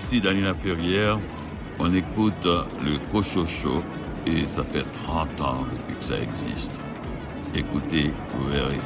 ici 0.00 0.20
Daniela 0.20 0.54
Ferrière. 0.54 1.18
On 1.78 1.92
écoute 1.92 2.44
le 2.44 2.98
Cochocho 3.10 3.82
et 4.26 4.46
ça 4.46 4.64
fait 4.64 4.84
30 4.92 5.40
ans 5.42 5.66
depuis 5.70 5.94
que 5.94 6.04
ça 6.04 6.18
existe. 6.18 6.80
Écoutez, 7.54 8.10
vous 8.30 8.48
verrez. 8.48 8.78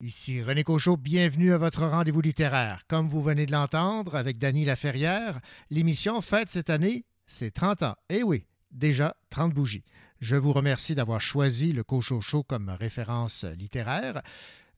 Ici 0.00 0.42
René 0.42 0.62
Cochot, 0.62 0.96
bienvenue 0.96 1.52
à 1.52 1.58
votre 1.58 1.86
rendez-vous 1.86 2.20
littéraire. 2.20 2.82
Comme 2.86 3.08
vous 3.08 3.22
venez 3.22 3.46
de 3.46 3.52
l'entendre 3.52 4.14
avec 4.14 4.38
Dany 4.38 4.64
Laferrière, 4.64 5.40
l'émission 5.70 6.20
fête 6.20 6.50
cette 6.50 6.70
année 6.70 7.06
ses 7.26 7.50
30 7.50 7.82
ans. 7.82 7.94
Eh 8.10 8.22
oui, 8.22 8.44
déjà 8.70 9.16
30 9.30 9.54
bougies. 9.54 9.84
Je 10.22 10.36
vous 10.36 10.52
remercie 10.52 10.94
d'avoir 10.94 11.20
choisi 11.20 11.72
le 11.72 11.82
Cochot 11.82 12.20
Show 12.20 12.44
comme 12.44 12.68
référence 12.68 13.42
littéraire. 13.42 14.22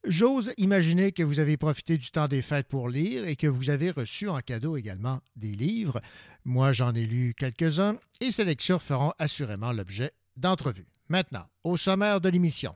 J'ose 0.02 0.54
imaginer 0.56 1.12
que 1.12 1.22
vous 1.22 1.38
avez 1.38 1.58
profité 1.58 1.98
du 1.98 2.10
temps 2.10 2.28
des 2.28 2.40
fêtes 2.40 2.66
pour 2.66 2.88
lire 2.88 3.28
et 3.28 3.36
que 3.36 3.46
vous 3.46 3.68
avez 3.68 3.90
reçu 3.90 4.26
en 4.26 4.40
cadeau 4.40 4.78
également 4.78 5.20
des 5.36 5.54
livres. 5.54 6.00
Moi, 6.46 6.72
j'en 6.72 6.94
ai 6.94 7.04
lu 7.04 7.34
quelques-uns 7.36 7.98
et 8.22 8.30
ces 8.30 8.46
lectures 8.46 8.80
feront 8.80 9.12
assurément 9.18 9.72
l'objet 9.72 10.12
d'entrevues. 10.38 10.88
Maintenant, 11.10 11.44
au 11.62 11.76
sommaire 11.76 12.22
de 12.22 12.30
l'émission. 12.30 12.74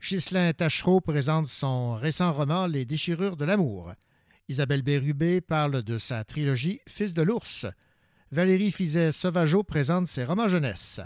Ghislain 0.00 0.54
Tachereau 0.54 1.02
présente 1.02 1.48
son 1.48 1.96
récent 1.96 2.32
roman 2.32 2.66
Les 2.66 2.86
déchirures 2.86 3.36
de 3.36 3.44
l'amour. 3.44 3.92
Isabelle 4.48 4.80
Bérubé 4.80 5.42
parle 5.42 5.82
de 5.82 5.98
sa 5.98 6.24
trilogie 6.24 6.80
Fils 6.88 7.12
de 7.12 7.20
l'ours. 7.20 7.66
Valérie 8.32 8.72
Fizet-Sauvageau 8.72 9.64
présente 9.64 10.06
ses 10.06 10.24
romans 10.24 10.48
jeunesse. 10.48 11.02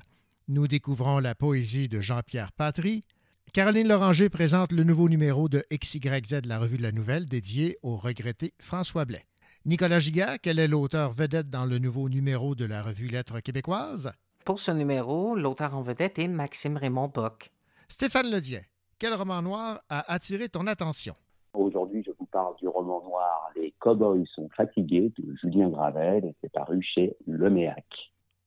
Nous 0.52 0.66
découvrons 0.66 1.20
la 1.20 1.36
poésie 1.36 1.88
de 1.88 2.00
Jean-Pierre 2.00 2.50
Patry. 2.50 3.04
Caroline 3.52 3.86
Loranger 3.86 4.28
présente 4.28 4.72
le 4.72 4.82
nouveau 4.82 5.08
numéro 5.08 5.48
de 5.48 5.62
XYZ, 5.72 6.40
la 6.44 6.58
revue 6.58 6.76
de 6.76 6.82
la 6.82 6.90
nouvelle, 6.90 7.26
dédié 7.26 7.78
au 7.84 7.94
regretté 7.94 8.52
François 8.58 9.04
Blais. 9.04 9.22
Nicolas 9.64 10.00
Giguère, 10.00 10.38
quel 10.42 10.58
est 10.58 10.66
l'auteur 10.66 11.12
vedette 11.12 11.50
dans 11.50 11.66
le 11.66 11.78
nouveau 11.78 12.08
numéro 12.08 12.56
de 12.56 12.64
la 12.64 12.82
revue 12.82 13.06
Lettres 13.06 13.38
québécoises? 13.38 14.12
Pour 14.44 14.58
ce 14.58 14.72
numéro, 14.72 15.36
l'auteur 15.36 15.76
en 15.76 15.82
vedette 15.82 16.18
est 16.18 16.26
Maxime 16.26 16.76
Raymond 16.76 17.12
Bock. 17.14 17.50
Stéphane 17.88 18.28
Ledien, 18.28 18.62
quel 18.98 19.14
roman 19.14 19.42
noir 19.42 19.80
a 19.88 20.12
attiré 20.12 20.48
ton 20.48 20.66
attention? 20.66 21.14
Aujourd'hui, 21.54 22.02
je 22.04 22.10
vous 22.18 22.26
parle 22.26 22.56
du 22.56 22.66
roman 22.66 23.00
noir 23.04 23.50
Les 23.54 23.72
Cowboys 23.78 24.26
sont 24.34 24.48
fatigués 24.56 25.12
de 25.16 25.32
Julien 25.40 25.68
Gravel 25.68 26.24
et 26.24 26.34
c'est 26.40 26.50
paru 26.50 26.82
chez 26.82 27.14
Leméac. 27.28 27.86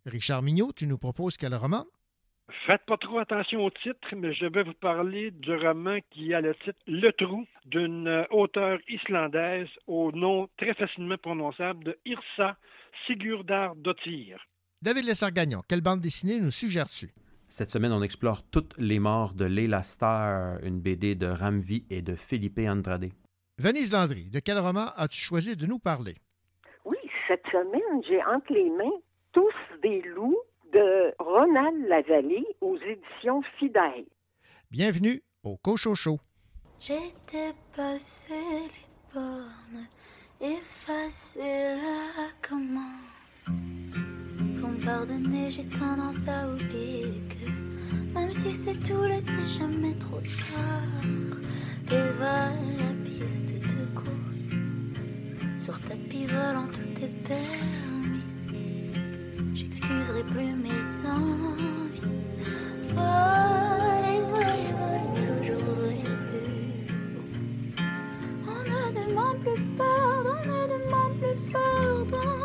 Richard 0.05 0.41
Mignot, 0.41 0.73
tu 0.73 0.85
nous 0.85 0.97
proposes 0.97 1.37
quel 1.37 1.55
roman? 1.55 1.85
Faites 2.67 2.85
pas 2.85 2.97
trop 2.97 3.19
attention 3.19 3.63
au 3.63 3.69
titre, 3.69 4.15
mais 4.17 4.33
je 4.33 4.45
vais 4.45 4.63
vous 4.63 4.73
parler 4.73 5.31
du 5.31 5.55
roman 5.55 5.99
qui 6.11 6.33
a 6.33 6.41
le 6.41 6.53
titre 6.55 6.79
Le 6.87 7.11
Trou 7.13 7.45
d'une 7.65 8.25
auteure 8.29 8.79
islandaise 8.89 9.69
au 9.87 10.11
nom 10.11 10.49
très 10.57 10.73
facilement 10.73 11.17
prononçable 11.17 11.85
de 11.85 11.97
Irsa 12.05 12.57
Sigurdardottir. 13.07 14.39
David 14.81 15.05
Lessard-Gagnon, 15.05 15.61
quelle 15.69 15.81
bande 15.81 16.01
dessinée 16.01 16.39
nous 16.39 16.51
suggères-tu? 16.51 17.13
Cette 17.47 17.69
semaine, 17.69 17.93
on 17.93 18.01
explore 18.01 18.43
toutes 18.49 18.77
les 18.77 18.99
morts 18.99 19.33
de 19.33 19.45
Leila 19.45 19.83
Star, 19.83 20.57
une 20.63 20.81
BD 20.81 21.15
de 21.15 21.27
Ramvi 21.27 21.85
et 21.89 22.01
de 22.01 22.15
Philippe 22.15 22.59
Andrade. 22.59 23.09
Venise 23.57 23.93
Landry, 23.93 24.29
de 24.29 24.39
quel 24.39 24.59
roman 24.59 24.87
as-tu 24.97 25.21
choisi 25.21 25.55
de 25.55 25.65
nous 25.65 25.79
parler? 25.79 26.15
Oui, 26.83 26.97
cette 27.27 27.45
semaine, 27.51 28.03
j'ai 28.05 28.21
entre 28.23 28.51
les 28.51 28.69
mains 28.69 28.99
Tous 29.33 29.51
des 29.81 30.03
loups 30.03 30.37
de 30.73 31.11
Ronald 31.17 31.87
Lavallée 31.87 32.45
aux 32.61 32.77
éditions 32.77 33.41
Fidèle. 33.57 34.05
Bienvenue 34.69 35.23
au 35.43 35.57
Cochocho. 35.57 36.19
J'étais 36.79 37.53
passé 37.75 38.33
les 38.35 39.11
bornes, 39.11 39.87
effacé 40.39 41.39
la 41.39 42.47
commande. 42.47 43.49
Pour 44.59 44.69
me 44.69 44.85
pardonner, 44.85 45.49
j'ai 45.49 45.67
tendance 45.67 46.27
à 46.27 46.47
oublier 46.49 47.07
que 47.29 48.13
même 48.13 48.31
si 48.31 48.51
c'est 48.51 48.83
tout 48.83 49.01
là, 49.01 49.19
c'est 49.19 49.59
jamais 49.59 49.97
trop 49.97 50.21
tard. 50.21 51.39
Dévale 51.87 52.59
la 52.77 53.03
piste 53.03 53.47
de 53.47 53.85
course, 53.95 54.45
sur 55.57 55.79
tapis 55.81 56.27
volant, 56.27 56.67
tout 56.67 57.03
est 57.03 57.27
permis. 57.27 57.92
J'excuserai 59.55 60.23
plus 60.23 60.53
mes 60.55 61.07
envies. 61.07 62.01
Voler, 62.95 64.19
voler, 64.31 64.69
voler, 64.79 65.27
toujours 65.27 65.75
voler 65.75 66.13
plus. 66.29 67.83
On 68.47 68.59
ne 68.63 68.81
demande 69.05 69.37
plus 69.41 69.61
pardon, 69.77 70.37
on 70.41 70.47
ne 70.47 70.61
demande 70.73 71.13
plus 71.19 71.37
pardon. 71.51 72.43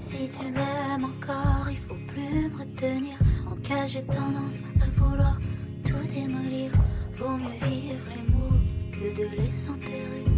Si 0.00 0.28
tu 0.28 0.44
m'aimes 0.44 1.04
encore, 1.04 1.70
il 1.70 1.78
faut 1.78 1.96
plus 2.06 2.48
me 2.50 2.58
retenir. 2.58 3.16
En 3.50 3.56
cas, 3.56 3.86
j'ai 3.86 4.04
tendance 4.04 4.60
à 4.80 4.86
vouloir 5.00 5.38
tout 5.84 6.06
démolir. 6.14 6.70
Vaut 7.16 7.36
mieux 7.36 7.58
vivre 7.66 8.04
les 8.14 8.22
mots 8.32 8.60
que 8.92 9.16
de 9.16 9.26
les 9.36 9.68
enterrer. 9.68 10.33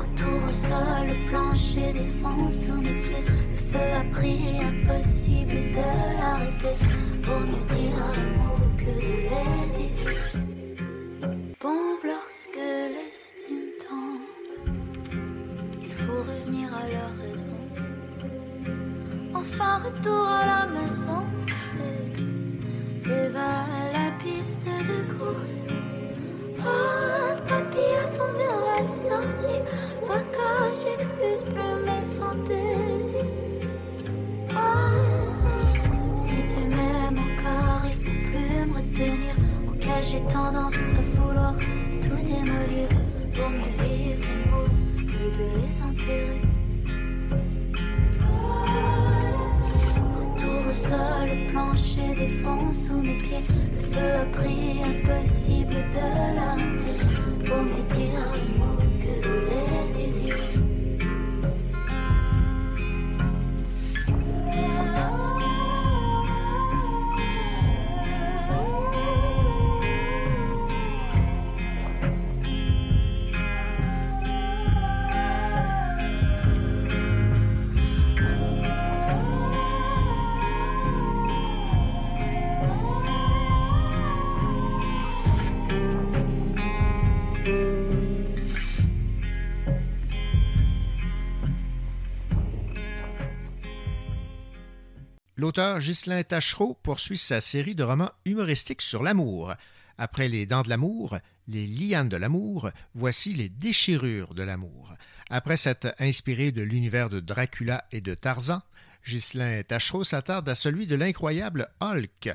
Retour 0.00 0.48
au 0.48 0.52
sol, 0.52 1.06
le 1.08 1.28
plancher 1.28 1.92
défonce 1.92 2.66
sous 2.66 2.80
mes 2.80 3.00
pieds. 3.02 3.24
Le 3.50 3.56
feu 3.56 3.88
a 3.98 4.04
pris, 4.14 4.40
impossible 4.60 5.54
de 5.70 5.86
l'arrêter. 6.18 6.76
Vaut 7.22 7.40
mieux 7.40 7.64
dire 7.74 8.04
les 8.16 8.30
mots 8.38 8.68
que 8.76 8.84
de 8.84 8.90
les 9.00 9.78
désirer. 9.78 10.16
Bombe 11.60 12.04
lorsque 12.04 12.56
l'estime 12.56 13.70
tombe. 13.88 14.28
Il 15.82 15.92
faut 15.92 16.22
revenir 16.22 16.68
à 16.74 16.88
la 16.88 17.06
raison. 17.22 17.60
Enfin, 19.34 19.76
retour 19.78 20.26
à 20.26 20.46
la 20.46 20.66
maison. 20.66 21.22
Dévale 23.02 23.92
la 23.92 24.10
piste 24.22 24.64
de 24.66 25.18
course. 25.18 25.58
Oh, 26.62 27.36
tapis 27.46 27.94
à 28.04 28.08
fond 28.08 28.32
vers 28.34 28.76
la 28.76 28.79
L'auteur 95.50 95.80
Ghislain 95.80 96.22
Tachereau 96.22 96.78
poursuit 96.80 97.18
sa 97.18 97.40
série 97.40 97.74
de 97.74 97.82
romans 97.82 98.12
humoristiques 98.24 98.82
sur 98.82 99.02
l'amour. 99.02 99.52
Après 99.98 100.28
Les 100.28 100.46
Dents 100.46 100.62
de 100.62 100.68
l'amour, 100.68 101.18
Les 101.48 101.66
Lianes 101.66 102.08
de 102.08 102.16
l'amour, 102.16 102.70
voici 102.94 103.32
Les 103.32 103.48
Déchirures 103.48 104.32
de 104.34 104.44
l'amour. 104.44 104.94
Après 105.28 105.56
s'être 105.56 105.92
inspiré 105.98 106.52
de 106.52 106.62
l'univers 106.62 107.10
de 107.10 107.18
Dracula 107.18 107.84
et 107.90 108.00
de 108.00 108.14
Tarzan, 108.14 108.62
Ghislain 109.04 109.64
Tachereau 109.64 110.04
s'attarde 110.04 110.48
à 110.48 110.54
celui 110.54 110.86
de 110.86 110.94
l'incroyable 110.94 111.68
Hulk. 111.80 112.32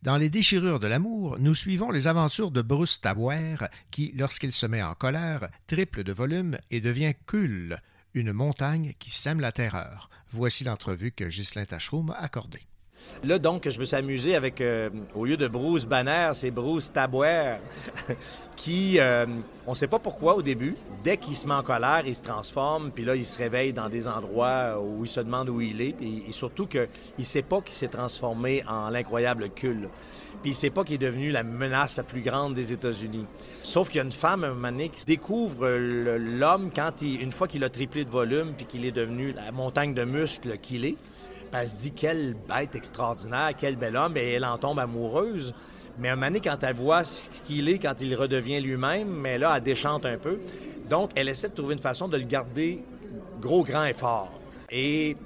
Dans 0.00 0.16
Les 0.16 0.30
Déchirures 0.30 0.80
de 0.80 0.86
l'amour, 0.86 1.36
nous 1.38 1.54
suivons 1.54 1.90
les 1.90 2.06
aventures 2.06 2.50
de 2.50 2.62
Bruce 2.62 2.98
Tabouère 3.02 3.68
qui, 3.90 4.14
lorsqu'il 4.16 4.52
se 4.52 4.64
met 4.64 4.82
en 4.82 4.94
colère, 4.94 5.50
triple 5.66 6.02
de 6.02 6.14
volume 6.14 6.56
et 6.70 6.80
devient 6.80 7.12
Kull, 7.26 7.78
une 8.14 8.32
montagne 8.32 8.94
qui 8.98 9.10
sème 9.10 9.40
la 9.40 9.52
terreur. 9.52 10.08
Voici 10.32 10.64
l'entrevue 10.64 11.12
que 11.12 11.24
Ghislain 11.24 11.64
Tacheroum 11.64 12.10
a 12.10 12.22
accordée. 12.22 12.62
Là, 13.24 13.38
donc, 13.38 13.68
je 13.68 13.78
me 13.80 13.84
suis 13.84 13.96
amusé 13.96 14.36
avec, 14.36 14.60
euh, 14.60 14.90
au 15.14 15.24
lieu 15.24 15.36
de 15.36 15.48
Bruce 15.48 15.86
Banner, 15.86 16.30
c'est 16.34 16.50
Bruce 16.50 16.92
Tabouère, 16.92 17.60
qui, 18.56 18.98
euh, 18.98 19.26
on 19.66 19.70
ne 19.70 19.76
sait 19.76 19.86
pas 19.86 19.98
pourquoi 19.98 20.36
au 20.36 20.42
début, 20.42 20.76
dès 21.02 21.16
qu'il 21.16 21.34
se 21.34 21.46
met 21.46 21.54
en 21.54 21.62
colère, 21.62 22.02
il 22.06 22.14
se 22.14 22.22
transforme, 22.22 22.90
puis 22.90 23.04
là, 23.04 23.16
il 23.16 23.24
se 23.24 23.38
réveille 23.38 23.72
dans 23.72 23.88
des 23.88 24.06
endroits 24.06 24.80
où 24.80 25.04
il 25.04 25.10
se 25.10 25.20
demande 25.20 25.48
où 25.48 25.60
il 25.60 25.80
est, 25.80 25.94
et 26.00 26.30
surtout 26.32 26.66
qu'il 26.66 26.88
ne 27.18 27.24
sait 27.24 27.42
pas 27.42 27.60
qu'il 27.60 27.74
s'est 27.74 27.88
transformé 27.88 28.62
en 28.68 28.90
l'incroyable 28.90 29.50
cul. 29.50 29.88
Puis 30.42 30.52
il 30.52 30.54
sait 30.54 30.70
pas 30.70 30.84
qu'il 30.84 30.94
est 30.96 31.06
devenu 31.06 31.30
la 31.30 31.42
menace 31.42 31.96
la 31.96 32.04
plus 32.04 32.22
grande 32.22 32.54
des 32.54 32.72
États-Unis. 32.72 33.26
Sauf 33.62 33.88
qu'il 33.88 33.96
y 33.96 34.00
a 34.00 34.04
une 34.04 34.12
femme, 34.12 34.44
un 34.44 34.54
moment 34.54 34.88
qui 34.92 35.04
découvre 35.04 35.68
l'homme 35.68 36.70
quand 36.74 37.02
il, 37.02 37.20
une 37.20 37.32
fois 37.32 37.48
qu'il 37.48 37.64
a 37.64 37.70
triplé 37.70 38.04
de 38.04 38.10
volume 38.10 38.52
puis 38.56 38.66
qu'il 38.66 38.84
est 38.84 38.92
devenu 38.92 39.32
la 39.32 39.50
montagne 39.50 39.94
de 39.94 40.04
muscles 40.04 40.58
qu'il 40.58 40.84
est. 40.84 40.96
Elle 41.52 41.66
se 41.66 41.76
dit 41.82 41.92
quelle 41.92 42.34
bête 42.48 42.74
extraordinaire, 42.74 43.52
quel 43.56 43.76
bel 43.76 43.96
homme, 43.96 44.16
et 44.16 44.32
elle 44.32 44.44
en 44.44 44.58
tombe 44.58 44.78
amoureuse. 44.78 45.54
Mais 45.98 46.10
un 46.10 46.14
moment 46.14 46.26
donné, 46.26 46.40
quand 46.40 46.62
elle 46.62 46.76
voit 46.76 47.04
ce 47.04 47.42
qu'il 47.42 47.68
est, 47.68 47.78
quand 47.78 48.00
il 48.00 48.14
redevient 48.14 48.60
lui-même, 48.60 49.08
mais 49.08 49.38
là, 49.38 49.54
elle 49.56 49.62
déchante 49.62 50.06
un 50.06 50.18
peu. 50.18 50.38
Donc, 50.88 51.10
elle 51.14 51.28
essaie 51.28 51.48
de 51.48 51.54
trouver 51.54 51.72
une 51.72 51.80
façon 51.80 52.06
de 52.06 52.16
le 52.16 52.24
garder 52.24 52.82
gros, 53.40 53.64
grand 53.64 53.84
et 53.84 53.94
fort. 53.94 54.32
Et 54.70 55.16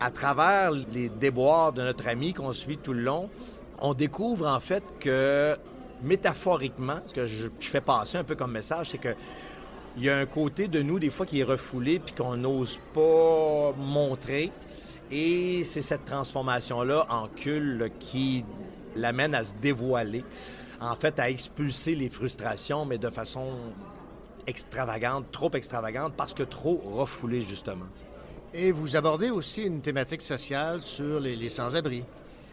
à 0.00 0.10
travers 0.10 0.70
les 0.70 1.08
déboires 1.08 1.72
de 1.72 1.82
notre 1.82 2.08
ami 2.08 2.32
qu'on 2.32 2.52
suit 2.52 2.78
tout 2.78 2.92
le 2.92 3.02
long, 3.02 3.28
on 3.80 3.94
découvre 3.94 4.46
en 4.46 4.60
fait 4.60 4.82
que 5.00 5.56
métaphoriquement, 6.02 7.00
ce 7.06 7.14
que 7.14 7.26
je, 7.26 7.48
fais 7.60 7.80
passer 7.80 8.18
un 8.18 8.24
peu 8.24 8.34
comme 8.34 8.52
message, 8.52 8.90
c'est 8.90 8.98
que 8.98 9.14
il 9.96 10.04
y 10.04 10.10
a 10.10 10.18
un 10.18 10.26
côté 10.26 10.68
de 10.68 10.82
nous 10.82 10.98
des 10.98 11.08
fois 11.08 11.24
qui 11.24 11.40
est 11.40 11.44
refoulé 11.44 11.98
puis 11.98 12.14
qu'on 12.14 12.36
n'ose 12.36 12.78
pas 12.92 13.72
montrer. 13.78 14.52
Et 15.10 15.64
c'est 15.64 15.82
cette 15.82 16.04
transformation-là 16.04 17.06
en 17.08 17.28
cul 17.28 17.90
qui 17.98 18.44
l'amène 18.94 19.34
à 19.34 19.44
se 19.44 19.54
dévoiler, 19.54 20.24
en 20.80 20.96
fait 20.96 21.18
à 21.18 21.30
expulser 21.30 21.94
les 21.94 22.10
frustrations, 22.10 22.84
mais 22.84 22.98
de 22.98 23.08
façon 23.08 23.52
extravagante, 24.46 25.26
trop 25.32 25.50
extravagante, 25.52 26.14
parce 26.16 26.34
que 26.34 26.42
trop 26.42 26.82
refoulée 26.84 27.40
justement. 27.40 27.86
Et 28.52 28.72
vous 28.72 28.96
abordez 28.96 29.30
aussi 29.30 29.64
une 29.64 29.80
thématique 29.80 30.22
sociale 30.22 30.82
sur 30.82 31.20
les, 31.20 31.48
sans-abri. 31.48 32.04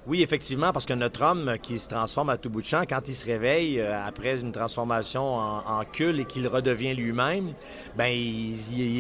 Oui, 0.06 0.22
effectivement, 0.22 0.74
parce 0.74 0.86
que 0.86 0.94
notre 0.94 1.22
homme 1.24 1.54
qui 1.62 1.80
se 1.80 1.88
transforme 1.88 2.30
à 2.30 2.36
tout 2.36 2.50
bout 2.50 2.62
de 2.62 2.66
champ, 2.66 2.84
quand 2.88 3.08
il 3.08 3.16
se 3.16 3.26
réveille 3.26 3.80
euh, 3.80 4.06
après 4.06 4.42
une 4.42 4.52
transformation 4.52 5.24
en, 5.24 5.82
cul 5.94 6.20
et 6.20 6.26
qu'il 6.26 6.46
redevient 6.50 6.94
lui-même, 6.94 7.54
ben 7.96 8.14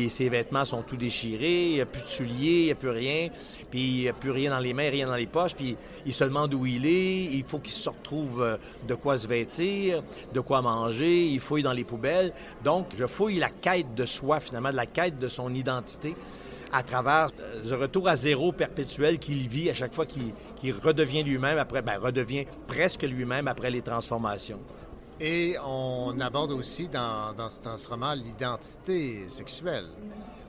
ses 0.07 0.29
vêtements 0.29 0.63
sont 0.63 0.81
tout 0.81 0.95
déchirés, 0.95 1.65
il 1.65 1.73
n'y 1.73 1.81
a 1.81 1.85
plus 1.85 2.03
de 2.03 2.07
souliers, 2.07 2.59
il 2.59 2.65
n'y 2.65 2.71
a 2.71 2.75
plus 2.75 2.89
rien, 2.89 3.27
puis 3.69 3.81
il 3.81 4.01
n'y 4.03 4.07
a 4.07 4.13
plus 4.13 4.31
rien 4.31 4.51
dans 4.51 4.59
les 4.59 4.73
mains, 4.73 4.89
rien 4.89 5.07
dans 5.07 5.17
les 5.17 5.25
poches, 5.25 5.55
puis 5.55 5.75
il 6.05 6.13
se 6.13 6.23
demande 6.23 6.53
où 6.53 6.65
il 6.65 6.85
est, 6.85 7.25
il 7.25 7.43
faut 7.43 7.59
qu'il 7.59 7.73
se 7.73 7.89
retrouve 7.89 8.41
euh, 8.41 8.55
de 8.87 8.95
quoi 8.95 9.17
se 9.17 9.27
vêtir, 9.27 10.01
de 10.33 10.39
quoi 10.39 10.61
manger, 10.61 11.27
il 11.27 11.41
fouille 11.41 11.63
dans 11.63 11.73
les 11.73 11.83
poubelles. 11.83 12.31
Donc, 12.63 12.85
je 12.97 13.07
fouille 13.07 13.39
la 13.39 13.49
quête 13.49 13.93
de 13.93 14.05
soi, 14.05 14.39
finalement, 14.39 14.71
de 14.71 14.77
la 14.77 14.85
quête 14.85 15.19
de 15.19 15.27
son 15.27 15.53
identité 15.53 16.15
à 16.73 16.81
travers 16.81 17.29
ce 17.63 17.73
retour 17.75 18.07
à 18.07 18.15
zéro 18.15 18.51
perpétuel 18.51 19.19
qu'il 19.19 19.47
vit 19.47 19.69
à 19.69 19.73
chaque 19.73 19.93
fois 19.93 20.05
qu'il 20.07 20.73
redevient 20.83 21.23
lui-même 21.23 21.59
après, 21.59 21.83
ben, 21.83 21.99
redevient 21.99 22.45
presque 22.67 23.03
lui-même 23.03 23.47
après 23.47 23.69
les 23.69 23.81
transformations. 23.81 24.59
Et 25.21 25.55
on 25.63 26.19
aborde 26.19 26.51
aussi 26.51 26.87
dans, 26.87 27.33
dans, 27.33 27.47
ce 27.49 27.87
roman 27.87 28.13
l'identité 28.13 29.27
sexuelle. 29.29 29.85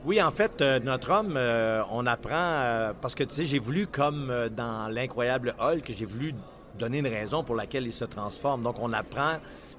Oui, 0.07 0.21
en 0.21 0.31
fait, 0.31 0.61
euh, 0.61 0.81
notre 0.81 1.13
homme, 1.13 1.35
euh, 1.37 1.83
on 1.91 2.07
apprend, 2.07 2.35
euh, 2.35 2.93
parce 3.01 3.15
que 3.15 3.25
tu 3.25 3.35
sais, 3.35 3.45
j'ai 3.45 3.59
voulu, 3.59 3.87
comme 3.87 4.33
dans 4.57 4.89
l'incroyable 4.91 5.55
Hulk, 5.59 5.93
j'ai 5.97 6.07
voulu 6.07 6.35
donner 6.79 6.99
une 6.99 7.07
raison 7.07 7.45
pour 7.45 7.55
laquelle 7.55 7.87
il 7.87 7.93
se 7.93 8.05
transforme. 8.05 8.63
Donc, 8.63 8.77
on 8.81 8.93
apprend 8.93 9.37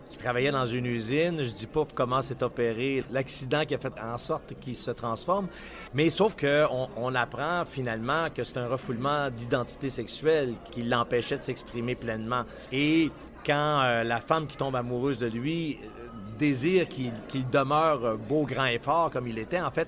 qui 0.10 0.18
travaillait 0.18 0.52
dans 0.52 0.66
une 0.66 0.86
usine. 0.86 1.42
Je 1.42 1.52
dis 1.52 1.68
pas 1.68 1.86
comment 1.94 2.22
c'est 2.22 2.42
opéré, 2.44 3.04
l'accident 3.12 3.64
qui 3.66 3.76
a 3.76 3.78
fait 3.78 3.94
en 4.02 4.18
sorte 4.18 4.54
qu'il 4.60 4.76
se 4.76 4.92
transforme. 4.92 5.48
Mais 5.94 6.10
sauf 6.10 6.36
qu'on 6.36 6.90
on 6.96 7.16
apprend 7.16 7.64
finalement 7.66 8.30
que 8.34 8.44
c'est 8.44 8.58
un 8.58 8.68
refoulement 8.68 9.30
d'identité 9.30 9.90
sexuelle 9.90 10.54
qui 10.72 10.84
l'empêchait 10.84 11.38
de 11.38 11.44
s'exprimer 11.44 11.96
pleinement. 11.96 12.44
Et 12.72 13.12
quand 13.46 13.82
euh, 13.84 14.04
la 14.04 14.20
femme 14.20 14.48
qui 14.48 14.58
tombe 14.58 14.76
amoureuse 14.76 15.18
de 15.18 15.28
lui 15.28 15.78
euh, 15.84 16.08
désire 16.38 16.88
qu'il 16.88 17.50
demeure 17.52 18.18
beau, 18.18 18.46
grand 18.46 18.66
et 18.66 18.80
fort 18.80 19.12
comme 19.12 19.28
il 19.28 19.38
était, 19.38 19.62
en 19.62 19.72
fait, 19.72 19.88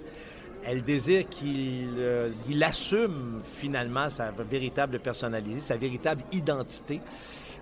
elle 0.66 0.84
désire 0.84 1.28
qu'il 1.30 1.96
euh, 1.98 2.30
assume 2.62 3.42
finalement 3.44 4.10
sa 4.10 4.32
véritable 4.32 5.00
personnalité, 5.00 5.60
sa 5.60 5.78
véritable 5.78 6.24
identité. 6.32 7.02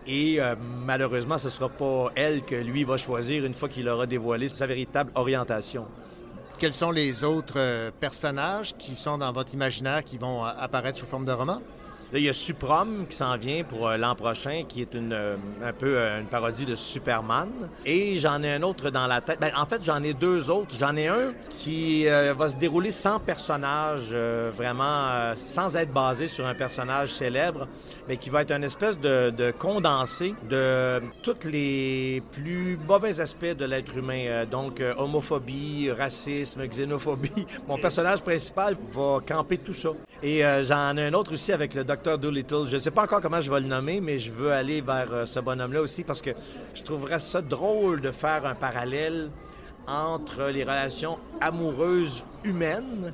Et 0.08 0.40
euh, 0.40 0.56
malheureusement, 0.86 1.38
ce 1.38 1.46
ne 1.46 1.52
sera 1.52 1.70
pas 1.70 2.12
elle 2.16 2.44
que 2.44 2.56
lui 2.56 2.84
va 2.84 2.98
choisir 2.98 3.46
une 3.46 3.54
fois 3.54 3.70
qu'il 3.70 3.90
aura 3.90 4.06
dévoilé 4.06 4.50
sa 4.50 4.68
véritable 4.68 5.12
orientation. 5.16 5.86
Quels 6.60 6.74
sont 6.74 6.92
les 6.92 7.24
autres 7.24 7.56
euh, 7.58 7.92
personnages 8.00 8.76
qui 8.78 8.96
sont 8.96 9.18
dans 9.18 9.32
votre 9.32 9.54
imaginaire 9.54 10.04
qui 10.04 10.18
vont 10.18 10.46
euh, 10.46 10.50
apparaître 10.58 11.00
sous 11.00 11.06
forme 11.06 11.26
de 11.26 11.32
roman? 11.32 11.60
Là, 12.14 12.20
il 12.20 12.26
y 12.26 12.30
a 12.30 12.34
Suprom 12.34 13.08
qui 13.10 13.16
s'en 13.16 13.36
vient 13.36 13.64
pour 13.64 13.88
euh, 13.88 13.98
l'an 13.98 14.14
prochain, 14.14 14.64
qui 14.68 14.82
est 14.82 14.94
une, 14.94 15.12
euh, 15.12 15.38
un 15.64 15.74
peu 15.74 15.98
euh, 15.98 16.22
une 16.22 16.28
parodie 16.28 16.66
de 16.66 16.76
Superman. 16.76 17.50
Et 17.84 18.18
j'en 18.20 18.44
ai 18.44 18.54
un 18.54 18.62
autre 18.62 18.92
dans 18.92 19.08
la 19.08 19.22
tête. 19.22 19.40
Ben, 19.40 19.52
en 19.58 19.66
fait, 19.66 19.84
j'en 19.84 20.04
ai 20.04 20.14
deux 20.14 20.52
autres. 20.52 20.76
J'en 20.80 20.96
ai 20.96 21.08
un 21.08 21.34
qui 21.50 22.06
va 22.06 22.50
se 22.50 22.58
dérouler 22.58 22.92
sans 22.92 23.20
personnage, 23.20 24.14
vraiment 24.56 25.34
sans 25.36 25.76
être 25.76 25.92
basé 25.92 26.28
sur 26.28 26.46
un 26.46 26.54
personnage 26.54 27.14
célèbre, 27.14 27.68
mais 28.08 28.18
qui 28.18 28.30
va 28.30 28.42
être 28.44 28.52
un 28.52 28.62
espèce 28.62 29.00
de, 29.00 29.32
de 29.32 29.52
condensé 29.52 30.36
de 30.50 31.02
tous 31.24 31.48
les 31.48 32.22
plus 32.32 32.78
mauvais 32.88 33.20
aspects 33.20 33.46
de 33.46 33.66
l'être 33.66 33.96
humain. 33.98 34.46
donc, 34.50 34.82
homophobie, 34.98 35.92
racisme, 35.92 36.66
xénophobie. 36.68 37.48
Mon 37.68 37.78
personnage 37.78 38.22
principal 38.22 38.78
va 38.94 39.20
camper 39.26 39.58
tout 39.58 39.74
ça. 39.74 39.90
Et 40.22 40.42
j'en 40.64 40.98
ai 40.98 41.08
un 41.08 41.14
autre 41.14 41.34
aussi 41.34 41.52
avec 41.52 41.74
le 41.74 41.84
Dr. 41.96 42.18
Doolittle. 42.18 42.68
Je 42.68 42.76
ne 42.76 42.82
sais 42.82 42.92
pas 42.92 43.04
encore 43.04 43.22
comment 43.22 43.42
je 43.42 43.52
vais 43.52 43.60
le 43.60 43.68
nommer, 43.68 44.02
mais 44.02 44.20
je 44.20 44.32
veux 44.32 44.52
aller 44.52 44.82
vers 44.82 45.12
euh, 45.12 45.26
ce 45.26 45.40
bonhomme-là 45.40 45.82
aussi 45.82 46.04
parce 46.04 46.22
que 46.22 46.32
je 46.74 46.84
trouverais 46.84 47.20
ça 47.20 47.42
drôle 47.42 48.02
de 48.02 48.12
faire 48.12 48.46
un 48.46 48.56
parallèle 48.56 49.30
entre 49.88 50.46
les 50.46 50.64
relations 50.64 51.18
amoureuses 51.42 52.24
humaines, 52.44 53.14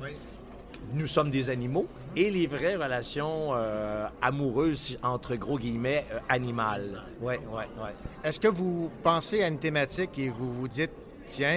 nous 0.94 1.06
sommes 1.06 1.30
des 1.30 1.50
animaux, 1.50 1.86
et 2.16 2.30
les 2.30 2.46
vraies 2.46 2.76
relations 2.76 3.50
euh, 3.52 4.06
amoureuses, 4.20 4.98
entre 5.02 5.36
gros 5.36 5.58
guillemets, 5.58 6.06
euh, 6.12 6.18
animales. 6.28 7.02
Ouais, 7.20 7.40
ouais, 7.50 7.68
ouais. 7.82 7.94
Est-ce 8.24 8.40
que 8.40 8.48
vous 8.48 8.90
pensez 9.02 9.42
à 9.42 9.48
une 9.48 9.58
thématique 9.58 10.18
et 10.18 10.30
vous 10.30 10.52
vous 10.52 10.68
dites, 10.68 10.92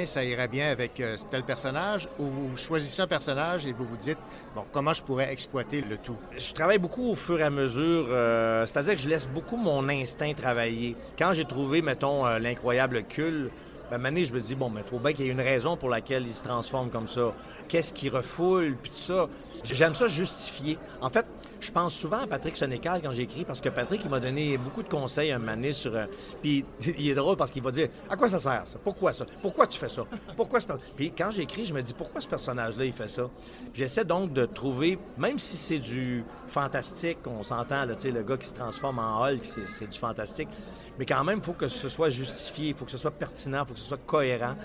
ça 0.06 0.24
irait 0.24 0.48
bien 0.48 0.72
avec 0.72 1.00
euh, 1.00 1.18
tel 1.30 1.44
personnage, 1.44 2.08
ou 2.18 2.24
vous 2.24 2.58
choisissez 2.58 3.02
un 3.02 3.08
personnage 3.08 3.66
et 3.66 3.74
vous 3.74 3.86
vous 3.86 3.98
dites, 3.98 4.18
bon, 4.56 4.64
comment 4.72 4.94
je 4.94 5.04
pourrais 5.04 5.32
exploiter 5.34 5.82
le 5.82 5.98
tout? 5.98 6.16
Je 6.38 6.54
travaille 6.54 6.78
beaucoup 6.78 7.10
au 7.10 7.16
fur 7.16 7.40
et 7.40 7.44
à 7.44 7.50
mesure, 7.50 8.08
euh, 8.10 8.66
c'est-à-dire 8.66 8.94
que 8.94 9.02
je 9.02 9.10
laisse 9.10 9.28
beaucoup 9.28 9.58
mon 9.58 9.90
instinct 9.90 10.34
travailler. 10.34 10.96
Quand 11.20 11.34
j'ai 11.34 11.46
trouvé, 11.46 11.82
mettons, 11.82 12.26
euh, 12.26 12.40
l'incroyable 12.40 13.04
cul, 13.04 13.50
ben, 13.92 13.98
maintenant, 13.98 14.24
je 14.24 14.34
me 14.34 14.40
dis, 14.40 14.56
bon, 14.56 14.70
mais 14.70 14.82
il 14.82 14.88
faut 14.88 14.98
bien 14.98 15.14
qu'il 15.14 15.26
y 15.26 15.28
ait 15.28 15.34
une 15.34 15.42
raison 15.42 15.76
pour 15.76 15.90
laquelle 15.90 16.24
il 16.24 16.34
se 16.34 16.44
transforme 16.44 16.90
comme 16.90 17.08
ça. 17.08 17.34
Qu'est-ce 17.68 17.94
qui 17.94 18.10
refoule, 18.10 18.78
puis 18.82 18.92
tout 18.92 18.98
ça? 18.98 19.28
J'aime 19.64 19.94
ça 19.94 20.08
justifier. 20.08 20.78
En 21.02 21.10
fait, 21.10 21.26
je 21.60 21.72
pense 21.72 21.96
souvent 21.96 22.20
à 22.20 22.28
Patrick 22.28 22.56
Sénécal 22.56 23.02
quand 23.04 23.12
j'écris 23.12 23.46
parce 23.46 23.62
que 23.62 23.70
Patrick, 23.70 24.02
il 24.04 24.10
m'a 24.10 24.20
donné 24.20 24.58
beaucoup 24.58 24.84
de 24.84 24.90
conseils 24.90 25.32
un 25.32 25.40
moment 25.40 25.72
sur. 25.72 25.96
Euh, 25.96 26.06
puis 26.42 26.66
il 26.98 27.10
est 27.10 27.16
drôle 27.16 27.38
parce 27.38 27.52
qu'il 27.52 27.64
va 27.64 27.72
dire 27.72 27.90
À 28.10 28.16
quoi 28.16 28.30
ça 28.30 28.40
sert, 28.40 28.64
ça? 28.66 28.80
Pourquoi 28.84 29.14
ça? 29.14 29.26
Pourquoi 29.42 29.68
tu 29.68 29.80
fais 29.80 29.90
ça? 29.90 30.04
Pourquoi 30.36 30.60
Puis 30.96 31.12
quand 31.12 31.32
j'écris, 31.32 31.66
je 31.66 31.74
me 31.74 31.82
dis 31.82 31.94
Pourquoi 31.94 32.22
ce 32.22 32.28
personnage-là, 32.28 32.86
il 32.86 32.94
fait 32.94 33.08
ça? 33.08 33.30
J'essaie 33.74 34.06
donc 34.06 34.34
de 34.34 34.46
trouver, 34.46 35.00
même 35.18 35.40
si 35.40 35.58
c'est 35.58 35.80
du 35.80 36.24
fantastique, 36.48 37.20
on 37.26 37.44
s'entend, 37.44 37.86
le 37.86 38.24
gars 38.24 38.38
qui 38.38 38.48
se 38.48 38.54
transforme 38.54 39.00
en 39.00 39.24
Hulk, 39.24 39.46
c'est 39.46 39.90
du 39.90 39.98
fantastique. 39.98 40.50
Mais 40.98 41.06
quand 41.06 41.24
même, 41.24 41.40
il 41.40 41.44
faut 41.44 41.54
que 41.54 41.68
ce 41.68 41.90
soit 41.90 42.10
justifié, 42.10 42.70
il 42.70 42.74
faut 42.76 42.86
que 42.86 42.92
ce 42.92 42.98
soit 42.98 43.12
pertinent, 43.12 43.64
il 43.64 43.68
faut 43.68 43.74
que 43.74 43.80
ce 43.80 43.88
soit 43.88 44.06
cohérent. 44.06 44.56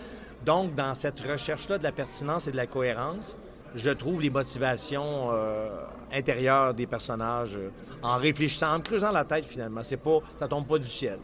Donc, 0.44 0.74
dans 0.74 0.94
cette 0.94 1.20
recherche-là 1.20 1.78
de 1.78 1.82
la 1.82 1.92
pertinence 1.92 2.46
et 2.46 2.52
de 2.52 2.56
la 2.56 2.66
cohérence, 2.66 3.36
je 3.74 3.90
trouve 3.90 4.20
les 4.20 4.30
motivations 4.30 5.30
euh, 5.32 5.84
intérieures 6.12 6.74
des 6.74 6.86
personnages 6.86 7.56
euh, 7.56 7.70
en 8.02 8.16
réfléchissant, 8.16 8.74
en 8.74 8.80
creusant 8.80 9.12
la 9.12 9.24
tête 9.24 9.46
finalement. 9.46 9.82
C'est 9.82 10.02
pas, 10.02 10.18
ça 10.36 10.48
tombe 10.48 10.66
pas 10.66 10.78
du 10.78 10.86
ciel. 10.86 11.18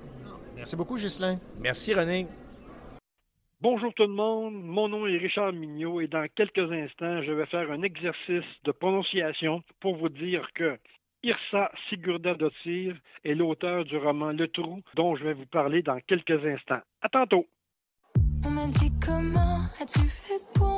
Merci 0.55 0.77
beaucoup, 0.77 0.97
Ghislain. 0.97 1.39
Merci, 1.61 1.95
René. 1.95 2.27
Bonjour 3.61 3.93
tout 3.95 4.03
le 4.03 4.13
monde, 4.13 4.55
mon 4.55 4.87
nom 4.87 5.07
est 5.07 5.17
Richard 5.17 5.53
Mignot 5.53 6.03
et 6.03 6.09
dans 6.09 6.27
quelques 6.35 6.71
instants, 6.71 7.23
je 7.23 7.33
vais 7.33 7.47
faire 7.47 7.71
un 7.71 7.83
exercice 7.83 8.45
de 8.65 8.71
prononciation 8.71 9.63
pour 9.81 9.97
vous 9.97 10.11
dire 10.11 10.47
que 10.55 10.79
Irsa 11.23 11.73
Sigurda-Dottir 11.89 12.95
est 13.25 13.35
l'auteur 13.35 13.87
du 13.87 13.97
roman 13.97 14.33
Le 14.33 14.47
Trou 14.49 14.83
dont 14.95 15.17
je 15.17 15.25
vais 15.25 15.33
vous 15.33 15.47
parler 15.47 15.83
dans 15.83 15.99
quelques 16.07 16.45
instants. 16.45 16.83
À 17.01 17.09
tantôt. 17.09 17.47
On 18.45 18.51
m'a 18.51 18.67
dit 18.67 18.93
comment 19.05 19.63
as-tu 19.81 20.01
fait 20.01 20.43
pour 20.55 20.77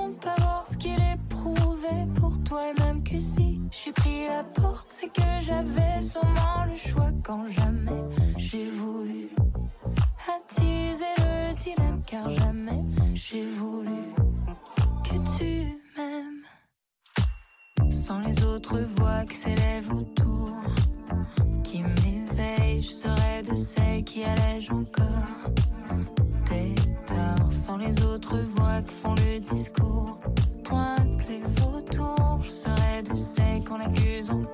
que 3.04 3.20
si 3.20 3.60
j'ai 3.70 3.92
pris 3.92 4.26
la 4.26 4.42
porte, 4.42 4.86
c'est 4.88 5.12
que 5.12 5.22
j'avais 5.40 6.00
sûrement 6.00 6.64
le 6.68 6.76
choix 6.76 7.10
quand 7.22 7.46
jamais 7.46 8.02
j'ai 8.38 8.70
voulu 8.70 9.28
attiser 10.34 11.04
le 11.18 11.54
dilemme, 11.54 12.02
car 12.06 12.30
jamais 12.30 12.82
j'ai 13.14 13.46
voulu 13.50 14.14
que 15.04 15.16
tu 15.36 15.80
m'aimes. 15.96 17.90
Sans 17.90 18.20
les 18.20 18.44
autres 18.44 18.78
voix 18.96 19.24
qui 19.26 19.36
s'élèvent 19.36 19.92
autour, 19.92 20.52
qui 21.64 21.82
m'éveillent, 21.82 22.82
je 22.82 22.90
serais 22.90 23.42
de 23.42 23.54
celles 23.54 24.04
qui 24.04 24.24
allègent 24.24 24.72
encore 24.72 25.52
tes 26.48 26.74
torts. 27.06 27.52
Sans 27.52 27.76
les 27.76 28.02
autres 28.04 28.38
voix 28.38 28.82
qui 28.82 28.94
font 28.94 29.14
le 29.14 29.38
discours, 29.40 30.18
vautours, 30.68 31.07
je 32.40 32.50
serais 32.50 33.02
de 33.02 33.14
celles 33.14 33.64
qu'on 33.64 33.80
accuse 33.80 34.30
encore. 34.30 34.47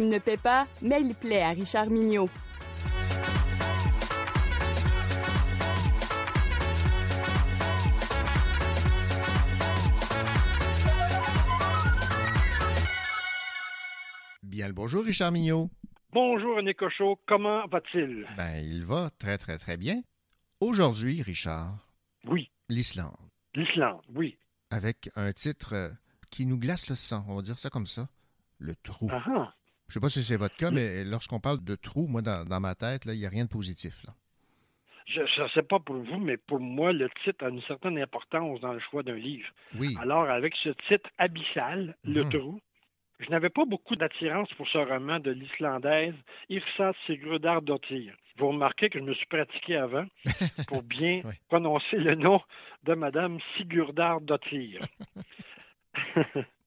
Crime 0.00 0.12
ne 0.14 0.18
paie 0.18 0.38
pas, 0.38 0.66
mais 0.80 1.02
il 1.02 1.14
plaît 1.14 1.42
à 1.42 1.50
Richard 1.50 1.90
Mignot. 1.90 2.30
Bien 14.42 14.68
le 14.68 14.72
bonjour, 14.74 15.04
Richard 15.04 15.32
Mignot. 15.32 15.68
Bonjour 16.12 16.56
René 16.56 16.72
Cochot, 16.74 17.18
comment 17.28 17.66
va-t-il? 17.66 18.26
Ben, 18.38 18.56
il 18.64 18.84
va 18.84 19.10
très, 19.18 19.36
très, 19.36 19.58
très 19.58 19.76
bien. 19.76 20.00
Aujourd'hui, 20.60 21.20
Richard, 21.22 21.76
Oui, 22.24 22.50
l'Islande, 22.70 23.16
l'Islande, 23.54 24.00
oui. 24.14 24.38
avec 24.70 25.10
un 25.14 25.32
titre 25.32 25.74
euh, 25.74 25.90
qui 26.30 26.46
nous 26.46 26.58
glace 26.58 26.88
le 26.88 26.94
sang, 26.94 27.22
on 27.28 27.36
va 27.36 27.42
dire 27.42 27.58
ça 27.58 27.68
comme 27.70 27.86
ça, 27.86 28.08
le 28.58 28.74
trou. 28.76 29.08
Ah 29.12 29.52
Je 29.90 29.94
sais 29.94 30.00
pas 30.00 30.08
si 30.08 30.22
c'est 30.22 30.36
votre 30.38 30.56
cas, 30.56 30.70
mais 30.70 31.04
lorsqu'on 31.04 31.40
parle 31.40 31.62
de 31.62 31.74
trou, 31.74 32.06
moi, 32.06 32.22
dans, 32.22 32.46
dans 32.48 32.60
ma 32.60 32.74
tête, 32.74 33.02
il 33.06 33.12
n'y 33.18 33.26
a 33.26 33.28
rien 33.28 33.44
de 33.44 33.50
positif. 33.50 33.92
Là. 34.06 34.12
Je 35.06 35.42
ne 35.42 35.48
sais 35.48 35.62
pas 35.62 35.80
pour 35.80 35.96
vous, 35.96 36.18
mais 36.18 36.36
pour 36.36 36.60
moi, 36.60 36.92
le 36.92 37.10
titre 37.24 37.44
a 37.44 37.48
une 37.48 37.60
certaine 37.62 37.98
importance 37.98 38.60
dans 38.60 38.72
le 38.72 38.78
choix 38.78 39.02
d'un 39.02 39.16
livre. 39.16 39.48
Oui. 39.74 39.96
Alors, 40.00 40.30
avec 40.30 40.54
ce 40.62 40.68
titre 40.88 41.10
abyssal, 41.18 41.96
Le 42.04 42.22
Mhm. 42.22 42.30
Trou, 42.30 42.60
je 43.18 43.28
n'avais 43.30 43.50
pas 43.50 43.64
beaucoup 43.64 43.96
d'attirance 43.96 44.48
pour 44.54 44.68
ce 44.68 44.78
roman 44.78 45.18
de 45.18 45.32
l'Islandaise 45.32 46.14
Irsa 46.48 46.92
Sigurdardottir. 47.06 48.14
Vous 48.38 48.48
remarquez 48.48 48.88
que 48.88 49.00
je 49.00 49.04
me 49.04 49.12
suis 49.14 49.26
pratiqué 49.26 49.74
avant 49.76 50.06
pour 50.68 50.82
bien 50.84 51.22
Oui. 51.24 51.34
prononcer 51.48 51.96
le 51.96 52.14
nom 52.14 52.40
de 52.84 52.94
Madame 52.94 53.38
Sigurdardottir. 53.56 54.80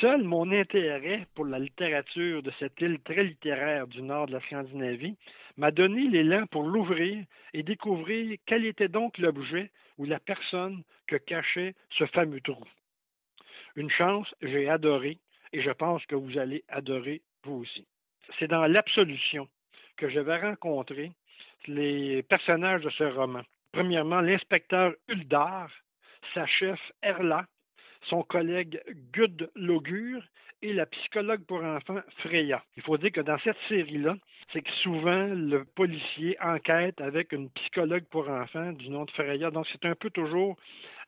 Seul 0.00 0.22
mon 0.22 0.50
intérêt 0.52 1.26
pour 1.34 1.44
la 1.44 1.58
littérature 1.58 2.42
de 2.42 2.52
cette 2.58 2.80
île 2.80 2.98
très 3.00 3.24
littéraire 3.24 3.86
du 3.86 4.02
nord 4.02 4.26
de 4.26 4.32
la 4.32 4.40
Scandinavie 4.40 5.16
m'a 5.56 5.70
donné 5.70 6.08
l'élan 6.08 6.46
pour 6.46 6.62
l'ouvrir 6.62 7.24
et 7.52 7.62
découvrir 7.62 8.38
quel 8.46 8.64
était 8.64 8.88
donc 8.88 9.18
l'objet 9.18 9.70
ou 9.98 10.04
la 10.04 10.18
personne 10.18 10.82
que 11.06 11.16
cachait 11.16 11.74
ce 11.90 12.06
fameux 12.06 12.40
trou. 12.40 12.64
Une 13.76 13.90
chance, 13.90 14.34
j'ai 14.42 14.68
adoré 14.68 15.18
et 15.52 15.62
je 15.62 15.70
pense 15.70 16.04
que 16.06 16.14
vous 16.14 16.38
allez 16.38 16.64
adorer 16.68 17.22
vous 17.44 17.60
aussi. 17.62 17.86
C'est 18.38 18.48
dans 18.48 18.66
l'absolution 18.66 19.48
que 19.96 20.08
je 20.08 20.20
vais 20.20 20.38
rencontrer 20.38 21.12
les 21.66 22.22
personnages 22.22 22.82
de 22.82 22.90
ce 22.90 23.04
roman. 23.04 23.42
Premièrement, 23.72 24.20
l'inspecteur 24.20 24.94
Uldar, 25.08 25.70
sa 26.34 26.46
chef 26.46 26.80
Erla, 27.02 27.46
son 28.08 28.22
collègue 28.22 28.80
Gud 29.12 29.50
Logur 29.54 30.22
et 30.62 30.72
la 30.72 30.86
psychologue 30.86 31.44
pour 31.44 31.62
enfants 31.62 32.00
Freya. 32.18 32.62
Il 32.76 32.82
faut 32.82 32.96
dire 32.96 33.12
que 33.12 33.20
dans 33.20 33.38
cette 33.38 33.56
série-là, 33.68 34.16
c'est 34.52 34.62
que 34.62 34.70
souvent 34.82 35.26
le 35.26 35.64
policier 35.64 36.36
enquête 36.40 37.00
avec 37.00 37.32
une 37.32 37.50
psychologue 37.50 38.04
pour 38.10 38.28
enfants 38.28 38.72
du 38.72 38.88
nom 38.88 39.04
de 39.04 39.10
Freya. 39.10 39.50
Donc 39.50 39.66
c'est 39.72 39.84
un 39.84 39.94
peu 39.94 40.10
toujours 40.10 40.56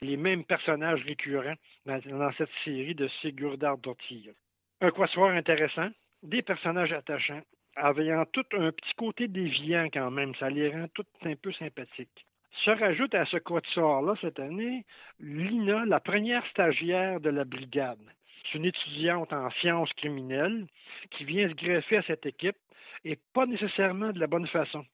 les 0.01 0.17
mêmes 0.17 0.45
personnages 0.45 1.03
récurrents 1.05 1.55
dans, 1.87 2.33
cette 2.37 2.51
série 2.65 2.95
de 2.95 3.09
Sigurdardottir. 3.21 4.33
Un 4.81 4.91
quatuor 4.91 5.29
intéressant, 5.29 5.89
des 6.23 6.43
personnages 6.43 6.93
attachants, 6.93 7.43
ayant 7.77 8.25
tout 8.33 8.45
un 8.53 8.73
petit 8.73 8.95
côté 8.97 9.29
déviant 9.29 9.89
quand 9.93 10.11
même. 10.11 10.35
Ça 10.37 10.51
les 10.51 10.71
rend 10.71 10.89
tous 10.95 11.07
un 11.23 11.37
peu 11.37 11.53
sympathiques. 11.53 12.27
Se 12.63 12.71
rajoute 12.71 13.15
à 13.15 13.25
ce 13.27 13.37
quatuor-là 13.37 14.15
cette 14.21 14.39
année 14.39 14.85
Lina, 15.21 15.85
la 15.87 16.01
première 16.01 16.47
stagiaire 16.47 17.21
de 17.21 17.31
la 17.31 17.45
brigade. 17.45 17.99
C'est 18.43 18.59
une 18.59 18.65
étudiante 18.67 19.33
en 19.33 19.51
sciences 19.51 19.93
criminelles 19.95 20.67
qui 21.11 21.25
vient 21.25 21.49
se 21.49 21.55
greffer 21.55 21.99
à 21.99 22.03
cette 22.03 22.27
équipe 22.27 22.57
et 23.05 23.19
pas 23.35 23.47
nécessairement 23.47 24.13
de 24.13 24.21
la 24.21 24.27
bonne 24.27 24.47
façon. 24.47 24.85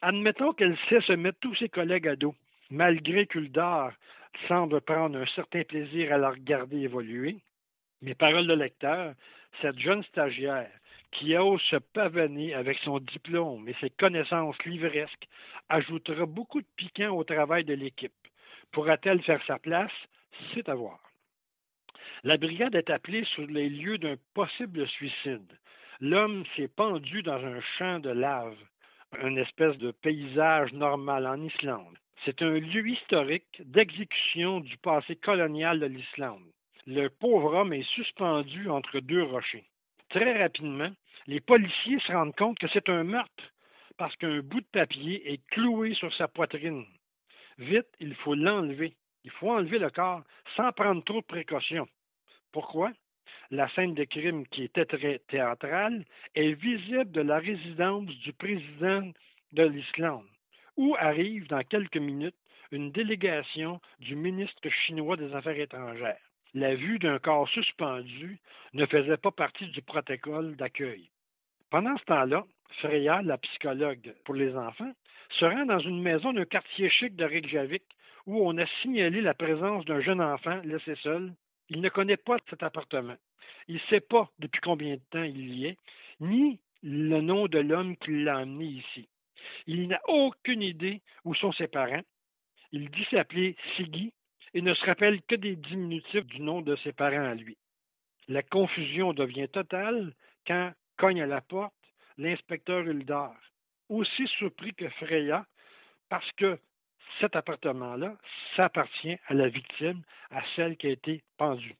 Admettons 0.00 0.52
qu'elle 0.52 0.76
sait 0.88 1.00
se 1.02 1.12
mettre 1.12 1.38
tous 1.40 1.54
ses 1.56 1.68
collègues 1.68 2.08
à 2.08 2.16
dos, 2.16 2.34
malgré 2.70 3.26
qu'Uldar 3.26 3.92
semble 4.48 4.80
prendre 4.80 5.18
un 5.18 5.26
certain 5.26 5.62
plaisir 5.62 6.12
à 6.12 6.18
la 6.18 6.30
regarder 6.30 6.78
évoluer. 6.78 7.36
Mes 8.00 8.14
paroles 8.14 8.46
de 8.46 8.54
lecteur, 8.54 9.14
cette 9.60 9.78
jeune 9.78 10.02
stagiaire 10.04 10.70
qui 11.12 11.36
ose 11.36 11.60
se 11.62 11.76
pavaner 11.76 12.54
avec 12.54 12.78
son 12.78 12.98
diplôme 12.98 13.68
et 13.68 13.76
ses 13.80 13.90
connaissances 13.90 14.62
livresques 14.64 15.28
ajoutera 15.68 16.26
beaucoup 16.26 16.60
de 16.60 16.66
piquant 16.76 17.10
au 17.10 17.24
travail 17.24 17.64
de 17.64 17.74
l'équipe. 17.74 18.12
Pourra-t-elle 18.72 19.22
faire 19.22 19.44
sa 19.46 19.58
place? 19.58 19.92
C'est 20.52 20.68
à 20.68 20.74
voir. 20.74 20.98
La 22.24 22.36
brigade 22.36 22.74
est 22.74 22.90
appelée 22.90 23.24
sur 23.34 23.46
les 23.46 23.68
lieux 23.68 23.98
d'un 23.98 24.16
possible 24.34 24.86
suicide. 24.88 25.58
L'homme 26.00 26.44
s'est 26.56 26.68
pendu 26.68 27.22
dans 27.22 27.44
un 27.44 27.60
champ 27.78 27.98
de 27.98 28.10
lave, 28.10 28.56
une 29.22 29.38
espèce 29.38 29.76
de 29.78 29.90
paysage 29.90 30.72
normal 30.72 31.26
en 31.26 31.40
Islande. 31.42 31.98
C'est 32.24 32.40
un 32.42 32.58
lieu 32.58 32.88
historique 32.88 33.60
d'exécution 33.64 34.60
du 34.60 34.76
passé 34.78 35.16
colonial 35.16 35.80
de 35.80 35.86
l'Islande. 35.86 36.44
Le 36.86 37.08
pauvre 37.08 37.54
homme 37.54 37.72
est 37.72 37.88
suspendu 37.94 38.68
entre 38.70 39.00
deux 39.00 39.22
rochers. 39.22 39.64
Très 40.08 40.40
rapidement, 40.40 40.90
les 41.26 41.40
policiers 41.40 42.00
se 42.00 42.12
rendent 42.12 42.34
compte 42.34 42.58
que 42.58 42.68
c'est 42.68 42.88
un 42.88 43.04
meurtre 43.04 43.44
parce 43.96 44.16
qu'un 44.16 44.40
bout 44.40 44.60
de 44.60 44.66
papier 44.72 45.32
est 45.32 45.46
cloué 45.48 45.94
sur 45.94 46.12
sa 46.16 46.28
poitrine. 46.28 46.84
Vite, 47.58 47.88
il 48.00 48.14
faut 48.14 48.34
l'enlever. 48.34 48.96
Il 49.24 49.30
faut 49.30 49.50
enlever 49.50 49.78
le 49.78 49.90
corps 49.90 50.22
sans 50.56 50.72
prendre 50.72 51.04
trop 51.04 51.20
de 51.20 51.26
précautions. 51.26 51.86
Pourquoi? 52.50 52.92
La 53.50 53.68
scène 53.74 53.94
de 53.94 54.04
crime, 54.04 54.46
qui 54.48 54.64
était 54.64 54.86
très 54.86 55.20
théâtrale, 55.28 56.04
est 56.34 56.54
visible 56.54 57.10
de 57.12 57.20
la 57.20 57.38
résidence 57.38 58.06
du 58.06 58.32
président 58.32 59.12
de 59.52 59.62
l'Islande, 59.62 60.26
où 60.76 60.96
arrive 60.98 61.46
dans 61.48 61.62
quelques 61.62 61.98
minutes 61.98 62.34
une 62.72 62.90
délégation 62.90 63.80
du 64.00 64.16
ministre 64.16 64.68
chinois 64.86 65.16
des 65.16 65.34
Affaires 65.34 65.60
étrangères. 65.60 66.18
La 66.54 66.74
vue 66.74 66.98
d'un 66.98 67.18
corps 67.18 67.48
suspendu 67.48 68.40
ne 68.72 68.86
faisait 68.86 69.18
pas 69.18 69.30
partie 69.30 69.68
du 69.68 69.82
protocole 69.82 70.56
d'accueil. 70.56 71.11
Pendant 71.72 71.96
ce 71.96 72.04
temps-là, 72.04 72.44
Freya, 72.82 73.22
la 73.22 73.38
psychologue 73.38 74.14
pour 74.26 74.34
les 74.34 74.54
enfants, 74.54 74.92
se 75.30 75.46
rend 75.46 75.64
dans 75.64 75.78
une 75.78 76.02
maison 76.02 76.34
d'un 76.34 76.44
quartier 76.44 76.90
chic 76.90 77.16
de 77.16 77.24
Reykjavik 77.24 77.82
où 78.26 78.46
on 78.46 78.58
a 78.58 78.66
signalé 78.82 79.22
la 79.22 79.32
présence 79.32 79.82
d'un 79.86 80.02
jeune 80.02 80.20
enfant 80.20 80.60
laissé 80.64 80.94
seul. 80.96 81.32
Il 81.70 81.80
ne 81.80 81.88
connaît 81.88 82.18
pas 82.18 82.36
cet 82.50 82.62
appartement. 82.62 83.16
Il 83.68 83.76
ne 83.76 83.80
sait 83.88 84.00
pas 84.00 84.28
depuis 84.38 84.60
combien 84.60 84.96
de 84.96 85.00
temps 85.10 85.22
il 85.22 85.54
y 85.54 85.64
est, 85.64 85.78
ni 86.20 86.60
le 86.82 87.22
nom 87.22 87.46
de 87.46 87.60
l'homme 87.60 87.96
qui 87.96 88.22
l'a 88.22 88.36
amené 88.36 88.66
ici. 88.66 89.08
Il 89.66 89.88
n'a 89.88 90.00
aucune 90.08 90.60
idée 90.60 91.00
où 91.24 91.34
sont 91.34 91.52
ses 91.52 91.68
parents. 91.68 92.02
Il 92.72 92.90
dit 92.90 93.06
s'appeler 93.10 93.56
Siggy 93.76 94.12
et 94.52 94.60
ne 94.60 94.74
se 94.74 94.84
rappelle 94.84 95.22
que 95.22 95.36
des 95.36 95.56
diminutifs 95.56 96.26
du 96.26 96.42
nom 96.42 96.60
de 96.60 96.76
ses 96.84 96.92
parents 96.92 97.30
à 97.30 97.34
lui. 97.34 97.56
La 98.28 98.42
confusion 98.42 99.14
devient 99.14 99.48
totale 99.48 100.12
quand 100.46 100.72
cogne 101.02 101.20
à 101.20 101.26
la 101.26 101.40
porte 101.40 101.74
l'inspecteur 102.16 102.86
Huldar, 102.86 103.34
aussi 103.88 104.24
surpris 104.38 104.72
que 104.72 104.88
Freya, 104.88 105.44
parce 106.08 106.30
que 106.36 106.60
cet 107.18 107.34
appartement-là 107.34 108.16
s'appartient 108.54 109.16
à 109.26 109.34
la 109.34 109.48
victime, 109.48 110.02
à 110.30 110.42
celle 110.54 110.76
qui 110.76 110.86
a 110.86 110.90
été 110.90 111.24
pendue. 111.38 111.74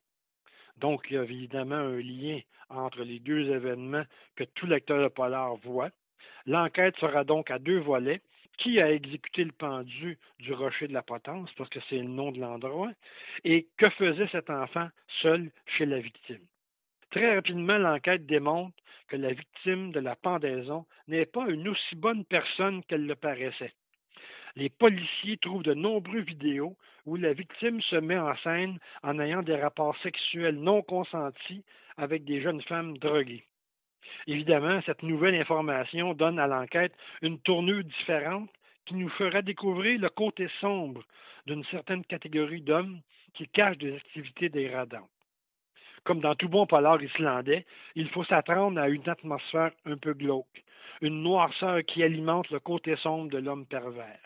Donc, 0.78 1.06
il 1.08 1.14
y 1.14 1.18
a 1.18 1.22
évidemment 1.22 1.76
un 1.76 2.00
lien 2.00 2.40
entre 2.68 3.04
les 3.04 3.20
deux 3.20 3.48
événements 3.48 4.02
que 4.34 4.42
tout 4.42 4.66
lecteur 4.66 5.00
de 5.00 5.06
polar 5.06 5.54
voit. 5.54 5.90
L'enquête 6.46 6.96
sera 6.96 7.22
donc 7.22 7.52
à 7.52 7.60
deux 7.60 7.78
volets. 7.78 8.22
Qui 8.58 8.80
a 8.80 8.92
exécuté 8.92 9.44
le 9.44 9.52
pendu 9.52 10.18
du 10.38 10.52
rocher 10.52 10.86
de 10.86 10.92
la 10.92 11.02
potence, 11.02 11.50
parce 11.56 11.70
que 11.70 11.80
c'est 11.88 11.96
le 11.96 12.08
nom 12.08 12.32
de 12.32 12.40
l'endroit, 12.40 12.90
et 13.44 13.66
que 13.78 13.88
faisait 13.90 14.28
cet 14.28 14.50
enfant 14.50 14.88
seul 15.22 15.50
chez 15.78 15.86
la 15.86 16.00
victime? 16.00 16.44
Très 17.10 17.34
rapidement, 17.34 17.78
l'enquête 17.78 18.26
démontre 18.26 18.76
la 19.16 19.32
victime 19.32 19.92
de 19.92 20.00
la 20.00 20.16
pendaison 20.16 20.86
n'est 21.08 21.26
pas 21.26 21.46
une 21.48 21.68
aussi 21.68 21.96
bonne 21.96 22.24
personne 22.24 22.82
qu'elle 22.84 23.06
le 23.06 23.16
paraissait. 23.16 23.72
Les 24.54 24.68
policiers 24.68 25.38
trouvent 25.38 25.62
de 25.62 25.74
nombreuses 25.74 26.24
vidéos 26.24 26.76
où 27.06 27.16
la 27.16 27.32
victime 27.32 27.80
se 27.82 27.96
met 27.96 28.18
en 28.18 28.36
scène 28.38 28.78
en 29.02 29.18
ayant 29.18 29.42
des 29.42 29.56
rapports 29.56 29.96
sexuels 30.02 30.56
non 30.56 30.82
consentis 30.82 31.64
avec 31.96 32.24
des 32.24 32.42
jeunes 32.42 32.62
femmes 32.62 32.98
droguées. 32.98 33.44
Évidemment, 34.26 34.80
cette 34.84 35.02
nouvelle 35.02 35.34
information 35.34 36.14
donne 36.14 36.38
à 36.38 36.46
l'enquête 36.46 36.94
une 37.22 37.38
tournure 37.40 37.84
différente 37.84 38.50
qui 38.84 38.94
nous 38.94 39.08
fera 39.10 39.42
découvrir 39.42 40.00
le 40.00 40.10
côté 40.10 40.48
sombre 40.60 41.02
d'une 41.46 41.64
certaine 41.64 42.04
catégorie 42.04 42.60
d'hommes 42.60 43.00
qui 43.34 43.48
cachent 43.48 43.78
des 43.78 43.96
activités 43.96 44.48
dégradantes. 44.48 45.08
Comme 46.04 46.20
dans 46.20 46.34
tout 46.34 46.48
bon 46.48 46.66
polar 46.66 47.00
islandais, 47.00 47.64
il 47.94 48.08
faut 48.08 48.24
s'attendre 48.24 48.80
à 48.80 48.88
une 48.88 49.08
atmosphère 49.08 49.70
un 49.86 49.96
peu 49.96 50.14
glauque, 50.14 50.64
une 51.00 51.22
noirceur 51.22 51.82
qui 51.86 52.02
alimente 52.02 52.50
le 52.50 52.58
côté 52.58 52.96
sombre 52.96 53.30
de 53.30 53.38
l'homme 53.38 53.66
pervers. 53.66 54.18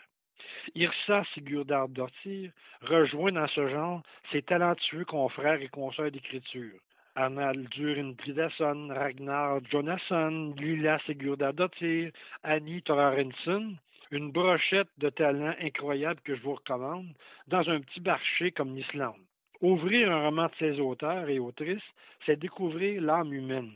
Irsa 0.73 1.23
Sigurdardottir 1.33 2.51
rejoint 2.81 3.31
dans 3.31 3.47
ce 3.47 3.69
genre 3.69 4.01
ses 4.31 4.41
talentueux 4.41 5.05
confrères 5.05 5.61
et 5.61 5.69
consoeurs 5.69 6.11
d'écriture. 6.11 6.79
Arnaldur 7.15 7.97
Indridason, 7.97 8.89
Ragnar 8.89 9.59
Jonasson, 9.69 10.53
Lila 10.57 10.99
Sigurdardottir, 11.05 12.11
Annie 12.43 12.81
Torarensen, 12.81 13.77
une 14.11 14.31
brochette 14.31 14.89
de 14.97 15.09
talents 15.09 15.55
incroyables 15.61 16.21
que 16.21 16.35
je 16.35 16.41
vous 16.41 16.55
recommande, 16.55 17.13
dans 17.47 17.69
un 17.69 17.81
petit 17.81 18.01
marché 18.01 18.51
comme 18.51 18.75
l'Islande. 18.75 19.26
Ouvrir 19.61 20.11
un 20.11 20.23
roman 20.23 20.45
de 20.47 20.55
ses 20.59 20.79
auteurs 20.79 21.29
et 21.29 21.39
autrices, 21.39 21.81
c'est 22.25 22.37
découvrir 22.39 23.01
l'âme 23.01 23.33
humaine, 23.33 23.71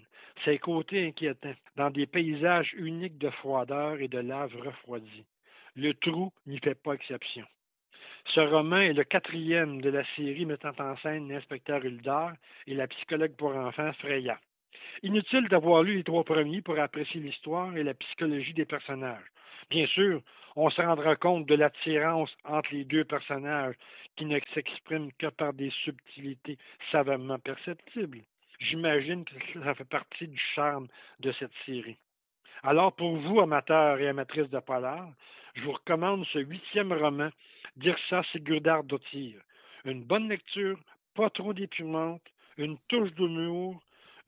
ses 0.46 0.60
côtés 0.60 1.08
inquiétants, 1.08 1.56
dans 1.76 1.90
des 1.90 2.06
paysages 2.06 2.74
uniques 2.74 3.18
de 3.18 3.30
froideur 3.32 4.00
et 4.00 4.08
de 4.08 4.20
lave 4.20 4.56
refroidie. 4.58 5.26
Le 5.76 5.94
trou 5.94 6.32
n'y 6.46 6.60
fait 6.60 6.76
pas 6.76 6.94
exception. 6.94 7.46
Ce 8.36 8.40
roman 8.40 8.78
est 8.78 8.94
le 8.94 9.04
quatrième 9.04 9.82
de 9.82 9.90
la 9.90 10.04
série 10.16 10.46
mettant 10.46 10.74
en 10.78 10.96
scène 10.98 11.30
l'inspecteur 11.30 11.84
Huldar 11.84 12.34
et 12.68 12.76
la 12.76 12.88
psychologue 12.88 13.36
pour 13.36 13.56
enfants 13.56 13.94
Freya. 13.94 14.40
Inutile 15.02 15.48
d'avoir 15.48 15.82
lu 15.82 15.96
les 15.96 16.04
trois 16.04 16.24
premiers 16.24 16.62
pour 16.62 16.78
apprécier 16.78 17.20
l'histoire 17.20 17.76
et 17.76 17.84
la 17.84 17.96
psychologie 17.96 18.54
des 18.54 18.66
personnages. 18.66 19.26
Bien 19.72 19.88
sûr, 19.88 20.22
on 20.58 20.70
se 20.70 20.82
rendra 20.82 21.16
compte 21.16 21.46
de 21.46 21.56
l'attirance 21.56 22.30
entre 22.44 22.74
les 22.74 22.84
deux 22.84 23.06
personnages 23.06 23.76
qui 24.18 24.26
ne 24.26 24.38
s'expriment 24.54 25.14
que 25.18 25.28
par 25.28 25.54
des 25.54 25.72
subtilités 25.86 26.58
savamment 26.92 27.40
perceptibles. 27.40 28.20
J'imagine 28.60 29.24
que 29.24 29.64
ça 29.64 29.74
fait 29.74 29.86
partie 29.86 30.28
du 30.28 30.42
charme 30.54 30.90
de 31.22 31.32
cette 31.40 31.54
série. 31.66 31.96
Alors, 32.64 32.94
pour 32.94 33.16
vous, 33.16 33.40
amateurs 33.40 33.98
et 34.02 34.10
amatrices 34.10 34.50
de 34.50 34.60
polar, 34.60 35.10
je 35.56 35.62
vous 35.62 35.72
recommande 35.72 36.26
ce 36.34 36.40
huitième 36.40 36.92
roman 36.92 37.30
d'Irsa 37.78 38.24
Sigurdardottir. 38.34 39.40
Une 39.86 40.04
bonne 40.04 40.28
lecture, 40.28 40.78
pas 41.16 41.30
trop 41.30 41.54
déprimante, 41.54 42.22
une 42.58 42.78
touche 42.90 43.14
d'humour, 43.14 43.82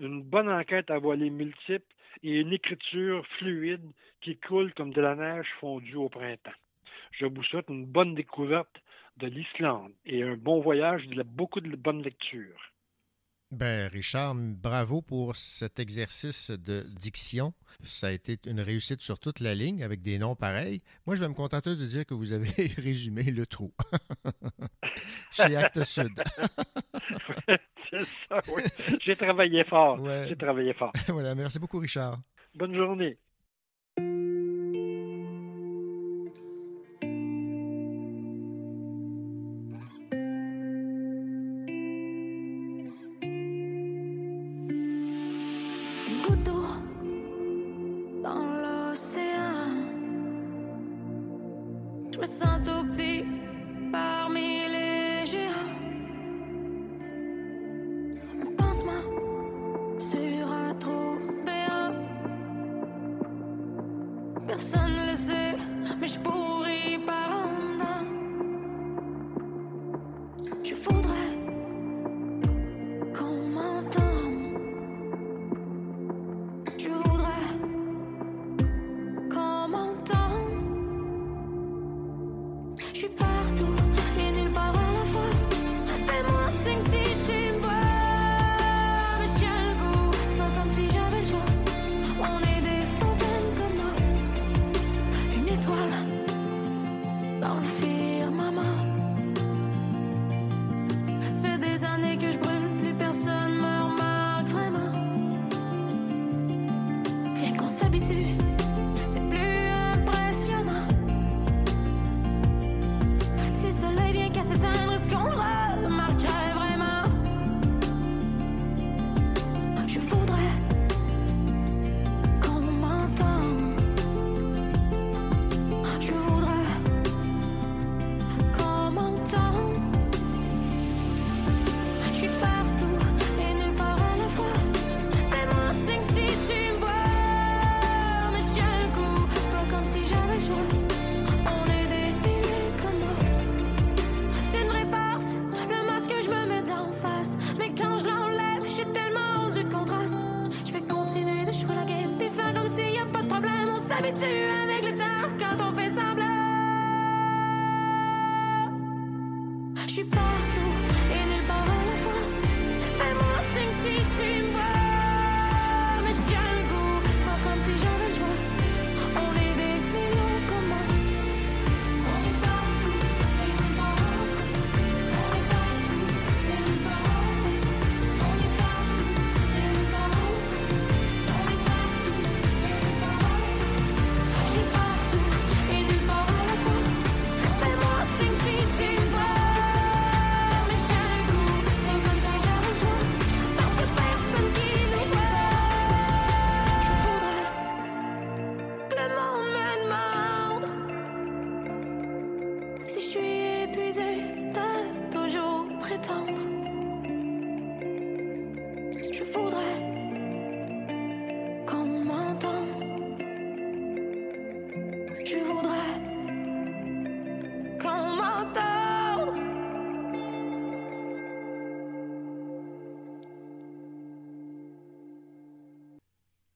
une 0.04 0.22
bonne 0.22 0.50
enquête 0.50 0.92
à 0.92 1.00
voiler 1.00 1.30
multiples 1.30 1.94
et 2.22 2.40
une 2.40 2.54
écriture 2.54 3.26
fluide 3.38 3.86
qui 4.22 4.38
coule 4.38 4.74
comme 4.74 4.94
de 4.94 5.02
la 5.02 5.16
neige 5.16 5.48
fondue 5.60 5.96
au 5.96 6.10
printemps. 6.10 6.52
Je 7.12 7.26
vous 7.26 7.44
souhaite 7.44 7.70
une 7.70 7.86
bonne 7.86 8.16
découverte 8.16 8.82
de 9.18 9.28
l'Islande 9.28 9.94
et 10.06 10.24
un 10.24 10.36
bon 10.36 10.62
voyage, 10.62 11.08
de 11.08 11.24
beaucoup 11.24 11.62
de 11.62 11.76
bonnes 11.76 12.02
lectures. 12.02 12.73
Ben, 13.54 13.88
Richard, 13.88 14.34
bravo 14.36 15.04
pour 15.04 15.36
cet 15.36 15.78
exercice 15.80 16.50
de 16.50 16.88
diction. 17.00 17.54
Ça 17.84 18.08
a 18.08 18.10
été 18.12 18.40
une 18.48 18.60
réussite 18.60 19.00
sur 19.00 19.20
toute 19.20 19.42
la 19.42 19.54
ligne 19.54 19.84
avec 19.84 20.02
des 20.02 20.18
noms 20.18 20.36
pareils. 20.36 20.82
Moi, 21.06 21.16
je 21.16 21.22
vais 21.22 21.30
me 21.30 21.36
contenter 21.36 21.76
de 21.76 21.86
dire 21.86 22.04
que 22.04 22.16
vous 22.16 22.32
avez 22.32 22.50
résumé 22.78 23.22
le 23.24 23.46
trou 23.46 23.72
chez 25.32 25.56
Actes 25.56 25.84
Sud. 25.84 26.20
C'est 27.92 28.06
ça, 28.28 28.42
oui. 28.48 28.64
J'ai 29.02 29.16
travaillé 29.16 29.64
fort. 29.66 30.00
J'ai 30.28 30.36
travaillé 30.36 30.74
fort. 30.74 30.92
voilà, 31.10 31.36
merci 31.36 31.60
beaucoup, 31.60 31.78
Richard. 31.78 32.20
Bonne 32.56 32.76
journée. 32.76 33.20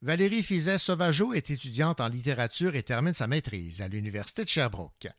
Valérie 0.07 0.41
Fizet-Sauvageau 0.41 1.33
est 1.33 1.49
étudiante 1.49 1.99
en 1.99 2.07
littérature 2.07 2.77
et 2.77 2.83
termine 2.83 3.13
sa 3.13 3.27
maîtrise 3.27 3.81
à 3.81 3.89
l'Université 3.89 4.45
de 4.45 4.47
Sherbrooke. 4.47 5.09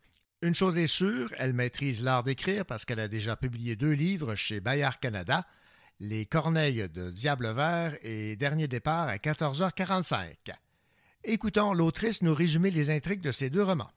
Une 0.40 0.54
chose 0.54 0.78
est 0.78 0.86
sûre, 0.86 1.30
elle 1.36 1.52
maîtrise 1.52 2.02
l'art 2.02 2.22
d'écrire 2.22 2.64
parce 2.64 2.86
qu'elle 2.86 3.00
a 3.00 3.06
déjà 3.06 3.36
publié 3.36 3.76
deux 3.76 3.92
livres 3.92 4.34
chez 4.34 4.60
Bayard 4.60 4.98
Canada, 4.98 5.46
Les 6.00 6.24
Corneilles 6.24 6.88
de 6.88 7.10
Diable 7.10 7.52
Vert 7.52 7.98
et 8.00 8.34
Dernier 8.36 8.66
départ 8.66 9.08
à 9.08 9.16
14h45. 9.16 10.54
Écoutons 11.22 11.74
l'autrice 11.74 12.22
nous 12.22 12.32
résumer 12.32 12.70
les 12.70 12.88
intrigues 12.88 13.20
de 13.20 13.30
ces 13.30 13.50
deux 13.50 13.64
romans. 13.64 13.92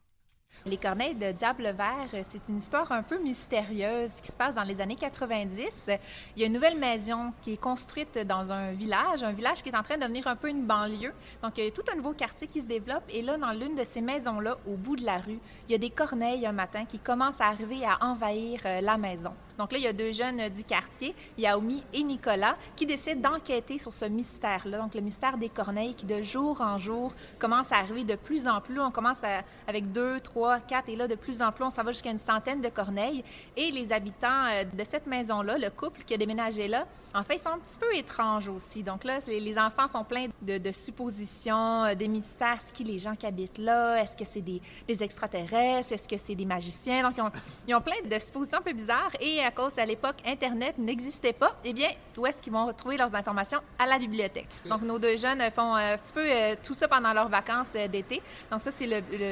Les 0.64 0.78
Corneilles 0.78 1.16
de 1.16 1.32
Diable 1.32 1.74
Vert, 1.76 2.24
c'est 2.24 2.48
une 2.48 2.58
histoire 2.58 2.92
un 2.92 3.02
peu 3.02 3.18
mystérieuse 3.18 4.22
qui 4.22 4.32
se 4.32 4.38
passe 4.38 4.54
dans 4.54 4.62
les 4.62 4.80
années 4.80 4.96
90. 4.96 5.90
Il 6.36 6.40
y 6.40 6.44
a 6.44 6.46
une 6.46 6.54
nouvelle 6.54 6.78
maison 6.78 7.34
qui 7.42 7.54
est 7.54 7.58
construite 7.58 8.20
dans 8.28 8.52
un 8.52 8.72
village, 8.72 9.24
un 9.24 9.32
village 9.32 9.64
qui 9.64 9.70
est 9.70 9.76
en 9.76 9.82
train 9.82 9.96
de 9.98 10.04
devenir 10.04 10.28
un 10.28 10.36
peu 10.36 10.50
une 10.50 10.68
banlieue. 10.68 11.14
Donc, 11.42 11.58
il 11.58 11.64
y 11.64 11.68
a 11.68 11.72
tout 11.72 11.82
un 11.92 11.96
nouveau 11.96 12.14
quartier 12.14 12.48
qui 12.48 12.62
se 12.62 12.68
développe. 12.68 13.02
Et 13.10 13.24
là, 13.24 13.38
dans 13.38 13.54
l'une 13.54 13.76
de 13.76 13.84
ces 13.84 14.02
maisons-là, 14.02 14.56
au 14.68 14.76
bout 14.76 14.98
de 14.98 15.04
la 15.04 15.18
rue, 15.18 15.40
il 15.68 15.72
y 15.72 15.76
a 15.76 15.80
des 15.80 15.90
corneilles 15.90 16.46
un 16.46 16.52
matin 16.52 16.86
qui 16.86 17.00
commencent 17.00 17.42
à 17.42 17.48
arriver 17.48 17.84
à 17.84 17.98
envahir 18.06 18.62
euh, 18.66 18.82
la 18.82 19.00
maison. 19.00 19.34
Donc 19.62 19.72
là, 19.74 19.78
il 19.78 19.84
y 19.84 19.88
a 19.88 19.94
deux 19.94 20.12
jeunes 20.12 20.40
euh, 20.40 20.50
du 20.50 20.64
quartier, 20.64 21.14
Yaomi 21.38 21.84
et 21.94 22.02
Nicolas, 22.02 22.58
qui 22.76 22.88
décident 22.88 23.30
d'enquêter 23.30 23.78
sur 23.78 23.94
ce 23.94 24.06
mystère-là. 24.06 24.80
Donc, 24.80 24.96
le 24.96 25.02
mystère 25.02 25.38
des 25.38 25.50
corneilles 25.50 25.94
qui, 25.94 26.08
de 26.08 26.20
jour 26.24 26.60
en 26.62 26.80
jour, 26.80 27.14
commence 27.38 27.72
à 27.72 27.78
arriver 27.78 28.04
de 28.04 28.16
plus 28.16 28.48
en 28.48 28.60
plus. 28.60 28.80
On 28.80 28.90
commence 28.90 29.20
avec 29.68 29.92
deux, 29.92 30.20
trois, 30.20 30.60
quatre, 30.60 30.90
et 30.90 30.96
là, 30.96 31.08
de 31.08 31.14
plus 31.14 31.44
en 31.44 31.52
plus, 31.52 31.64
on 31.64 31.70
s'en 31.70 31.84
va 31.84 31.92
jusqu'à 31.92 32.10
une 32.10 32.18
centaine 32.18 32.60
de 32.60 32.70
corneilles. 32.70 33.24
Et 33.56 33.70
les 33.70 33.94
habitants 33.94 34.46
euh, 34.48 34.64
de 34.64 34.84
cette 34.84 35.06
maison-là, 35.06 35.60
le 35.60 35.70
couple 35.70 36.02
qui 36.06 36.16
a 36.16 36.18
déménagé 36.18 36.68
là, 36.68 36.88
en 37.14 37.24
fait, 37.24 37.36
ils 37.36 37.40
sont 37.40 37.50
un 37.50 37.60
petit 37.60 37.78
peu 37.78 37.94
étranges 37.94 38.48
aussi. 38.48 38.84
Donc 38.84 39.04
là, 39.04 39.20
les 39.28 39.58
enfants 39.58 39.88
font 39.90 40.04
plein 40.04 40.28
de, 40.42 40.72
suppositions, 40.72 41.84
euh, 41.84 41.94
des 41.94 42.08
mystères. 42.08 42.54
Est-ce 42.64 42.72
qui 42.72 42.84
les 42.84 42.98
gens 42.98 43.16
qui 43.16 43.26
habitent 43.26 43.58
là? 43.58 44.02
Est-ce 44.02 44.16
que 44.16 44.24
c'est 44.24 44.42
des, 44.42 44.62
des 44.88 45.04
extraterrestres? 45.04 45.92
Est-ce 45.92 46.08
que 46.08 46.18
c'est 46.18 46.36
des 46.36 46.46
magiciens? 46.46 47.04
Donc, 47.04 47.18
ils 47.18 47.22
ont, 47.22 47.32
ils 47.68 47.76
ont 47.76 47.82
plein 47.82 48.02
de 48.04 48.20
suppositions 48.20 48.60
un 48.60 48.62
peu 48.62 48.74
bizarres. 48.74 49.12
Et 49.20 49.40
à 49.52 49.54
cause, 49.54 49.78
à 49.78 49.86
l'époque, 49.86 50.16
Internet 50.26 50.78
n'existait 50.78 51.34
pas, 51.34 51.56
eh 51.66 51.74
bien, 51.74 51.90
où 52.18 52.26
est-ce 52.26 52.42
qu'ils 52.42 52.54
vont 52.54 52.66
retrouver 52.66 52.96
leurs 52.96 53.14
informations? 53.16 53.60
À 53.78 53.86
la 53.86 53.98
bibliothèque? 53.98 54.48
Donc, 54.66 54.82
nos 54.82 54.98
deux 54.98 55.18
jeunes 55.18 55.42
font 55.52 55.76
euh, 55.76 55.96
un 55.96 55.98
petit 55.98 56.14
peu 56.14 56.26
euh, 56.26 56.56
tout 56.64 56.74
ça 56.74 56.88
pendant 56.88 57.12
leurs 57.12 57.28
vacances 57.28 57.74
euh, 57.76 57.88
d'été. 57.88 58.22
Donc, 58.50 58.62
ça, 58.62 58.72
c'est 58.72 58.88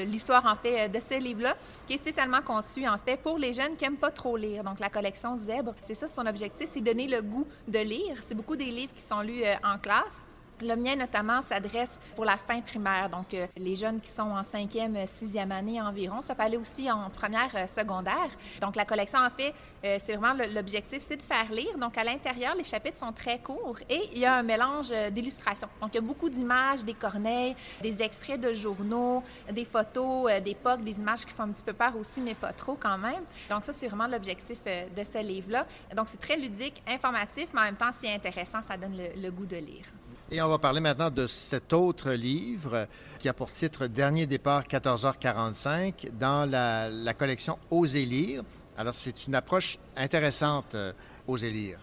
l'histoire, 0.05 0.45
en 0.45 0.55
fait, 0.55 0.89
de 0.89 0.99
ce 0.99 1.13
livre-là, 1.17 1.55
qui 1.87 1.93
est 1.93 1.97
spécialement 1.97 2.41
conçu, 2.41 2.85
en 2.85 2.97
fait, 2.97 3.17
pour 3.17 3.37
les 3.37 3.53
jeunes 3.53 3.77
qui 3.77 3.85
n'aiment 3.85 3.97
pas 3.97 4.11
trop 4.11 4.35
lire. 4.35 4.63
Donc, 4.63 4.79
la 4.79 4.89
collection 4.89 5.37
Zèbre, 5.37 5.73
c'est 5.81 5.95
ça 5.95 6.07
son 6.07 6.25
objectif, 6.25 6.67
c'est 6.69 6.81
donner 6.81 7.07
le 7.07 7.21
goût 7.21 7.47
de 7.67 7.79
lire. 7.79 8.17
C'est 8.21 8.35
beaucoup 8.35 8.57
des 8.57 8.65
livres 8.65 8.93
qui 8.93 9.03
sont 9.03 9.21
lus 9.21 9.43
en 9.63 9.77
classe. 9.77 10.25
Le 10.61 10.75
mien, 10.75 10.95
notamment, 10.97 11.41
s'adresse 11.41 12.01
pour 12.15 12.25
la 12.25 12.35
fin 12.35 12.59
primaire, 12.59 13.09
donc 13.09 13.33
euh, 13.33 13.47
les 13.55 13.77
jeunes 13.77 14.01
qui 14.01 14.09
sont 14.11 14.23
en 14.31 14.43
cinquième, 14.43 14.97
sixième 15.07 15.53
année 15.53 15.79
environ. 15.81 16.21
Ça 16.21 16.35
peut 16.35 16.43
aller 16.43 16.57
aussi 16.57 16.91
en 16.91 17.09
première 17.09 17.55
euh, 17.55 17.65
secondaire. 17.65 18.29
Donc, 18.59 18.75
la 18.75 18.83
collection, 18.83 19.19
en 19.19 19.29
fait, 19.29 19.53
euh, 19.85 19.97
c'est 20.03 20.15
vraiment 20.17 20.43
l'objectif, 20.53 21.01
c'est 21.01 21.15
de 21.15 21.21
faire 21.21 21.49
lire. 21.49 21.77
Donc, 21.77 21.97
à 21.97 22.03
l'intérieur, 22.03 22.55
les 22.55 22.65
chapitres 22.65 22.97
sont 22.97 23.13
très 23.13 23.39
courts 23.39 23.77
et 23.89 24.09
il 24.11 24.19
y 24.19 24.25
a 24.25 24.35
un 24.35 24.43
mélange 24.43 24.89
euh, 24.91 25.09
d'illustrations. 25.09 25.69
Donc, 25.81 25.91
il 25.93 25.95
y 25.95 25.99
a 25.99 26.01
beaucoup 26.01 26.29
d'images, 26.29 26.83
des 26.83 26.93
corneilles, 26.93 27.55
des 27.81 28.03
extraits 28.03 28.41
de 28.41 28.53
journaux, 28.53 29.23
des 29.49 29.63
photos 29.63 30.29
euh, 30.29 30.39
d'époque, 30.41 30.83
des 30.83 30.97
images 30.99 31.25
qui 31.25 31.31
font 31.31 31.43
un 31.43 31.51
petit 31.51 31.63
peu 31.63 31.71
peur 31.73 31.95
aussi, 31.95 32.19
mais 32.19 32.35
pas 32.35 32.51
trop 32.51 32.75
quand 32.77 32.97
même. 32.97 33.23
Donc, 33.49 33.63
ça, 33.63 33.71
c'est 33.71 33.87
vraiment 33.87 34.07
l'objectif 34.07 34.57
euh, 34.67 34.87
de 34.89 35.03
ce 35.05 35.19
livre-là. 35.19 35.65
Donc, 35.95 36.09
c'est 36.09 36.19
très 36.19 36.35
ludique, 36.35 36.83
informatif, 36.85 37.47
mais 37.53 37.61
en 37.61 37.65
même 37.65 37.77
temps, 37.77 37.91
c'est 37.93 38.13
intéressant, 38.13 38.61
ça 38.61 38.75
donne 38.75 38.97
le- 38.97 39.21
le 39.21 39.31
goût 39.31 39.45
de 39.45 39.55
lire. 39.55 39.85
Et 40.31 40.43
on 40.43 40.47
va 40.47 40.59
parler 40.59 40.79
maintenant 40.79 41.09
de 41.09 41.25
cet 41.25 41.73
autre 41.73 42.11
livre 42.11 42.87
qui 43.17 43.27
a 43.27 43.33
pour 43.33 43.49
titre 43.51 43.87
Dernier 43.87 44.27
départ 44.27 44.61
14h45 44.63 46.11
dans 46.19 46.47
la, 46.47 47.13
collection 47.15 47.57
Oser 47.71 48.05
lire. 48.05 48.43
Alors, 48.77 48.93
c'est 48.93 49.25
une 49.25 49.33
approche 49.33 49.79
intéressante, 49.97 50.75
euh, 50.75 50.93
Oser 51.27 51.49
lire. 51.49 51.79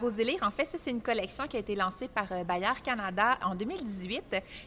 Rosélire, 0.00 0.42
en 0.42 0.50
fait, 0.50 0.64
c'est 0.64 0.90
une 0.90 1.02
collection 1.02 1.46
qui 1.46 1.58
a 1.58 1.60
été 1.60 1.74
lancée 1.74 2.08
par 2.08 2.24
euh, 2.32 2.42
Bayard 2.42 2.80
Canada 2.82 3.36
en 3.44 3.54
2018. 3.54 4.22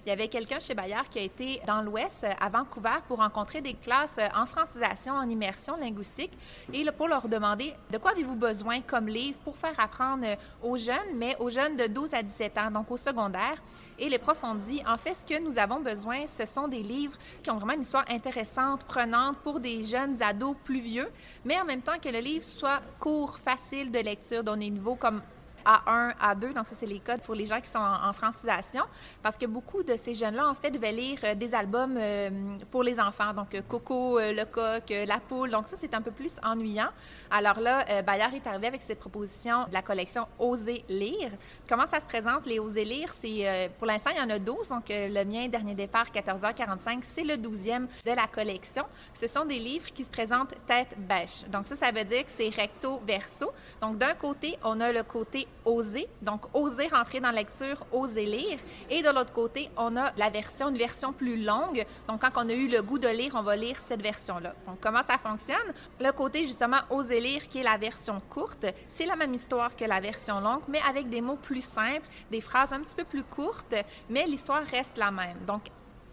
Il 0.05 0.09
y 0.09 0.11
avait 0.11 0.27
quelqu'un 0.27 0.59
chez 0.59 0.75
Bayard 0.75 1.09
qui 1.09 1.17
a 1.17 1.23
été 1.23 1.59
dans 1.65 1.81
l'Ouest, 1.81 2.23
euh, 2.23 2.31
à 2.39 2.49
Vancouver, 2.49 2.99
pour 3.07 3.17
rencontrer 3.17 3.61
des 3.61 3.73
classes 3.73 4.17
euh, 4.19 4.27
en 4.35 4.45
francisation, 4.45 5.13
en 5.13 5.27
immersion 5.27 5.75
linguistique, 5.75 6.31
et 6.71 6.85
pour 6.91 7.07
leur 7.07 7.27
demander 7.27 7.73
de 7.91 7.97
quoi 7.97 8.11
avez-vous 8.11 8.35
besoin 8.35 8.81
comme 8.81 9.07
livre 9.07 9.39
pour 9.43 9.57
faire 9.57 9.79
apprendre 9.79 10.37
aux 10.61 10.77
jeunes, 10.77 11.15
mais 11.15 11.35
aux 11.39 11.49
jeunes 11.49 11.77
de 11.77 11.87
12 11.87 12.13
à 12.13 12.21
17 12.21 12.57
ans, 12.59 12.71
donc 12.71 12.91
au 12.91 12.97
secondaire. 12.97 13.55
Et 13.99 14.09
les 14.09 14.17
profs 14.17 14.43
ont 14.43 14.55
dit, 14.55 14.81
en 14.87 14.97
fait, 14.97 15.13
ce 15.13 15.25
que 15.25 15.39
nous 15.39 15.57
avons 15.57 15.79
besoin, 15.79 16.25
ce 16.27 16.45
sont 16.45 16.67
des 16.67 16.81
livres 16.81 17.17
qui 17.41 17.51
ont 17.51 17.57
vraiment 17.57 17.73
une 17.73 17.81
histoire 17.81 18.05
intéressante, 18.09 18.83
prenante 18.85 19.37
pour 19.37 19.59
des 19.59 19.83
jeunes 19.83 20.21
ados 20.21 20.55
plus 20.63 20.79
vieux, 20.79 21.09
mais 21.45 21.59
en 21.59 21.65
même 21.65 21.81
temps 21.81 21.99
que 22.01 22.09
le 22.09 22.19
livre 22.19 22.43
soit 22.43 22.81
court, 22.99 23.39
facile 23.39 23.91
de 23.91 23.99
lecture, 23.99 24.43
dans 24.43 24.57
des 24.57 24.69
niveaux 24.69 24.95
comme 24.95 25.21
A1, 25.65 26.13
A2. 26.17 26.53
Donc, 26.53 26.67
ça, 26.67 26.75
c'est 26.77 26.85
les 26.85 26.99
codes 26.99 27.21
pour 27.21 27.35
les 27.35 27.45
gens 27.45 27.59
qui 27.61 27.69
sont 27.69 27.79
en, 27.79 28.13
francisation. 28.13 28.83
Parce 29.21 29.37
que 29.37 29.45
beaucoup 29.45 29.83
de 29.83 29.95
ces 29.95 30.13
jeunes-là, 30.13 30.47
en 30.47 30.53
fait, 30.53 30.71
devaient 30.71 30.91
lire 30.91 31.19
euh, 31.23 31.35
des 31.35 31.53
albums 31.53 31.97
euh, 31.97 32.29
pour 32.71 32.83
les 32.83 32.99
enfants. 32.99 33.33
Donc, 33.33 33.55
Coco, 33.67 34.19
Le 34.19 34.43
Coq, 34.45 34.93
La 35.07 35.19
Poule. 35.19 35.49
Donc, 35.49 35.67
ça, 35.67 35.75
c'est 35.77 35.93
un 35.93 36.01
peu 36.01 36.11
plus 36.11 36.39
ennuyant. 36.43 36.89
Alors 37.31 37.59
là, 37.59 38.03
Bayard 38.03 38.33
est 38.35 38.45
arrivé 38.45 38.67
avec 38.67 38.81
cette 38.81 38.99
proposition 38.99 39.65
de 39.65 39.73
la 39.73 39.81
collection 39.81 40.27
Oser 40.37 40.85
lire. 40.87 41.31
Comment 41.67 41.87
ça 41.87 41.99
se 41.99 42.07
présente, 42.07 42.45
les 42.45 42.59
Oser 42.59 42.85
lire? 42.85 43.11
C'est, 43.13 43.71
pour 43.79 43.87
l'instant, 43.87 44.11
il 44.15 44.21
y 44.21 44.21
en 44.21 44.29
a 44.29 44.37
12. 44.37 44.69
Donc, 44.69 44.83
le 44.89 45.23
mien, 45.23 45.47
dernier 45.47 45.73
départ, 45.73 46.11
14h45, 46.11 46.99
c'est 47.01 47.23
le 47.23 47.35
12e 47.35 47.87
de 48.05 48.11
la 48.11 48.27
collection. 48.27 48.85
Ce 49.13 49.27
sont 49.27 49.45
des 49.45 49.59
livres 49.59 49.91
qui 49.93 50.03
se 50.03 50.11
présentent 50.11 50.53
tête 50.67 50.95
bêche. 50.97 51.45
Donc, 51.49 51.65
ça, 51.65 51.75
ça 51.75 51.91
veut 51.91 52.03
dire 52.03 52.25
que 52.25 52.31
c'est 52.31 52.49
recto 52.49 53.01
verso. 53.05 53.51
Donc, 53.81 53.97
d'un 53.97 54.13
côté, 54.13 54.57
on 54.63 54.79
a 54.79 54.91
le 54.91 55.03
côté 55.03 55.47
oser, 55.65 56.07
donc 56.21 56.41
oser 56.53 56.87
rentrer 56.87 57.19
dans 57.19 57.29
la 57.29 57.37
lecture, 57.37 57.85
oser 57.91 58.25
lire. 58.25 58.59
Et 58.89 59.01
de 59.01 59.09
l'autre 59.09 59.33
côté, 59.33 59.69
on 59.77 59.95
a 59.97 60.11
la 60.17 60.29
version, 60.29 60.69
une 60.69 60.77
version 60.77 61.13
plus 61.13 61.43
longue. 61.43 61.85
Donc, 62.07 62.21
quand 62.21 62.45
on 62.45 62.49
a 62.49 62.53
eu 62.53 62.67
le 62.67 62.81
goût 62.81 62.99
de 62.99 63.07
lire, 63.07 63.33
on 63.35 63.43
va 63.43 63.55
lire 63.55 63.77
cette 63.85 64.01
version-là. 64.01 64.53
Donc, 64.67 64.79
comment 64.81 65.03
ça 65.03 65.17
fonctionne? 65.17 65.73
Le 65.99 66.11
côté, 66.11 66.45
justement, 66.45 66.79
oser 66.89 67.19
lire, 67.19 67.47
qui 67.47 67.59
est 67.59 67.63
la 67.63 67.77
version 67.77 68.21
courte, 68.29 68.65
c'est 68.89 69.05
la 69.05 69.15
même 69.15 69.33
histoire 69.33 69.75
que 69.75 69.85
la 69.85 69.99
version 69.99 70.39
longue, 70.39 70.63
mais 70.67 70.81
avec 70.87 71.09
des 71.09 71.21
mots 71.21 71.37
plus 71.41 71.63
simples, 71.63 72.07
des 72.29 72.41
phrases 72.41 72.73
un 72.73 72.81
petit 72.81 72.95
peu 72.95 73.03
plus 73.03 73.23
courtes, 73.23 73.75
mais 74.09 74.25
l'histoire 74.25 74.63
reste 74.63 74.97
la 74.97 75.11
même. 75.11 75.37
Donc, 75.45 75.63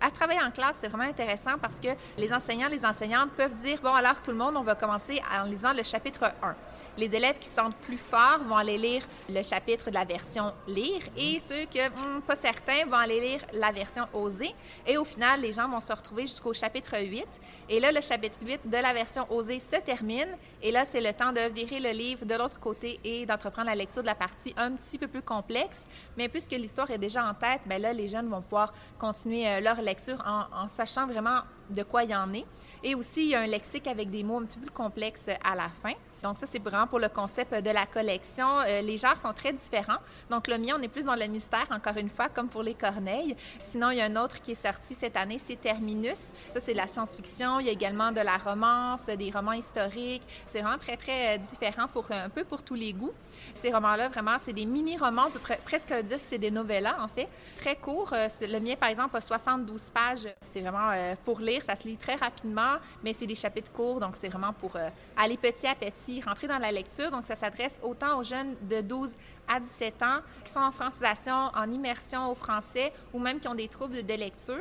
à 0.00 0.10
travailler 0.10 0.40
en 0.42 0.50
classe, 0.50 0.76
c'est 0.80 0.88
vraiment 0.88 1.10
intéressant 1.10 1.58
parce 1.60 1.78
que 1.78 1.88
les 2.16 2.32
enseignants, 2.32 2.68
les 2.68 2.84
enseignantes 2.84 3.30
peuvent 3.32 3.54
dire, 3.54 3.80
bon, 3.82 3.92
alors 3.92 4.22
tout 4.22 4.30
le 4.30 4.36
monde, 4.38 4.56
on 4.56 4.62
va 4.62 4.74
commencer 4.74 5.20
en 5.30 5.44
lisant 5.44 5.74
le 5.74 5.82
chapitre 5.82 6.32
1. 6.42 6.54
Les 6.98 7.14
élèves 7.14 7.38
qui 7.38 7.48
sentent 7.48 7.76
plus 7.76 7.96
fort 7.96 8.38
vont 8.46 8.56
aller 8.56 8.76
lire 8.76 9.02
le 9.28 9.42
chapitre 9.42 9.90
de 9.90 9.94
la 9.94 10.04
version 10.04 10.52
lire 10.66 11.02
et 11.16 11.40
ceux 11.40 11.64
que 11.66 11.88
hmm, 11.88 12.22
pas 12.22 12.36
certains 12.36 12.84
vont 12.84 12.96
aller 12.96 13.20
lire 13.20 13.40
la 13.52 13.70
version 13.70 14.06
oser. 14.12 14.54
Et 14.86 14.98
au 14.98 15.04
final, 15.04 15.40
les 15.40 15.52
gens 15.52 15.68
vont 15.68 15.80
se 15.80 15.92
retrouver 15.92 16.22
jusqu'au 16.22 16.52
chapitre 16.52 16.98
8. 16.98 17.26
Et 17.68 17.80
là, 17.80 17.92
le 17.92 18.00
chapitre 18.00 18.38
8 18.42 18.68
de 18.68 18.76
la 18.76 18.92
version 18.92 19.24
osée 19.32 19.60
se 19.60 19.76
termine. 19.76 20.36
Et 20.62 20.72
là, 20.72 20.84
c'est 20.84 21.00
le 21.00 21.12
temps 21.12 21.32
de 21.32 21.48
virer 21.52 21.80
le 21.80 21.90
livre 21.90 22.26
de 22.26 22.34
l'autre 22.34 22.58
côté 22.58 22.98
et 23.04 23.24
d'entreprendre 23.24 23.68
la 23.68 23.76
lecture 23.76 24.02
de 24.02 24.06
la 24.06 24.14
partie 24.14 24.52
un 24.56 24.72
petit 24.72 24.98
peu 24.98 25.06
plus 25.06 25.22
complexe. 25.22 25.86
Mais 26.16 26.28
puisque 26.28 26.52
l'histoire 26.52 26.90
est 26.90 26.98
déjà 26.98 27.24
en 27.24 27.34
tête, 27.34 27.60
bien 27.66 27.78
là, 27.78 27.92
les 27.92 28.08
jeunes 28.08 28.28
vont 28.28 28.42
pouvoir 28.42 28.74
continuer 28.98 29.48
euh, 29.48 29.60
leur 29.60 29.80
lecture 29.80 30.22
en, 30.26 30.64
en 30.64 30.68
sachant 30.68 31.06
vraiment 31.06 31.40
de 31.70 31.82
quoi 31.82 32.04
il 32.04 32.10
y 32.10 32.16
en 32.16 32.32
est. 32.34 32.44
Et 32.82 32.94
aussi, 32.94 33.22
il 33.22 33.28
y 33.28 33.34
a 33.34 33.40
un 33.40 33.46
lexique 33.46 33.86
avec 33.86 34.10
des 34.10 34.22
mots 34.22 34.38
un 34.38 34.44
petit 34.44 34.58
peu 34.58 34.66
plus 34.66 34.74
complexes 34.74 35.28
à 35.44 35.54
la 35.54 35.68
fin. 35.82 35.94
Donc 36.22 36.36
ça, 36.36 36.46
c'est 36.46 36.58
vraiment 36.58 36.86
pour 36.86 36.98
le 36.98 37.08
concept 37.08 37.52
de 37.54 37.70
la 37.70 37.86
collection. 37.86 38.60
Euh, 38.60 38.82
les 38.82 38.96
genres 38.98 39.16
sont 39.16 39.32
très 39.32 39.52
différents. 39.52 39.98
Donc 40.28 40.48
le 40.48 40.58
mien, 40.58 40.76
on 40.78 40.82
est 40.82 40.88
plus 40.88 41.04
dans 41.04 41.14
le 41.14 41.26
mystère, 41.26 41.66
encore 41.70 41.96
une 41.96 42.10
fois, 42.10 42.28
comme 42.28 42.48
pour 42.48 42.62
les 42.62 42.74
corneilles. 42.74 43.36
Sinon, 43.58 43.90
il 43.90 43.98
y 43.98 44.00
a 44.00 44.04
un 44.04 44.16
autre 44.16 44.40
qui 44.42 44.52
est 44.52 44.62
sorti 44.62 44.94
cette 44.94 45.16
année, 45.16 45.38
c'est 45.38 45.56
Terminus. 45.56 46.32
Ça, 46.48 46.60
c'est 46.60 46.72
de 46.72 46.76
la 46.76 46.86
science-fiction. 46.86 47.60
Il 47.60 47.66
y 47.66 47.68
a 47.70 47.72
également 47.72 48.12
de 48.12 48.20
la 48.20 48.36
romance, 48.36 49.06
des 49.06 49.30
romans 49.30 49.52
historiques. 49.52 50.22
C'est 50.44 50.60
vraiment 50.60 50.78
très, 50.78 50.96
très 50.96 51.36
euh, 51.36 51.38
différent 51.38 51.88
pour 51.88 52.10
un 52.10 52.28
peu 52.28 52.44
pour 52.44 52.62
tous 52.62 52.74
les 52.74 52.92
goûts. 52.92 53.14
Ces 53.54 53.72
romans-là, 53.72 54.08
vraiment, 54.08 54.36
c'est 54.40 54.52
des 54.52 54.66
mini-romans. 54.66 55.24
On 55.28 55.30
peut 55.30 55.56
presque 55.64 55.92
dire 55.92 56.18
que 56.18 56.24
c'est 56.24 56.38
des 56.38 56.50
novellas, 56.50 56.96
en 57.00 57.08
fait. 57.08 57.28
Très 57.56 57.76
courts. 57.76 58.12
Euh, 58.12 58.28
le 58.42 58.58
mien, 58.60 58.74
par 58.78 58.90
exemple, 58.90 59.16
a 59.16 59.20
72 59.20 59.90
pages. 59.90 60.28
C'est 60.44 60.60
vraiment 60.60 60.90
pour 61.24 61.40
lire. 61.40 61.62
Ça 61.62 61.76
se 61.76 61.88
lit 61.88 61.96
très 61.96 62.16
rapidement, 62.16 62.76
mais 63.02 63.14
c'est 63.14 63.26
des 63.26 63.34
chapitres 63.34 63.72
courts. 63.72 64.00
Donc, 64.00 64.16
c'est 64.16 64.28
vraiment 64.28 64.52
pour 64.52 64.76
aller 65.16 65.36
petit 65.36 65.66
à 65.66 65.74
petit 65.74 66.09
rentrer 66.18 66.48
dans 66.48 66.58
la 66.58 66.72
lecture. 66.72 67.12
Donc, 67.12 67.26
ça 67.26 67.36
s'adresse 67.36 67.78
autant 67.82 68.18
aux 68.18 68.24
jeunes 68.24 68.56
de 68.68 68.80
12 68.80 69.10
à 69.50 69.60
17 69.60 70.02
ans 70.02 70.20
qui 70.44 70.52
sont 70.52 70.60
en 70.60 70.70
francisation, 70.70 71.50
en 71.54 71.70
immersion 71.70 72.30
au 72.30 72.34
français 72.34 72.92
ou 73.12 73.18
même 73.18 73.40
qui 73.40 73.48
ont 73.48 73.54
des 73.54 73.68
troubles 73.68 74.04
de 74.04 74.14
lecture. 74.14 74.56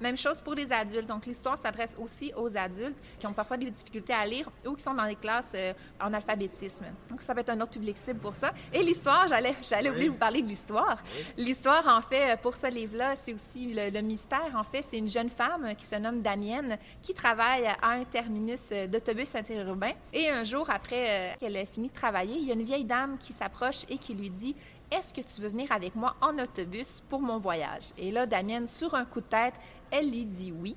Même 0.00 0.16
chose 0.16 0.40
pour 0.40 0.54
les 0.54 0.70
adultes. 0.70 1.08
Donc, 1.08 1.26
l'histoire 1.26 1.56
s'adresse 1.58 1.96
aussi 1.98 2.32
aux 2.36 2.54
adultes 2.56 2.96
qui 3.18 3.26
ont 3.26 3.32
parfois 3.32 3.56
des 3.56 3.70
difficultés 3.70 4.12
à 4.12 4.26
lire 4.26 4.50
ou 4.66 4.74
qui 4.74 4.82
sont 4.82 4.94
dans 4.94 5.06
des 5.06 5.16
classes 5.16 5.52
euh, 5.54 5.72
en 6.00 6.12
alphabétisme. 6.12 6.84
Donc, 7.08 7.22
ça 7.22 7.34
peut 7.34 7.40
être 7.40 7.50
un 7.50 7.60
autre 7.60 7.72
public 7.72 7.96
cible 7.96 8.20
pour 8.20 8.34
ça. 8.34 8.52
Et 8.72 8.82
l'histoire, 8.82 9.26
j'allais, 9.28 9.54
j'allais 9.62 9.90
oublier 9.90 10.08
de 10.08 10.12
vous 10.12 10.18
parler 10.18 10.42
de 10.42 10.48
l'histoire. 10.48 11.02
L'histoire, 11.36 11.86
en 11.86 12.02
fait, 12.02 12.38
pour 12.40 12.56
ce 12.56 12.66
livre-là, 12.66 13.16
c'est 13.16 13.32
aussi 13.32 13.72
le, 13.72 14.00
mystère. 14.02 14.52
En 14.54 14.64
fait, 14.64 14.82
c'est 14.82 14.98
une 14.98 15.08
jeune 15.08 15.30
femme 15.30 15.74
qui 15.76 15.86
se 15.86 15.94
nomme 15.94 16.20
Damienne 16.20 16.78
qui 17.00 17.14
travaille 17.14 17.66
à 17.66 17.90
un 17.92 18.04
terminus 18.04 18.70
d'autobus 18.88 19.34
interurbain. 19.34 19.92
Et 20.12 20.28
un 20.28 20.44
jour, 20.44 20.68
après 20.68 21.06
euh, 21.08 21.34
qu'elle 21.38 21.56
ait 21.56 21.64
fini 21.64 21.88
de 21.88 21.94
travailler, 21.94 22.36
il 22.36 22.44
y 22.44 22.50
a 22.50 22.54
une 22.54 22.64
vieille 22.64 22.84
dame 22.84 23.16
qui 23.18 23.32
s'approche 23.32 23.84
et 23.88 23.98
qui 23.98 24.14
lui 24.14 24.30
dit 24.34 24.54
Est-ce 24.90 25.14
que 25.14 25.20
tu 25.20 25.40
veux 25.40 25.48
venir 25.48 25.70
avec 25.72 25.94
moi 25.94 26.16
en 26.20 26.38
autobus 26.38 27.02
pour 27.08 27.20
mon 27.20 27.38
voyage? 27.38 27.92
Et 27.96 28.10
là, 28.10 28.26
Damienne, 28.26 28.66
sur 28.66 28.94
un 28.94 29.04
coup 29.04 29.20
de 29.20 29.26
tête, 29.26 29.54
elle 29.90 30.10
lui 30.10 30.24
dit 30.24 30.52
oui. 30.52 30.76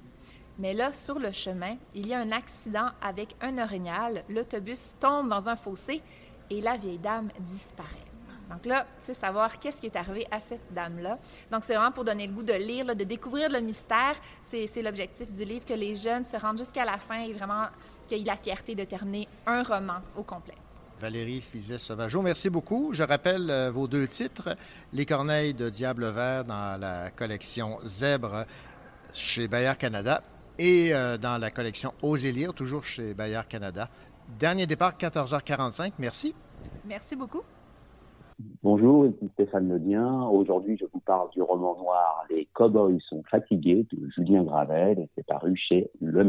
Mais 0.59 0.73
là, 0.73 0.91
sur 0.91 1.19
le 1.19 1.31
chemin, 1.31 1.75
il 1.93 2.07
y 2.07 2.13
a 2.13 2.19
un 2.19 2.31
accident 2.31 2.89
avec 3.01 3.35
un 3.41 3.57
orignal. 3.59 4.23
L'autobus 4.29 4.95
tombe 4.99 5.27
dans 5.29 5.49
un 5.49 5.55
fossé 5.55 6.01
et 6.49 6.61
la 6.61 6.77
vieille 6.77 6.97
dame 6.97 7.29
disparaît. 7.41 8.07
Donc 8.49 8.65
là, 8.65 8.87
c'est 8.99 9.13
savoir 9.13 9.59
qu'est-ce 9.59 9.81
qui 9.81 9.87
est 9.87 9.95
arrivé 9.95 10.25
à 10.31 10.39
cette 10.39 10.73
dame-là. 10.73 11.19
Donc 11.51 11.63
c'est 11.65 11.75
vraiment 11.75 11.91
pour 11.91 12.05
donner 12.05 12.27
le 12.27 12.33
goût 12.33 12.43
de 12.43 12.53
lire, 12.53 12.95
de 12.95 13.03
découvrir 13.03 13.49
le 13.49 13.59
mystère. 13.59 14.15
C'est 14.41 14.81
l'objectif 14.81 15.31
du 15.33 15.43
livre, 15.43 15.65
que 15.65 15.73
les 15.73 15.95
jeunes 15.95 16.23
se 16.23 16.37
rendent 16.37 16.57
jusqu'à 16.57 16.85
la 16.85 16.97
fin 16.97 17.19
et 17.19 17.33
vraiment 17.33 17.65
qu'ils 18.07 18.21
aient 18.21 18.25
la 18.25 18.37
fierté 18.37 18.73
de 18.73 18.85
terminer 18.85 19.27
un 19.45 19.63
roman 19.63 19.99
au 20.17 20.23
complet. 20.23 20.55
Valérie 20.99 21.41
Fizet-Sauvageau. 21.41 22.21
Merci 22.21 22.49
beaucoup. 22.49 22.93
Je 22.93 23.03
rappelle 23.03 23.49
euh, 23.49 23.71
vos 23.71 23.87
deux 23.87 24.07
titres. 24.07 24.55
Les 24.93 25.05
corneilles 25.05 25.53
de 25.53 25.69
Diable 25.69 26.07
Vert 26.09 26.45
dans 26.45 26.79
la 26.79 27.11
collection 27.11 27.77
Zèbre 27.83 28.45
chez 29.13 29.47
Bayard 29.47 29.77
Canada 29.77 30.21
et 30.57 30.93
euh, 30.93 31.17
dans 31.17 31.37
la 31.37 31.51
collection 31.51 31.93
Osez 32.01 32.31
lire, 32.31 32.53
toujours 32.53 32.83
chez 32.83 33.13
Bayard 33.13 33.47
Canada. 33.47 33.89
Dernier 34.39 34.65
départ, 34.65 34.97
14h45. 34.97 35.93
Merci. 35.99 36.33
Merci 36.85 37.15
beaucoup. 37.15 37.41
Bonjour, 38.61 39.07
ici 39.07 39.29
Stéphane 39.33 39.67
Ledien. 39.67 40.23
Aujourd'hui, 40.25 40.77
je 40.79 40.85
vous 40.93 40.99
parle 40.99 41.29
du 41.31 41.41
roman 41.41 41.75
noir 41.77 42.23
Les 42.29 42.47
Cowboys 42.53 42.99
sont 43.09 43.23
fatigués 43.29 43.87
de 43.91 44.09
Julien 44.15 44.43
Gravel 44.43 44.99
et 44.99 45.09
c'est 45.15 45.25
paru 45.25 45.55
chez 45.55 45.89
Le 46.01 46.23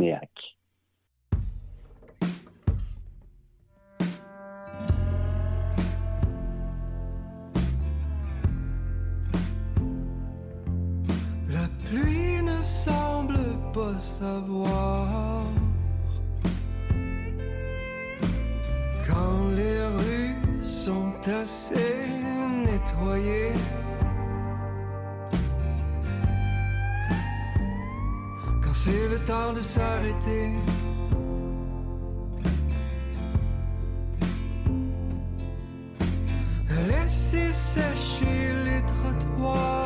quand 19.06 19.48
les 19.54 19.86
rues 19.86 20.36
sont 20.62 21.12
assez 21.26 21.94
nettoyées. 22.64 23.52
Quand 28.62 28.74
c'est 28.74 29.08
le 29.08 29.18
temps 29.24 29.52
de 29.52 29.60
s'arrêter. 29.60 30.50
Laissez 36.88 37.52
sécher 37.52 38.52
les 38.64 38.82
trottoirs. 38.82 39.77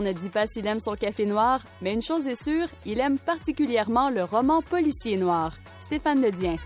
Ne 0.00 0.12
dit 0.12 0.28
pas 0.28 0.46
s'il 0.46 0.66
aime 0.66 0.80
son 0.80 0.94
café 0.94 1.24
noir, 1.24 1.60
mais 1.80 1.94
une 1.94 2.02
chose 2.02 2.26
est 2.26 2.42
sûre, 2.42 2.66
il 2.84 2.98
aime 3.00 3.18
particulièrement 3.18 4.10
le 4.10 4.24
roman 4.24 4.60
policier 4.60 5.16
noir. 5.16 5.54
Stéphane 5.80 6.20
Ledien. 6.20 6.56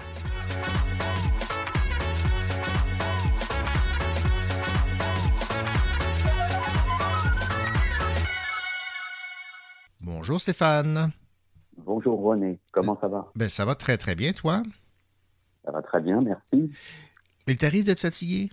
Bonjour 10.01 10.41
Stéphane. 10.41 11.13
Bonjour 11.77 12.21
René, 12.23 12.59
comment 12.73 12.99
ça 13.01 13.09
va? 13.09 13.31
Ben, 13.37 13.49
ça 13.49 13.65
va 13.65 13.75
très 13.75 13.99
très 13.99 14.15
bien, 14.15 14.33
toi? 14.33 14.63
Ça 15.65 15.71
va 15.71 15.83
très 15.83 16.01
bien, 16.01 16.21
merci. 16.23 16.73
Il 17.47 17.57
t'arrive 17.57 17.85
d'être 17.85 18.01
fatigué? 18.01 18.51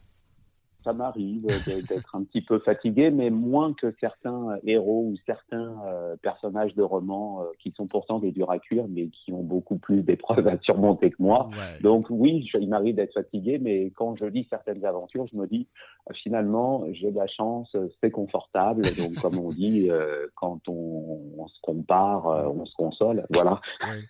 Ça 0.86 0.94
m'arrive 0.94 1.46
d'être 1.66 2.16
un 2.16 2.24
petit 2.24 2.42
peu 2.42 2.60
fatigué, 2.60 3.10
mais 3.10 3.32
moins 3.32 3.74
que 3.74 3.94
certains 4.00 4.58
héros 4.66 5.10
ou 5.12 5.16
certains 5.26 5.76
euh, 5.88 6.16
personnages 6.22 6.76
de 6.76 6.84
romans 6.84 7.42
euh, 7.42 7.46
qui 7.60 7.74
sont 7.76 7.88
pourtant 7.88 8.20
des 8.20 8.32
durs 8.32 8.52
à 8.52 8.60
cuire, 8.60 8.86
mais 8.88 9.08
qui 9.08 9.34
ont 9.34 9.42
beaucoup 9.42 9.78
plus 9.78 10.04
d'épreuves 10.04 10.48
à 10.48 10.60
surmonter 10.60 11.10
que 11.10 11.16
moi. 11.20 11.50
Donc 11.82 12.06
oui, 12.10 12.48
il 12.54 12.70
m'arrive 12.70 12.96
d'être 12.96 13.14
fatigué, 13.14 13.58
mais 13.60 13.92
quand 13.96 14.16
je 14.16 14.26
lis 14.26 14.46
certaines 14.50 14.86
aventures, 14.86 15.26
je 15.32 15.38
me 15.38 15.48
dis 15.48 15.68
euh, 16.10 16.14
finalement 16.24 16.86
j'ai 16.94 17.12
de 17.12 17.18
la 17.18 17.28
chance, 17.28 17.76
c'est 18.00 18.12
confortable. 18.12 18.84
Donc 18.96 19.16
comme 19.22 19.40
on 19.40 19.50
dit, 19.50 19.90
quand 20.36 20.60
on, 20.68 21.48
se 21.48 21.62
compare, 21.62 22.28
on 22.28 22.66
se 22.66 22.76
console. 22.76 23.26
Voilà. 23.32 23.60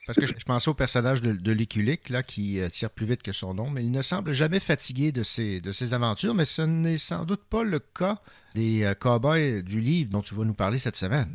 parce 0.06 0.18
que 0.18 0.26
je, 0.26 0.34
pensais 0.46 0.70
au 0.70 0.74
personnage 0.74 1.22
de, 1.22 1.32
de 1.32 1.52
Liculic, 1.54 2.10
là, 2.10 2.22
qui 2.22 2.60
tire 2.70 2.90
plus 2.90 3.06
vite 3.06 3.24
que 3.24 3.32
son 3.32 3.54
nom, 3.54 3.70
mais 3.70 3.84
il 3.84 3.92
ne 3.92 4.02
semble 4.02 4.32
jamais 4.32 4.60
fatigué 4.60 5.14
de 5.14 5.24
ses, 5.24 5.62
de 5.62 5.72
ses 5.72 5.94
aventures, 5.94 6.34
mais 6.34 6.46
ce 6.46 6.65
n'est 6.66 6.98
sans 6.98 7.26
doute 7.26 7.44
pas 7.50 7.64
le 7.64 7.80
cas 7.80 8.20
des 8.56 8.84
euh, 8.84 8.94
cowboys 8.94 9.62
du 9.64 9.82
livre 9.82 10.10
dont 10.12 10.22
tu 10.22 10.36
vas 10.36 10.46
nous 10.46 10.54
parler 10.54 10.80
cette 10.80 10.96
semaine. 10.96 11.30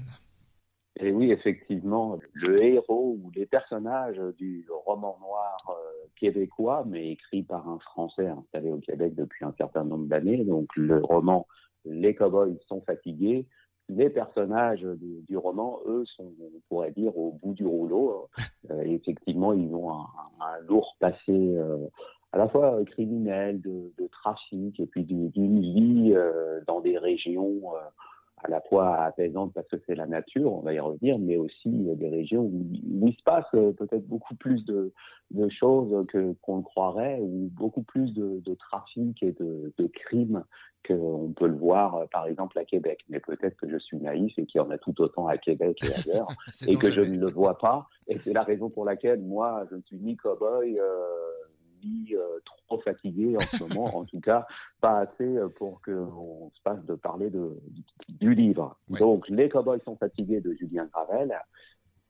Et 0.99 1.13
oui, 1.13 1.31
effectivement, 1.31 2.19
le 2.35 2.63
héros 2.63 3.17
ou 3.23 3.31
les 3.35 3.47
personnages 3.47 4.21
du 4.37 4.67
roman 4.85 5.19
noir 5.21 5.57
euh, 5.71 6.07
québécois, 6.17 6.85
mais 6.87 7.13
écrit 7.13 7.43
par 7.43 7.67
un 7.69 7.79
Français 7.79 8.27
installé 8.27 8.71
au 8.71 8.79
Québec 8.79 9.15
depuis 9.15 9.45
un 9.45 9.55
certain 9.57 9.85
nombre 9.85 10.07
d'années. 10.07 10.45
Donc 10.45 10.69
le 10.77 10.99
roman 10.99 11.47
Les 11.87 12.15
cowboys 12.15 12.59
sont 12.69 12.83
fatigués. 12.83 13.47
Les 13.89 14.11
personnages 14.11 14.83
du, 14.83 15.37
roman, 15.37 15.81
eux, 15.87 16.05
sont, 16.17 16.33
on 16.41 16.61
pourrait 16.69 16.93
dire, 16.93 17.17
au 17.17 17.33
bout 17.43 17.55
du 17.55 17.67
rouleau. 17.67 18.29
Euh, 18.71 18.83
effectivement, 18.83 19.53
ils 19.53 19.75
ont 19.75 19.91
un, 19.91 20.61
lourd 20.69 20.97
passé 21.01 21.57
à 22.33 22.39
la 22.39 22.49
fois 22.49 22.75
euh, 22.75 22.85
criminel, 22.85 23.61
de, 23.61 23.93
de, 23.99 24.07
trafic, 24.09 24.79
et 24.79 24.87
puis 24.87 25.05
d'une 25.05 25.61
vie 25.61 26.13
euh, 26.15 26.61
dans 26.67 26.81
des 26.81 26.97
régions 26.99 27.75
euh, 27.75 27.79
à 28.43 28.49
la 28.49 28.61
fois 28.63 28.97
apaisantes 29.03 29.53
parce 29.53 29.69
que 29.69 29.77
c'est 29.87 29.95
la 29.95 30.07
nature, 30.07 30.55
on 30.55 30.61
va 30.61 30.73
y 30.73 30.81
revenir, 30.81 31.19
mais 31.19 31.37
aussi 31.37 31.69
des 31.69 32.09
régions 32.09 32.43
où, 32.43 32.67
il 32.73 33.15
se 33.15 33.23
passe 33.23 33.45
peut-être 33.51 34.07
beaucoup 34.07 34.35
plus 34.35 34.65
de, 34.65 34.95
de 35.33 35.49
choses 35.51 36.07
que 36.07 36.33
qu'on 36.41 36.57
le 36.57 36.63
croirait, 36.63 37.19
ou 37.21 37.51
beaucoup 37.53 37.83
plus 37.83 38.15
de, 38.15 38.41
de 38.43 38.55
trafic 38.55 39.23
et 39.23 39.33
de, 39.33 39.75
de 39.77 39.87
crimes 39.89 40.43
qu'on 40.87 41.35
peut 41.37 41.49
le 41.49 41.57
voir, 41.57 42.09
par 42.11 42.27
exemple, 42.27 42.59
à 42.59 42.65
Québec. 42.65 43.05
Mais 43.11 43.21
peut-être 43.21 43.57
que 43.57 43.69
je 43.69 43.77
suis 43.77 43.99
naïf 43.99 44.33
et 44.39 44.47
qu'il 44.47 44.59
y 44.59 44.65
en 44.65 44.71
a 44.71 44.79
tout 44.79 44.99
autant 45.03 45.27
à 45.27 45.37
Québec 45.37 45.79
et 45.85 46.11
ailleurs, 46.11 46.29
et 46.67 46.77
que 46.77 46.91
je 46.91 47.03
ne 47.03 47.19
le 47.19 47.31
vois 47.31 47.59
pas. 47.59 47.89
Et 48.09 48.17
c'est 48.17 48.33
la 48.33 48.43
raison 48.43 48.71
pour 48.71 48.87
laquelle 48.87 49.21
moi, 49.21 49.67
je 49.71 49.77
ne 49.77 49.83
suis 49.83 49.99
ni 49.99 50.17
cow-boy, 50.17 50.79
euh, 50.79 51.05
euh, 52.13 52.41
trop 52.67 52.79
fatigué 52.81 53.37
en 53.37 53.41
ce 53.41 53.63
moment, 53.65 53.97
en 53.97 54.05
tout 54.05 54.21
cas 54.21 54.47
pas 54.81 55.01
assez 55.01 55.37
euh, 55.37 55.49
pour 55.49 55.81
qu'on 55.83 56.51
se 56.55 56.63
passe 56.63 56.85
de 56.87 56.95
parler 56.95 57.31
de, 57.31 57.59
du 58.09 58.35
livre. 58.35 58.77
Donc, 58.89 59.29
Les 59.29 59.49
Cowboys 59.49 59.81
sont 59.85 59.97
fatigués 59.97 60.41
de 60.41 60.53
Julien 60.55 60.87
Gravel. 60.93 61.35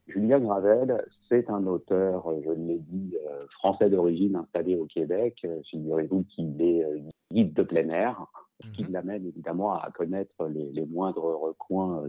Julien 0.07 0.41
Gravel, 0.41 1.05
c'est 1.29 1.49
un 1.51 1.67
auteur, 1.67 2.31
euh, 2.31 2.41
je 2.45 2.51
l'ai 2.51 2.79
dit, 2.79 3.17
français 3.51 3.91
d'origine 3.91 4.37
installé 4.37 4.77
au 4.77 4.87
Québec. 4.87 5.47
Figurez-vous 5.71 6.25
qu'il 6.25 6.61
est 6.61 6.85
guide 7.33 7.55
de 7.55 7.63
plein 7.63 7.89
air, 7.89 8.27
ce 8.63 8.71
qui 8.71 8.85
mhm. 8.85 8.93
l'amène 8.93 9.27
évidemment 9.27 9.75
à 9.75 9.91
connaître 9.91 10.47
les, 10.49 10.87
moindres 10.87 11.25
recoins 11.25 12.05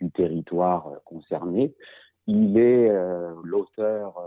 du 0.00 0.10
territoire 0.10 0.90
concerné. 1.04 1.74
Il 2.26 2.58
est 2.58 2.90
l'auteur 3.44 4.18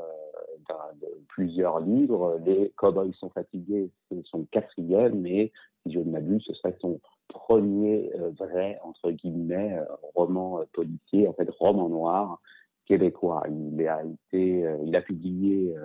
de 1.01 1.07
plusieurs 1.29 1.79
livres. 1.79 2.39
Les 2.45 2.71
Cowboys 2.77 3.13
sont 3.13 3.29
fatigués, 3.29 3.89
c'est 4.09 4.25
son 4.25 4.45
quatrième, 4.45 5.21
mais 5.21 5.51
si 5.83 5.93
je 5.93 5.99
ne 5.99 6.11
m'abuse, 6.11 6.43
ce 6.45 6.53
serait 6.53 6.75
son 6.79 6.99
premier 7.27 8.11
euh, 8.15 8.31
vrai, 8.37 8.79
entre 8.83 9.11
guillemets, 9.11 9.77
euh, 9.77 9.85
roman 10.15 10.59
euh, 10.59 10.63
policier, 10.73 11.27
en 11.27 11.33
fait, 11.33 11.49
roman 11.59 11.89
noir 11.89 12.41
québécois. 12.85 13.43
Il 13.49 14.95
a 14.95 15.01
publié 15.01 15.75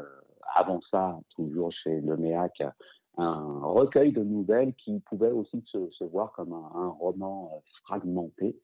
avant 0.55 0.81
ça, 0.89 1.19
toujours 1.35 1.73
chez 1.73 2.01
Le 2.01 2.17
Méac, 2.17 2.63
un 3.19 3.59
recueil 3.61 4.13
de 4.13 4.23
nouvelles 4.23 4.73
qui 4.75 5.01
pouvait 5.01 5.33
aussi 5.33 5.65
se, 5.67 6.05
voir 6.05 6.31
comme 6.31 6.53
un, 6.53 6.89
roman 7.01 7.61
fragmenté, 7.83 8.57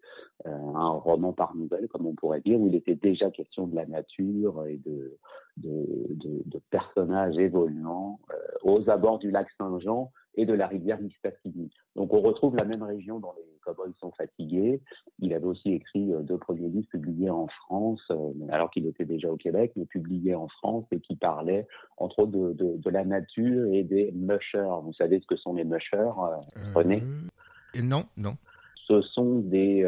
un 0.45 0.91
roman 0.91 1.33
par 1.33 1.57
nouvelle, 1.57 1.89
comme 1.89 2.07
on 2.07 2.15
pourrait 2.15 2.41
dire, 2.41 2.61
où 2.61 2.69
il 2.69 2.77
était 2.77 2.95
déjà 2.95 3.29
question 3.33 3.67
de 3.67 3.75
la 3.75 3.87
nature 3.87 4.65
et 4.67 4.77
de, 4.87 5.19
de, 5.63 6.15
de, 6.15 6.43
de 6.47 6.61
personnages 6.71 7.37
évoluant 7.39 8.19
euh, 8.31 8.35
aux 8.63 8.89
abords 8.91 9.19
du 9.19 9.31
lac 9.31 9.49
Saint-Jean 9.59 10.11
et 10.35 10.47
de 10.47 10.55
la 10.55 10.67
rivière 10.67 11.01
Mistassini. 11.01 11.71
Donc 11.97 12.13
on 12.13 12.21
retrouve 12.21 12.57
la 12.57 12.65
même 12.65 12.83
région 12.83 13.19
dans 13.19 13.33
les 13.37 13.45
Cowboys 13.65 13.93
sont 14.01 14.13
fatigués. 14.13 14.81
Il 15.19 15.35
avait 15.35 15.45
aussi 15.47 15.73
écrit 15.73 16.13
euh, 16.13 16.23
deux 16.23 16.39
premiers 16.39 16.69
livres 16.69 16.89
publiés 16.89 17.31
en 17.31 17.49
France, 17.49 18.03
euh, 18.11 18.33
alors 18.51 18.71
qu'il 18.71 18.87
était 18.87 19.05
déjà 19.05 19.31
au 19.31 19.37
Québec, 19.37 19.73
mais 19.77 19.85
publiés 19.85 20.35
en 20.35 20.49
France 20.49 20.85
et 20.93 21.01
qui 21.01 21.17
parlaient 21.17 21.67
entre 21.97 22.21
autres 22.21 22.33
de, 22.33 22.53
de, 22.53 22.77
de 22.77 22.91
la 22.91 23.05
nature 23.05 23.67
et 23.73 23.83
des 23.83 24.13
mushers. 24.13 24.81
Vous 24.83 24.95
savez 24.95 25.21
ce 25.21 25.27
que 25.27 25.37
sont 25.37 25.55
les 25.55 25.65
mushers, 25.65 26.13
René? 26.75 27.03
Non, 27.83 28.05
non. 28.17 28.35
Ce 28.87 29.03
sont 29.03 29.41
des 29.41 29.85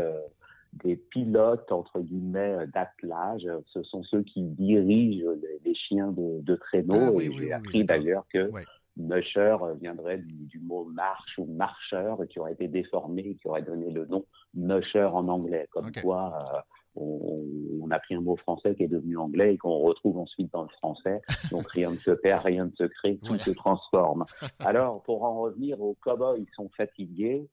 des 0.73 0.97
pilotes 0.97 1.71
entre 1.73 2.01
guillemets 2.01 2.67
d'attelage. 2.73 3.47
Ce 3.67 3.83
sont 3.83 4.03
ceux 4.05 4.23
qui 4.23 4.43
dirigent 4.43 5.27
les, 5.65 5.75
chiens 5.75 6.13
de, 6.13 6.41
de 6.43 6.55
traîneau. 6.57 7.19
Ah 7.19 7.23
et 7.23 7.33
j'ai 7.33 7.53
appris 7.53 7.85
d'ailleurs 7.85 8.25
que 8.33 8.51
Musher 8.97 9.57
viendrait 9.81 10.19
du, 10.19 10.59
mot 10.61 10.85
marche 10.85 11.39
ou 11.39 11.47
marcheur, 11.47 12.19
qui 12.29 12.39
aurait 12.39 12.53
été 12.53 12.69
déformé, 12.69 13.23
et 13.23 13.35
qui 13.37 13.49
aurait 13.49 13.63
donné 13.63 13.91
le 13.91 14.07
nom 14.07 14.25
Musher 14.55 15.05
en 15.05 15.29
anglais. 15.29 15.69
Comme 15.71 15.91
quoi, 15.93 16.65
euh, 16.97 17.01
on, 17.01 17.91
a 17.91 17.99
pris 17.99 18.15
un 18.15 18.21
mot 18.21 18.37
français 18.37 18.75
qui 18.75 18.85
est 18.85 18.89
devenu 18.89 19.17
anglais 19.17 19.55
et 19.55 19.59
qu'on 19.59 19.79
retrouve 19.79 20.19
ensuite 20.19 20.53
dans 20.53 20.63
le 20.63 20.69
français. 20.69 21.21
Donc 21.51 21.69
rien 21.71 21.91
ne 21.91 21.99
se 21.99 22.11
perd, 22.11 22.45
rien 22.45 22.67
ne 22.67 22.73
se 22.73 22.85
crée, 22.85 23.19
tout 23.25 23.39
se 23.39 23.51
transforme. 23.51 24.25
Alors, 24.61 25.03
pour 25.03 25.25
en 25.25 25.41
revenir 25.41 25.81
aux 25.81 25.97
cowboys, 26.03 26.39
ils 26.39 26.55
sont 26.55 26.71
fatigués 26.77 27.49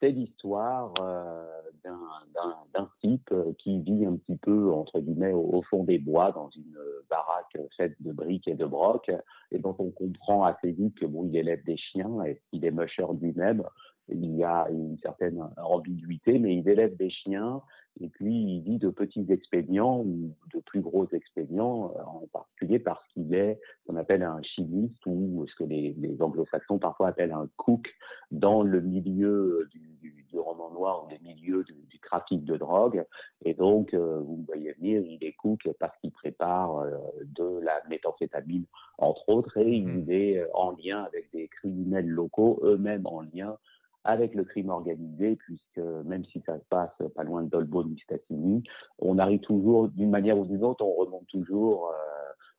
c'est 0.00 0.10
l'histoire 0.10 0.92
euh, 1.00 1.44
d'un 1.84 2.90
type 3.00 3.30
euh, 3.32 3.52
qui 3.58 3.80
vit 3.80 4.04
un 4.06 4.16
petit 4.16 4.36
peu, 4.36 4.72
entre 4.72 5.00
guillemets, 5.00 5.32
au, 5.32 5.62
fond 5.62 5.84
des 5.84 5.98
bois, 5.98 6.32
dans 6.32 6.50
une 6.50 6.76
baraque 7.08 7.56
faite 7.76 7.94
de 8.00 8.12
briques 8.12 8.48
et 8.48 8.54
de 8.54 8.66
brocs, 8.66 9.10
et 9.50 9.58
dont 9.58 9.76
on 9.78 9.90
comprend 9.90 10.44
assez 10.44 10.72
vite 10.72 10.98
que 10.98 11.06
bon, 11.06 11.24
il 11.26 11.36
élève 11.36 11.64
des 11.64 11.76
chiens 11.76 12.22
et 12.24 12.40
qu'il 12.50 12.64
est 12.64 12.70
musher 12.70 13.06
lui-même. 13.20 13.62
Il 14.08 14.36
y 14.36 14.44
a 14.44 14.68
une 14.70 14.98
certaine 14.98 15.42
ambiguïté, 15.56 16.38
mais 16.38 16.56
il 16.56 16.68
élève 16.68 16.96
des 16.96 17.10
chiens 17.10 17.62
et 18.00 18.08
puis 18.08 18.34
il 18.34 18.60
vit 18.62 18.78
de 18.78 18.90
petits 18.90 19.26
expédients 19.28 20.00
ou 20.00 20.34
de 20.52 20.60
plus 20.60 20.80
gros 20.80 21.06
expédients, 21.12 21.94
en 22.06 22.26
particulier 22.32 22.80
parce 22.80 23.06
qu'il 23.08 23.32
est 23.34 23.60
ce 23.80 23.86
qu'on 23.86 23.96
appelle 23.96 24.24
un 24.24 24.42
chimiste 24.42 25.06
ou 25.06 25.46
ce 25.46 25.54
que 25.54 25.64
les, 25.64 25.94
les 25.98 26.20
anglo-saxons 26.20 26.78
parfois 26.78 27.08
appellent 27.08 27.32
un 27.32 27.48
cook 27.56 27.86
dans 28.32 28.62
le 28.62 28.80
milieu 28.80 29.68
du, 29.70 29.96
du, 30.00 30.24
du 30.28 30.38
roman 30.38 30.70
noir, 30.72 31.06
des 31.06 31.20
milieux 31.20 31.62
du, 31.62 31.74
du, 31.88 32.00
trafic 32.00 32.44
de 32.44 32.56
drogue. 32.56 33.04
Et 33.44 33.54
donc, 33.54 33.94
euh, 33.94 34.20
vous 34.20 34.44
voyez 34.46 34.72
venir, 34.72 35.00
il 35.00 35.22
est 35.22 35.32
cook 35.32 35.68
parce 35.78 35.96
qu'il 36.00 36.10
prépare 36.10 36.78
euh, 36.78 36.98
de 37.24 37.60
la 37.60 37.80
méthamphétamine, 37.88 38.64
entre 38.98 39.28
autres, 39.28 39.56
et 39.56 39.70
il 39.70 39.86
mmh. 39.86 40.10
est 40.10 40.38
euh, 40.38 40.48
en 40.52 40.72
lien 40.72 41.04
avec 41.04 41.30
des 41.32 41.46
criminels 41.46 42.08
locaux, 42.08 42.60
eux-mêmes 42.64 43.06
en 43.06 43.22
lien 43.22 43.56
avec 44.04 44.34
le 44.34 44.44
crime 44.44 44.70
organisé, 44.70 45.36
puisque 45.36 45.78
même 46.04 46.24
si 46.26 46.42
ça 46.46 46.58
se 46.58 46.64
passe 46.68 46.90
pas 47.14 47.24
loin 47.24 47.42
de 47.42 47.48
Dolbo 47.48 47.84
Mistatini, 47.84 48.62
on 48.98 49.18
arrive 49.18 49.40
toujours, 49.40 49.88
d'une 49.88 50.10
manière 50.10 50.38
ou 50.38 50.44
d'une 50.44 50.64
autre, 50.64 50.84
on 50.84 50.94
remonte 50.94 51.26
toujours 51.28 51.92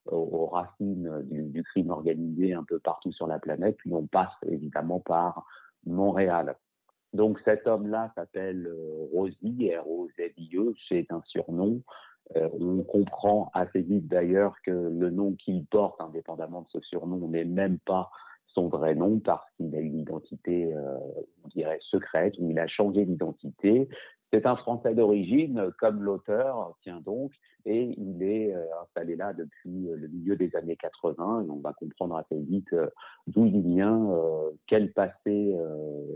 aux, 0.08 0.48
racines 0.48 1.22
du, 1.30 1.64
crime 1.64 1.90
organisé 1.90 2.54
un 2.54 2.64
peu 2.64 2.80
partout 2.80 3.12
sur 3.12 3.28
la 3.28 3.40
planète, 3.40 3.78
puis 3.78 3.94
on 3.94 4.06
passe 4.06 4.34
évidemment 4.48 5.00
par 5.00 5.46
Montréal. 5.86 6.56
Donc 7.14 7.40
cet 7.46 7.66
homme-là 7.66 8.12
s'appelle 8.16 8.68
euh, 8.68 9.08
Rosy, 9.14 9.72
R-O-Z-I-E, 9.74 10.74
c'est 10.90 11.08
un 11.12 11.22
surnom. 11.28 11.82
Euh, 12.36 12.50
on 12.60 12.84
comprend 12.84 13.52
assez 13.54 13.82
vite 13.82 14.08
d'ailleurs 14.08 14.56
que 14.66 14.72
le 14.72 15.10
nom 15.12 15.34
qu'il 15.34 15.66
porte, 15.66 16.02
indépendamment 16.02 16.62
de 16.64 16.68
ce 16.70 16.82
surnom, 16.82 17.28
n'est 17.30 17.46
même 17.46 17.80
pas 17.80 18.10
son 18.56 18.70
vrai 18.70 18.96
nom 18.96 19.20
parce 19.20 19.46
qu'il 19.58 19.76
a 19.76 19.80
une 19.80 20.00
identité, 20.00 20.74
on 21.44 21.48
dirait, 21.50 21.80
secrète, 21.82 22.34
ou 22.40 22.50
il 22.50 22.58
a 22.58 22.68
changé 22.68 23.06
d'identité. 23.06 23.88
C'est 24.34 24.48
un 24.48 24.56
Français 24.56 24.96
d'origine, 24.96 25.72
comme 25.80 26.02
l'auteur, 26.02 26.76
tient 26.82 27.00
donc, 27.02 27.32
et 27.66 27.94
il 27.98 28.24
est 28.24 28.54
installé 28.82 29.16
là 29.16 29.34
depuis 29.34 29.88
le 29.94 30.08
milieu 30.08 30.36
des 30.36 30.56
années 30.56 30.76
80. 30.78 31.46
Et 31.46 31.50
on 31.50 31.60
va 31.60 31.74
comprendre 31.74 32.16
assez 32.18 32.40
vite 32.40 32.74
d'où 33.28 33.46
il 33.46 33.62
vient, 33.62 34.10
quel 34.68 34.92
passé 34.94 35.56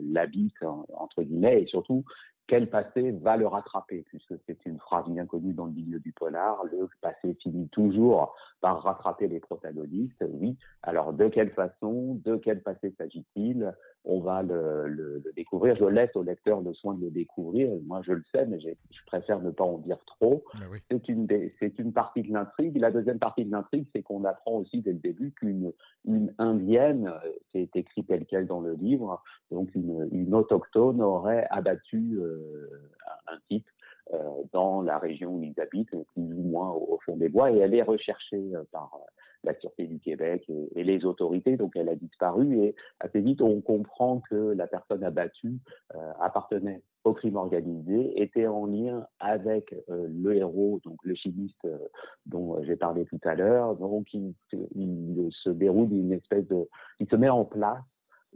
l'habite, 0.03 0.63
entre 0.93 1.21
guillemets, 1.21 1.61
et 1.61 1.67
surtout 1.67 2.03
quel 2.49 2.67
passé 2.67 3.11
va 3.11 3.37
le 3.37 3.45
rattraper, 3.45 4.03
puisque 4.07 4.33
c'est 4.47 4.65
une 4.65 4.79
phrase 4.79 5.07
bien 5.07 5.27
connue 5.27 5.53
dans 5.53 5.65
le 5.65 5.71
milieu 5.71 5.99
du 5.99 6.11
polar, 6.11 6.63
le 6.65 6.89
passé 6.99 7.35
finit 7.35 7.69
toujours 7.69 8.35
par 8.59 8.81
rattraper 8.81 9.27
les 9.27 9.39
protagonistes, 9.39 10.25
oui. 10.27 10.57
Alors 10.81 11.13
de 11.13 11.27
quelle 11.27 11.51
façon, 11.51 12.19
de 12.25 12.37
quel 12.37 12.63
passé 12.63 12.91
s'agit-il? 12.97 13.71
On 14.05 14.21
va 14.21 14.43
le, 14.43 15.21
découvrir. 15.35 15.75
Je 15.75 15.85
laisse 15.85 16.15
au 16.15 16.23
lecteur 16.23 16.61
le 16.61 16.73
soin 16.73 16.95
de 16.95 17.01
le 17.01 17.11
découvrir. 17.11 17.69
Moi, 17.85 18.01
je 18.03 18.13
le 18.13 18.23
sais, 18.33 18.45
mais 18.45 18.59
je 18.59 18.69
préfère 19.05 19.41
ne 19.41 19.51
pas 19.51 19.65
en 19.65 19.77
dire 19.79 19.99
trop. 20.05 20.43
Ben 20.57 20.79
c'est 20.89 21.09
une, 21.09 21.27
c'est 21.59 21.77
une 21.79 21.93
partie 21.93 22.23
de 22.23 22.33
l'intrigue. 22.33 22.77
La 22.77 22.91
deuxième 22.91 23.19
partie 23.19 23.45
de 23.45 23.51
l'intrigue, 23.51 23.85
c'est 23.93 24.01
qu'on 24.01 24.23
apprend 24.23 24.53
aussi 24.53 24.81
dès 24.81 24.93
le 24.93 24.99
début 24.99 25.31
qu'une 25.31 25.73
une 26.05 26.33
indienne, 26.37 27.13
c'est 27.53 27.69
écrit 27.75 28.03
tel 28.03 28.25
quel 28.25 28.47
dans 28.47 28.61
le 28.61 28.73
livre, 28.73 29.21
donc 29.51 29.73
une, 29.75 30.07
une 30.11 30.33
autochtone 30.33 31.01
aurait 31.01 31.45
abattu 31.51 32.17
euh, 32.19 32.69
un 33.27 33.37
type 33.49 33.67
euh, 33.67 33.78
dans 34.51 34.81
la 34.81 34.97
région 34.97 35.35
où 35.35 35.43
ils 35.43 35.59
habitent, 35.59 35.89
plus 35.89 36.33
ou 36.33 36.41
moins 36.43 36.71
au, 36.71 36.99
fond 37.05 37.17
des 37.17 37.29
bois, 37.29 37.51
et 37.51 37.57
elle 37.57 37.73
est 37.73 37.83
recherchée 37.83 38.51
euh, 38.55 38.63
par 38.71 38.91
euh, 38.95 39.05
la 39.43 39.57
Sûreté 39.59 39.87
du 39.87 39.99
Québec 39.99 40.49
et, 40.75 40.83
les 40.83 41.05
autorités, 41.05 41.55
donc 41.55 41.75
elle 41.75 41.89
a 41.89 41.95
disparu, 41.95 42.59
et 42.59 42.75
assez 42.99 43.21
vite 43.21 43.41
on 43.41 43.61
comprend 43.61 44.21
que 44.29 44.35
la 44.35 44.67
personne 44.67 45.01
abattue 45.01 45.59
appartenait 46.19 46.81
au 47.05 47.13
crime 47.13 47.37
organisé, 47.37 48.21
était 48.21 48.47
en 48.47 48.65
lien 48.65 49.07
avec 49.21 49.73
le 49.87 50.35
héros, 50.35 50.81
donc 50.83 50.97
le 51.05 51.15
chimiste 51.15 51.65
dont 52.25 52.61
j'ai 52.63 52.75
parlé 52.75 53.05
tout 53.05 53.19
à 53.23 53.35
l'heure, 53.35 53.77
donc 53.77 54.13
il, 54.13 54.33
il, 54.75 55.29
se 55.31 55.49
déroule 55.49 55.93
une 55.93 56.11
espèce 56.11 56.45
de... 56.49 56.67
il 56.99 57.07
se 57.07 57.15
met 57.15 57.29
en 57.29 57.45
place 57.45 57.79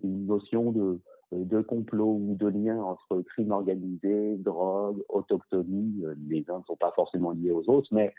une 0.03 0.25
notion 0.25 0.71
de 0.71 1.01
de 1.33 1.61
complot 1.61 2.19
ou 2.19 2.35
de 2.35 2.47
lien 2.47 2.77
entre 2.81 3.21
crime 3.21 3.51
organisé, 3.51 4.37
drogue, 4.37 5.03
autochtonie. 5.09 6.03
Euh, 6.05 6.15
les 6.27 6.49
uns 6.49 6.59
ne 6.59 6.63
sont 6.63 6.75
pas 6.75 6.91
forcément 6.95 7.31
liés 7.31 7.51
aux 7.51 7.67
autres, 7.69 7.89
mais 7.91 8.13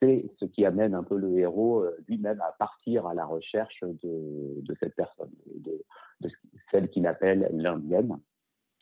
c'est 0.00 0.30
ce 0.38 0.46
qui 0.46 0.64
amène 0.64 0.94
un 0.94 1.02
peu 1.02 1.16
le 1.16 1.38
héros 1.38 1.80
euh, 1.80 1.96
lui-même 2.08 2.40
à 2.40 2.52
partir 2.58 3.06
à 3.06 3.14
la 3.14 3.26
recherche 3.26 3.82
de, 3.82 4.62
de 4.62 4.76
cette 4.80 4.94
personne, 4.94 5.32
de, 5.46 5.82
de 6.20 6.30
celle 6.70 6.88
qu'il 6.90 7.06
appelle 7.06 7.48
l'indienne. 7.52 8.18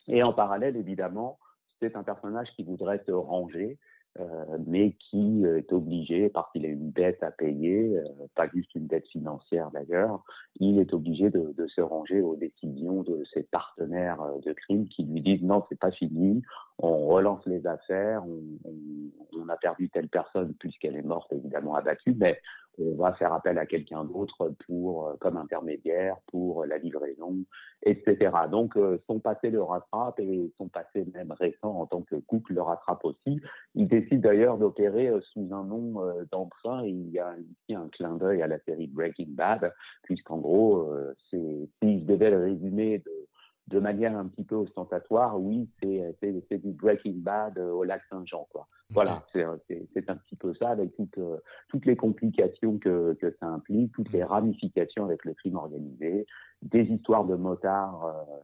Et 0.07 0.23
en 0.23 0.33
parallèle, 0.33 0.75
évidemment, 0.75 1.37
c'est 1.79 1.95
un 1.95 2.03
personnage 2.03 2.49
qui 2.55 2.63
voudrait 2.63 3.03
se 3.05 3.11
ranger, 3.11 3.77
euh, 4.19 4.57
mais 4.67 4.97
qui 4.99 5.45
euh, 5.45 5.59
est 5.59 5.71
obligé, 5.71 6.27
parce 6.29 6.51
qu'il 6.51 6.65
a 6.65 6.67
une 6.67 6.91
dette 6.91 7.23
à 7.23 7.31
payer, 7.31 7.97
euh, 7.97 8.03
pas 8.35 8.49
juste 8.53 8.73
une 8.75 8.87
dette 8.87 9.07
financière 9.07 9.71
d'ailleurs, 9.71 10.23
il 10.59 10.79
est 10.79 10.93
obligé 10.93 11.29
de, 11.29 11.53
se 11.67 11.79
ranger 11.79 12.21
aux 12.21 12.35
décisions 12.35 13.03
de 13.03 13.23
ses 13.33 13.43
partenaires 13.43 14.19
de 14.43 14.51
crime 14.51 14.87
qui 14.89 15.03
lui 15.03 15.21
disent 15.21 15.43
non, 15.43 15.63
c'est 15.69 15.79
pas 15.79 15.91
fini, 15.91 16.41
on 16.79 17.07
relance 17.07 17.45
les 17.45 17.65
affaires, 17.65 18.23
on 18.25 19.49
a 19.49 19.55
perdu 19.55 19.89
telle 19.89 20.09
personne 20.09 20.53
puisqu'elle 20.59 20.95
est 20.95 21.03
morte 21.03 21.31
évidemment 21.31 21.75
abattue, 21.75 22.15
mais 22.17 22.41
on 22.77 22.95
va 22.95 23.13
faire 23.13 23.33
appel 23.33 23.57
à 23.57 23.65
quelqu'un 23.65 24.03
d'autre 24.05 24.53
pour 24.65 25.07
euh, 25.07 25.13
comme 25.19 25.37
intermédiaire 25.37 26.17
pour 26.27 26.65
la 26.65 26.77
livraison, 26.77 27.35
etc. 27.83 28.31
Donc 28.51 28.77
euh, 28.77 29.01
son 29.07 29.19
passé 29.19 29.49
le 29.49 29.61
rattrape 29.61 30.19
et 30.19 30.51
son 30.57 30.67
passé 30.67 31.05
même 31.13 31.31
récent 31.31 31.69
en 31.69 31.85
tant 31.85 32.01
que 32.01 32.15
couple 32.15 32.53
le 32.53 32.61
rattrape 32.61 33.03
aussi. 33.03 33.41
Il 33.75 33.87
décide 33.87 34.21
d'ailleurs 34.21 34.57
d'opérer 34.57 35.07
euh, 35.07 35.21
sous 35.33 35.49
un 35.51 35.63
nom 35.63 36.01
d'emprunt 36.31 36.83
et 36.85 36.89
il 36.89 37.09
y 37.09 37.19
a 37.19 37.35
ici 37.37 37.75
un 37.75 37.87
clin 37.89 38.15
d'œil 38.15 38.41
à 38.41 38.47
la 38.47 38.59
série 38.59 38.87
Breaking 38.87 39.29
Bad, 39.29 39.73
puisqu'en 40.03 40.37
gros, 40.37 40.93
c'est 41.29 41.69
si 41.81 41.99
je 41.99 42.05
devais 42.05 42.29
le 42.29 42.39
résumer 42.39 42.99
de 42.99 43.18
de 43.69 43.79
manière 43.79 44.17
un 44.17 44.27
petit 44.27 44.43
peu 44.43 44.55
ostentatoire, 44.55 45.39
oui, 45.39 45.69
c'est 45.81 46.57
du 46.57 46.71
Breaking 46.71 47.17
Bad 47.17 47.57
euh, 47.57 47.71
au 47.71 47.83
lac 47.83 48.01
Saint-Jean, 48.09 48.47
quoi. 48.51 48.67
Voilà, 48.91 49.23
c'est 49.31 49.43
un 49.43 50.15
petit 50.15 50.35
peu 50.35 50.53
ça, 50.55 50.69
avec 50.69 50.95
toutes, 50.95 51.17
euh, 51.19 51.37
toutes 51.67 51.85
les 51.85 51.95
complications 51.95 52.79
que, 52.79 53.13
que 53.21 53.35
ça 53.39 53.45
implique, 53.45 53.91
toutes 53.91 54.11
les 54.11 54.23
ramifications 54.23 55.05
avec 55.05 55.23
le 55.25 55.35
crime 55.35 55.57
organisé, 55.57 56.25
des 56.63 56.83
histoires 56.83 57.25
de 57.25 57.35
motards 57.35 58.05
euh, 58.05 58.35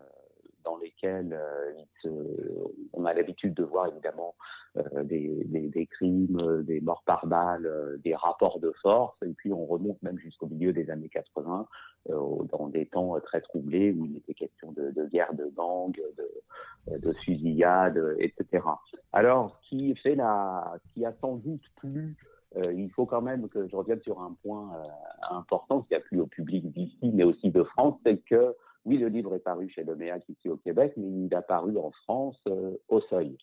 dans 0.85 1.33
lesquelles 1.33 1.39
on 2.93 3.05
a 3.05 3.13
l'habitude 3.13 3.53
de 3.53 3.63
voir 3.63 3.87
évidemment 3.87 4.35
des, 5.03 5.43
des, 5.45 5.87
crimes, 5.87 6.63
des 6.63 6.81
morts 6.81 7.03
par 7.05 7.25
balles, 7.27 7.99
des 8.03 8.15
rapports 8.15 8.59
de 8.59 8.71
force, 8.81 9.15
et 9.25 9.33
puis 9.33 9.53
on 9.53 9.65
remonte 9.65 10.01
même 10.03 10.19
jusqu'au 10.19 10.47
milieu 10.47 10.73
des 10.73 10.89
années 10.89 11.09
80 11.09 11.67
euh, 12.09 12.43
dans 12.51 12.67
des 12.67 12.85
temps 12.87 13.17
très 13.21 13.41
troublés 13.41 13.91
où 13.93 14.05
il 14.05 14.17
était 14.17 14.33
question 14.33 14.73
de, 14.73 14.91
de 14.91 15.05
guerre 15.05 15.33
de 15.33 15.45
gangs, 15.55 15.95
de, 16.17 16.97
de 16.97 17.13
fusillades, 17.23 18.01
etc. 18.19 18.63
Alors, 19.13 19.57
ce 19.63 19.69
qui 19.69 19.95
fait 19.95 20.15
la, 20.15 20.75
qui 20.93 21.05
a 21.05 21.13
sans 21.21 21.37
doute 21.37 21.63
plus 21.77 22.15
euh, 22.57 22.73
il 22.73 22.89
faut 22.91 23.05
quand 23.05 23.21
même 23.21 23.49
que 23.49 23.67
je 23.67 23.75
revienne 23.75 24.01
sur 24.01 24.21
un 24.21 24.35
point 24.43 24.71
euh, 24.75 25.35
important 25.35 25.81
qui 25.81 25.95
a 25.95 25.99
plu 25.99 26.19
au 26.21 26.27
public 26.27 26.71
d'ici, 26.71 27.11
mais 27.13 27.23
aussi 27.23 27.49
de 27.49 27.63
France, 27.63 27.99
c'est 28.05 28.17
que 28.17 28.55
oui, 28.85 28.97
le 28.97 29.07
livre 29.07 29.35
est 29.35 29.39
paru 29.39 29.69
chez 29.69 29.83
Leméac 29.83 30.23
ici 30.29 30.49
au 30.49 30.57
Québec, 30.57 30.93
mais 30.97 31.07
il 31.07 31.33
a 31.35 31.41
paru 31.41 31.77
en 31.77 31.91
France 31.91 32.41
au 32.87 33.01
Seuil. 33.01 33.37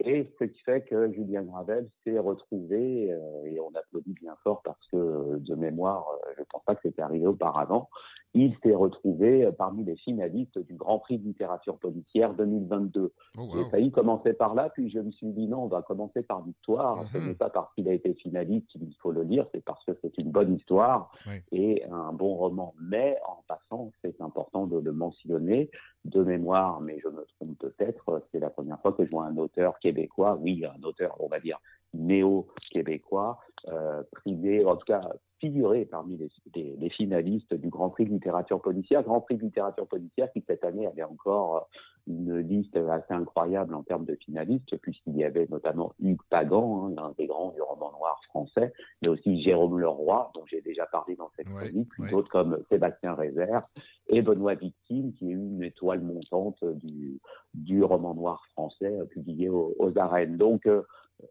Et 0.00 0.32
ce 0.38 0.44
qui 0.44 0.60
fait 0.62 0.82
que 0.82 1.12
Julien 1.12 1.42
Gravel 1.42 1.88
s'est 2.04 2.18
retrouvé, 2.18 3.10
euh, 3.10 3.44
et 3.46 3.58
on 3.58 3.74
applaudit 3.74 4.12
bien 4.12 4.36
fort 4.44 4.62
parce 4.62 4.78
que 4.92 5.38
de 5.38 5.54
mémoire, 5.56 6.06
euh, 6.08 6.32
je 6.36 6.40
ne 6.40 6.46
pense 6.50 6.62
pas 6.64 6.76
que 6.76 6.82
c'était 6.84 7.02
arrivé 7.02 7.26
auparavant, 7.26 7.90
il 8.34 8.54
s'est 8.62 8.74
retrouvé 8.74 9.44
euh, 9.44 9.52
parmi 9.52 9.84
les 9.84 9.96
finalistes 9.96 10.58
du 10.58 10.74
Grand 10.74 10.98
Prix 10.98 11.18
de 11.18 11.24
littérature 11.24 11.78
policière 11.78 12.34
2022. 12.34 13.12
Oh, 13.36 13.40
wow. 13.40 13.56
J'ai 13.56 13.70
failli 13.70 13.90
commencer 13.90 14.32
par 14.32 14.54
là, 14.54 14.70
puis 14.70 14.90
je 14.90 14.98
me 14.98 15.10
suis 15.10 15.28
dit 15.28 15.46
non, 15.46 15.64
on 15.64 15.68
va 15.68 15.82
commencer 15.82 16.22
par 16.22 16.42
Victoire. 16.42 17.04
Ce 17.12 17.18
mhm. 17.18 17.28
n'est 17.28 17.34
pas 17.34 17.50
parce 17.50 17.72
qu'il 17.74 17.88
a 17.88 17.92
été 17.92 18.14
finaliste 18.14 18.68
qu'il 18.68 18.94
faut 19.00 19.12
le 19.12 19.22
lire, 19.22 19.46
c'est 19.52 19.64
parce 19.64 19.84
que 19.84 19.92
c'est 20.02 20.16
une 20.18 20.30
bonne 20.30 20.54
histoire 20.54 21.10
et 21.52 21.84
un 21.90 22.12
bon 22.12 22.34
roman. 22.34 22.74
Mais 22.80 23.18
en 23.26 23.42
passant, 23.46 23.92
c'est 24.02 24.20
important 24.20 24.66
de 24.66 24.78
le 24.78 24.92
mentionner 24.92 25.70
de 26.04 26.22
mémoire, 26.22 26.80
mais 26.80 26.98
je 27.02 27.08
me 27.08 27.24
trompe 27.36 27.58
peut-être, 27.58 28.22
c'est 28.32 28.40
la 28.40 28.50
première 28.50 28.80
fois 28.80 28.92
que 28.92 29.04
je 29.04 29.10
vois 29.10 29.24
un 29.24 29.36
auteur 29.36 29.78
québécois, 29.78 30.38
oui, 30.40 30.64
un 30.64 30.82
auteur, 30.82 31.16
on 31.20 31.28
va 31.28 31.40
dire, 31.40 31.60
néo-québécois, 31.94 33.38
euh, 33.68 34.02
privé, 34.12 34.64
en 34.64 34.76
tout 34.76 34.86
cas 34.86 35.02
figuré 35.40 35.84
parmi 35.84 36.16
les, 36.16 36.76
les, 36.76 36.90
finalistes 36.90 37.54
du 37.54 37.68
Grand 37.68 37.90
Prix 37.90 38.06
de 38.06 38.10
littérature 38.10 38.60
policière. 38.60 39.02
Grand 39.02 39.20
Prix 39.20 39.36
de 39.36 39.42
littérature 39.42 39.86
policière 39.86 40.30
qui 40.32 40.42
cette 40.46 40.64
année 40.64 40.86
avait 40.86 41.04
encore 41.04 41.68
une 42.08 42.38
liste 42.38 42.76
assez 42.76 43.12
incroyable 43.12 43.74
en 43.74 43.82
termes 43.82 44.04
de 44.04 44.16
finalistes, 44.16 44.76
puisqu'il 44.78 45.16
y 45.16 45.24
avait 45.24 45.46
notamment 45.50 45.92
Hugues 46.00 46.22
Pagan, 46.30 46.88
hein, 46.88 47.02
un 47.02 47.14
des 47.18 47.26
grands 47.26 47.52
du 47.52 47.60
roman 47.60 47.92
noir 47.92 48.20
français, 48.28 48.72
mais 49.02 49.08
aussi 49.08 49.42
Jérôme 49.42 49.78
Leroy, 49.78 50.30
dont 50.34 50.44
j'ai 50.46 50.62
déjà 50.62 50.86
parlé 50.86 51.16
dans 51.16 51.30
cette 51.36 51.48
chronique, 51.48 51.90
d'autres 52.10 52.30
comme 52.30 52.62
Sébastien 52.70 53.14
Révert 53.14 53.62
et 54.08 54.22
Benoît 54.22 54.54
Victime, 54.54 55.12
qui 55.12 55.28
est 55.28 55.34
une 55.34 55.62
étoile 55.62 56.00
montante 56.00 56.64
du, 56.64 57.20
du 57.54 57.84
roman 57.84 58.14
noir 58.14 58.42
français 58.52 58.96
euh, 58.98 59.04
publié 59.04 59.48
aux, 59.48 59.92
arènes. 59.96 60.36
Donc, 60.36 60.66
euh, 60.66 60.82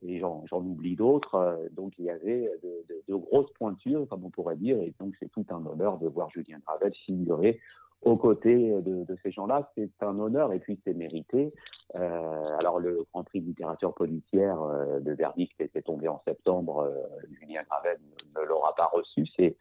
et 0.02 0.20
j'en 0.20 0.44
oublie 0.52 0.96
d'autres. 0.96 1.36
Euh, 1.36 1.70
donc 1.72 1.94
il 1.98 2.06
y 2.06 2.10
avait 2.10 2.50
de, 2.64 3.16
grosses 3.16 3.52
pointures, 3.54 4.08
comme 4.10 4.26
on 4.26 4.30
pourrait 4.30 4.58
dire, 4.58 4.78
et 4.82 4.94
donc 5.00 5.14
c'est 5.20 5.32
tout 5.32 5.46
un 5.50 5.66
honneur 5.66 5.98
de 5.98 6.08
voir 6.08 6.30
Julien 6.30 6.60
Gravel 6.66 6.94
figurer 7.06 7.60
aux 8.02 8.18
côtés 8.18 8.72
de, 8.82 9.06
ces 9.24 9.32
gens-là. 9.32 9.72
C'est 9.76 9.90
un 10.02 10.20
honneur 10.20 10.54
et 10.54 10.60
puis 10.60 10.80
c'est 10.84 10.94
mérité. 10.94 11.54
Euh, 11.96 12.58
alors 12.60 12.80
le 12.80 13.06
Grand 13.12 13.24
Prix 13.24 13.42
de 13.42 13.48
littérature 13.48 13.94
policière 13.94 14.62
euh, 14.62 15.00
de 15.00 15.14
verdict 15.14 15.60
était 15.60 15.82
tombé 15.82 16.08
en 16.08 16.22
septembre. 16.26 16.80
Euh, 16.80 17.04
Julien 17.40 17.64
Gravel 17.70 17.98
ne, 18.36 18.46
l'aura 18.46 18.76
pas 18.76 18.90
reçu. 18.94 19.26
C'est 19.36 19.56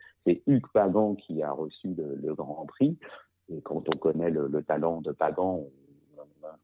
Hugues 0.47 0.67
Pagan 0.73 1.15
qui 1.15 1.43
a 1.43 1.53
reçu 1.53 1.95
le, 1.95 2.35
Grand 2.35 2.67
Prix. 2.67 2.99
Et 3.49 3.61
quand 3.63 3.85
on 3.89 3.99
connaît 3.99 4.31
le, 4.31 4.49
le 4.49 4.63
talent 4.63 5.01
de 5.01 5.13
Pagan, 5.13 5.65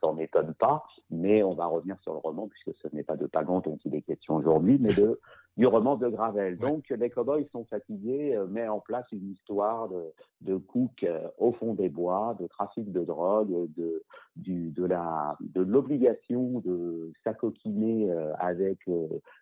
s'en 0.01 0.18
étonne 0.18 0.55
pas, 0.55 0.85
mais 1.11 1.43
on 1.43 1.55
va 1.55 1.66
revenir 1.66 1.97
sur 2.03 2.12
le 2.12 2.18
roman 2.18 2.49
puisque 2.49 2.76
ce 2.83 2.89
n'est 2.95 3.03
pas 3.03 3.16
de 3.16 3.26
Pagan 3.26 3.61
dont 3.61 3.78
il 3.85 3.95
est 3.95 4.03
question 4.03 4.37
aujourd'hui, 4.37 4.78
mais 4.80 4.93
de 4.93 5.20
du 5.57 5.66
roman 5.66 5.96
de 5.96 6.09
Gravel. 6.09 6.57
Donc, 6.59 6.88
les 6.88 7.11
cowboys 7.11 7.46
sont 7.53 7.64
fatigués, 7.66 8.34
euh, 8.34 8.46
met 8.46 8.68
en 8.68 8.80
place 8.80 9.05
une 9.12 9.32
histoire 9.32 9.88
de, 9.88 10.12
de 10.40 10.57
cook 10.57 11.05
euh, 11.05 11.28
au 11.36 11.53
fond 11.53 11.74
des 11.74 11.90
bois, 11.90 12.36
de 12.40 12.46
trafic 12.46 12.90
de 12.90 13.05
drogue, 13.05 13.68
de, 13.76 14.03
du, 14.36 14.70
de 14.70 14.84
la, 14.84 15.36
de 15.40 15.61
l'obligation 15.61 16.61
de 16.64 17.12
s'acoquiner 17.22 18.11
euh, 18.11 18.32
avec 18.38 18.78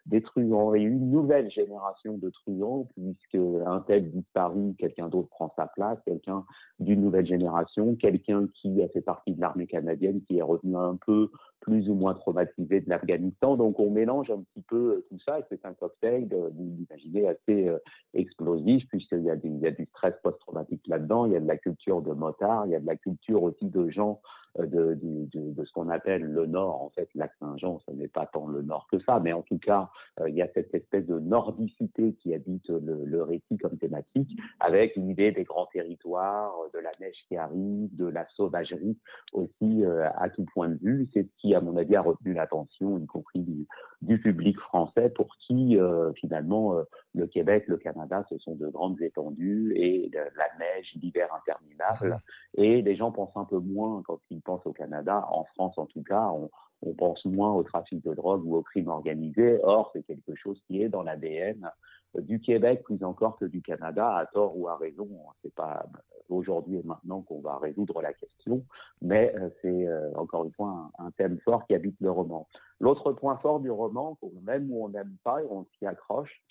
des 0.06 0.20
truands 0.22 0.74
et 0.74 0.80
une 0.80 1.11
nouvelle 1.11 1.50
génération 1.50 2.18
de 2.18 2.30
truands, 2.30 2.88
puisque 2.94 3.38
un 3.66 3.80
tel 3.80 4.11
disparu, 4.11 4.74
quelqu'un 4.78 5.08
d'autre 5.08 5.28
prend 5.28 5.52
sa 5.56 5.66
place, 5.66 5.98
quelqu'un 6.04 6.44
d'une 6.80 7.02
nouvelle 7.02 7.26
génération, 7.26 7.94
quelqu'un 7.94 8.48
qui 8.54 8.82
a 8.82 8.88
fait 8.88 9.00
partie 9.00 9.32
de 9.32 9.40
l'armée 9.40 9.66
canadienne, 9.66 10.22
qui 10.22 10.38
est 10.38 10.42
revenu 10.42 10.76
un 10.76 10.96
peu 11.06 11.30
plus 11.61 11.88
ou 11.88 11.94
moins 11.94 12.14
traumatisé 12.14 12.80
de 12.80 12.88
l'Afghanistan. 12.88 13.56
Donc 13.56 13.78
on 13.78 13.90
mélange 13.90 14.30
un 14.30 14.40
petit 14.40 14.62
peu 14.62 15.04
tout 15.08 15.18
ça 15.24 15.38
et 15.38 15.42
c'est 15.48 15.64
un 15.64 15.74
cocktail, 15.74 15.99
vous 16.03 16.76
l'imaginez, 16.78 17.28
assez 17.28 17.68
euh, 17.68 17.78
explosif 18.14 18.86
puisqu'il 18.88 19.20
y, 19.20 19.24
y 19.24 19.66
a 19.66 19.70
du 19.70 19.86
stress 19.86 20.14
post-traumatique 20.22 20.86
là-dedans, 20.86 21.26
il 21.26 21.32
y 21.32 21.36
a 21.36 21.40
de 21.40 21.46
la 21.46 21.57
culture 21.57 22.03
de 22.03 22.12
motard, 22.12 22.66
il 22.66 22.72
y 22.72 22.74
a 22.74 22.80
de 22.80 22.86
la 22.86 22.96
culture 22.96 23.42
aussi 23.42 23.66
de 23.66 23.88
gens 23.90 24.20
euh, 24.59 24.66
de, 24.66 24.94
de, 24.94 25.53
de, 25.53 25.64
ce 25.64 25.72
qu'on 25.72 25.88
appelle 25.88 26.22
le 26.22 26.46
Nord. 26.46 26.82
En 26.82 26.90
fait, 26.90 27.09
lac 27.14 27.30
Saint-Jean, 27.38 27.80
ce 27.86 27.92
n'est 27.92 28.09
pas 28.09 28.26
tant 28.26 28.48
le 28.48 28.62
Nord 28.62 28.88
que 28.90 28.98
ça, 29.01 29.20
mais 29.20 29.32
en 29.32 29.42
tout 29.42 29.59
cas, 29.59 29.90
euh, 30.20 30.28
il 30.28 30.34
y 30.34 30.42
a 30.42 30.48
cette 30.55 30.74
espèce 30.74 31.07
de 31.07 31.20
nordicité 31.20 32.14
qui 32.14 32.34
habite 32.34 32.68
le, 32.68 33.05
le 33.05 33.22
récit 33.22 33.59
comme 33.59 33.78
thématique, 33.78 34.28
avec 34.59 34.96
une 34.96 35.09
idée 35.09 35.30
des 35.30 35.44
grands 35.44 35.66
territoires, 35.66 36.53
de 36.74 36.80
la 36.80 36.90
neige 37.01 37.16
qui 37.28 37.36
arrive, 37.36 37.94
de 37.96 38.07
la 38.07 38.26
sauvagerie 38.34 38.98
aussi 39.32 39.84
euh, 39.84 40.09
à 40.16 40.28
tout 40.30 40.44
point 40.53 40.68
de 40.68 40.78
vue. 40.82 41.09
C'est 41.14 41.22
ce 41.22 41.40
qui, 41.40 41.55
à 41.55 41.61
mon 41.61 41.76
avis, 41.76 41.94
a 41.94 42.03
retenu 42.03 42.34
l'attention, 42.34 42.98
y 42.98 43.07
compris 43.07 43.40
du, 43.40 43.66
du, 44.03 44.20
public 44.20 44.59
français, 44.59 45.11
pour 45.11 45.36
qui, 45.36 45.78
finalement, 46.16 46.74
le 47.14 47.26
Québec, 47.26 47.64
le 47.66 47.76
Canada, 47.76 48.24
ce 48.28 48.38
sont 48.38 48.55
de 48.55 48.68
grandes 48.68 49.01
étendues 49.03 49.72
et 49.76 50.09
de 50.09 50.18
la 50.18 50.46
neige, 50.59 50.92
l'hiver 51.01 51.28
interminable. 51.34 52.20
Et 52.55 52.82
les 52.82 52.96
gens 52.96 53.11
pensent 53.11 53.36
un 53.36 53.44
peu 53.44 53.59
moins 53.59 54.03
quand 54.07 54.20
ils 54.30 54.39
pense 54.41 54.64
au 54.66 54.72
Canada, 54.72 55.26
en 55.30 55.45
France 55.45 55.76
en 55.78 55.86
tout 55.86 56.03
cas, 56.03 56.30
on, 56.32 56.51
pense 56.95 57.24
moins 57.26 57.53
au 57.53 57.62
trafic 57.62 58.03
de 58.05 58.14
drogue 58.14 58.45
ou 58.45 58.57
au 58.57 58.62
crime 58.62 58.88
organisé. 58.88 59.61
Or, 59.62 59.91
c'est 59.93 60.03
quelque 60.03 60.34
chose 60.34 60.61
qui 60.66 60.82
est 60.82 60.88
dans 60.88 61.03
l'ADN 61.03 61.70
du 62.18 62.41
Québec 62.41 62.82
plus 62.82 63.05
encore 63.05 63.36
que 63.38 63.45
du 63.45 63.62
Canada, 63.62 64.16
à 64.16 64.26
tort 64.26 64.57
ou 64.57 64.68
à 64.68 64.76
raison. 64.76 65.09
C'est 65.43 65.55
pas 65.55 65.84
aujourd'hui 66.30 66.78
et 66.78 66.82
maintenant 66.82 67.22
qu'on 67.22 67.41
va 67.41 67.59
résoudre 67.59 68.01
la 68.03 68.12
question, 68.12 68.64
mais 69.03 69.34
euh, 69.36 69.51
c'est 69.62 69.88
euh, 69.88 70.12
encore 70.14 70.45
une 70.45 70.53
fois 70.53 70.91
un, 70.99 71.11
thème 71.12 71.38
fort 71.45 71.66
qui 71.66 71.74
habite 71.74 71.97
le 72.01 72.11
roman. 72.11 72.47
L'autre 72.78 73.12
point 73.12 73.36
fort 73.38 73.61
du 73.61 73.70
roman, 73.70 74.16
qu'on 74.20 74.32
aime 74.49 74.72
ou 74.72 74.84
on 74.84 74.88
n'aime 74.91 75.16
pas, 75.24 75.43
et 75.43 75.47
on 75.51 75.66
s'y 75.78 75.86
accroche, 75.86 76.43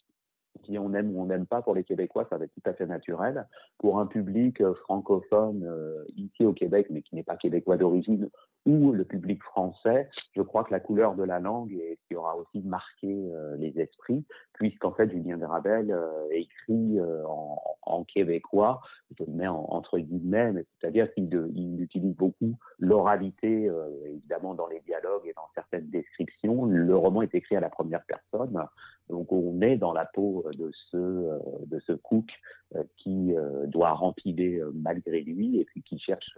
qui 0.64 0.78
on 0.78 0.93
aime 0.93 1.16
ou 1.16 1.22
on 1.22 1.26
n'aime 1.26 1.45
pas 1.45 1.62
pour 1.62 1.76
les 1.76 1.84
Québécois, 1.84 2.28
ça 2.30 2.38
va 2.38 2.45
être 2.45 2.54
tout 2.54 2.70
à 2.70 2.74
fait 2.74 2.86
naturel. 2.86 3.47
Pour 3.78 4.00
un 4.00 4.06
public 4.06 4.62
euh, 4.62 4.74
francophone 4.74 5.64
euh, 5.66 6.04
ici 6.16 6.45
au 6.45 6.54
Québec, 6.54 6.88
mais 6.89 7.02
qui 7.02 7.16
n'est 7.16 7.24
pas 7.24 7.38
québécois 7.38 7.78
d'origine, 7.78 8.30
ou 8.66 8.91
le 8.91 9.05
public 9.05 9.41
français, 9.43 10.10
je 10.36 10.41
crois 10.41 10.64
que 10.64 10.72
la 10.72 10.80
couleur 10.80 11.16
de 11.16 11.24
la 11.24 11.39
langue 11.39 11.74
est 11.74 11.97
ce 12.01 12.07
qui 12.07 12.16
aura 12.16 12.36
aussi 12.36 12.62
marqué 12.62 13.07
euh, 13.07 13.55
les 13.57 13.80
esprits, 13.80 14.26
puisqu'en 14.53 14.91
fait 14.91 15.10
Julien 15.10 15.38
Gravel 15.38 15.95
écrit 16.32 16.99
en, 17.26 17.62
en, 17.84 18.03
québécois, 18.03 18.82
je 19.18 19.24
entre 19.47 19.97
guillemets, 19.97 20.53
c'est-à-dire 20.80 21.12
qu'il 21.14 21.30
il 21.55 21.82
utilise 21.82 22.16
beaucoup 22.16 22.57
l'oralité, 22.80 23.70
évidemment 24.05 24.53
dans 24.53 24.68
les 24.68 24.82
dialogues 24.82 25.26
et 25.26 25.34
dans 25.34 25.49
certaines 25.55 25.89
descriptions. 25.89 26.66
Le 26.66 26.95
roman 26.95 27.22
est 27.22 27.34
écrit 27.34 27.55
à 27.55 27.62
la 27.62 27.70
première 27.70 28.03
personne, 28.03 28.68
donc 29.10 29.32
on 29.32 29.60
est 29.62 29.78
dans 29.78 29.93
la 29.93 30.05
peau 30.05 30.45
euh, 30.45 30.51
de 30.53 30.72
ce 30.91 31.91
euh, 31.91 31.97
cook 32.03 32.26
euh, 32.30 32.59
qui 32.98 33.34
doit 33.66 33.94
rempiler 33.94 34.62
malgré 34.74 35.22
lui 35.22 35.60
et 35.60 35.66
puis 35.66 35.82
qui 35.82 35.98
cherche 35.98 36.38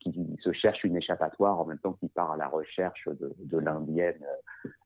qui 0.00 0.12
se 0.42 0.52
cherche 0.52 0.82
une 0.84 0.96
échappatoire 0.96 1.60
en 1.60 1.66
même 1.66 1.78
temps 1.78 1.92
qu'il 1.92 2.08
part 2.08 2.32
à 2.32 2.36
la 2.36 2.48
recherche 2.48 3.06
de, 3.06 3.34
de 3.38 3.58
l'indienne 3.58 4.24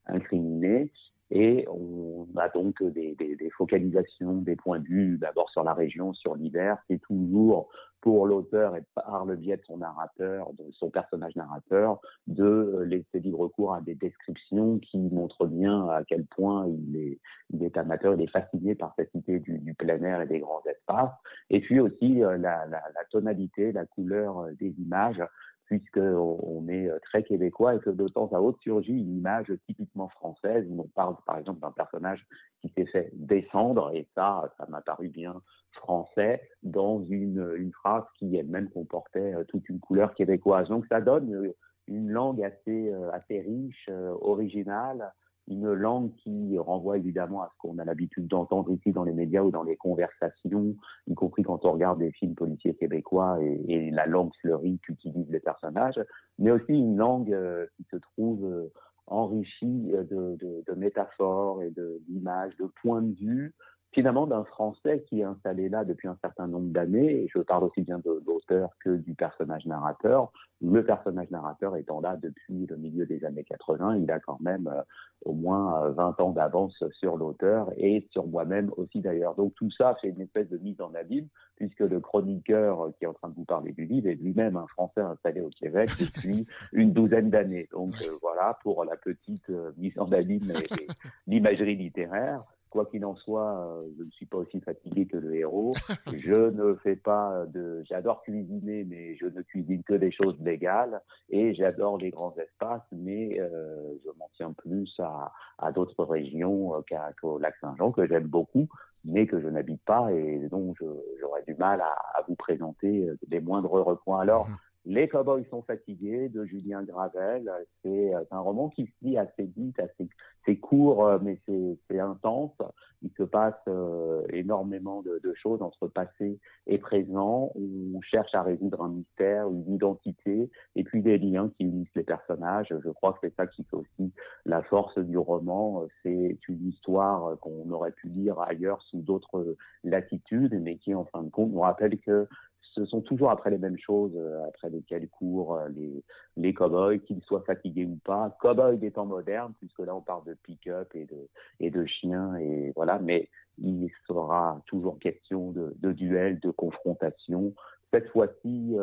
incriminée. 0.06 0.90
Et 1.30 1.66
on 1.68 2.28
a 2.36 2.48
donc 2.48 2.82
des, 2.82 3.14
des, 3.14 3.36
des, 3.36 3.50
focalisations, 3.50 4.34
des 4.34 4.56
points 4.56 4.78
de 4.78 4.86
vue, 4.86 5.18
d'abord 5.18 5.50
sur 5.50 5.64
la 5.64 5.74
région, 5.74 6.12
sur 6.12 6.34
l'hiver. 6.36 6.78
C'est 6.88 7.00
toujours 7.00 7.68
pour 8.04 8.26
l'auteur 8.26 8.76
et 8.76 8.84
par 8.94 9.24
le 9.24 9.34
biais 9.34 9.56
de 9.56 9.64
son 9.64 9.78
narrateur, 9.78 10.52
de 10.58 10.70
son 10.72 10.90
personnage 10.90 11.34
narrateur, 11.36 12.00
de 12.26 12.84
laisser 12.86 13.18
libre 13.20 13.40
recours 13.40 13.72
à 13.72 13.80
des 13.80 13.94
descriptions 13.94 14.78
qui 14.78 14.98
montrent 14.98 15.46
bien 15.46 15.88
à 15.88 16.04
quel 16.04 16.26
point 16.26 16.68
il 16.68 16.96
est, 16.96 17.18
il 17.50 17.64
est 17.64 17.78
amateur, 17.78 18.14
il 18.14 18.20
est 18.20 18.30
fasciné 18.30 18.74
par 18.74 18.92
cette 18.96 19.14
idée 19.14 19.40
du, 19.40 19.58
du 19.58 19.72
plein 19.72 20.02
air 20.02 20.20
et 20.20 20.26
des 20.26 20.40
grands 20.40 20.62
espaces. 20.66 21.14
Et 21.48 21.60
puis 21.60 21.80
aussi 21.80 22.22
euh, 22.22 22.36
la, 22.36 22.66
la, 22.66 22.82
la 22.94 23.04
tonalité, 23.10 23.72
la 23.72 23.86
couleur 23.86 24.40
euh, 24.40 24.52
des 24.60 24.74
images 24.78 25.22
puisqu'on 25.66 26.38
on 26.42 26.68
est 26.68 26.88
euh, 26.88 26.98
très 27.02 27.22
québécois 27.22 27.74
et 27.74 27.78
que 27.78 27.90
de 27.90 28.08
temps 28.08 28.28
à 28.32 28.40
autre 28.40 28.58
surgit 28.60 28.92
une 28.92 29.16
image 29.16 29.52
typiquement 29.66 30.08
française 30.08 30.66
où 30.68 30.82
on 30.82 30.88
parle 30.88 31.16
par 31.26 31.38
exemple 31.38 31.60
d'un 31.60 31.72
personnage 31.72 32.26
qui 32.60 32.72
s'est 32.76 32.86
fait 32.86 33.10
descendre 33.14 33.90
et 33.94 34.06
ça, 34.14 34.52
ça 34.58 34.66
m'a 34.68 34.80
paru 34.80 35.08
bien 35.08 35.40
français 35.72 36.48
dans 36.62 37.02
une, 37.04 37.52
une 37.56 37.72
phrase 37.72 38.04
qui 38.18 38.36
elle-même 38.36 38.70
comportait 38.70 39.34
euh, 39.34 39.44
toute 39.44 39.68
une 39.68 39.80
couleur 39.80 40.14
québécoise. 40.14 40.68
Donc 40.68 40.86
ça 40.86 41.00
donne 41.00 41.32
euh, 41.34 41.54
une 41.86 42.10
langue 42.10 42.42
assez, 42.42 42.90
assez 43.12 43.42
riche, 43.42 43.90
originale, 44.22 45.12
une 45.48 45.72
langue 45.72 46.14
qui 46.16 46.58
renvoie 46.58 46.96
évidemment 46.96 47.42
à 47.42 47.50
ce 47.52 47.58
qu'on 47.58 47.78
a 47.78 47.84
l'habitude 47.84 48.26
d'entendre 48.26 48.70
ici 48.72 48.92
dans 48.92 49.04
les 49.04 49.12
médias 49.12 49.42
ou 49.42 49.50
dans 49.50 49.62
les 49.62 49.76
conversations, 49.76 50.74
y 51.06 51.14
compris 51.14 51.42
quand 51.42 51.64
on 51.64 51.72
regarde 51.72 51.98
des 51.98 52.12
films 52.12 52.34
policiers 52.34 52.74
québécois 52.74 53.38
et, 53.42 53.90
la 53.90 54.06
langue 54.06 54.32
fleurie 54.40 54.78
qu'utilisent 54.80 55.30
les 55.30 55.40
personnages, 55.40 56.00
mais 56.38 56.50
aussi 56.50 56.72
une 56.72 56.96
langue 56.96 57.32
euh, 57.32 57.66
qui 57.76 57.84
se 57.90 57.96
trouve 57.96 58.44
euh, 58.44 58.72
enrichie 59.06 59.92
euh, 59.92 60.02
de, 60.36 60.74
métaphores 60.74 61.62
et 61.62 61.72
d'images, 62.08 62.56
de 62.56 62.66
points 62.82 63.02
de 63.02 63.14
vue, 63.14 63.54
finalement 63.94 64.26
d'un 64.26 64.44
Français 64.44 65.04
qui 65.08 65.20
est 65.20 65.24
installé 65.24 65.68
là 65.68 65.84
depuis 65.84 66.08
un 66.08 66.18
certain 66.20 66.48
nombre 66.48 66.72
d'années, 66.72 67.22
et 67.22 67.28
je 67.32 67.38
parle 67.38 67.64
aussi 67.64 67.82
bien 67.82 67.98
de 67.98 68.22
l'auteur 68.26 68.70
que 68.80 68.96
du 68.96 69.14
personnage 69.14 69.64
narrateur, 69.66 70.32
le 70.60 70.84
personnage 70.84 71.30
narrateur 71.30 71.76
étant 71.76 72.00
là 72.00 72.16
depuis 72.16 72.66
le 72.66 72.76
milieu 72.76 73.06
des 73.06 73.24
années 73.24 73.44
80, 73.44 73.98
il 73.98 74.10
a 74.10 74.18
quand 74.18 74.40
même 74.40 74.66
euh, 74.66 74.82
au 75.24 75.32
moins 75.32 75.90
20 75.90 76.16
euh, 76.18 76.22
ans 76.22 76.30
d'avance 76.30 76.82
sur 76.98 77.16
l'auteur 77.16 77.70
et 77.76 78.06
sur 78.10 78.26
moi-même 78.26 78.70
aussi 78.76 79.00
d'ailleurs. 79.00 79.34
Donc 79.36 79.54
tout 79.54 79.70
ça 79.70 79.94
fait 80.00 80.08
une 80.08 80.20
espèce 80.20 80.48
de 80.48 80.58
mise 80.58 80.80
en 80.80 80.92
abîme, 80.94 81.28
puisque 81.56 81.80
le 81.80 82.00
chroniqueur 82.00 82.90
qui 82.98 83.04
est 83.04 83.08
en 83.08 83.12
train 83.12 83.28
de 83.28 83.34
vous 83.34 83.44
parler 83.44 83.72
du 83.72 83.84
livre 83.84 84.08
est 84.08 84.14
lui-même 84.14 84.56
un 84.56 84.66
Français 84.68 85.02
installé 85.02 85.40
au 85.40 85.50
Québec 85.50 85.90
depuis 86.00 86.46
une 86.72 86.92
douzaine 86.92 87.30
d'années. 87.30 87.68
Donc 87.72 87.94
euh, 88.02 88.16
voilà 88.22 88.58
pour 88.62 88.84
la 88.84 88.96
petite 88.96 89.48
mise 89.76 89.98
en 89.98 90.10
abîme 90.10 90.50
et 90.50 90.86
l'imagerie 91.26 91.76
littéraire 91.76 92.42
quoi 92.74 92.86
qu'il 92.86 93.04
en 93.04 93.14
soit, 93.14 93.56
euh, 93.56 93.86
je 93.96 94.02
ne 94.02 94.10
suis 94.10 94.26
pas 94.26 94.38
aussi 94.38 94.60
fatigué 94.60 95.06
que 95.06 95.16
le 95.16 95.36
héros. 95.36 95.74
je 96.18 96.50
ne 96.50 96.74
fais 96.74 96.96
pas 96.96 97.46
de, 97.46 97.84
j'adore 97.88 98.20
cuisiner, 98.22 98.82
mais 98.82 99.14
je 99.14 99.26
ne 99.26 99.42
cuisine 99.42 99.84
que 99.84 99.94
des 99.94 100.10
choses 100.10 100.36
légales. 100.40 101.00
Et 101.30 101.54
j'adore 101.54 101.98
les 101.98 102.10
grands 102.10 102.34
espaces, 102.36 102.82
mais 102.90 103.40
euh, 103.40 103.94
je 104.04 104.10
m'en 104.18 104.28
tiens 104.36 104.52
plus 104.52 104.92
à, 104.98 105.32
à 105.58 105.70
d'autres 105.70 106.04
régions 106.04 106.74
euh, 106.74 106.80
qu'au 107.20 107.38
lac 107.38 107.54
Saint-Jean 107.60 107.92
que 107.92 108.08
j'aime 108.08 108.26
beaucoup, 108.26 108.66
mais 109.04 109.28
que 109.28 109.40
je 109.40 109.46
n'habite 109.46 109.82
pas 109.84 110.12
et 110.12 110.48
dont 110.50 110.74
j'aurais 111.20 111.44
du 111.46 111.54
mal 111.54 111.80
à, 111.80 111.94
à, 112.18 112.22
vous 112.26 112.34
présenter 112.34 113.08
les 113.28 113.40
moindres 113.40 113.70
recoins. 113.70 114.18
Alors. 114.18 114.48
Les 114.86 115.08
Cowboys 115.08 115.46
sont 115.48 115.62
fatigués 115.62 116.28
de 116.28 116.44
Julien 116.44 116.82
Gravel. 116.82 117.50
C'est 117.82 118.14
euh, 118.14 118.22
un 118.30 118.40
roman 118.40 118.68
qui 118.68 118.84
se 118.84 118.92
lit 119.06 119.16
assez 119.16 119.44
vite, 119.56 119.78
assez 119.80 120.08
c'est 120.44 120.56
court, 120.56 121.06
euh, 121.06 121.18
mais 121.22 121.40
c'est 121.88 121.98
intense. 121.98 122.52
Il 123.00 123.10
se 123.16 123.22
passe 123.22 123.54
euh, 123.66 124.22
énormément 124.30 125.00
de, 125.00 125.20
de, 125.22 125.34
choses 125.34 125.62
entre 125.62 125.88
passé 125.88 126.38
et 126.66 126.76
présent. 126.76 127.50
On 127.54 128.00
cherche 128.02 128.34
à 128.34 128.42
résoudre 128.42 128.82
un 128.82 128.90
mystère, 128.90 129.48
une 129.48 129.74
identité, 129.74 130.50
et 130.76 130.84
puis 130.84 131.00
des 131.00 131.16
liens 131.16 131.50
qui 131.56 131.64
unissent 131.64 131.94
les 131.94 132.02
personnages. 132.02 132.68
Je 132.68 132.90
crois 132.90 133.14
que 133.14 133.20
c'est 133.22 133.34
ça 133.36 133.46
qui 133.46 133.64
fait 133.64 133.76
aussi 133.76 134.12
la 134.44 134.62
force 134.62 134.98
du 134.98 135.16
roman. 135.16 135.84
C'est 136.02 136.38
une 136.48 136.68
histoire 136.68 137.38
qu'on 137.38 137.70
aurait 137.70 137.92
pu 137.92 138.08
lire 138.08 138.38
ailleurs 138.40 138.82
sous 138.82 139.00
d'autres 139.00 139.56
latitudes, 139.82 140.60
mais 140.60 140.76
qui, 140.76 140.94
en 140.94 141.06
fin 141.06 141.22
de 141.22 141.30
compte, 141.30 141.52
nous 141.52 141.60
rappelle 141.60 141.98
que 141.98 142.28
ce 142.74 142.84
sont 142.86 143.00
toujours 143.00 143.30
après 143.30 143.50
les 143.50 143.58
mêmes 143.58 143.78
choses, 143.78 144.12
euh, 144.16 144.46
après 144.48 144.68
lesquelles 144.70 145.08
courent 145.08 145.56
euh, 145.56 145.68
les, 145.68 146.02
les 146.36 146.52
cow-boys, 146.52 146.98
qu'ils 146.98 147.22
soient 147.22 147.44
fatigués 147.46 147.84
ou 147.84 147.98
pas. 148.04 148.36
Cow-boy 148.40 148.78
des 148.78 148.90
temps 148.90 149.06
modernes, 149.06 149.52
puisque 149.58 149.78
là 149.80 149.94
on 149.94 150.00
parle 150.00 150.24
de 150.24 150.34
pick-up 150.34 150.94
et 150.94 151.06
de, 151.06 151.28
et 151.60 151.86
chiens, 151.86 152.36
et 152.36 152.72
voilà, 152.74 152.98
mais 152.98 153.28
il 153.58 153.88
sera 154.08 154.60
toujours 154.66 154.98
question 154.98 155.52
de, 155.52 155.74
de 155.78 155.92
duel, 155.92 156.40
de 156.40 156.50
confrontation, 156.50 157.54
cette 157.92 158.08
fois-ci 158.08 158.74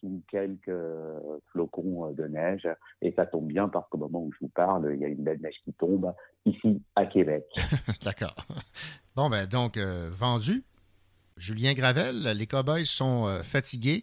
sous 0.00 0.22
quelques 0.28 0.72
flocons 1.52 2.10
de 2.10 2.24
neige. 2.24 2.68
Et 3.00 3.12
ça 3.12 3.24
tombe 3.24 3.46
bien 3.46 3.68
parce 3.68 3.88
qu'au 3.88 3.98
moment 3.98 4.24
où 4.24 4.32
je 4.32 4.38
vous 4.40 4.48
parle, 4.48 4.90
il 4.92 5.00
y 5.00 5.04
a 5.04 5.08
une 5.08 5.22
belle 5.22 5.40
neige 5.40 5.60
qui 5.64 5.72
tombe 5.74 6.12
ici 6.44 6.82
à 6.96 7.06
Québec. 7.06 7.46
D'accord. 8.04 8.34
Bon, 9.14 9.30
ben 9.30 9.46
donc, 9.46 9.78
vendu. 9.78 10.64
Julien 11.36 11.74
Gravel, 11.74 12.32
les 12.36 12.46
Cowboys 12.46 12.86
sont 12.86 13.26
fatigués. 13.42 14.02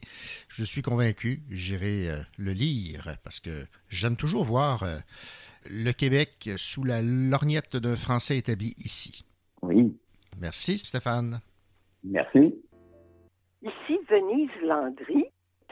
Je 0.50 0.64
suis 0.64 0.82
convaincu, 0.82 1.42
j'irai 1.50 2.10
le 2.38 2.52
lire 2.52 3.16
parce 3.24 3.40
que 3.40 3.66
j'aime 3.90 4.16
toujours 4.16 4.44
voir 4.44 4.86
le 5.70 5.92
Québec 5.92 6.52
sous 6.58 6.84
la 6.84 7.02
lorgnette 7.02 7.76
d'un 7.76 7.96
Français 7.96 8.38
établi 8.38 8.74
ici. 8.78 9.24
Oui. 9.62 9.98
Merci, 10.40 10.78
Stéphane. 10.78 11.40
Merci. 12.04 12.54
Ici 13.62 14.00
Venise 14.10 14.52
Landry. 14.64 15.26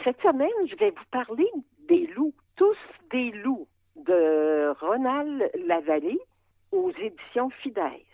Cette 0.04 0.20
semaine, 0.22 0.50
je 0.70 0.76
vais 0.78 0.92
vous 0.92 1.10
parler 1.12 1.48
des 1.88 2.08
loups, 2.16 2.34
tous 2.56 2.78
des 3.12 3.32
loups, 3.44 3.68
de 3.98 4.74
Ronald 4.80 5.52
Lavallée 5.68 6.20
aux 6.72 6.92
éditions 6.92 7.50
Fidesz. 7.62 8.06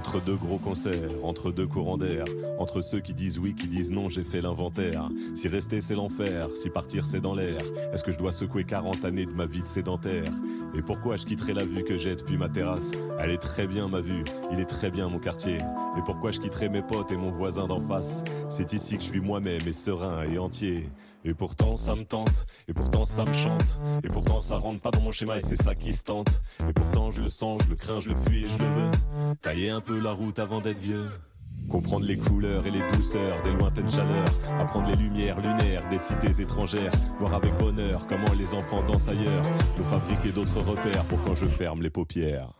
Entre 0.00 0.18
deux 0.22 0.36
gros 0.36 0.56
concerts, 0.56 1.10
entre 1.22 1.52
deux 1.52 1.66
courants 1.66 1.98
d'air, 1.98 2.24
entre 2.58 2.80
ceux 2.80 3.00
qui 3.00 3.12
disent 3.12 3.38
oui, 3.38 3.54
qui 3.54 3.68
disent 3.68 3.90
non, 3.90 4.08
j'ai 4.08 4.24
fait 4.24 4.40
l'inventaire. 4.40 5.10
Si 5.34 5.46
rester 5.46 5.82
c'est 5.82 5.94
l'enfer, 5.94 6.48
si 6.54 6.70
partir 6.70 7.04
c'est 7.04 7.20
dans 7.20 7.34
l'air, 7.34 7.60
est-ce 7.92 8.02
que 8.02 8.10
je 8.10 8.16
dois 8.16 8.32
secouer 8.32 8.64
40 8.64 9.04
années 9.04 9.26
de 9.26 9.30
ma 9.30 9.44
vie 9.44 9.60
de 9.60 9.66
sédentaire? 9.66 10.24
Et 10.74 10.80
pourquoi 10.80 11.18
je 11.18 11.26
quitterai 11.26 11.52
la 11.52 11.66
vue 11.66 11.84
que 11.84 11.98
j'ai 11.98 12.16
depuis 12.16 12.38
ma 12.38 12.48
terrasse? 12.48 12.92
Elle 13.20 13.30
est 13.30 13.42
très 13.42 13.66
bien 13.66 13.88
ma 13.88 14.00
vue, 14.00 14.24
il 14.50 14.58
est 14.58 14.64
très 14.64 14.90
bien 14.90 15.06
mon 15.10 15.18
quartier. 15.18 15.58
Et 15.58 16.02
pourquoi 16.06 16.30
je 16.30 16.40
quitterai 16.40 16.70
mes 16.70 16.80
potes 16.80 17.12
et 17.12 17.16
mon 17.18 17.30
voisin 17.30 17.66
d'en 17.66 17.80
face? 17.80 18.24
C'est 18.48 18.72
ici 18.72 18.96
que 18.96 19.02
je 19.02 19.08
suis 19.08 19.20
moi-même 19.20 19.60
et 19.66 19.74
serein 19.74 20.22
et 20.22 20.38
entier. 20.38 20.88
Et 21.24 21.34
pourtant 21.34 21.76
ça 21.76 21.94
me 21.94 22.04
tente, 22.04 22.46
et 22.68 22.72
pourtant 22.72 23.04
ça 23.04 23.24
me 23.24 23.32
chante, 23.32 23.80
et 24.02 24.08
pourtant 24.08 24.40
ça 24.40 24.56
rentre 24.56 24.80
pas 24.80 24.90
dans 24.90 25.02
mon 25.02 25.10
schéma 25.10 25.36
et 25.36 25.42
c'est 25.42 25.60
ça 25.60 25.74
qui 25.74 25.92
se 25.92 26.04
tente. 26.04 26.42
Et 26.68 26.72
pourtant 26.72 27.10
je 27.10 27.22
le 27.22 27.30
sens, 27.30 27.60
je 27.64 27.70
le 27.70 27.76
crains, 27.76 28.00
je 28.00 28.10
le 28.10 28.16
fuis 28.16 28.44
et 28.44 28.48
je 28.48 28.58
le 28.58 28.64
veux. 28.64 28.90
Tailler 29.42 29.70
un 29.70 29.80
peu 29.80 30.00
la 30.00 30.12
route 30.12 30.38
avant 30.38 30.60
d'être 30.60 30.78
vieux. 30.78 31.06
Comprendre 31.68 32.06
les 32.06 32.16
couleurs 32.16 32.66
et 32.66 32.70
les 32.70 32.82
douceurs 32.92 33.42
des 33.42 33.52
lointaines 33.52 33.90
chaleurs, 33.90 34.24
apprendre 34.58 34.88
les 34.88 34.96
lumières 34.96 35.40
lunaires 35.40 35.88
des 35.88 35.98
cités 35.98 36.40
étrangères, 36.40 36.90
voir 37.18 37.34
avec 37.34 37.56
bonheur 37.58 38.06
comment 38.08 38.32
les 38.38 38.54
enfants 38.54 38.82
dansent 38.86 39.08
ailleurs, 39.08 39.44
me 39.78 39.84
fabriquer 39.84 40.32
d'autres 40.32 40.60
repères 40.60 41.04
pour 41.04 41.20
quand 41.22 41.34
je 41.34 41.46
ferme 41.46 41.82
les 41.82 41.90
paupières. 41.90 42.59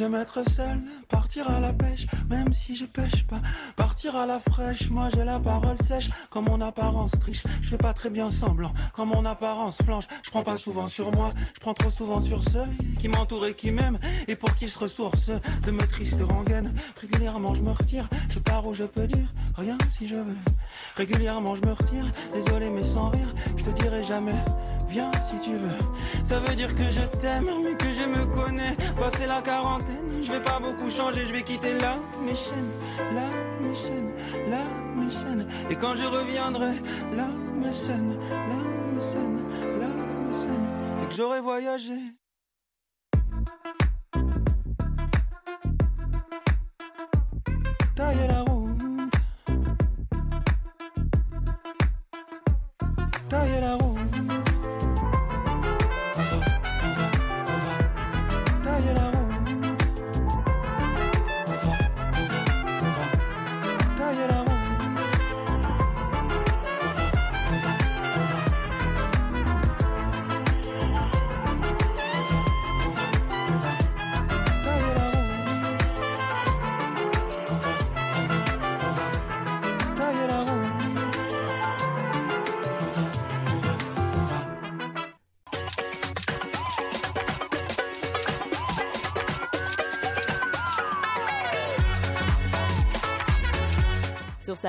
J'aime 0.00 0.14
être 0.14 0.42
seul, 0.48 0.80
partir 1.10 1.50
à 1.50 1.60
la 1.60 1.74
pêche, 1.74 2.06
même 2.30 2.54
si 2.54 2.74
je 2.74 2.86
pêche 2.86 3.26
pas. 3.26 3.42
Partir 3.76 4.16
à 4.16 4.24
la 4.24 4.40
fraîche, 4.40 4.88
moi 4.88 5.10
j'ai 5.14 5.24
la 5.24 5.38
parole 5.38 5.76
sèche, 5.76 6.08
comme 6.30 6.46
mon 6.46 6.62
apparence 6.62 7.10
triche. 7.20 7.42
Je 7.60 7.68
fais 7.68 7.76
pas 7.76 7.92
très 7.92 8.08
bien 8.08 8.30
semblant, 8.30 8.72
comme 8.94 9.10
mon 9.10 9.26
apparence 9.26 9.76
flanche. 9.84 10.04
Je 10.22 10.30
prends 10.30 10.42
pas 10.42 10.56
souvent 10.56 10.88
sur 10.88 11.12
moi, 11.12 11.34
je 11.52 11.60
prends 11.60 11.74
trop 11.74 11.90
souvent 11.90 12.18
sur 12.22 12.42
ceux 12.42 12.64
qui 12.98 13.08
m'entourent 13.08 13.44
et 13.44 13.52
qui 13.52 13.72
m'aiment, 13.72 13.98
et 14.26 14.36
pour 14.36 14.54
qu'ils 14.54 14.70
se 14.70 14.78
ressourcent 14.78 15.38
de 15.66 15.70
mes 15.70 15.86
tristes 15.86 16.22
rengaines. 16.22 16.74
Régulièrement 16.98 17.52
je 17.52 17.60
me 17.60 17.72
retire, 17.72 18.08
je 18.30 18.38
pars 18.38 18.66
où 18.66 18.72
je 18.72 18.84
peux 18.84 19.06
dire 19.06 19.28
rien 19.58 19.76
si 19.98 20.08
je 20.08 20.14
veux. 20.14 20.36
Régulièrement 20.96 21.56
je 21.56 21.60
me 21.60 21.72
retire, 21.72 22.06
désolé 22.32 22.70
mais 22.70 22.86
sans 22.86 23.10
rire, 23.10 23.34
je 23.54 23.64
te 23.64 23.70
dirai 23.70 24.02
jamais. 24.02 24.42
Viens 24.90 25.12
si 25.22 25.38
tu 25.38 25.52
veux. 25.52 25.78
Ça 26.24 26.40
veut 26.40 26.54
dire 26.56 26.74
que 26.74 26.90
je 26.90 27.02
t'aime, 27.18 27.48
mais 27.62 27.76
que 27.76 27.92
je 27.92 28.04
me 28.06 28.26
connais. 28.26 28.76
Passer 28.98 29.26
la 29.26 29.40
quarantaine, 29.40 30.20
je 30.20 30.32
vais 30.32 30.42
pas 30.42 30.58
beaucoup 30.58 30.90
changer, 30.90 31.26
je 31.26 31.32
vais 31.32 31.42
quitter 31.42 31.74
là 31.74 31.96
mes 32.24 32.34
chaînes, 32.34 32.72
là 33.14 33.28
mes 33.60 33.76
chaînes, 33.76 34.12
là 34.50 34.64
mes 34.96 35.10
chaînes. 35.10 35.46
Et 35.70 35.76
quand 35.76 35.94
je 35.94 36.04
reviendrai, 36.04 36.74
là 37.16 37.28
mes 37.54 37.72
scènes, 37.72 38.16
là 38.30 38.60
mes 38.92 39.00
scènes, 39.00 39.38
là 39.78 39.86
mes 40.26 40.34
scènes, 40.34 40.68
c'est 40.96 41.08
que 41.08 41.14
j'aurais 41.14 41.40
voyagé. 41.40 42.19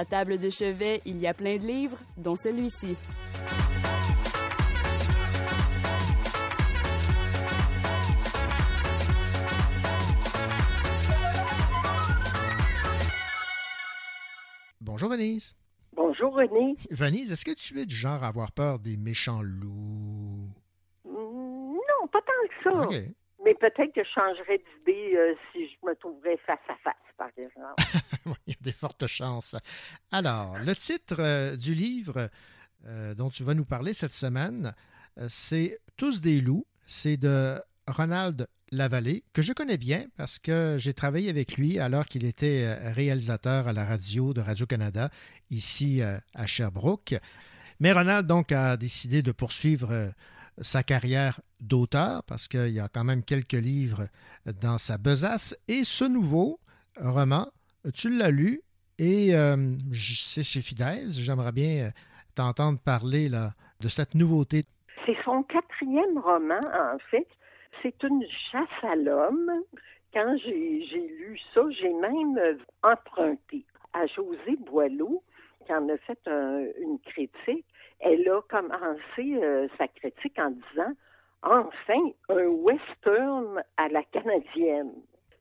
Sa 0.02 0.06
table 0.06 0.40
de 0.40 0.50
chevet, 0.50 1.00
il 1.06 1.20
y 1.20 1.28
a 1.28 1.34
plein 1.34 1.58
de 1.58 1.68
livres, 1.68 2.00
dont 2.18 2.36
celui-ci. 2.36 2.96
Bonjour 14.80 15.10
Venise. 15.10 15.56
Bonjour 15.94 16.34
René. 16.36 16.70
Venise, 16.90 17.32
est-ce 17.32 17.46
que 17.46 17.54
tu 17.56 17.78
es 17.80 17.86
du 17.86 17.96
genre 17.96 18.24
à 18.24 18.28
avoir 18.28 18.52
peur 18.52 18.80
des 18.80 18.98
méchants 18.98 19.42
loups? 19.44 20.50
Mm, 21.06 21.74
Non, 21.76 22.08
pas 22.12 22.22
tant 22.22 22.48
que 22.48 22.64
ça. 22.64 22.88
OK. 22.88 22.96
Mais 23.44 23.54
peut-être 23.56 23.94
que 23.94 24.04
je 24.04 24.10
changerais 24.10 24.60
d'idée 24.60 25.16
euh, 25.16 25.34
si 25.52 25.68
je 25.68 25.76
me 25.86 25.96
trouverais 25.96 26.38
face 26.46 26.60
à 26.70 26.76
face, 26.84 26.94
Il 28.48 28.52
y 28.52 28.54
a 28.54 28.62
des 28.62 28.72
fortes 28.72 29.08
chances. 29.08 29.56
Alors, 30.12 30.58
le 30.60 30.76
titre 30.76 31.18
euh, 31.20 31.56
du 31.56 31.76
livre 31.76 32.30
euh, 32.86 33.14
dont 33.16 33.30
tu 33.30 33.44
vas 33.44 33.54
nous 33.54 33.66
parler 33.66 33.94
cette 33.94 34.14
semaine, 34.14 34.74
euh, 35.20 35.28
c'est 35.30 35.80
Tous 35.98 36.22
des 36.22 36.42
loups. 36.42 36.66
C'est 36.88 37.18
de 37.18 37.62
Ronald 37.88 38.48
Lavallée, 38.72 39.24
que 39.34 39.42
je 39.42 39.54
connais 39.54 39.78
bien 39.78 40.06
parce 40.18 40.40
que 40.40 40.76
j'ai 40.78 40.94
travaillé 40.94 41.30
avec 41.30 41.58
lui 41.58 41.80
alors 41.80 42.06
qu'il 42.06 42.26
était 42.26 42.92
réalisateur 42.92 43.68
à 43.68 43.74
la 43.74 43.86
radio 43.86 44.34
de 44.34 44.42
Radio-Canada, 44.42 45.10
ici 45.50 46.02
à 46.02 46.46
Sherbrooke. 46.46 47.16
Mais 47.80 47.94
Ronald, 47.94 48.28
donc, 48.28 48.52
a 48.52 48.76
décidé 48.78 49.22
de 49.22 49.32
poursuivre 49.32 50.14
sa 50.62 50.84
carrière 50.84 51.40
d'auteur 51.62 52.24
parce 52.24 52.48
qu'il 52.48 52.70
y 52.70 52.80
a 52.80 52.90
quand 52.90 53.04
même 53.04 53.24
quelques 53.24 53.54
livres 53.54 54.08
dans 54.62 54.78
sa 54.78 54.98
besace. 54.98 55.56
Et 55.68 55.84
ce 55.84 56.04
nouveau 56.04 56.60
roman, 57.00 57.48
tu 57.94 58.10
l'as 58.10 58.32
lu 58.32 58.62
et 58.98 59.36
euh, 59.36 59.56
c'est 59.94 60.44
chez 60.44 60.62
Fidesz. 60.62 61.20
J'aimerais 61.20 61.52
bien 61.52 61.86
euh, 61.86 61.90
t'entendre 62.36 62.80
parler 62.80 63.30
de 63.30 63.88
cette 63.88 64.16
nouveauté. 64.16 64.64
C'est 65.06 65.18
son 65.24 65.44
quatrième 65.44 66.18
roman, 66.20 66.60
en 66.74 66.98
fait. 67.10 67.28
C'est 67.82 67.96
une 68.04 68.24
chasse 68.52 68.84
à 68.84 68.96
l'homme. 68.96 69.52
Quand 70.14 70.36
j'ai 70.44 70.86
lu 71.00 71.40
ça, 71.54 71.62
j'ai 71.72 71.94
même 71.94 72.38
euh, 72.38 72.56
emprunté 72.84 73.66
à 73.94 74.06
José 74.08 74.58
Boileau, 74.60 75.24
qui 75.66 75.74
en 75.74 75.88
a 75.90 75.98
fait 76.00 76.20
un- 76.28 76.66
une 76.80 77.00
critique. 77.00 77.66
Elle 78.00 78.28
a 78.30 78.42
commencé 78.50 79.42
euh, 79.44 79.68
sa 79.78 79.88
critique 79.88 80.38
en 80.38 80.52
disant 80.52 80.94
Enfin, 81.44 82.12
un 82.30 82.46
western 82.46 83.64
à 83.78 83.88
la 83.90 84.04
canadienne. 84.04 84.92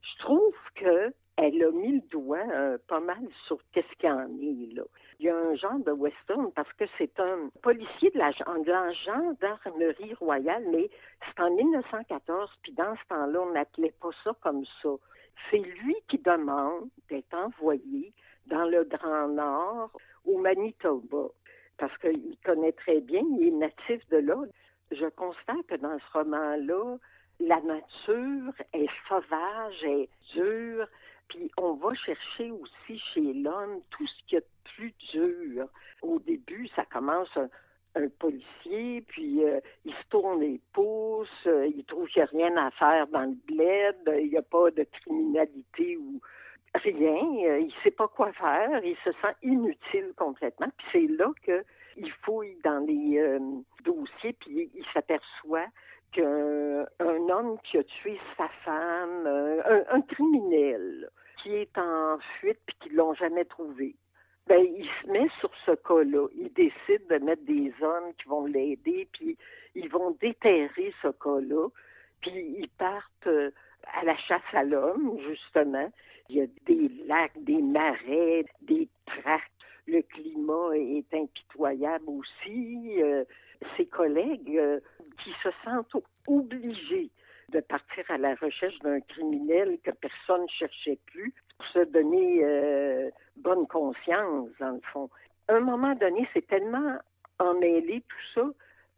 Je 0.02 0.18
trouve 0.22 0.54
que 0.76 1.12
elle 1.36 1.62
a 1.62 1.70
mis 1.70 1.92
le 1.92 2.08
doigt 2.10 2.44
euh, 2.52 2.78
pas 2.86 3.00
mal 3.00 3.22
sur 3.46 3.58
qu'est-ce 3.72 3.92
qu'il 3.98 4.08
y 4.08 4.12
en 4.12 4.28
est 4.40 4.74
là. 4.74 4.82
Il 5.18 5.26
y 5.26 5.28
a 5.28 5.36
un 5.36 5.54
genre 5.54 5.78
de 5.78 5.92
western 5.92 6.50
parce 6.52 6.72
que 6.74 6.84
c'est 6.98 7.18
un 7.20 7.50
policier 7.62 8.10
de 8.10 8.18
la, 8.18 8.30
de 8.30 8.70
la 8.70 8.92
gendarmerie 8.92 10.14
royale, 10.14 10.64
mais 10.70 10.90
c'est 11.26 11.42
en 11.42 11.50
1914, 11.54 12.50
puis 12.62 12.72
dans 12.72 12.94
ce 12.96 13.08
temps-là, 13.08 13.40
on 13.40 13.52
n'appelait 13.52 13.94
pas 14.00 14.10
ça 14.24 14.32
comme 14.40 14.64
ça. 14.82 14.90
C'est 15.50 15.58
lui 15.58 15.96
qui 16.08 16.18
demande 16.18 16.88
d'être 17.08 17.34
envoyé 17.34 18.12
dans 18.46 18.64
le 18.64 18.84
Grand 18.84 19.28
Nord, 19.28 19.90
au 20.26 20.38
Manitoba, 20.38 21.28
parce 21.78 21.96
qu'il 21.98 22.36
connaît 22.44 22.72
très 22.72 23.00
bien, 23.00 23.22
il 23.38 23.48
est 23.48 23.50
natif 23.50 24.06
de 24.10 24.18
là. 24.18 24.36
Je 24.90 25.06
constate 25.06 25.66
que 25.68 25.76
dans 25.76 25.98
ce 25.98 26.18
roman-là, 26.18 26.96
la 27.40 27.60
nature 27.60 28.52
est 28.74 28.88
sauvage, 29.08 29.84
est 29.84 30.08
dure, 30.34 30.86
puis 31.30 31.50
on 31.56 31.74
va 31.74 31.94
chercher 31.94 32.50
aussi 32.50 32.98
chez 33.14 33.32
l'homme 33.32 33.80
tout 33.90 34.06
ce 34.06 34.26
qui 34.26 34.36
est 34.36 34.46
plus 34.74 34.92
dur. 35.12 35.66
Au 36.02 36.18
début, 36.18 36.68
ça 36.76 36.84
commence 36.84 37.30
un, 37.36 37.48
policier, 38.20 39.02
puis 39.08 39.44
euh, 39.44 39.58
il 39.84 39.92
se 39.92 40.08
tourne 40.10 40.40
les 40.40 40.60
pouces, 40.72 41.28
euh, 41.46 41.66
il 41.74 41.84
trouve 41.84 42.06
qu'il 42.06 42.22
n'y 42.22 42.28
a 42.28 42.30
rien 42.30 42.56
à 42.56 42.70
faire 42.70 43.08
dans 43.08 43.24
le 43.24 43.36
bled, 43.46 44.20
il 44.22 44.30
n'y 44.30 44.36
a 44.36 44.42
pas 44.42 44.70
de 44.70 44.84
criminalité 44.84 45.96
ou 45.96 46.20
rien, 46.76 47.24
euh, 47.48 47.58
il 47.58 47.66
ne 47.66 47.82
sait 47.82 47.90
pas 47.90 48.06
quoi 48.06 48.32
faire, 48.32 48.84
il 48.84 48.96
se 49.04 49.10
sent 49.10 49.34
inutile 49.42 50.12
complètement. 50.16 50.68
Puis 50.76 50.86
c'est 50.92 51.16
là 51.16 51.32
que 51.42 51.64
il 51.96 52.10
fouille 52.22 52.56
dans 52.62 52.78
les 52.86 53.20
dossiers, 53.84 54.34
puis 54.34 54.70
il 54.72 54.84
s'aperçoit 54.94 55.66
qu'un 56.12 56.86
un 57.00 57.28
homme 57.28 57.58
qui 57.64 57.76
a 57.78 57.82
tué 57.82 58.18
sa 58.36 58.48
femme, 58.64 59.26
un 59.90 60.00
criminel 60.02 61.10
qui 61.42 61.54
est 61.54 61.78
en 61.78 62.18
fuite 62.38 62.58
puis 62.66 62.76
qu'ils 62.80 62.96
l'ont 62.96 63.14
jamais 63.14 63.44
trouvé. 63.44 63.96
Ben, 64.46 64.64
il 64.64 64.88
se 65.00 65.06
met 65.10 65.28
sur 65.38 65.50
ce 65.64 65.72
cas-là. 65.72 66.26
Il 66.34 66.52
décide 66.52 67.06
de 67.08 67.24
mettre 67.24 67.44
des 67.44 67.72
hommes 67.82 68.12
qui 68.20 68.28
vont 68.28 68.46
l'aider, 68.46 69.08
puis 69.12 69.36
ils 69.74 69.88
vont 69.88 70.10
déterrer 70.20 70.92
ce 71.02 71.08
cas-là, 71.08 71.68
puis 72.20 72.56
ils 72.58 72.68
partent 72.70 73.26
euh, 73.26 73.50
à 73.94 74.04
la 74.04 74.16
chasse 74.16 74.42
à 74.52 74.64
l'homme, 74.64 75.18
justement. 75.28 75.90
Il 76.28 76.36
y 76.36 76.40
a 76.42 76.46
des 76.66 76.88
lacs, 77.06 77.42
des 77.42 77.62
marais, 77.62 78.44
des 78.62 78.88
tracts. 79.06 79.52
Le 79.86 80.02
climat 80.02 80.76
est 80.76 81.14
impitoyable 81.14 82.08
aussi. 82.08 83.02
Euh, 83.02 83.24
ses 83.76 83.86
collègues 83.86 84.56
euh, 84.56 84.80
qui 85.22 85.30
se 85.42 85.48
sentent 85.64 86.04
obligés 86.26 87.10
de 87.50 87.60
partir 87.60 88.04
à 88.08 88.18
la 88.18 88.34
recherche 88.34 88.78
d'un 88.80 89.00
criminel 89.00 89.78
que 89.84 89.90
personne 89.90 90.42
ne 90.42 90.48
cherchait 90.48 90.98
plus 91.06 91.32
pour 91.56 91.66
se 91.66 91.84
donner 91.90 92.40
euh, 92.44 93.10
bonne 93.36 93.66
conscience, 93.66 94.48
dans 94.58 94.72
le 94.72 94.80
fond. 94.92 95.10
Un 95.48 95.60
moment 95.60 95.94
donné, 95.94 96.28
c'est 96.32 96.46
tellement 96.46 96.96
emmêlé 97.38 98.02
tout 98.08 98.40
ça. 98.40 98.48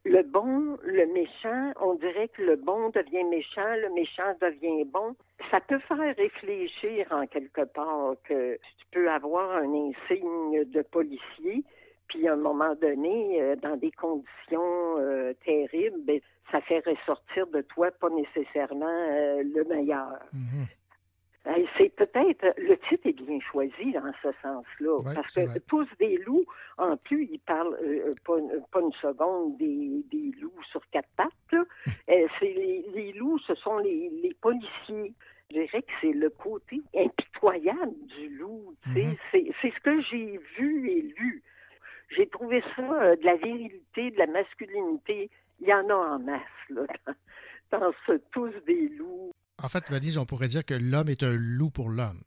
Le 0.04 0.22
bon, 0.22 0.78
le 0.82 1.06
méchant, 1.06 1.72
on 1.80 1.94
dirait 1.94 2.28
que 2.28 2.42
le 2.42 2.56
bon 2.56 2.90
devient 2.90 3.24
méchant, 3.24 3.74
le 3.76 3.88
méchant 3.94 4.34
devient 4.40 4.84
bon. 4.84 5.14
Ça 5.50 5.60
peut 5.60 5.78
faire 5.78 6.16
réfléchir 6.16 7.06
en 7.12 7.26
quelque 7.26 7.62
part 7.62 8.14
que 8.24 8.56
tu 8.56 8.86
peux 8.90 9.08
avoir 9.08 9.52
un 9.52 9.72
insigne 9.72 10.64
de 10.64 10.82
policier, 10.82 11.62
puis 12.08 12.28
à 12.28 12.34
un 12.34 12.36
moment 12.36 12.74
donné, 12.80 13.40
euh, 13.40 13.56
dans 13.56 13.76
des 13.76 13.90
conditions 13.92 14.98
euh, 14.98 15.32
terribles, 15.44 15.98
ben, 16.04 16.20
ça 16.50 16.60
fait 16.60 16.80
ressortir 16.86 17.46
de 17.48 17.62
toi 17.62 17.90
pas 17.92 18.08
nécessairement 18.10 18.86
euh, 18.86 19.42
le 19.42 19.64
meilleur. 19.64 20.18
Euh, 21.46 21.64
C'est 21.76 21.88
peut-être 21.96 22.54
le 22.56 22.76
titre 22.88 23.06
est 23.08 23.12
bien 23.20 23.40
choisi 23.40 23.92
dans 23.92 24.12
ce 24.22 24.28
sens-là, 24.42 24.98
Ouais, 24.98 25.14
parce 25.14 25.34
que 25.34 25.58
tous 25.66 25.88
des 25.98 26.16
loups, 26.18 26.44
en 26.78 26.96
plus, 26.96 27.28
ils 27.32 27.40
parlent 27.40 27.76
euh, 27.82 28.14
pas, 28.24 28.36
pas 28.70 28.80
une 28.80 28.92
seconde 29.00 29.56
des, 29.56 30.04
des 30.10 30.30
loups 30.40 30.62
sur 30.70 30.82
quatre 30.90 31.08
pattes. 31.16 31.66
c'est 32.06 32.30
les, 32.42 32.84
les 32.94 33.12
loups, 33.12 33.38
ce 33.40 33.54
sont 33.56 33.78
les, 33.78 34.08
les 34.22 34.34
policiers. 34.40 35.14
Je 35.50 35.58
dirais 35.58 35.82
que 35.82 35.92
c'est 36.00 36.12
le 36.12 36.30
côté 36.30 36.80
impitoyable 36.96 37.94
du 38.18 38.28
loup. 38.38 38.74
C'est 39.32 39.50
c'est 39.60 39.70
ce 39.74 39.80
que 39.80 40.00
j'ai 40.02 40.38
vu 40.58 40.90
et 40.90 41.02
lu. 41.02 41.42
J'ai 42.16 42.28
trouvé 42.28 42.62
ça 42.76 42.82
euh, 42.82 43.16
de 43.16 43.24
la 43.24 43.36
virilité, 43.36 44.10
de 44.10 44.18
la 44.18 44.26
masculinité. 44.26 45.30
Il 45.60 45.68
y 45.68 45.72
en 45.72 45.88
a 45.88 45.94
en 45.94 46.18
masse 46.18 46.40
là, 46.70 46.82
dans, 47.70 47.78
dans 47.78 47.92
ce 48.06 48.12
tous 48.32 48.52
des 48.66 48.88
loups. 48.98 49.30
En 49.62 49.68
fait, 49.68 49.88
Valise, 49.90 50.18
on 50.18 50.26
pourrait 50.26 50.48
dire 50.48 50.64
que 50.64 50.74
l'homme 50.74 51.08
est 51.08 51.22
un 51.22 51.34
loup 51.34 51.70
pour 51.70 51.88
l'homme. 51.88 52.20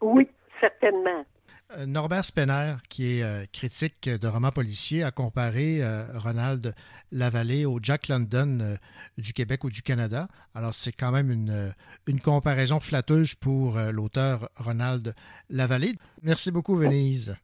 Oui, 0.00 0.28
certainement. 0.60 1.24
Euh, 1.76 1.84
Norbert 1.84 2.24
Spener, 2.24 2.76
qui 2.88 3.18
est 3.18 3.22
euh, 3.22 3.44
critique 3.52 4.08
de 4.08 4.28
romans 4.28 4.52
policiers, 4.52 5.02
a 5.02 5.10
comparé 5.10 5.82
Ronald 6.14 6.74
Lavallée 7.10 7.66
au 7.66 7.80
Jack 7.82 8.08
London 8.08 8.78
du 9.18 9.32
Québec 9.32 9.64
ou 9.64 9.70
du 9.70 9.82
Canada. 9.82 10.28
Alors, 10.54 10.72
c'est 10.72 10.92
quand 10.92 11.10
même 11.10 11.30
une, 11.30 11.74
une 12.06 12.20
comparaison 12.20 12.80
flatteuse 12.80 13.34
pour 13.34 13.76
l'auteur 13.92 14.48
Ronald 14.56 15.14
Lavallée. 15.50 15.96
Merci 16.22 16.50
beaucoup, 16.50 16.76
Venise. 16.76 17.36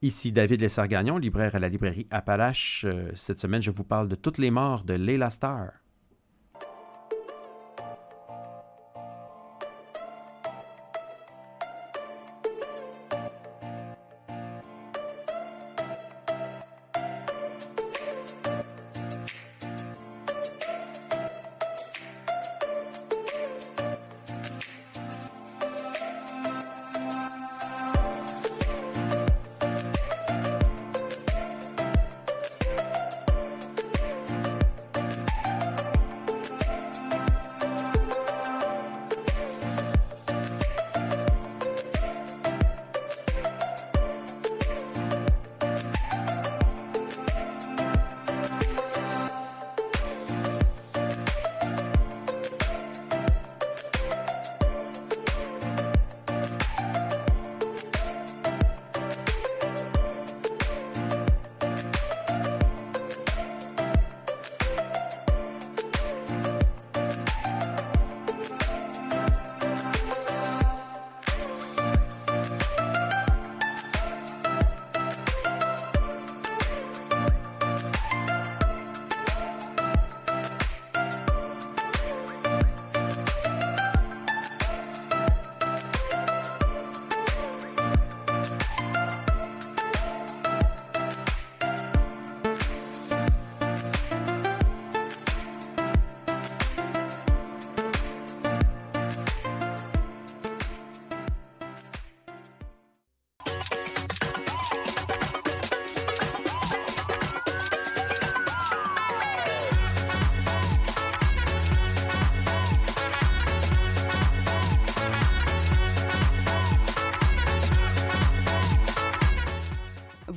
Ici 0.00 0.30
David 0.30 0.60
Lessard-Gagnon, 0.60 1.18
libraire 1.18 1.56
à 1.56 1.58
la 1.58 1.68
librairie 1.68 2.06
Appalache. 2.12 2.84
Euh, 2.84 3.10
Cette 3.14 3.40
semaine, 3.40 3.62
je 3.62 3.72
vous 3.72 3.82
parle 3.82 4.08
de 4.08 4.14
Toutes 4.14 4.38
les 4.38 4.52
morts 4.52 4.84
de 4.84 4.94
Leila 4.94 5.28
Starr. 5.28 5.72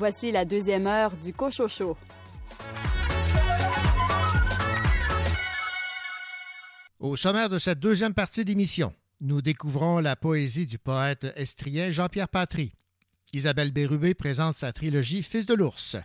Voici 0.01 0.31
la 0.31 0.45
deuxième 0.45 0.87
heure 0.87 1.15
du 1.15 1.31
Cochocho. 1.31 1.95
Au 6.99 7.15
sommaire 7.15 7.49
de 7.49 7.59
cette 7.59 7.77
deuxième 7.77 8.15
partie 8.15 8.43
d'émission, 8.43 8.95
nous 9.19 9.43
découvrons 9.43 9.99
la 9.99 10.15
poésie 10.15 10.65
du 10.65 10.79
poète 10.79 11.27
estrien 11.35 11.91
Jean-Pierre 11.91 12.29
Patry. 12.29 12.73
Isabelle 13.31 13.71
Bérubé 13.71 14.15
présente 14.15 14.55
sa 14.55 14.73
trilogie 14.73 15.21
Fils 15.21 15.45
de 15.45 15.53
l'ours. 15.53 15.97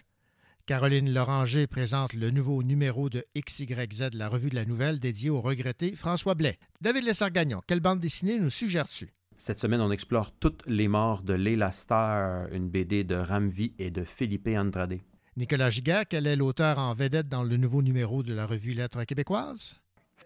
Caroline 0.66 1.10
Loranger 1.10 1.66
présente 1.66 2.12
le 2.12 2.30
nouveau 2.30 2.62
numéro 2.62 3.08
de 3.08 3.24
XYZ, 3.34 4.10
la 4.12 4.28
revue 4.28 4.50
de 4.50 4.56
la 4.56 4.66
nouvelle 4.66 4.98
dédiée 5.00 5.30
au 5.30 5.40
regretté 5.40 5.96
François 5.96 6.34
Blais. 6.34 6.58
David 6.82 7.04
Lessard-Gagnon, 7.04 7.62
quelle 7.66 7.80
bande 7.80 8.00
dessinée 8.00 8.38
nous 8.38 8.50
suggères-tu? 8.50 9.08
Cette 9.38 9.58
semaine, 9.58 9.80
on 9.80 9.90
explore 9.90 10.32
toutes 10.32 10.66
les 10.66 10.88
morts 10.88 11.22
de 11.22 11.34
Leila 11.34 11.70
Star, 11.70 12.46
une 12.52 12.68
BD 12.68 13.04
de 13.04 13.16
Ramvi 13.16 13.74
et 13.78 13.90
de 13.90 14.02
Felipe 14.02 14.48
Andrade. 14.48 14.98
Nicolas 15.36 15.68
Giguère, 15.68 16.04
quel 16.08 16.26
est 16.26 16.36
l'auteur 16.36 16.78
en 16.78 16.94
vedette 16.94 17.28
dans 17.28 17.44
le 17.44 17.58
nouveau 17.58 17.82
numéro 17.82 18.22
de 18.22 18.32
la 18.32 18.46
revue 18.46 18.72
Lettres 18.72 19.04
québécoises? 19.04 19.76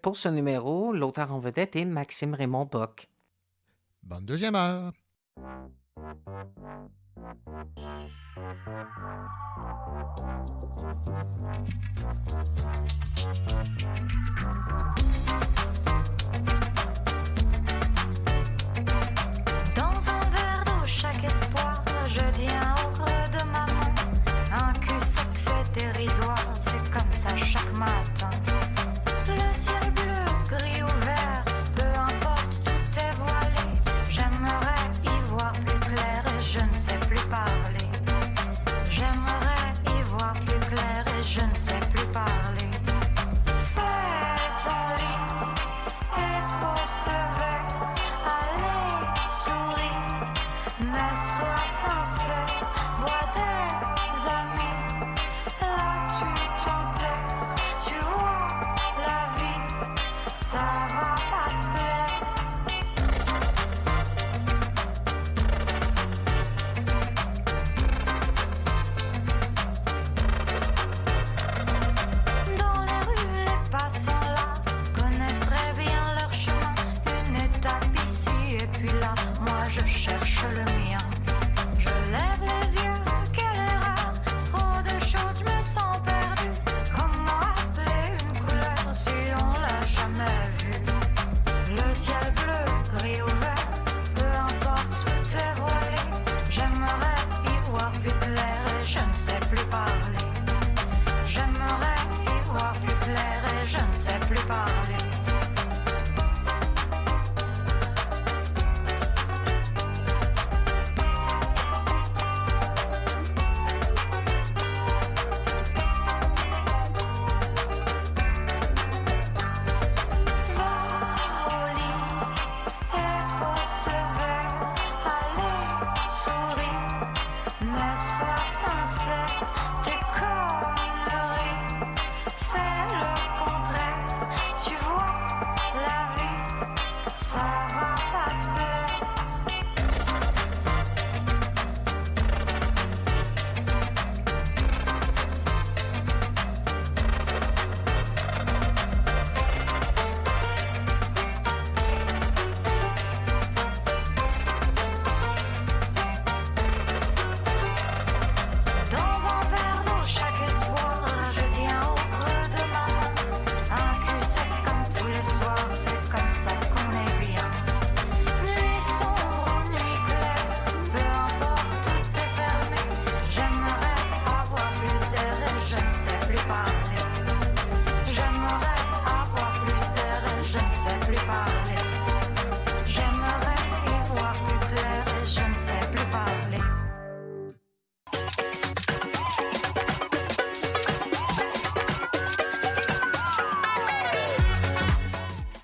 Pour 0.02 0.16
ce 0.16 0.28
numéro, 0.28 0.92
l'auteur 0.92 1.32
en 1.32 1.40
vedette 1.40 1.74
est 1.74 1.84
Maxime 1.84 2.34
Raymond 2.34 2.66
Bock. 2.66 3.08
Bonne 4.04 4.24
deuxième 4.24 4.54
heure. 4.54 4.92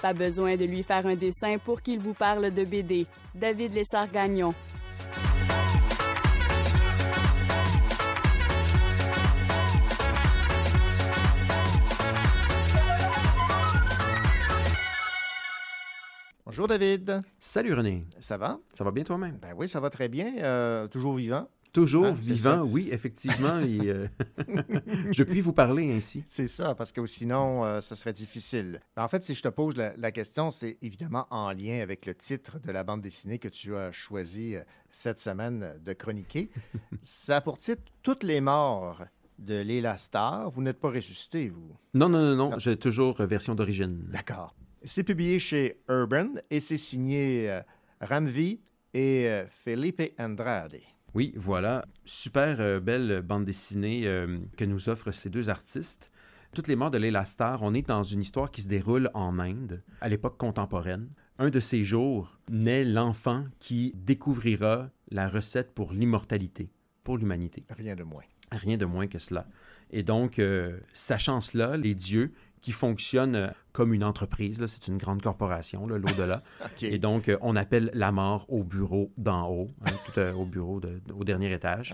Pas 0.06 0.12
besoin 0.12 0.56
de 0.56 0.64
lui 0.64 0.84
faire 0.84 1.04
un 1.08 1.16
dessin 1.16 1.58
pour 1.58 1.82
qu'il 1.82 1.98
vous 1.98 2.14
parle 2.14 2.52
de 2.52 2.64
BD. 2.64 3.06
David 3.34 3.74
Lessard-Gagnon. 3.74 4.54
Bonjour 16.44 16.68
David. 16.68 17.20
Salut 17.40 17.74
René. 17.74 18.04
Ça 18.20 18.36
va? 18.36 18.60
Ça 18.72 18.84
va 18.84 18.92
bien 18.92 19.02
toi-même? 19.02 19.38
Ben 19.42 19.54
oui, 19.56 19.68
ça 19.68 19.80
va 19.80 19.90
très 19.90 20.06
bien. 20.06 20.36
Euh, 20.38 20.86
toujours 20.86 21.14
vivant. 21.14 21.48
Toujours 21.80 22.06
c'est 22.06 22.22
vivant, 22.22 22.58
ça. 22.58 22.64
oui, 22.64 22.88
effectivement. 22.90 23.60
et, 23.60 23.78
euh, 23.88 24.08
je 25.10 25.22
puis 25.22 25.40
vous 25.40 25.52
parler 25.52 25.92
ainsi. 25.92 26.22
C'est 26.26 26.48
ça, 26.48 26.74
parce 26.74 26.92
que 26.92 27.04
sinon, 27.06 27.64
euh, 27.64 27.80
ça 27.80 27.96
serait 27.96 28.12
difficile. 28.12 28.80
Ben, 28.96 29.04
En 29.04 29.08
fait, 29.08 29.22
si 29.22 29.34
je 29.34 29.42
te 29.42 29.48
pose 29.48 29.76
la, 29.76 29.94
la 29.96 30.10
question, 30.10 30.50
c'est 30.50 30.78
évidemment 30.82 31.26
en 31.30 31.52
lien 31.52 31.80
avec 31.82 32.06
le 32.06 32.14
titre 32.14 32.58
de 32.60 32.72
la 32.72 32.84
bande 32.84 33.02
dessinée 33.02 33.38
que 33.38 33.48
tu 33.48 33.76
as 33.76 33.92
choisi 33.92 34.56
euh, 34.56 34.62
cette 34.90 35.18
semaine 35.18 35.74
de 35.84 35.92
chroniquer. 35.92 36.50
ça 37.02 37.36
a 37.36 37.40
pour 37.40 37.58
titre 37.58 37.82
Toutes 38.02 38.22
les 38.22 38.40
morts 38.40 39.04
de 39.38 39.60
Léla 39.60 39.98
Star. 39.98 40.50
Vous 40.50 40.62
n'êtes 40.62 40.80
pas 40.80 40.90
ressuscité, 40.90 41.48
vous? 41.48 41.76
Non, 41.94 42.08
non, 42.08 42.22
non, 42.34 42.50
non, 42.50 42.58
j'ai 42.58 42.76
toujours 42.76 43.20
euh, 43.20 43.26
version 43.26 43.54
d'origine. 43.54 44.04
D'accord. 44.08 44.54
C'est 44.84 45.04
publié 45.04 45.38
chez 45.38 45.80
Urban 45.88 46.28
et 46.50 46.60
c'est 46.60 46.76
signé 46.76 47.50
euh, 47.50 47.60
Ramvi 48.00 48.60
et 48.94 49.28
euh, 49.28 49.46
Felipe 49.48 50.02
Andrade. 50.18 50.76
Oui, 51.16 51.32
voilà. 51.34 51.86
Super 52.04 52.60
euh, 52.60 52.78
belle 52.78 53.22
bande 53.22 53.46
dessinée 53.46 54.06
euh, 54.06 54.38
que 54.58 54.66
nous 54.66 54.90
offrent 54.90 55.12
ces 55.12 55.30
deux 55.30 55.48
artistes. 55.48 56.10
Toutes 56.52 56.68
les 56.68 56.76
morts 56.76 56.90
de 56.90 56.98
Leila 56.98 57.24
Star, 57.24 57.62
on 57.62 57.72
est 57.72 57.88
dans 57.88 58.02
une 58.02 58.20
histoire 58.20 58.50
qui 58.50 58.60
se 58.60 58.68
déroule 58.68 59.08
en 59.14 59.38
Inde, 59.38 59.82
à 60.02 60.10
l'époque 60.10 60.36
contemporaine. 60.36 61.08
Un 61.38 61.48
de 61.48 61.58
ces 61.58 61.84
jours 61.84 62.38
naît 62.50 62.84
l'enfant 62.84 63.46
qui 63.58 63.94
découvrira 63.96 64.90
la 65.10 65.26
recette 65.26 65.72
pour 65.72 65.94
l'immortalité. 65.94 66.68
pour 67.02 67.16
l'humanité. 67.16 67.64
Rien 67.70 67.96
de 67.96 68.02
moins. 68.02 68.24
Rien 68.52 68.76
de 68.76 68.84
moins 68.84 69.06
que 69.06 69.18
cela. 69.18 69.46
Et 69.90 70.02
donc, 70.02 70.38
euh, 70.38 70.78
sachant 70.92 71.40
cela, 71.40 71.78
les 71.78 71.94
dieux 71.94 72.32
qui 72.66 72.72
fonctionnent 72.72 73.36
euh, 73.36 73.46
comme 73.70 73.94
une 73.94 74.02
entreprise, 74.02 74.58
c'est 74.66 74.88
une 74.88 74.98
grande 74.98 75.22
corporation, 75.22 75.86
là, 75.86 75.98
l'au-delà. 75.98 76.42
Et 76.82 76.98
donc, 76.98 77.28
euh, 77.28 77.38
on 77.40 77.54
appelle 77.54 77.92
la 77.94 78.10
mort 78.10 78.44
au 78.48 78.64
bureau 78.64 79.12
d'en 79.18 79.48
haut, 79.48 79.68
hein, 79.84 79.92
tout 80.04 80.18
euh, 80.18 80.32
au 80.32 80.44
bureau 80.46 80.80
de- 80.80 81.00
au 81.16 81.22
dernier 81.22 81.52
étage. 81.52 81.92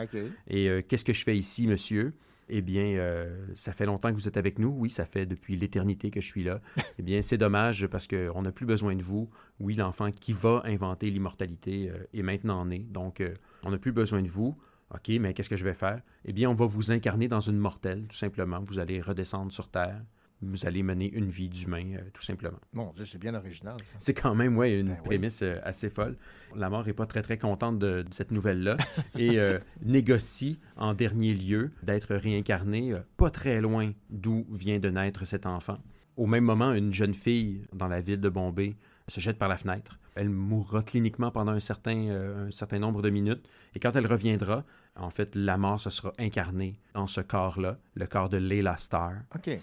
Et 0.48 0.70
euh, 0.70 0.80
qu'est-ce 0.80 1.04
que 1.04 1.12
je 1.12 1.24
fais 1.24 1.36
ici, 1.36 1.66
monsieur? 1.66 2.14
Eh 2.48 2.62
bien, 2.62 2.84
euh, 2.84 3.46
ça 3.54 3.72
fait 3.72 3.84
longtemps 3.84 4.08
que 4.08 4.14
vous 4.14 4.28
êtes 4.28 4.38
avec 4.38 4.58
nous. 4.58 4.70
Oui, 4.70 4.88
ça 4.88 5.04
fait 5.04 5.26
depuis 5.26 5.56
l'éternité 5.56 6.10
que 6.10 6.22
je 6.22 6.26
suis 6.26 6.42
là. 6.42 6.62
eh 6.98 7.02
bien, 7.02 7.20
c'est 7.20 7.36
dommage 7.36 7.86
parce 7.88 8.06
qu'on 8.06 8.40
n'a 8.40 8.50
plus 8.50 8.64
besoin 8.64 8.96
de 8.96 9.02
vous. 9.02 9.28
Oui, 9.60 9.74
l'enfant 9.74 10.10
qui 10.10 10.32
va 10.32 10.62
inventer 10.64 11.10
l'immortalité 11.10 11.92
est 12.14 12.22
maintenant 12.22 12.64
né. 12.64 12.78
Donc, 12.88 13.22
on 13.66 13.70
n'a 13.72 13.76
plus 13.78 13.92
besoin 13.92 14.22
de 14.22 14.28
vous. 14.28 14.56
OK, 14.94 15.10
mais 15.20 15.34
qu'est-ce 15.34 15.50
que 15.50 15.56
je 15.56 15.64
vais 15.64 15.74
faire? 15.74 16.00
Eh 16.24 16.32
bien, 16.32 16.48
on 16.48 16.54
va 16.54 16.64
vous 16.64 16.92
incarner 16.92 17.28
dans 17.28 17.40
une 17.40 17.58
mortelle, 17.58 18.06
tout 18.08 18.16
simplement. 18.16 18.60
Vous 18.64 18.78
allez 18.78 19.02
redescendre 19.02 19.52
sur 19.52 19.68
Terre. 19.68 20.00
Vous 20.42 20.66
allez 20.66 20.82
mener 20.82 21.08
une 21.12 21.30
vie 21.30 21.48
d'humain, 21.48 21.94
euh, 21.94 22.00
tout 22.12 22.22
simplement. 22.22 22.58
Mon 22.72 22.90
Dieu, 22.90 23.04
c'est 23.04 23.18
bien 23.18 23.34
original, 23.34 23.76
ça. 23.84 23.96
C'est 24.00 24.12
quand 24.14 24.34
même 24.34 24.56
ouais, 24.56 24.78
une 24.78 24.88
Ben 24.88 24.96
oui. 24.98 25.04
prémisse 25.04 25.42
euh, 25.42 25.58
assez 25.62 25.88
folle. 25.88 26.16
La 26.56 26.68
mort 26.68 26.84
n'est 26.84 26.92
pas 26.92 27.06
très 27.06 27.22
très 27.22 27.38
contente 27.38 27.78
de, 27.78 28.02
de 28.02 28.12
cette 28.12 28.32
nouvelle-là 28.32 28.76
et 29.18 29.38
euh, 29.38 29.58
négocie 29.82 30.58
en 30.76 30.94
dernier 30.94 31.34
lieu 31.34 31.70
d'être 31.82 32.14
réincarné 32.14 32.92
euh, 32.92 33.00
pas 33.16 33.30
très 33.30 33.60
loin 33.60 33.92
d'où 34.10 34.46
vient 34.50 34.78
de 34.80 34.90
naître 34.90 35.24
cet 35.26 35.46
enfant. 35.46 35.78
Au 36.16 36.26
même 36.26 36.44
moment, 36.44 36.72
une 36.72 36.92
jeune 36.92 37.14
fille 37.14 37.62
dans 37.72 37.88
la 37.88 38.00
ville 38.00 38.20
de 38.20 38.28
Bombay 38.28 38.76
se 39.08 39.20
jette 39.20 39.38
par 39.38 39.48
la 39.48 39.56
fenêtre. 39.56 39.98
Elle 40.14 40.28
mourra 40.28 40.82
cliniquement 40.82 41.30
pendant 41.30 41.52
un 41.52 41.60
certain, 41.60 42.10
un 42.46 42.50
certain 42.50 42.78
nombre 42.78 43.00
de 43.00 43.08
minutes 43.10 43.48
et 43.74 43.80
quand 43.80 43.96
elle 43.96 44.06
reviendra, 44.06 44.64
en 44.94 45.08
fait, 45.10 45.34
la 45.34 45.56
mort 45.56 45.80
se 45.80 45.88
sera 45.88 46.12
incarnée 46.18 46.78
dans 46.94 47.06
ce 47.06 47.22
corps-là, 47.22 47.78
le 47.94 48.06
corps 48.06 48.28
de 48.28 48.36
Layla 48.36 48.76
Starr. 48.76 49.14
OK. 49.34 49.58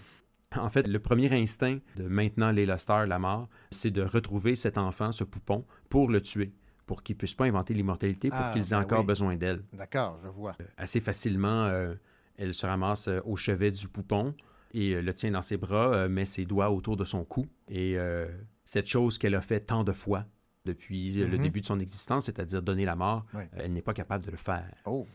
En 0.56 0.68
fait, 0.68 0.88
le 0.88 0.98
premier 0.98 1.32
instinct 1.32 1.78
de 1.96 2.08
maintenant 2.08 2.50
Layla 2.50 2.76
Starr, 2.76 3.06
la 3.06 3.18
mort, 3.20 3.48
c'est 3.70 3.90
de 3.92 4.02
retrouver 4.02 4.56
cet 4.56 4.78
enfant, 4.78 5.12
ce 5.12 5.22
poupon, 5.22 5.64
pour 5.88 6.08
le 6.10 6.20
tuer, 6.20 6.52
pour 6.86 7.04
qu'il 7.04 7.16
puisse 7.16 7.34
pas 7.34 7.44
inventer 7.44 7.72
l'immortalité, 7.72 8.30
pour 8.30 8.38
Ah, 8.40 8.50
qu'ils 8.52 8.66
aient 8.66 8.70
ben 8.76 8.80
encore 8.80 9.00
oui. 9.00 9.06
besoin 9.06 9.36
d'elle. 9.36 9.62
D'accord, 9.72 10.18
je 10.22 10.28
vois. 10.28 10.56
Assez 10.76 10.98
facilement, 10.98 11.66
euh, 11.66 11.94
elle 12.36 12.52
se 12.52 12.66
ramasse 12.66 13.06
euh, 13.06 13.20
au 13.24 13.36
chevet 13.36 13.70
du 13.70 13.86
poupon 13.88 14.34
et 14.74 14.94
euh, 14.96 15.02
le 15.02 15.14
tient 15.14 15.30
dans 15.30 15.42
ses 15.42 15.56
bras, 15.56 15.92
euh, 15.94 16.08
met 16.08 16.24
ses 16.24 16.44
doigts 16.46 16.70
autour 16.70 16.96
de 16.96 17.04
son 17.04 17.24
cou. 17.24 17.46
Et 17.68 17.96
euh, 17.96 18.26
cette 18.64 18.88
chose 18.88 19.18
qu'elle 19.18 19.36
a 19.36 19.40
fait 19.42 19.60
tant 19.60 19.84
de 19.84 19.92
fois 19.92 20.24
depuis 20.64 21.22
euh, 21.22 21.28
le 21.28 21.36
Mhm. 21.36 21.42
début 21.44 21.60
de 21.60 21.66
son 21.66 21.78
existence, 21.78 22.24
c'est-à-dire 22.26 22.60
donner 22.60 22.84
la 22.84 22.96
mort, 22.96 23.24
euh, 23.36 23.44
elle 23.52 23.72
n'est 23.72 23.82
pas 23.82 23.94
capable 23.94 24.24
de 24.24 24.32
le 24.32 24.36
faire. 24.36 24.74
Oh. 24.84 25.06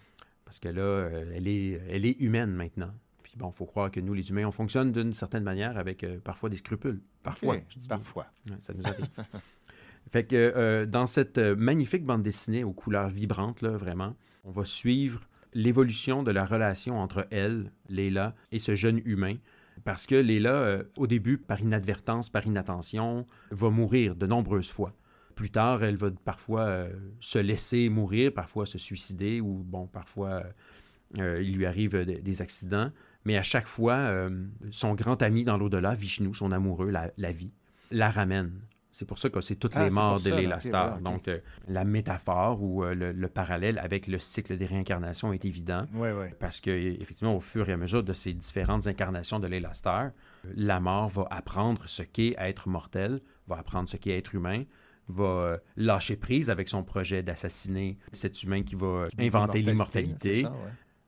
Parce 0.46 0.60
que 0.60 0.70
là, 0.70 0.82
euh, 0.82 1.34
elle, 1.36 1.48
est, 1.50 1.82
elle 1.90 2.06
est 2.06 2.18
humaine 2.22 2.52
maintenant. 2.52 2.94
Puis 3.36 3.42
bon, 3.42 3.50
il 3.50 3.56
faut 3.56 3.66
croire 3.66 3.92
que 3.92 4.00
nous, 4.00 4.14
les 4.14 4.30
humains, 4.30 4.46
on 4.46 4.52
fonctionne 4.52 4.94
d'une 4.94 5.14
certaine 5.14 5.44
manière 5.44 5.78
avec 5.78 6.04
euh, 6.04 6.20
parfois 6.24 6.50
des 6.50 6.58
scrupules. 6.58 7.02
Parfois. 7.22 7.58
Je 7.68 7.80
dis. 7.80 7.88
Parfois. 7.88 8.28
Ouais, 8.50 8.56
ça 8.62 8.74
nous 8.74 8.88
arrive. 8.88 9.08
fait 10.12 10.26
que 10.26 10.36
euh, 10.36 10.86
dans 10.86 11.06
cette 11.06 11.38
euh, 11.38 11.56
magnifique 11.56 12.06
bande 12.06 12.22
dessinée 12.22 12.64
aux 12.64 12.74
couleurs 12.74 13.10
vibrantes, 13.10 13.62
là, 13.62 13.72
vraiment, 13.72 14.16
on 14.46 14.52
va 14.52 14.64
suivre 14.64 15.22
l'évolution 15.54 16.24
de 16.24 16.32
la 16.32 16.46
relation 16.46 17.00
entre 17.00 17.28
elle, 17.32 17.72
Leila, 17.90 18.36
et 18.52 18.60
ce 18.60 18.76
jeune 18.76 19.02
humain. 19.06 19.36
Parce 19.84 20.06
que 20.06 20.16
Leila, 20.16 20.54
euh, 20.54 20.84
au 20.98 21.08
début, 21.08 21.38
par 21.38 21.60
inadvertance, 21.60 22.30
par 22.30 22.46
inattention, 22.46 23.26
va 23.52 23.70
mourir 23.70 24.16
de 24.16 24.26
nombreuses 24.26 24.72
fois. 24.72 24.94
Plus 25.36 25.50
tard, 25.50 25.84
elle 25.84 25.98
va 25.98 26.12
parfois 26.24 26.62
euh, 26.62 26.94
se 27.20 27.40
laisser 27.40 27.90
mourir, 27.90 28.34
parfois 28.34 28.66
se 28.66 28.78
suicider, 28.78 29.42
ou 29.42 29.64
bon, 29.66 29.86
parfois 29.88 30.44
euh, 31.20 31.42
il 31.42 31.56
lui 31.56 31.66
arrive 31.66 31.98
des 32.06 32.42
accidents. 32.42 32.92
Mais 33.26 33.38
à 33.38 33.44
chaque 33.44 33.68
fois, 33.68 33.96
euh, 33.96 34.30
son 34.72 34.94
grand 34.94 35.22
ami 35.22 35.44
dans 35.44 35.58
l'au-delà, 35.58 35.94
Vishnu, 35.94 36.34
son 36.34 36.52
amoureux, 36.52 36.90
la, 36.90 37.12
la 37.18 37.32
vie, 37.32 37.52
la 37.92 38.10
ramène. 38.10 38.52
C'est 38.92 39.06
pour 39.06 39.18
ça 39.18 39.30
que 39.30 39.42
c'est 39.42 39.58
toutes 39.58 39.74
Ah, 39.76 39.84
les 39.84 39.90
morts 39.90 40.22
de 40.22 40.30
Leila 40.30 40.60
ok. 40.64 41.02
Donc, 41.04 41.28
euh, 41.28 41.40
la 41.68 41.84
métaphore 41.84 42.64
ou 42.64 42.82
euh, 42.86 42.94
le, 42.96 43.12
le 43.12 43.28
parallèle 43.28 43.78
avec 43.80 44.08
le 44.08 44.20
cycle 44.20 44.56
des 44.58 44.66
réincarnations 44.66 45.34
est 45.34 45.44
évident. 45.44 45.86
Oui, 45.94 46.10
oui. 46.18 46.28
Parce 46.40 46.62
que, 46.62 46.70
effectivement, 46.72 47.36
au 47.36 47.42
fur 47.42 47.68
et 47.68 47.74
à 47.74 47.78
mesure 47.78 48.04
de 48.04 48.14
ces 48.14 48.32
différentes 48.32 48.88
incarnations 48.88 49.42
de 49.42 49.48
Leila 49.48 49.74
Starr, 49.74 50.12
euh, 50.46 50.54
la 50.56 50.80
mort 50.80 51.10
va 51.10 51.28
apprendre 51.30 51.82
ce 51.88 52.04
qu'est 52.04 52.36
être 52.38 52.70
mortel, 52.70 53.20
va 53.48 53.58
apprendre 53.58 53.90
ce 53.90 53.98
qu'est 53.98 54.18
être 54.18 54.34
humain, 54.34 54.64
va 55.10 55.60
lâcher 55.76 56.16
prise 56.16 56.50
avec 56.50 56.70
son 56.70 56.82
projet 56.84 57.22
d'assassiner 57.22 57.98
cet 58.14 58.42
humain 58.44 58.64
qui 58.64 58.76
va 58.76 59.08
inventer 59.20 59.62
l'immortalité. 59.62 60.46
ouais. 60.46 60.52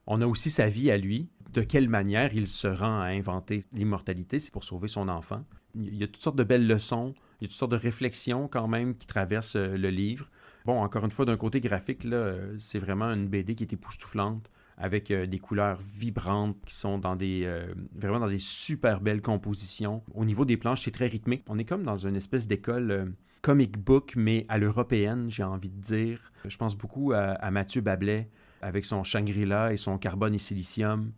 On 0.06 0.20
a 0.22 0.26
aussi 0.26 0.50
sa 0.50 0.68
vie 0.68 0.90
à 0.90 0.96
lui. 0.96 1.28
De 1.48 1.62
quelle 1.62 1.88
manière 1.88 2.34
il 2.34 2.46
se 2.46 2.68
rend 2.68 3.00
à 3.00 3.06
inventer 3.06 3.64
l'immortalité, 3.72 4.38
c'est 4.38 4.52
pour 4.52 4.64
sauver 4.64 4.88
son 4.88 5.08
enfant. 5.08 5.44
Il 5.74 5.96
y 5.96 6.04
a 6.04 6.06
toutes 6.06 6.22
sortes 6.22 6.36
de 6.36 6.44
belles 6.44 6.66
leçons, 6.66 7.14
il 7.40 7.44
y 7.44 7.46
a 7.46 7.48
toutes 7.48 7.56
sortes 7.56 7.72
de 7.72 7.76
réflexions 7.76 8.48
quand 8.48 8.68
même 8.68 8.94
qui 8.94 9.06
traversent 9.06 9.56
euh, 9.56 9.76
le 9.76 9.88
livre. 9.88 10.28
Bon, 10.66 10.80
encore 10.82 11.04
une 11.04 11.10
fois, 11.10 11.24
d'un 11.24 11.38
côté 11.38 11.60
graphique, 11.60 12.04
euh, 12.04 12.54
c'est 12.58 12.78
vraiment 12.78 13.06
une 13.06 13.28
BD 13.28 13.54
qui 13.54 13.62
est 13.62 13.72
époustouflante, 13.72 14.50
avec 14.76 15.10
euh, 15.10 15.26
des 15.26 15.38
couleurs 15.38 15.80
vibrantes 15.80 16.58
qui 16.66 16.74
sont 16.74 16.98
dans 16.98 17.16
des 17.16 17.50
vraiment 17.94 18.20
dans 18.20 18.28
des 18.28 18.38
super 18.38 19.00
belles 19.00 19.22
compositions. 19.22 20.02
Au 20.14 20.26
niveau 20.26 20.44
des 20.44 20.58
planches, 20.58 20.82
c'est 20.82 20.90
très 20.90 21.06
rythmé. 21.06 21.42
On 21.48 21.58
est 21.58 21.64
comme 21.64 21.82
dans 21.82 21.96
une 21.96 22.16
espèce 22.16 22.46
d'école 22.46 23.14
comic 23.40 23.78
book, 23.78 24.12
mais 24.16 24.44
à 24.50 24.58
l'européenne, 24.58 25.30
j'ai 25.30 25.44
envie 25.44 25.70
de 25.70 25.80
dire. 25.80 26.32
Je 26.46 26.56
pense 26.58 26.76
beaucoup 26.76 27.12
à, 27.12 27.20
à 27.20 27.50
Mathieu 27.50 27.80
Bablet 27.80 28.28
avec 28.60 28.84
son 28.84 29.04
Shangri-La 29.04 29.72
et 29.72 29.76
son 29.76 29.98
carbone 29.98 30.34
et 30.34 30.38
silicium, 30.38 31.12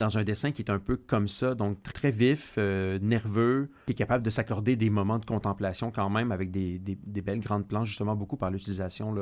dans 0.00 0.18
un 0.18 0.24
dessin 0.24 0.52
qui 0.52 0.62
est 0.62 0.70
un 0.70 0.78
peu 0.78 0.96
comme 0.96 1.28
ça, 1.28 1.54
donc 1.54 1.82
très 1.82 2.10
vif, 2.10 2.54
euh, 2.58 2.98
nerveux, 3.00 3.70
qui 3.86 3.92
est 3.92 3.94
capable 3.96 4.24
de 4.24 4.30
s'accorder 4.30 4.74
des 4.76 4.90
moments 4.90 5.18
de 5.18 5.24
contemplation 5.26 5.90
quand 5.90 6.08
même 6.10 6.32
avec 6.32 6.50
des, 6.50 6.78
des- 6.78 6.98
des 7.02 7.20
belles 7.22 7.40
grandes 7.40 7.68
planches, 7.68 7.88
justement 7.88 8.16
beaucoup 8.16 8.36
par 8.36 8.50
l'utilisation 8.50 9.14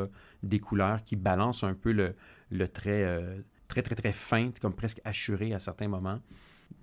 des 0.42 0.58
couleurs 0.58 1.02
qui 1.04 1.16
balancent 1.16 1.64
un 1.64 1.74
peu 1.74 1.92
le, 1.92 2.14
le 2.50 2.68
trait 2.68 3.04
euh, 3.04 3.40
très, 3.68 3.82
très, 3.82 3.94
très 3.94 4.12
fin, 4.12 4.50
comme 4.60 4.74
presque 4.74 5.00
assuré 5.04 5.52
à 5.52 5.58
certains 5.58 5.88
moments. 5.88 6.20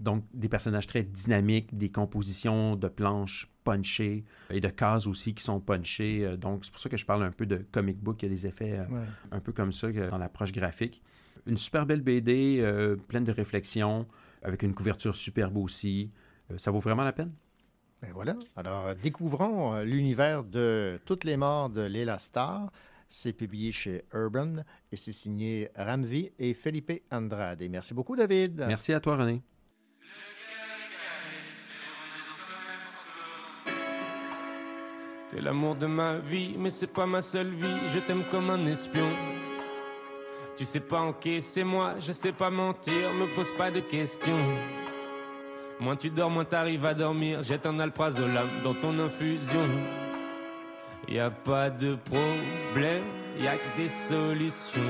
Donc, 0.02 0.26
des 0.34 0.50
personnages 0.50 0.86
très 0.86 1.02
dynamiques, 1.04 1.76
des 1.76 1.90
compositions 1.90 2.76
de 2.76 2.90
planches 2.90 3.50
punchées 3.64 4.26
et 4.50 4.60
de 4.60 4.68
cases 4.68 5.08
aussi 5.08 5.34
qui 5.34 5.42
sont 5.44 5.62
punchées. 5.62 6.26
Euh, 6.26 6.36
Donc, 6.38 6.66
c'est 6.66 6.72
pour 6.72 6.80
ça 6.82 6.90
que 6.90 6.98
je 6.98 7.06
parle 7.06 7.24
un 7.24 7.32
peu 7.32 7.46
de 7.46 7.66
comic 7.72 7.98
book. 7.98 8.22
Il 8.22 8.26
y 8.26 8.32
a 8.32 8.36
des 8.36 8.46
effets 8.48 8.74
euh, 8.80 8.86
Ouais. 8.90 9.06
un 9.32 9.40
peu 9.40 9.54
comme 9.54 9.72
ça 9.72 9.90
dans 9.92 10.18
l'approche 10.18 10.52
graphique. 10.52 11.02
Une 11.48 11.58
super 11.58 11.86
belle 11.86 12.02
BD, 12.02 12.60
euh, 12.60 12.98
pleine 12.98 13.24
de 13.24 13.32
réflexions, 13.32 14.06
avec 14.44 14.64
une 14.64 14.74
couverture 14.74 15.16
superbe 15.16 15.58
aussi. 15.58 16.12
Euh, 16.52 16.58
ça 16.58 16.72
vaut 16.72 16.80
vraiment 16.80 17.04
la 17.04 17.14
peine? 17.14 17.32
Ben 18.02 18.12
voilà. 18.14 18.36
Alors, 18.58 18.88
euh, 18.88 18.94
découvrons 19.02 19.82
l'univers 19.82 20.44
de 20.44 21.00
Toutes 21.06 21.24
les 21.24 21.38
morts 21.38 21.70
de 21.70 21.82
Léla 21.82 22.20
Star. 22.20 22.70
C'est 23.08 23.32
publié 23.32 23.72
chez 23.72 24.04
Urban 24.14 24.58
et 24.92 24.98
c'est 24.98 25.14
signé 25.14 25.70
Ramvi 25.78 26.32
et 26.38 26.54
Felipe 26.54 26.92
Andrade. 27.10 27.62
Et 27.62 27.70
merci 27.70 27.94
beaucoup, 27.94 28.18
David. 28.18 28.66
Merci 28.68 28.92
à 28.92 29.00
toi, 29.00 29.16
René. 29.16 29.42
T'es 35.30 35.40
l'amour 35.42 35.76
de 35.76 35.86
ma 35.86 36.18
vie, 36.18 36.56
mais 36.58 36.70
c'est 36.70 36.94
pas 36.94 37.06
ma 37.06 37.22
seule 37.22 37.52
vie. 37.52 37.68
Je 37.94 38.00
t'aime 38.00 38.24
comme 38.30 38.50
un 38.50 38.66
espion. 38.66 39.08
Tu 40.58 40.66
sais 40.66 40.80
pas 40.80 41.02
encaisser 41.02 41.64
moi, 41.64 41.94
je 42.00 42.12
sais 42.12 42.32
pas 42.32 42.50
mentir, 42.50 43.14
me 43.14 43.28
pose 43.36 43.54
pas 43.56 43.70
de 43.70 43.80
questions. 43.80 44.40
Moins 45.80 45.96
tu 45.96 46.10
dors, 46.10 46.32
moins 46.32 46.46
t'arrives 46.46 46.88
à 46.88 46.96
dormir. 46.96 47.44
Jette 47.44 47.68
un 47.68 47.80
alprazolam 47.80 48.48
dans 48.64 48.74
ton 48.74 48.98
infusion. 48.98 49.62
Y 51.08 51.20
a 51.20 51.30
pas 51.30 51.70
de 51.70 51.96
problème, 51.96 53.04
y 53.40 53.46
a 53.46 53.56
que 53.56 53.78
des 53.78 53.88
solutions. 53.88 54.82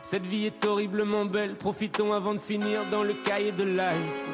Cette 0.00 0.26
vie 0.26 0.46
est 0.46 0.64
horriblement 0.64 1.24
belle, 1.24 1.56
profitons 1.56 2.12
avant 2.12 2.32
de 2.32 2.38
finir 2.38 2.84
dans 2.92 3.02
le 3.02 3.14
cahier 3.14 3.50
de 3.50 3.64
light. 3.64 4.32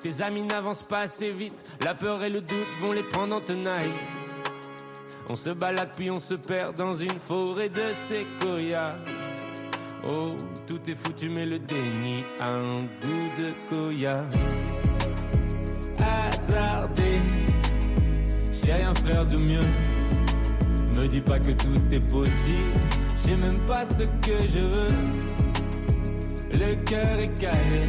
Tes 0.00 0.20
amis 0.20 0.42
n'avancent 0.42 0.88
pas 0.88 1.02
assez 1.02 1.30
vite, 1.30 1.62
la 1.84 1.94
peur 1.94 2.24
et 2.24 2.30
le 2.30 2.40
doute 2.40 2.74
vont 2.80 2.90
les 2.90 3.04
prendre 3.04 3.36
en 3.36 3.40
tenaille. 3.40 3.92
On 5.28 5.34
se 5.34 5.50
balade 5.50 5.90
puis 5.96 6.10
on 6.10 6.18
se 6.18 6.34
perd 6.34 6.76
dans 6.76 6.92
une 6.92 7.18
forêt 7.18 7.68
de 7.68 7.82
séquoia. 7.92 8.88
Oh, 10.08 10.36
tout 10.66 10.80
est 10.88 10.94
foutu 10.94 11.28
mais 11.28 11.46
le 11.46 11.58
déni 11.58 12.22
a 12.40 12.50
un 12.50 12.82
goût 13.02 13.30
de 13.36 13.52
koya. 13.68 14.24
Hasardé, 15.98 17.20
j'ai 18.52 18.72
rien 18.74 18.94
faire 18.94 19.26
de 19.26 19.36
mieux. 19.36 19.66
Me 20.96 21.08
dis 21.08 21.20
pas 21.20 21.40
que 21.40 21.50
tout 21.50 21.82
est 21.90 22.08
possible, 22.08 22.80
j'ai 23.24 23.36
même 23.36 23.60
pas 23.66 23.84
ce 23.84 24.04
que 24.04 24.46
je 24.46 24.60
veux. 24.60 24.94
Le 26.52 26.74
cœur 26.84 27.18
est 27.18 27.34
calé, 27.38 27.84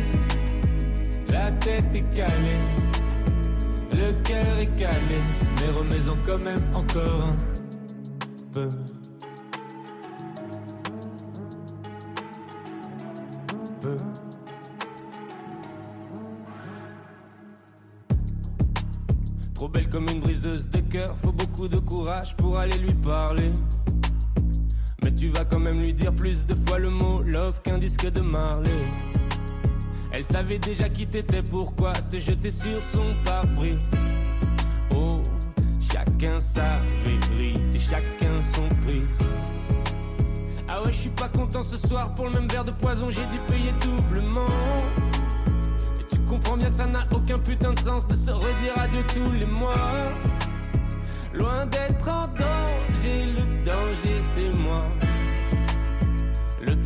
la 1.30 1.52
tête 1.52 1.94
est 1.94 2.16
calée, 2.16 2.60
le 3.94 4.12
cœur 4.24 4.58
est 4.60 4.74
calé, 4.78 5.22
mais 5.60 5.70
remets-en 5.72 6.18
quand 6.26 6.44
même 6.44 6.62
encore 6.76 7.28
un 7.28 7.38
peu. 8.54 8.70
Trop 19.54 19.70
belle 19.70 19.90
comme 19.90 20.08
une 20.10 20.20
briseuse 20.20 20.70
de 20.70 20.80
cœur, 20.82 21.18
faut 21.18 21.32
beaucoup 21.32 21.68
de 21.68 21.78
courage 21.78 22.36
pour 22.36 22.60
aller 22.60 22.78
lui 22.78 22.94
parler. 22.94 23.52
Mais 25.04 25.14
tu 25.16 25.30
vas 25.30 25.46
quand 25.46 25.60
même 25.60 25.80
lui 25.80 25.94
dire 25.94 26.14
plus 26.14 26.46
de 26.46 26.54
fois 26.54 26.80
le 26.80 26.90
mot 26.90 27.22
love 27.24 27.62
qu'un 27.62 27.78
disque 27.78 28.12
de 28.12 28.22
Marley. 28.22 28.70
Elle 30.18 30.26
savait 30.26 30.58
déjà 30.58 30.90
qui 30.90 31.06
t'étais, 31.06 31.44
pourquoi 31.44 31.94
te 31.94 32.18
jeter 32.18 32.50
sur 32.50 32.84
son 32.84 33.04
pare-brise. 33.24 33.84
Oh, 34.96 35.22
chacun 35.80 36.40
sa 36.40 36.72
vérité, 37.06 37.78
chacun 37.78 38.36
son 38.42 38.68
prix. 38.84 39.04
Ah 40.68 40.82
ouais, 40.82 40.92
je 40.92 40.98
suis 40.98 41.10
pas 41.12 41.30
content 41.30 41.62
ce 41.62 41.78
soir 41.78 42.16
pour 42.16 42.26
le 42.26 42.32
même 42.32 42.48
verre 42.48 42.64
de 42.64 42.72
poison, 42.72 43.12
j'ai 43.12 43.28
dû 43.28 43.38
payer 43.48 43.72
doublement. 43.80 44.48
Et 46.00 46.04
tu 46.12 46.20
comprends 46.22 46.58
bien 46.58 46.70
que 46.70 46.76
ça 46.76 46.88
n'a 46.88 47.06
aucun 47.14 47.38
putain 47.38 47.74
de 47.74 47.80
sens 47.80 48.08
de 48.08 48.16
se 48.16 48.32
redire 48.32 48.74
adieu 48.76 49.04
tous 49.14 49.32
les 49.34 49.46
mois. 49.46 49.76
Loin 51.36 51.68
d'être 51.68 52.10
en 52.10 52.26
danger, 52.26 53.28
le 53.36 53.64
danger 53.64 54.20
c'est 54.34 54.50
moi. 54.50 54.84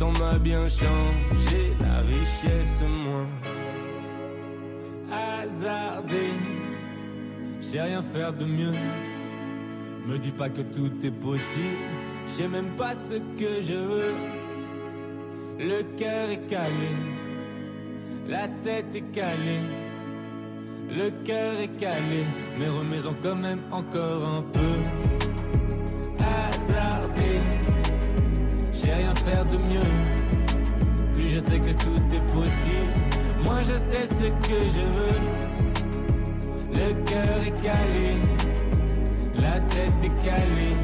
Temps 0.02 0.18
m'a 0.18 0.36
bien 0.36 0.64
changé, 0.64 1.76
la 1.80 1.94
richesse 2.02 2.82
moins. 2.82 3.28
Hasardé, 5.12 6.26
je 7.60 7.64
sais 7.64 7.80
rien 7.80 8.02
faire 8.02 8.32
de 8.32 8.44
mieux. 8.44 8.74
Me 10.08 10.18
dis 10.18 10.32
pas 10.32 10.48
que 10.48 10.62
tout 10.62 10.90
est 11.06 11.12
possible, 11.12 11.76
je 12.26 12.30
sais 12.32 12.48
même 12.48 12.70
pas 12.76 12.96
ce 12.96 13.14
que 13.14 13.62
je 13.62 13.74
veux. 13.74 14.14
Le 15.60 15.84
cœur 15.96 16.30
est 16.30 16.46
calé, 16.48 16.92
la 18.26 18.48
tête 18.48 18.96
est 18.96 19.12
calée. 19.12 19.68
Le 20.90 21.10
cœur 21.22 21.60
est 21.60 21.76
calé, 21.76 22.24
mais 22.58 22.68
remets-en 22.68 23.14
quand 23.22 23.36
même 23.36 23.60
encore 23.70 24.24
un 24.26 24.42
peu. 24.42 24.74
Hasardé, 26.18 27.38
j'ai 28.84 28.92
rien 28.92 29.14
faire 29.14 29.44
de 29.46 29.56
mieux. 29.56 29.90
Plus 31.14 31.28
je 31.28 31.38
sais 31.38 31.60
que 31.60 31.70
tout 31.70 32.02
est 32.12 32.32
possible, 32.32 32.92
moi 33.44 33.60
je 33.60 33.72
sais 33.72 34.06
ce 34.06 34.24
que 34.24 34.58
je 34.76 34.84
veux. 34.98 35.18
Le 36.74 36.94
cœur 37.04 37.38
est 37.46 37.62
calé, 37.62 38.16
la 39.38 39.60
tête 39.60 39.94
est 40.02 40.24
calée, 40.24 40.76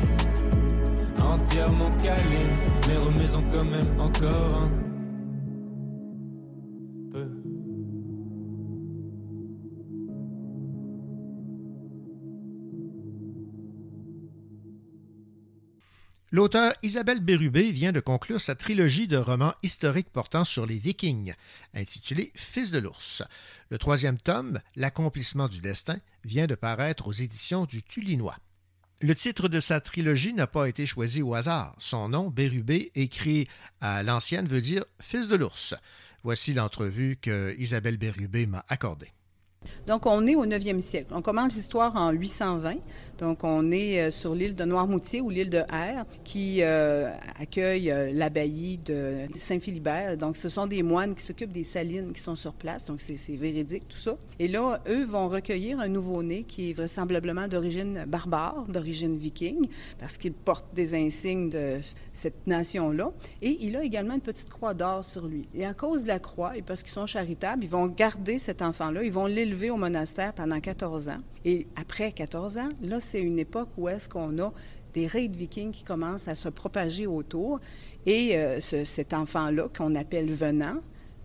entièrement 1.22 1.90
calée, 2.02 2.50
mais 2.86 2.96
remets-en 2.96 3.42
quand 3.50 3.70
même 3.70 3.96
encore. 4.00 4.87
L'auteur 16.30 16.74
Isabelle 16.82 17.20
Bérubé 17.20 17.72
vient 17.72 17.92
de 17.92 18.00
conclure 18.00 18.42
sa 18.42 18.54
trilogie 18.54 19.08
de 19.08 19.16
romans 19.16 19.54
historiques 19.62 20.10
portant 20.10 20.44
sur 20.44 20.66
les 20.66 20.76
Vikings, 20.76 21.32
intitulée 21.72 22.32
Fils 22.34 22.70
de 22.70 22.78
l'ours. 22.78 23.22
Le 23.70 23.78
troisième 23.78 24.18
tome, 24.18 24.60
L'accomplissement 24.76 25.48
du 25.48 25.60
destin, 25.60 25.98
vient 26.24 26.46
de 26.46 26.54
paraître 26.54 27.06
aux 27.06 27.12
éditions 27.12 27.64
du 27.64 27.82
Tulinois. 27.82 28.36
Le 29.00 29.14
titre 29.14 29.48
de 29.48 29.58
sa 29.58 29.80
trilogie 29.80 30.34
n'a 30.34 30.46
pas 30.46 30.68
été 30.68 30.84
choisi 30.84 31.22
au 31.22 31.32
hasard. 31.34 31.74
Son 31.78 32.10
nom, 32.10 32.28
Bérubé, 32.28 32.92
écrit 32.94 33.48
à 33.80 34.02
l'ancienne, 34.02 34.46
veut 34.46 34.60
dire 34.60 34.84
Fils 35.00 35.28
de 35.28 35.36
l'ours. 35.36 35.74
Voici 36.24 36.52
l'entrevue 36.52 37.16
que 37.16 37.54
Isabelle 37.58 37.96
Bérubé 37.96 38.44
m'a 38.44 38.66
accordée. 38.68 39.12
Donc, 39.86 40.06
on 40.06 40.26
est 40.26 40.34
au 40.34 40.44
9e 40.44 40.80
siècle. 40.80 41.08
On 41.12 41.22
commence 41.22 41.54
l'histoire 41.54 41.96
en 41.96 42.10
820. 42.10 42.74
Donc, 43.18 43.42
on 43.42 43.70
est 43.72 44.00
euh, 44.00 44.10
sur 44.10 44.34
l'île 44.34 44.54
de 44.54 44.64
Noirmoutier 44.64 45.20
ou 45.20 45.30
l'île 45.30 45.50
de 45.50 45.60
R, 45.60 46.04
qui 46.24 46.58
euh, 46.60 47.10
accueille 47.40 47.90
euh, 47.90 48.12
l'abbaye 48.12 48.78
de 48.84 49.26
Saint-Philibert. 49.34 50.16
Donc, 50.16 50.36
ce 50.36 50.48
sont 50.48 50.66
des 50.66 50.82
moines 50.82 51.14
qui 51.14 51.24
s'occupent 51.24 51.52
des 51.52 51.64
salines 51.64 52.12
qui 52.12 52.20
sont 52.20 52.36
sur 52.36 52.52
place. 52.52 52.86
Donc, 52.86 53.00
c'est 53.00 53.34
véridique, 53.34 53.88
tout 53.88 53.98
ça. 53.98 54.16
Et 54.38 54.46
là, 54.46 54.80
eux 54.88 55.04
vont 55.04 55.28
recueillir 55.28 55.80
un 55.80 55.88
nouveau-né 55.88 56.44
qui 56.46 56.70
est 56.70 56.72
vraisemblablement 56.72 57.48
d'origine 57.48 58.04
barbare, 58.06 58.66
d'origine 58.68 59.16
viking, 59.16 59.66
parce 59.98 60.16
qu'il 60.16 60.32
porte 60.32 60.66
des 60.74 60.94
insignes 60.94 61.50
de 61.50 61.78
cette 62.12 62.46
nation-là. 62.46 63.10
Et 63.42 63.58
il 63.60 63.76
a 63.76 63.82
également 63.82 64.14
une 64.14 64.20
petite 64.20 64.48
croix 64.48 64.74
d'or 64.74 65.04
sur 65.04 65.26
lui. 65.26 65.48
Et 65.54 65.64
à 65.64 65.74
cause 65.74 66.02
de 66.02 66.08
la 66.08 66.18
croix, 66.18 66.56
et 66.56 66.62
parce 66.62 66.82
qu'ils 66.82 66.92
sont 66.92 67.06
charitables, 67.06 67.64
ils 67.64 67.70
vont 67.70 67.86
garder 67.86 68.38
cet 68.38 68.62
enfant-là, 68.62 69.02
ils 69.02 69.12
vont 69.12 69.26
l'élever 69.26 69.57
au 69.66 69.76
monastère 69.76 70.32
pendant 70.32 70.60
14 70.60 71.08
ans. 71.08 71.20
Et 71.44 71.66
après 71.76 72.12
14 72.12 72.58
ans, 72.58 72.68
là, 72.82 73.00
c'est 73.00 73.20
une 73.20 73.38
époque 73.38 73.68
où 73.76 73.88
est-ce 73.88 74.08
qu'on 74.08 74.38
a 74.38 74.52
des 74.94 75.06
raids 75.06 75.28
vikings 75.28 75.72
qui 75.72 75.84
commencent 75.84 76.28
à 76.28 76.34
se 76.34 76.48
propager 76.48 77.06
autour. 77.06 77.60
Et 78.06 78.36
euh, 78.36 78.60
ce, 78.60 78.84
cet 78.84 79.12
enfant-là, 79.12 79.68
qu'on 79.76 79.94
appelle 79.94 80.30
venant, 80.30 80.76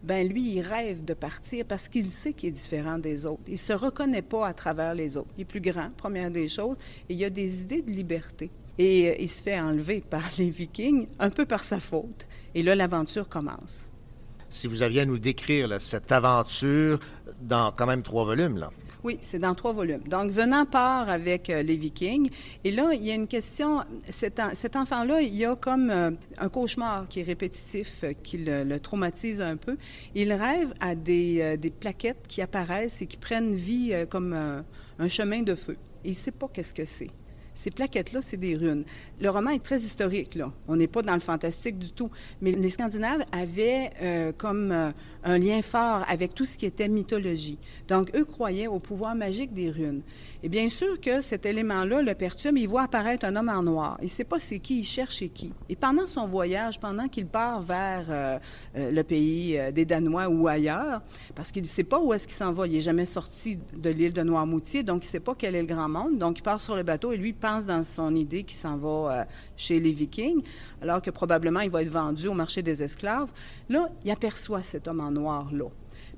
ben 0.03 0.27
lui, 0.27 0.55
il 0.55 0.61
rêve 0.61 1.05
de 1.05 1.13
partir 1.13 1.65
parce 1.65 1.87
qu'il 1.87 2.07
sait 2.07 2.33
qu'il 2.33 2.49
est 2.49 2.53
différent 2.53 2.97
des 2.97 3.25
autres. 3.25 3.43
Il 3.47 3.57
se 3.57 3.73
reconnaît 3.73 4.21
pas 4.21 4.47
à 4.47 4.53
travers 4.53 4.93
les 4.93 5.15
autres. 5.15 5.29
Il 5.37 5.41
est 5.41 5.45
plus 5.45 5.61
grand, 5.61 5.91
première 5.95 6.29
des 6.29 6.49
choses, 6.49 6.77
et 7.09 7.13
il 7.13 7.23
a 7.23 7.29
des 7.29 7.61
idées 7.61 7.81
de 7.81 7.91
liberté. 7.91 8.51
Et 8.77 9.09
euh, 9.09 9.15
il 9.19 9.29
se 9.29 9.41
fait 9.41 9.59
enlever 9.59 10.01
par 10.01 10.29
les 10.37 10.49
Vikings, 10.49 11.07
un 11.19 11.29
peu 11.29 11.45
par 11.45 11.63
sa 11.63 11.79
faute. 11.79 12.27
Et 12.53 12.63
là, 12.63 12.75
l'aventure 12.75 13.29
commence. 13.29 13.89
Si 14.53 14.67
vous 14.67 14.83
aviez 14.83 15.01
à 15.01 15.05
nous 15.05 15.17
décrire 15.17 15.81
cette 15.81 16.11
aventure 16.11 16.99
dans 17.41 17.71
quand 17.71 17.87
même 17.87 18.03
trois 18.03 18.23
volumes, 18.23 18.57
là. 18.57 18.69
Oui, 19.03 19.17
c'est 19.19 19.39
dans 19.39 19.55
trois 19.55 19.73
volumes. 19.73 20.03
Donc, 20.07 20.31
venant 20.31 20.65
part 20.65 21.09
avec 21.09 21.49
euh, 21.49 21.61
les 21.61 21.75
Vikings. 21.75 22.29
Et 22.63 22.71
là, 22.71 22.91
il 22.93 23.03
y 23.03 23.11
a 23.11 23.15
une 23.15 23.27
question. 23.27 23.83
Cet, 24.07 24.39
cet 24.53 24.77
enfant-là, 24.77 25.21
il 25.21 25.35
y 25.35 25.43
a 25.43 25.55
comme 25.57 25.89
euh, 25.89 26.11
un 26.37 26.49
cauchemar 26.49 27.07
qui 27.09 27.19
est 27.19 27.23
répétitif, 27.23 28.05
euh, 28.05 28.13
qui 28.23 28.37
le, 28.37 28.79
traumatise 28.79 29.41
un 29.41 29.57
peu. 29.57 29.75
Il 30.15 30.31
rêve 30.31 30.73
à 30.79 30.95
des, 30.95 31.57
des 31.57 31.69
plaquettes 31.69 32.27
qui 32.27 32.41
apparaissent 32.41 33.01
et 33.01 33.07
qui 33.07 33.17
prennent 33.17 33.53
vie 33.53 33.93
comme 34.09 34.33
un 34.33 35.07
chemin 35.07 35.41
de 35.41 35.55
feu. 35.55 35.77
Et 36.03 36.09
il 36.09 36.11
ne 36.11 36.15
sait 36.15 36.31
pas 36.31 36.47
qu'est-ce 36.51 36.73
que 36.73 36.85
c'est. 36.85 37.09
Ces 37.53 37.71
plaquettes-là, 37.71 38.21
c'est 38.21 38.37
des 38.37 38.55
runes. 38.55 38.83
Le 39.21 39.29
roman 39.29 39.51
est 39.51 39.63
très 39.63 39.81
historique, 39.81 40.35
là. 40.35 40.51
On 40.67 40.75
n'est 40.75 40.87
pas 40.87 41.01
dans 41.01 41.13
le 41.13 41.19
fantastique 41.19 41.77
du 41.77 41.91
tout. 41.91 42.09
Mais 42.41 42.51
les 42.51 42.69
Scandinaves 42.69 43.23
avaient 43.31 43.91
euh, 44.01 44.31
comme 44.37 44.71
euh, 44.71 44.91
un 45.23 45.37
lien 45.39 45.61
fort 45.61 46.03
avec 46.07 46.33
tout 46.33 46.45
ce 46.45 46.57
qui 46.57 46.65
était 46.65 46.87
mythologie. 46.87 47.57
Donc, 47.87 48.15
eux 48.15 48.25
croyaient 48.25 48.67
au 48.67 48.79
pouvoir 48.79 49.15
magique 49.15 49.53
des 49.53 49.69
runes. 49.69 50.01
Et 50.43 50.49
bien 50.49 50.67
sûr 50.67 50.99
que 50.99 51.21
cet 51.21 51.45
élément-là 51.45 52.01
le 52.01 52.13
perturbe. 52.13 52.57
Il 52.57 52.67
voit 52.67 52.83
apparaître 52.83 53.25
un 53.25 53.35
homme 53.35 53.49
en 53.49 53.63
noir. 53.63 53.97
Il 54.01 54.05
ne 54.05 54.09
sait 54.09 54.23
pas 54.25 54.39
c'est 54.39 54.59
qui, 54.59 54.79
il 54.79 54.83
cherche 54.83 55.19
c'est 55.19 55.29
qui. 55.29 55.53
Et 55.69 55.75
pendant 55.75 56.05
son 56.05 56.27
voyage, 56.27 56.79
pendant 56.79 57.07
qu'il 57.07 57.27
part 57.27 57.61
vers 57.61 58.05
euh, 58.09 58.39
euh, 58.75 58.91
le 58.91 59.03
pays 59.03 59.57
euh, 59.57 59.71
des 59.71 59.85
Danois 59.85 60.27
ou 60.27 60.47
ailleurs, 60.47 61.01
parce 61.35 61.51
qu'il 61.51 61.61
ne 61.61 61.67
sait 61.67 61.83
pas 61.83 61.99
où 61.99 62.13
est-ce 62.13 62.27
qu'il 62.27 62.35
s'en 62.35 62.51
va. 62.51 62.67
Il 62.67 62.73
n'est 62.73 62.81
jamais 62.81 63.05
sorti 63.05 63.57
de 63.75 63.89
l'île 63.89 64.13
de 64.13 64.21
Noirmoutier, 64.21 64.83
donc 64.83 65.03
il 65.03 65.07
ne 65.07 65.11
sait 65.11 65.19
pas 65.19 65.35
quel 65.37 65.55
est 65.55 65.61
le 65.61 65.67
grand 65.67 65.87
monde. 65.87 66.17
Donc, 66.17 66.39
il 66.39 66.41
part 66.41 66.59
sur 66.59 66.75
le 66.75 66.83
bateau 66.83 67.13
et 67.13 67.17
lui 67.17 67.31
pense 67.33 67.65
dans 67.65 67.83
son 67.83 68.13
idée 68.15 68.43
qu'il 68.43 68.57
s'en 68.57 68.77
va 68.77 69.25
chez 69.55 69.79
les 69.79 69.91
Vikings, 69.91 70.41
alors 70.83 71.01
que 71.01 71.09
probablement 71.09 71.61
il 71.61 71.69
va 71.69 71.81
être 71.81 71.89
vendu 71.89 72.27
au 72.27 72.33
marché 72.33 72.61
des 72.61 72.83
esclaves. 72.83 73.31
Là, 73.69 73.89
il 74.03 74.11
aperçoit 74.11 74.63
cet 74.63 74.87
homme 74.89 74.99
en 74.99 75.11
noir-là. 75.11 75.69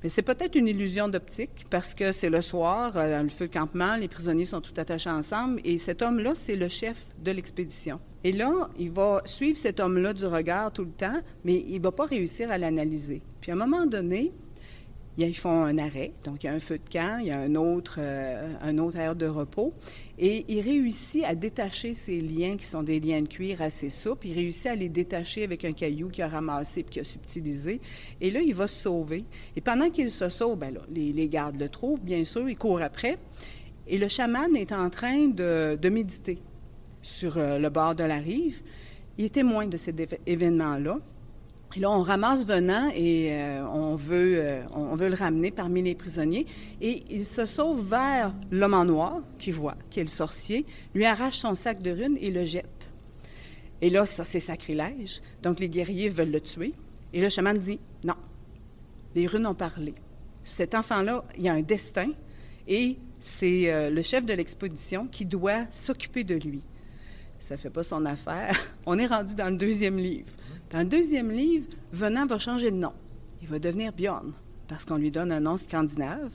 Mais 0.02 0.10
c'est 0.10 0.24
peut-être 0.24 0.56
une 0.56 0.68
illusion 0.68 1.08
d'optique 1.08 1.68
parce 1.70 1.94
que 1.94 2.12
c'est 2.12 2.30
le 2.30 2.42
soir, 2.42 2.94
euh, 2.96 3.22
le 3.22 3.30
feu 3.30 3.48
campement, 3.48 3.96
les 3.96 4.08
prisonniers 4.08 4.46
sont 4.46 4.62
tout 4.62 4.74
attachés 4.78 5.10
ensemble 5.10 5.62
et 5.64 5.78
cet 5.78 6.02
homme-là, 6.02 6.34
c'est 6.34 6.56
le 6.56 6.68
chef 6.68 7.06
de 7.24 7.32
l'expédition. 7.32 8.00
Et 8.24 8.32
là, 8.32 8.70
il 8.80 8.90
va 8.90 9.22
suivre 9.26 9.58
cet 9.58 9.80
homme-là 9.80 10.14
du 10.14 10.26
regard 10.26 10.72
tout 10.74 10.84
le 10.84 10.92
temps, 10.92 11.20
mais 11.44 11.64
il 11.68 11.78
ne 11.78 11.84
va 11.84 11.92
pas 11.92 12.06
réussir 12.06 12.50
à 12.50 12.58
l'analyser. 12.58 13.22
Puis 13.40 13.52
à 13.52 13.54
un 13.54 13.58
moment 13.58 13.86
donné, 13.86 14.34
ils 15.18 15.38
font 15.38 15.64
un 15.64 15.78
arrêt, 15.78 16.12
donc 16.24 16.44
il 16.44 16.48
y 16.48 16.50
a 16.50 16.54
un 16.54 16.60
feu 16.60 16.78
de 16.78 16.90
camp, 16.90 17.20
il 17.20 17.28
y 17.28 17.32
a 17.32 17.40
un 17.40 17.56
autre, 17.56 18.00
euh, 18.00 19.14
de 19.16 19.26
repos, 19.26 19.74
et 20.20 20.46
il 20.48 20.62
réussit 20.62 21.24
à 21.24 21.36
détacher 21.36 21.94
ces 21.94 22.20
liens 22.20 22.58
qui 22.58 22.66
sont 22.66 22.84
des 22.84 23.00
liens 23.00 23.22
de 23.22 23.28
cuir 23.28 23.62
assez 23.62 23.90
souples. 23.90 24.28
Il 24.28 24.34
réussit 24.34 24.68
à 24.68 24.76
les 24.76 24.90
détacher 24.90 25.44
avec 25.44 25.64
un 25.64 25.72
caillou 25.72 26.10
qu'il 26.10 26.24
a 26.24 26.28
ramassé 26.28 26.84
puis 26.84 26.94
qu'il 26.94 27.02
a 27.02 27.06
subtilisé. 27.06 27.80
Et 28.20 28.32
là, 28.32 28.42
il 28.42 28.54
va 28.54 28.68
se 28.68 28.82
sauver. 28.84 29.26
Et 29.56 29.62
pendant 29.62 29.90
qu'il 29.90 30.12
se 30.12 30.30
sauve, 30.30 30.58
ben 30.58 30.78
les, 30.94 31.30
gardes 31.30 31.60
le 31.60 31.70
trouvent, 31.70 32.02
bien 32.02 32.24
sûr, 32.24 32.50
ils 32.50 32.58
courent 32.58 32.82
après. 32.82 33.18
Et 33.88 33.98
le 33.98 34.08
chaman 34.08 34.56
est 34.56 34.72
en 34.72 34.90
train 34.90 35.28
de, 35.28 35.90
méditer 35.90 36.40
sur 37.02 37.38
euh, 37.38 37.60
le 37.60 37.70
bord 37.70 37.96
de 37.96 38.04
la 38.04 38.18
rive. 38.18 38.62
Il 39.18 39.26
est 39.26 39.34
témoin 39.34 39.68
de 39.68 39.78
cet 39.78 40.02
événement-là. 40.26 41.00
Et 41.76 41.80
là, 41.82 41.92
on 41.92 42.04
ramasse 42.04 42.48
Venant 42.48 42.90
et 42.96 43.34
euh, 43.34 43.66
on, 43.68 43.96
veut, 43.96 44.36
euh, 44.38 44.64
on 44.74 44.96
veut 44.96 45.10
le 45.10 45.16
ramener 45.16 45.52
parmi 45.52 45.82
les 45.82 45.94
prisonniers. 45.94 46.46
Et 46.82 47.04
il 47.10 47.26
se 47.26 47.46
sauve 47.46 47.90
vers 47.90 48.34
l'homme 48.50 48.74
en 48.74 48.86
noir, 48.86 49.22
qui 49.40 49.52
voit, 49.52 49.76
qui 49.90 50.00
est 50.00 50.04
le 50.04 50.10
sorcier, 50.10 50.66
lui 50.94 51.06
arrache 51.06 51.38
son 51.38 51.54
sac 51.54 51.82
de 51.82 51.92
runes 51.92 52.18
et 52.22 52.32
le 52.32 52.46
jette. 52.46 52.90
Et 53.82 53.90
là, 53.90 54.06
ça, 54.06 54.24
c'est 54.24 54.40
sacrilège. 54.40 55.22
Donc, 55.44 55.60
les 55.60 55.68
guerriers 55.68 56.08
veulent 56.08 56.32
le 56.32 56.40
tuer. 56.40 56.74
Et 57.14 57.22
le 57.22 57.30
chaman 57.30 57.58
dit 57.58 57.80
non. 58.04 58.16
Les 59.14 59.28
runes 59.28 59.46
ont 59.46 59.56
parlé. 59.56 59.94
Cet 60.44 60.76
enfant-là, 60.76 61.26
il 61.38 61.48
a 61.48 61.54
un 61.54 61.62
destin 61.62 62.12
et 62.68 62.98
c'est 63.20 63.72
euh, 63.72 63.90
le 63.90 64.02
chef 64.02 64.26
de 64.26 64.34
l'expédition 64.34 65.08
qui 65.08 65.26
doit 65.26 65.66
s'occuper 65.72 66.24
de 66.24 66.36
lui. 66.36 66.62
Ça 67.40 67.56
ne 67.56 67.60
fait 67.60 67.70
pas 67.70 67.84
son 67.84 68.06
affaire. 68.06 68.58
On 68.86 68.98
est 68.98 69.08
rendu 69.08 69.36
dans 69.36 69.50
le 69.50 69.58
deuxième 69.58 69.98
livre. 69.98 70.32
Dans 70.72 70.80
le 70.80 70.86
deuxième 70.86 71.30
livre, 71.30 71.68
Venant 71.92 72.26
va 72.26 72.40
changer 72.40 72.72
de 72.72 72.78
nom. 72.78 72.94
Il 73.42 73.48
va 73.48 73.60
devenir 73.60 73.94
Bjorn 73.94 74.34
parce 74.68 74.84
qu'on 74.84 74.98
lui 74.98 75.12
donne 75.12 75.32
un 75.32 75.40
nom 75.40 75.58
scandinave. 75.58 76.32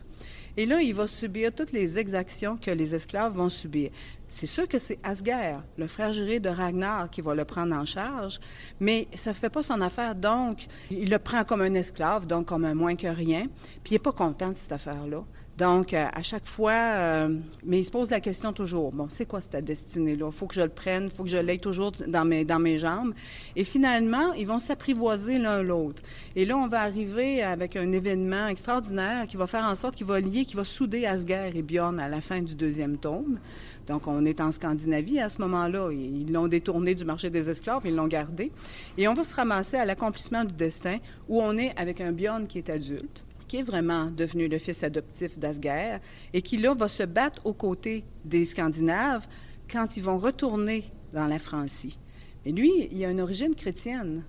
Et 0.57 0.66
là, 0.66 0.81
il 0.81 0.94
va 0.94 1.07
subir 1.07 1.52
toutes 1.52 1.73
les 1.73 1.98
exactions 1.98 2.57
que 2.57 2.70
les 2.70 2.94
esclaves 2.94 3.35
vont 3.35 3.48
subir. 3.48 3.90
C'est 4.28 4.47
sûr 4.47 4.69
que 4.69 4.78
c'est 4.78 4.98
Asger, 5.02 5.57
le 5.77 5.86
frère 5.89 6.12
juré 6.12 6.39
de 6.39 6.48
Ragnar, 6.48 7.11
qui 7.11 7.20
va 7.20 7.35
le 7.35 7.44
prendre 7.44 7.74
en 7.74 7.85
charge, 7.85 8.39
mais 8.78 9.09
ça 9.15 9.31
ne 9.31 9.35
fait 9.35 9.51
pas 9.51 9.62
son 9.62 9.81
affaire. 9.81 10.15
Donc, 10.15 10.66
il 10.90 11.11
le 11.11 11.19
prend 11.19 11.44
comme 11.44 11.62
un 11.62 11.74
esclave, 11.74 12.27
donc 12.27 12.47
comme 12.47 12.65
un 12.65 12.74
moins 12.74 12.94
que 12.94 13.09
rien. 13.09 13.47
Puis 13.82 13.90
il 13.90 13.93
n'est 13.94 13.98
pas 13.98 14.12
content 14.12 14.51
de 14.51 14.57
cette 14.57 14.73
affaire-là. 14.73 15.24
Donc, 15.61 15.93
euh, 15.93 16.07
à 16.11 16.23
chaque 16.23 16.47
fois, 16.47 16.73
euh, 16.73 17.37
mais 17.66 17.81
il 17.81 17.85
se 17.85 17.91
pose 17.91 18.09
la 18.09 18.20
question 18.20 18.55
toujours, 18.55 18.93
bon, 18.93 19.09
c'est 19.11 19.27
quoi 19.27 19.43
cette 19.43 19.62
destinée-là? 19.62 20.28
Il 20.28 20.32
faut 20.32 20.47
que 20.47 20.55
je 20.55 20.62
le 20.62 20.70
prenne, 20.70 21.05
il 21.05 21.11
faut 21.11 21.24
que 21.24 21.28
je 21.28 21.37
l'aie 21.37 21.59
toujours 21.59 21.93
dans 21.93 22.24
mes, 22.24 22.47
dans 22.47 22.59
mes 22.59 22.78
jambes. 22.78 23.12
Et 23.57 23.65
finalement, 23.65 24.32
ils 24.32 24.47
vont 24.47 24.59
s'apprivoiser 24.59 25.37
l'un 25.37 25.62
l'autre. 25.62 26.03
Et 26.35 26.47
là, 26.47 26.57
on 26.57 26.66
va 26.66 26.81
arriver 26.81 27.43
avec 27.43 27.77
un 27.77 27.93
événement 27.93 28.47
extraordinaire 28.47 29.27
qui 29.27 29.37
va 29.37 29.47
faire 29.47 29.66
en 29.66 29.74
sorte 29.74 29.97
qu'il 29.97 30.07
va 30.07 30.19
lier, 30.19 30.47
qui 30.47 30.57
va 30.57 30.65
souder 30.65 31.05
Asger 31.05 31.51
et 31.55 31.61
Bjorn 31.61 32.01
à 32.01 32.09
la 32.09 32.23
fin 32.23 32.41
du 32.41 32.55
deuxième 32.55 32.97
tome. 32.97 33.39
Donc, 33.87 34.07
on 34.07 34.24
est 34.24 34.41
en 34.41 34.53
Scandinavie 34.53 35.20
à 35.20 35.28
ce 35.28 35.43
moment-là. 35.43 35.91
Ils 35.93 36.32
l'ont 36.32 36.49
détourné 36.49 36.95
du 36.95 37.05
marché 37.05 37.28
des 37.28 37.51
esclaves, 37.51 37.82
ils 37.85 37.95
l'ont 37.95 38.09
gardé. 38.09 38.51
Et 38.97 39.07
on 39.09 39.12
va 39.12 39.24
se 39.24 39.35
ramasser 39.35 39.77
à 39.77 39.85
l'accomplissement 39.85 40.43
du 40.43 40.55
destin 40.55 40.97
où 41.28 41.43
on 41.43 41.59
est 41.59 41.78
avec 41.78 42.01
un 42.01 42.12
Bjorn 42.12 42.47
qui 42.47 42.57
est 42.57 42.70
adulte 42.70 43.24
qui 43.51 43.56
est 43.56 43.62
vraiment 43.64 44.06
devenu 44.06 44.47
le 44.47 44.59
fils 44.59 44.85
adoptif 44.85 45.36
d'Asger 45.36 45.97
et 46.32 46.40
qui, 46.40 46.56
là, 46.56 46.72
va 46.72 46.86
se 46.86 47.02
battre 47.02 47.44
aux 47.44 47.52
côtés 47.52 48.05
des 48.24 48.44
Scandinaves 48.44 49.27
quand 49.68 49.97
ils 49.97 50.05
vont 50.05 50.18
retourner 50.18 50.85
dans 51.12 51.27
la 51.27 51.40
Francie. 51.40 51.98
Et 52.47 52.52
lui, 52.52 52.70
il 52.93 53.05
a 53.05 53.10
une 53.10 53.20
origine 53.20 53.56
chrétienne. 53.56 54.22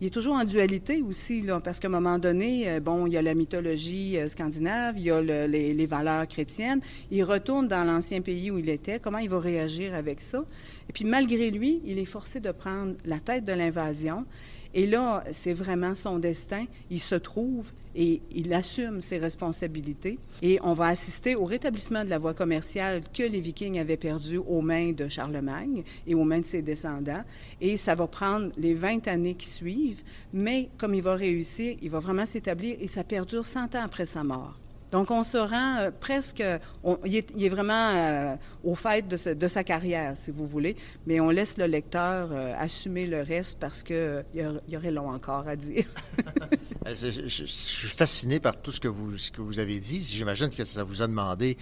Il 0.00 0.06
est 0.06 0.10
toujours 0.10 0.36
en 0.36 0.44
dualité 0.44 1.02
aussi, 1.02 1.40
là, 1.42 1.58
parce 1.58 1.80
qu'à 1.80 1.88
un 1.88 1.90
moment 1.90 2.20
donné, 2.20 2.70
euh, 2.70 2.78
bon, 2.78 3.08
il 3.08 3.14
y 3.14 3.16
a 3.16 3.22
la 3.22 3.34
mythologie 3.34 4.16
euh, 4.16 4.28
scandinave, 4.28 4.96
il 4.96 5.06
y 5.06 5.10
a 5.10 5.20
les, 5.20 5.86
valeurs 5.86 6.28
chrétiennes. 6.28 6.80
Il 7.10 7.24
retourne 7.24 7.66
dans 7.66 7.82
l'ancien 7.82 8.20
pays 8.20 8.52
où 8.52 8.58
il 8.58 8.68
était. 8.68 9.00
Comment 9.00 9.18
il 9.18 9.28
va 9.28 9.40
réagir 9.40 9.92
avec 9.92 10.20
ça? 10.20 10.44
Et 10.88 10.92
puis, 10.92 11.04
malgré 11.04 11.50
lui, 11.50 11.82
il 11.84 11.98
est 11.98 12.04
forcé 12.04 12.38
de 12.38 12.52
prendre 12.52 12.94
la 13.04 13.18
tête 13.18 13.44
de 13.44 13.52
l'invasion. 13.52 14.24
Et 14.74 14.86
là, 14.86 15.24
c'est 15.32 15.52
vraiment 15.52 15.94
son 15.94 16.18
destin. 16.18 16.66
Il 16.90 17.00
se 17.00 17.14
trouve 17.14 17.72
et 17.94 18.20
il 18.30 18.52
assume 18.52 19.00
ses 19.00 19.18
responsabilités. 19.18 20.18
Et 20.42 20.58
on 20.62 20.72
va 20.72 20.86
assister 20.86 21.34
au 21.34 21.44
rétablissement 21.44 22.04
de 22.04 22.10
la 22.10 22.18
voie 22.18 22.34
commerciale 22.34 23.02
que 23.12 23.22
les 23.22 23.40
Vikings 23.40 23.78
avaient 23.78 23.96
perdue 23.96 24.38
aux 24.38 24.60
mains 24.60 24.92
de 24.92 25.08
Charlemagne 25.08 25.82
et 26.06 26.14
aux 26.14 26.24
mains 26.24 26.40
de 26.40 26.46
ses 26.46 26.62
descendants. 26.62 27.24
Et 27.60 27.76
ça 27.76 27.94
va 27.94 28.06
prendre 28.06 28.50
les 28.58 28.74
20 28.74 29.08
années 29.08 29.34
qui 29.34 29.48
suivent, 29.48 30.02
mais 30.32 30.68
comme 30.76 30.94
il 30.94 31.02
va 31.02 31.14
réussir, 31.14 31.76
il 31.80 31.90
va 31.90 31.98
vraiment 31.98 32.26
s'établir 32.26 32.76
et 32.80 32.86
ça 32.86 33.04
perdure 33.04 33.44
100 33.44 33.74
ans 33.74 33.82
après 33.82 34.06
sa 34.06 34.22
mort. 34.22 34.58
Donc, 34.90 35.10
on 35.10 35.22
se 35.22 35.36
rend 35.36 35.76
euh, 35.78 35.90
presque. 35.98 36.42
il, 37.04 37.16
est, 37.16 37.48
vraiment 37.48 37.92
euh, 37.94 38.36
au 38.64 38.74
fait 38.74 39.06
de, 39.06 39.48
sa 39.48 39.64
carrière, 39.64 40.16
si 40.16 40.30
vous 40.30 40.46
voulez, 40.46 40.76
mais 41.06 41.20
on 41.20 41.30
laisse 41.30 41.58
le 41.58 41.66
lecteur 41.66 42.30
euh, 42.32 42.54
assumer 42.58 43.06
le 43.06 43.22
reste 43.22 43.58
parce 43.58 43.82
qu'il 43.82 44.24
y, 44.34 44.76
aurait 44.76 44.90
long 44.90 45.10
encore 45.10 45.46
à 45.46 45.56
dire. 45.56 45.84
je, 46.86 47.26
je, 47.26 47.44
suis 47.44 47.88
fasciné 47.88 48.40
par 48.40 48.60
tout 48.60 48.72
ce 48.72 48.80
que 48.80 48.88
vous, 48.88 49.18
ce 49.18 49.30
que 49.30 49.42
vous 49.42 49.58
avez 49.58 49.78
dit. 49.78 50.00
J'imagine 50.00 50.48
que 50.50 50.64
ça 50.64 50.84
vous 50.84 51.02
a 51.02 51.06
demandé 51.06 51.58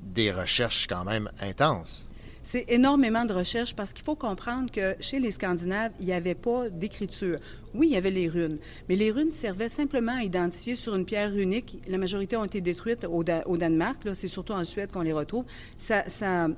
des 0.00 0.30
recherches 0.30 0.86
quand 0.86 1.04
même 1.04 1.30
intenses. 1.40 2.06
C'est 2.46 2.66
énormément 2.68 3.24
de 3.24 3.32
recherches 3.32 3.74
parce 3.74 3.92
qu'il 3.92 4.04
faut 4.04 4.14
comprendre 4.14 4.70
que 4.70 4.94
chez 5.00 5.18
les 5.18 5.32
Scandinaves, 5.32 5.90
il 5.98 6.06
n'y 6.06 6.12
avait 6.12 6.36
pas 6.36 6.70
d'écriture. 6.70 7.40
Oui, 7.76 7.88
il 7.88 7.92
y 7.92 7.96
avait 7.96 8.10
les 8.10 8.26
runes, 8.26 8.56
mais 8.88 8.96
les 8.96 9.10
runes 9.10 9.30
servaient 9.30 9.68
simplement 9.68 10.16
à 10.16 10.24
identifier 10.24 10.76
sur 10.76 10.94
une 10.94 11.04
pierre 11.04 11.36
unique. 11.36 11.78
La 11.86 11.98
majorité 11.98 12.34
ont 12.36 12.44
été 12.44 12.62
détruites 12.62 13.04
au, 13.04 13.22
Danemark. 13.22 14.00
C'est 14.14 14.28
surtout 14.28 14.54
en 14.54 14.64
Suède 14.64 14.90
qu'on 14.90 15.02
les 15.02 15.12
retrouve. 15.12 15.44
Ça, 15.76 16.04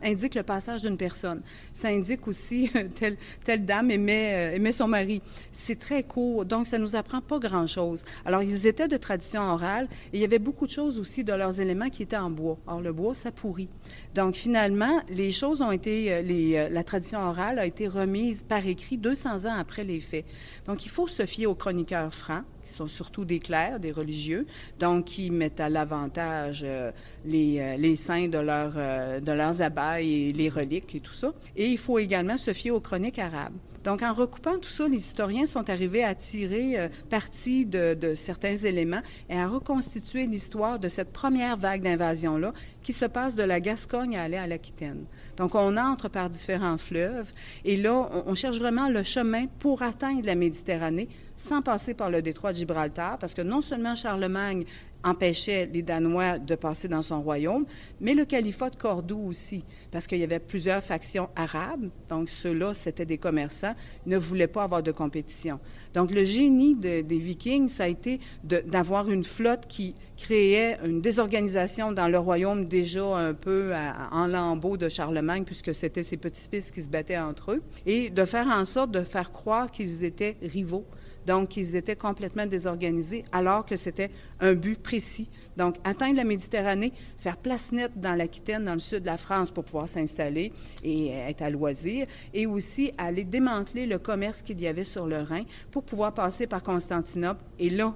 indique 0.04 0.36
le 0.36 0.44
passage 0.44 0.82
d'une 0.82 0.96
personne. 0.96 1.40
Ça 1.72 1.88
indique 1.88 2.28
aussi 2.28 2.70
telle, 3.44 3.64
dame 3.64 3.90
aimait, 3.90 4.52
euh, 4.52 4.56
aimait 4.56 4.70
son 4.70 4.86
mari. 4.86 5.20
C'est 5.50 5.78
très 5.78 6.04
court, 6.04 6.44
donc 6.44 6.68
ça 6.68 6.78
nous 6.78 6.94
apprend 6.94 7.20
pas 7.20 7.40
grand-chose. 7.40 8.04
Alors, 8.24 8.44
ils 8.44 8.68
étaient 8.68 8.86
de 8.86 8.96
tradition 8.96 9.42
orale 9.42 9.88
et 10.12 10.18
il 10.18 10.20
y 10.20 10.24
avait 10.24 10.38
beaucoup 10.38 10.66
de 10.66 10.70
choses 10.70 11.00
aussi 11.00 11.24
de 11.24 11.32
leurs 11.32 11.60
éléments 11.60 11.90
qui 11.90 12.04
étaient 12.04 12.16
en 12.16 12.30
bois. 12.30 12.58
Or, 12.68 12.80
le 12.80 12.92
bois, 12.92 13.14
ça 13.14 13.32
pourrit. 13.32 13.68
Donc, 14.14 14.36
finalement, 14.36 15.02
les 15.08 15.32
choses 15.32 15.62
ont 15.62 15.72
été, 15.72 16.12
euh, 16.12 16.22
euh, 16.22 16.68
la 16.68 16.84
tradition 16.84 17.18
orale 17.18 17.58
a 17.58 17.66
été 17.66 17.88
remise 17.88 18.44
par 18.44 18.64
écrit 18.64 18.98
200 18.98 19.46
ans 19.46 19.56
après 19.58 19.82
les 19.82 19.98
faits. 19.98 20.24
Donc, 20.66 20.86
il 20.86 20.90
faut 20.90 21.07
se 21.08 21.26
fier 21.26 21.46
aux 21.46 21.54
chroniqueurs 21.54 22.12
francs, 22.12 22.44
qui 22.64 22.72
sont 22.72 22.86
surtout 22.86 23.24
des 23.24 23.38
clercs, 23.38 23.80
des 23.80 23.92
religieux, 23.92 24.46
donc 24.78 25.06
qui 25.06 25.30
mettent 25.30 25.60
à 25.60 25.68
l'avantage 25.68 26.62
euh, 26.64 26.90
les, 27.24 27.58
euh, 27.58 27.76
les, 27.76 27.96
saints 27.96 28.28
de, 28.28 28.38
euh, 28.38 29.20
de 29.20 29.32
leurs 29.32 29.62
abats 29.62 30.00
et 30.00 30.32
les 30.32 30.48
reliques 30.48 30.94
et 30.94 31.00
tout 31.00 31.14
ça. 31.14 31.32
Et 31.56 31.66
il 31.66 31.78
faut 31.78 31.98
également 31.98 32.36
se 32.36 32.52
fier 32.52 32.70
aux 32.70 32.80
chroniques 32.80 33.18
arabes. 33.18 33.54
Donc, 33.84 34.02
en 34.02 34.12
recoupant 34.12 34.58
tout 34.58 34.68
ça, 34.68 34.88
les 34.88 34.96
historiens 34.96 35.46
sont 35.46 35.70
arrivés 35.70 36.04
à 36.04 36.14
tirer 36.14 36.90
parti 37.10 37.64
de, 37.64 37.94
de, 37.94 38.14
certains 38.14 38.56
éléments 38.56 39.02
et 39.28 39.38
à 39.38 39.46
reconstituer 39.46 40.26
l'histoire 40.26 40.78
de 40.78 40.88
cette 40.88 41.12
première 41.12 41.56
vague 41.56 41.82
d'invasion-là 41.82 42.52
qui 42.82 42.92
se 42.92 43.04
passe 43.04 43.34
de 43.34 43.42
la 43.42 43.60
Gascogne 43.60 44.16
à 44.16 44.22
aller 44.22 44.36
à 44.36 44.46
l'Aquitaine. 44.46 45.04
Donc, 45.36 45.54
on 45.54 45.76
entre 45.76 46.08
par 46.08 46.30
différents 46.30 46.78
fleuves 46.78 47.32
et 47.64 47.76
là, 47.76 48.08
on, 48.12 48.30
on 48.32 48.34
cherche 48.34 48.58
vraiment 48.58 48.88
le 48.88 49.02
chemin 49.02 49.46
pour 49.58 49.82
atteindre 49.82 50.24
la 50.24 50.34
Méditerranée 50.34 51.08
sans 51.38 51.62
passer 51.62 51.94
par 51.94 52.10
le 52.10 52.20
détroit 52.20 52.52
de 52.52 52.58
Gibraltar, 52.58 53.16
parce 53.18 53.32
que 53.32 53.42
non 53.42 53.62
seulement 53.62 53.94
Charlemagne 53.94 54.64
empêchait 55.04 55.66
les 55.72 55.82
Danois 55.82 56.38
de 56.38 56.54
passer 56.54 56.88
dans 56.88 57.02
son 57.02 57.22
royaume, 57.22 57.64
mais 58.00 58.14
le 58.14 58.24
califat 58.24 58.70
de 58.70 58.76
Cordoue 58.76 59.28
aussi, 59.28 59.64
parce 59.90 60.06
qu'il 60.06 60.18
y 60.18 60.24
avait 60.24 60.38
plusieurs 60.38 60.82
factions 60.82 61.28
arabes, 61.36 61.88
donc 62.08 62.28
ceux-là, 62.28 62.74
c'était 62.74 63.06
des 63.06 63.18
commerçants, 63.18 63.74
ne 64.06 64.16
voulaient 64.16 64.48
pas 64.48 64.64
avoir 64.64 64.82
de 64.82 64.92
compétition. 64.92 65.60
Donc 65.94 66.10
le 66.12 66.24
génie 66.24 66.74
des 66.74 67.02
Vikings, 67.02 67.68
ça 67.68 67.84
a 67.84 67.88
été 67.88 68.20
d'avoir 68.44 69.10
une 69.10 69.24
flotte 69.24 69.66
qui 69.68 69.94
créait 70.16 70.78
une 70.84 71.00
désorganisation 71.00 71.92
dans 71.92 72.08
le 72.08 72.18
royaume 72.18 72.66
déjà 72.66 73.04
un 73.04 73.34
peu 73.34 73.72
en 74.10 74.26
lambeaux 74.26 74.76
de 74.76 74.88
Charlemagne, 74.88 75.44
puisque 75.44 75.74
c'était 75.74 76.02
ses 76.02 76.16
petits-fils 76.16 76.70
qui 76.70 76.82
se 76.82 76.88
battaient 76.88 77.18
entre 77.18 77.52
eux, 77.52 77.62
et 77.86 78.10
de 78.10 78.24
faire 78.24 78.48
en 78.48 78.64
sorte 78.64 78.90
de 78.90 79.04
faire 79.04 79.32
croire 79.32 79.70
qu'ils 79.70 80.04
étaient 80.04 80.36
rivaux 80.42 80.84
donc, 81.28 81.58
ils 81.58 81.76
étaient 81.76 81.94
complètement 81.94 82.46
désorganisés 82.46 83.22
alors 83.32 83.66
que 83.66 83.76
c'était 83.76 84.10
un 84.40 84.54
but 84.54 84.78
précis. 84.82 85.28
Donc, 85.58 85.76
atteindre 85.84 86.16
la 86.16 86.24
Méditerranée, 86.24 86.90
faire 87.18 87.36
place 87.36 87.70
nette 87.70 87.92
dans 88.00 88.14
l'Aquitaine, 88.14 88.64
dans 88.64 88.72
le 88.72 88.80
sud 88.80 89.00
de 89.00 89.06
la 89.06 89.18
France 89.18 89.50
pour 89.50 89.64
pouvoir 89.64 89.90
s'installer 89.90 90.54
et 90.82 91.08
être 91.08 91.42
à 91.42 91.50
loisir, 91.50 92.06
et 92.32 92.46
aussi 92.46 92.92
aller 92.96 93.24
démanteler 93.24 93.84
le 93.84 93.98
commerce 93.98 94.40
qu'il 94.40 94.58
y 94.58 94.66
avait 94.66 94.84
sur 94.84 95.06
le 95.06 95.20
Rhin 95.20 95.42
pour 95.70 95.82
pouvoir 95.82 96.14
passer 96.14 96.46
par 96.46 96.62
Constantinople 96.62 97.44
et 97.58 97.68
là, 97.68 97.94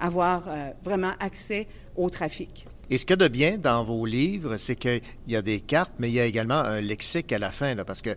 avoir 0.00 0.42
euh, 0.48 0.70
vraiment 0.82 1.12
accès 1.20 1.68
au 1.94 2.10
trafic. 2.10 2.66
Et 2.90 2.98
ce 2.98 3.06
qu'il 3.06 3.12
y 3.12 3.22
a 3.22 3.28
de 3.28 3.32
bien 3.32 3.58
dans 3.58 3.84
vos 3.84 4.04
livres, 4.04 4.56
c'est 4.56 4.74
qu'il 4.74 5.02
y 5.28 5.36
a 5.36 5.42
des 5.42 5.60
cartes, 5.60 5.92
mais 6.00 6.10
il 6.10 6.14
y 6.14 6.20
a 6.20 6.26
également 6.26 6.54
un 6.58 6.80
lexique 6.80 7.32
à 7.32 7.38
la 7.38 7.52
fin, 7.52 7.76
parce 7.84 8.02
que 8.02 8.10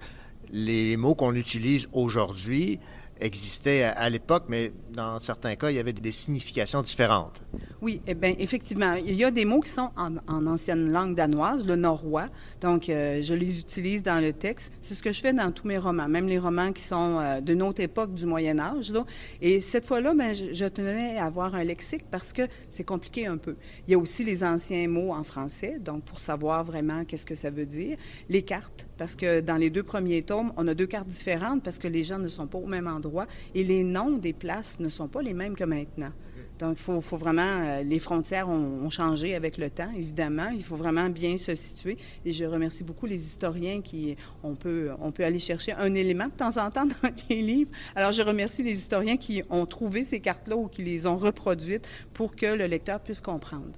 les 0.51 0.97
mots 0.97 1.13
qu'on 1.13 1.35
utilise 1.35 1.87
aujourd'hui, 1.93 2.79
existait 3.19 3.83
à, 3.83 4.09
l'époque, 4.09 4.45
mais 4.49 4.71
dans 4.91 5.19
certains 5.19 5.55
cas, 5.55 5.69
il 5.69 5.75
y 5.75 5.79
avait 5.79 5.93
des 5.93 6.11
significations 6.11 6.81
différentes. 6.81 7.41
Oui, 7.81 8.01
eh 8.07 8.13
bien, 8.13 8.33
effectivement, 8.39 8.93
il 8.93 9.15
y 9.15 9.23
a 9.23 9.31
des 9.31 9.45
mots 9.45 9.61
qui 9.61 9.69
sont 9.69 9.89
en, 9.95 10.47
ancienne 10.47 10.91
langue 10.91 11.15
danoise, 11.15 11.65
le 11.65 11.75
norrois, 11.75 12.27
donc 12.61 12.89
euh, 12.89 13.21
je 13.21 13.33
les 13.33 13.59
utilise 13.59 14.03
dans 14.03 14.21
le 14.21 14.33
texte. 14.33 14.73
C'est 14.81 14.95
ce 14.95 15.03
que 15.03 15.11
je 15.11 15.21
fais 15.21 15.33
dans 15.33 15.51
tous 15.51 15.67
mes 15.67 15.77
romans, 15.77 16.07
même 16.07 16.27
les 16.27 16.39
romans 16.39 16.73
qui 16.73 16.81
sont 16.81 17.19
euh, 17.19 17.41
de 17.41 17.53
notre 17.53 17.81
époque 17.81 18.13
du 18.13 18.25
Moyen 18.25 18.59
Âge. 18.59 18.91
Là. 18.91 19.05
Et 19.41 19.61
cette 19.61 19.85
fois-là, 19.85 20.13
ben, 20.13 20.33
je, 20.33 20.53
je, 20.53 20.65
tenais 20.65 21.17
à 21.17 21.25
avoir 21.25 21.55
un 21.55 21.63
lexique 21.63 22.05
parce 22.09 22.33
que 22.33 22.43
c'est 22.69 22.83
compliqué 22.83 23.27
un 23.27 23.37
peu. 23.37 23.55
Il 23.87 23.91
y 23.91 23.95
a 23.95 23.97
aussi 23.97 24.23
les 24.23 24.43
anciens 24.43 24.87
mots 24.87 25.13
en 25.13 25.23
français, 25.23 25.77
donc 25.79 26.03
pour 26.03 26.19
savoir 26.19 26.63
vraiment 26.63 27.05
qu'est-ce 27.05 27.25
que 27.25 27.35
ça 27.35 27.49
veut 27.49 27.65
dire. 27.65 27.97
Les 28.29 28.41
cartes, 28.41 28.87
parce 28.97 29.15
que 29.15 29.41
dans 29.41 29.57
les 29.57 29.69
deux 29.69 29.83
premiers 29.83 30.23
tomes, 30.23 30.53
on 30.57 30.67
a 30.67 30.73
deux 30.73 30.87
cartes 30.87 31.07
différentes 31.07 31.63
parce 31.63 31.77
que 31.77 31.87
les 31.87 32.03
gens 32.03 32.19
ne 32.19 32.27
sont 32.27 32.47
pas 32.47 32.57
au 32.57 32.67
même 32.67 32.87
endroit 32.87 33.27
et 33.53 33.63
les 33.63 33.83
noms 33.83 34.17
des 34.17 34.33
places 34.33 34.79
ne 34.79 34.89
sont 34.89 35.07
pas 35.07 35.21
les 35.21 35.33
mêmes 35.33 35.55
que 35.55 35.63
maintenant. 35.63 36.11
Donc, 36.59 36.77
il 36.79 37.01
faut, 37.01 37.17
vraiment, 37.17 37.41
euh, 37.41 37.83
les 37.83 37.99
frontières 37.99 38.47
ont, 38.47 38.85
ont, 38.85 38.89
changé 38.89 39.35
avec 39.35 39.57
le 39.57 39.69
temps, 39.69 39.91
évidemment. 39.93 40.47
Il 40.49 40.63
faut 40.63 40.77
vraiment 40.77 41.09
bien 41.09 41.35
se 41.35 41.53
situer. 41.53 41.97
Et 42.23 42.31
je 42.31 42.45
remercie 42.45 42.83
beaucoup 42.85 43.05
les 43.05 43.21
historiens 43.21 43.81
qui, 43.81 44.15
on 44.41 44.55
peut, 44.55 44.91
on 45.01 45.11
peut 45.11 45.25
aller 45.25 45.39
chercher 45.39 45.73
un 45.73 45.93
élément 45.93 46.27
de 46.27 46.33
temps 46.33 46.55
en 46.57 46.71
temps 46.71 46.85
dans 46.85 47.09
les 47.29 47.41
livres. 47.41 47.71
Alors, 47.93 48.13
je 48.13 48.21
remercie 48.21 48.63
les 48.63 48.71
historiens 48.71 49.17
qui 49.17 49.43
ont 49.49 49.65
trouvé 49.65 50.05
ces 50.05 50.21
cartes-là 50.21 50.55
ou 50.55 50.67
qui 50.67 50.83
les 50.83 51.07
ont 51.07 51.17
reproduites 51.17 51.87
pour 52.13 52.37
que 52.37 52.45
le 52.45 52.67
lecteur 52.67 53.01
puisse 53.01 53.21
comprendre. 53.21 53.71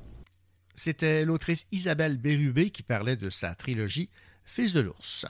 C'était 0.75 1.25
l'autrice 1.25 1.65
Isabelle 1.71 2.17
Bérubé 2.17 2.69
qui 2.69 2.83
parlait 2.83 3.15
de 3.15 3.31
sa 3.31 3.55
trilogie 3.55 4.11
Fils 4.47 4.73
de 4.73 4.79
l'ours. 4.79 5.27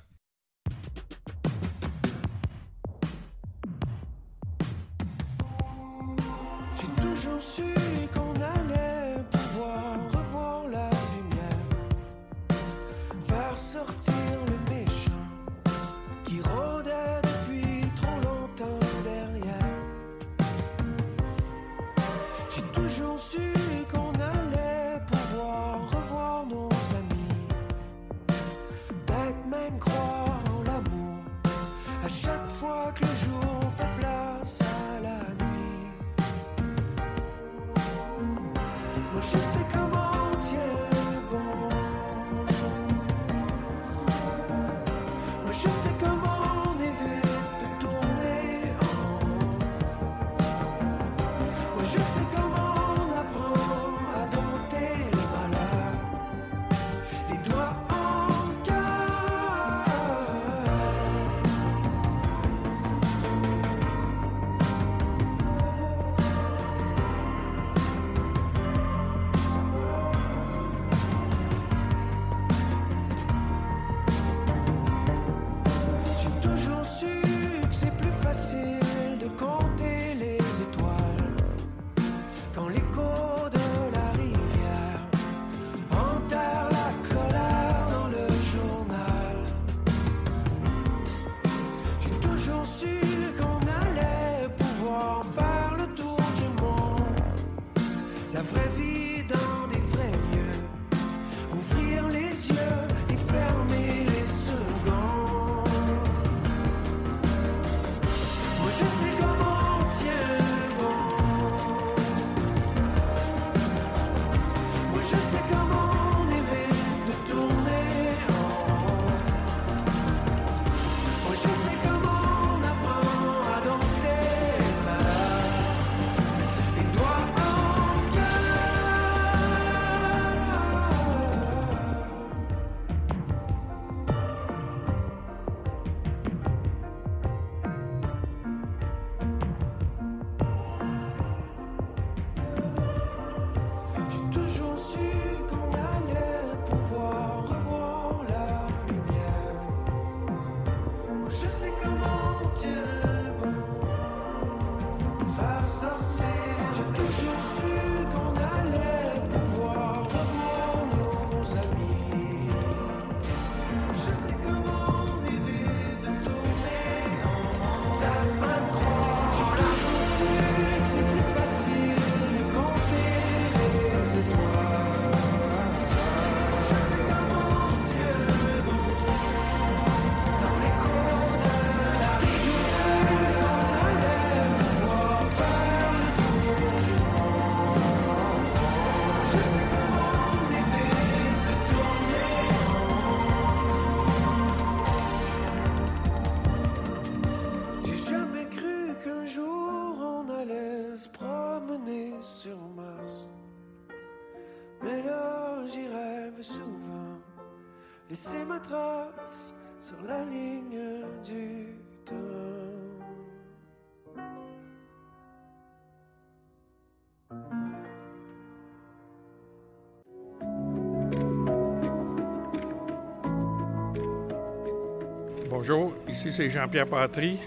Bonjour, 225.69 225.93
ici 226.07 226.31
c'est 226.31 226.49
Jean-Pierre 226.49 226.87
Patry. 226.87 227.39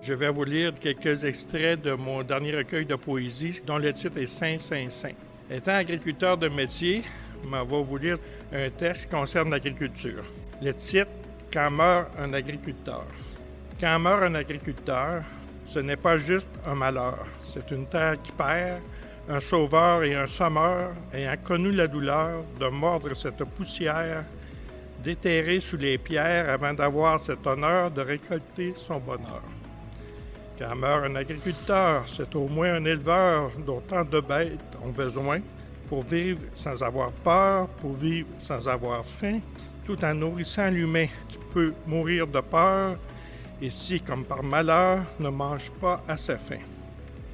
Je 0.00 0.14
vais 0.14 0.28
vous 0.28 0.44
lire 0.44 0.72
quelques 0.80 1.24
extraits 1.24 1.82
de 1.82 1.94
mon 1.94 2.22
dernier 2.22 2.54
recueil 2.54 2.86
de 2.86 2.94
poésie 2.94 3.60
dont 3.66 3.78
le 3.78 3.92
titre 3.92 4.16
est 4.18 4.28
Saint, 4.28 4.58
Saint, 4.58 4.88
Saint. 4.88 5.16
Étant 5.50 5.72
agriculteur 5.72 6.38
de 6.38 6.46
métier, 6.46 7.02
je 7.42 7.48
vais 7.48 7.64
vous 7.64 7.96
lire 7.96 8.18
un 8.52 8.70
texte 8.70 9.06
qui 9.06 9.08
concerne 9.08 9.50
l'agriculture. 9.50 10.22
Le 10.62 10.72
titre 10.74 11.10
Quand 11.52 11.72
meurt 11.72 12.10
un 12.16 12.32
agriculteur. 12.32 13.06
Quand 13.80 13.98
meurt 13.98 14.22
un 14.22 14.36
agriculteur, 14.36 15.24
ce 15.66 15.80
n'est 15.80 15.96
pas 15.96 16.16
juste 16.16 16.48
un 16.64 16.76
malheur, 16.76 17.26
c'est 17.42 17.68
une 17.72 17.86
terre 17.86 18.22
qui 18.22 18.30
perd, 18.30 18.82
un 19.28 19.40
sauveur 19.40 20.04
et 20.04 20.14
un 20.14 20.28
sommeur 20.28 20.92
ayant 21.12 21.36
connu 21.42 21.72
la 21.72 21.88
douleur 21.88 22.44
de 22.60 22.66
mordre 22.68 23.16
cette 23.16 23.42
poussière 23.42 24.24
déterré 25.04 25.60
sous 25.60 25.76
les 25.76 25.98
pierres 25.98 26.48
avant 26.48 26.72
d'avoir 26.72 27.20
cet 27.20 27.46
honneur 27.46 27.90
de 27.90 28.00
récolter 28.00 28.72
son 28.74 28.98
bonheur. 28.98 29.42
Quand 30.58 30.74
meurt 30.74 31.04
un 31.04 31.16
agriculteur, 31.16 32.04
c'est 32.08 32.34
au 32.34 32.48
moins 32.48 32.74
un 32.74 32.84
éleveur 32.84 33.50
dont 33.66 33.80
tant 33.80 34.04
de 34.04 34.20
bêtes 34.20 34.78
ont 34.82 34.90
besoin 34.90 35.40
pour 35.88 36.02
vivre 36.02 36.40
sans 36.54 36.82
avoir 36.82 37.12
peur, 37.12 37.68
pour 37.80 37.92
vivre 37.92 38.28
sans 38.38 38.66
avoir 38.66 39.04
faim, 39.04 39.40
tout 39.84 40.02
en 40.02 40.14
nourrissant 40.14 40.70
l'humain 40.70 41.08
qui 41.28 41.38
peut 41.52 41.74
mourir 41.86 42.26
de 42.26 42.40
peur 42.40 42.96
et 43.60 43.70
si, 43.70 44.00
comme 44.00 44.24
par 44.24 44.42
malheur, 44.42 45.00
ne 45.20 45.28
mange 45.28 45.70
pas 45.80 46.02
à 46.08 46.16
sa 46.16 46.38
faim. 46.38 46.62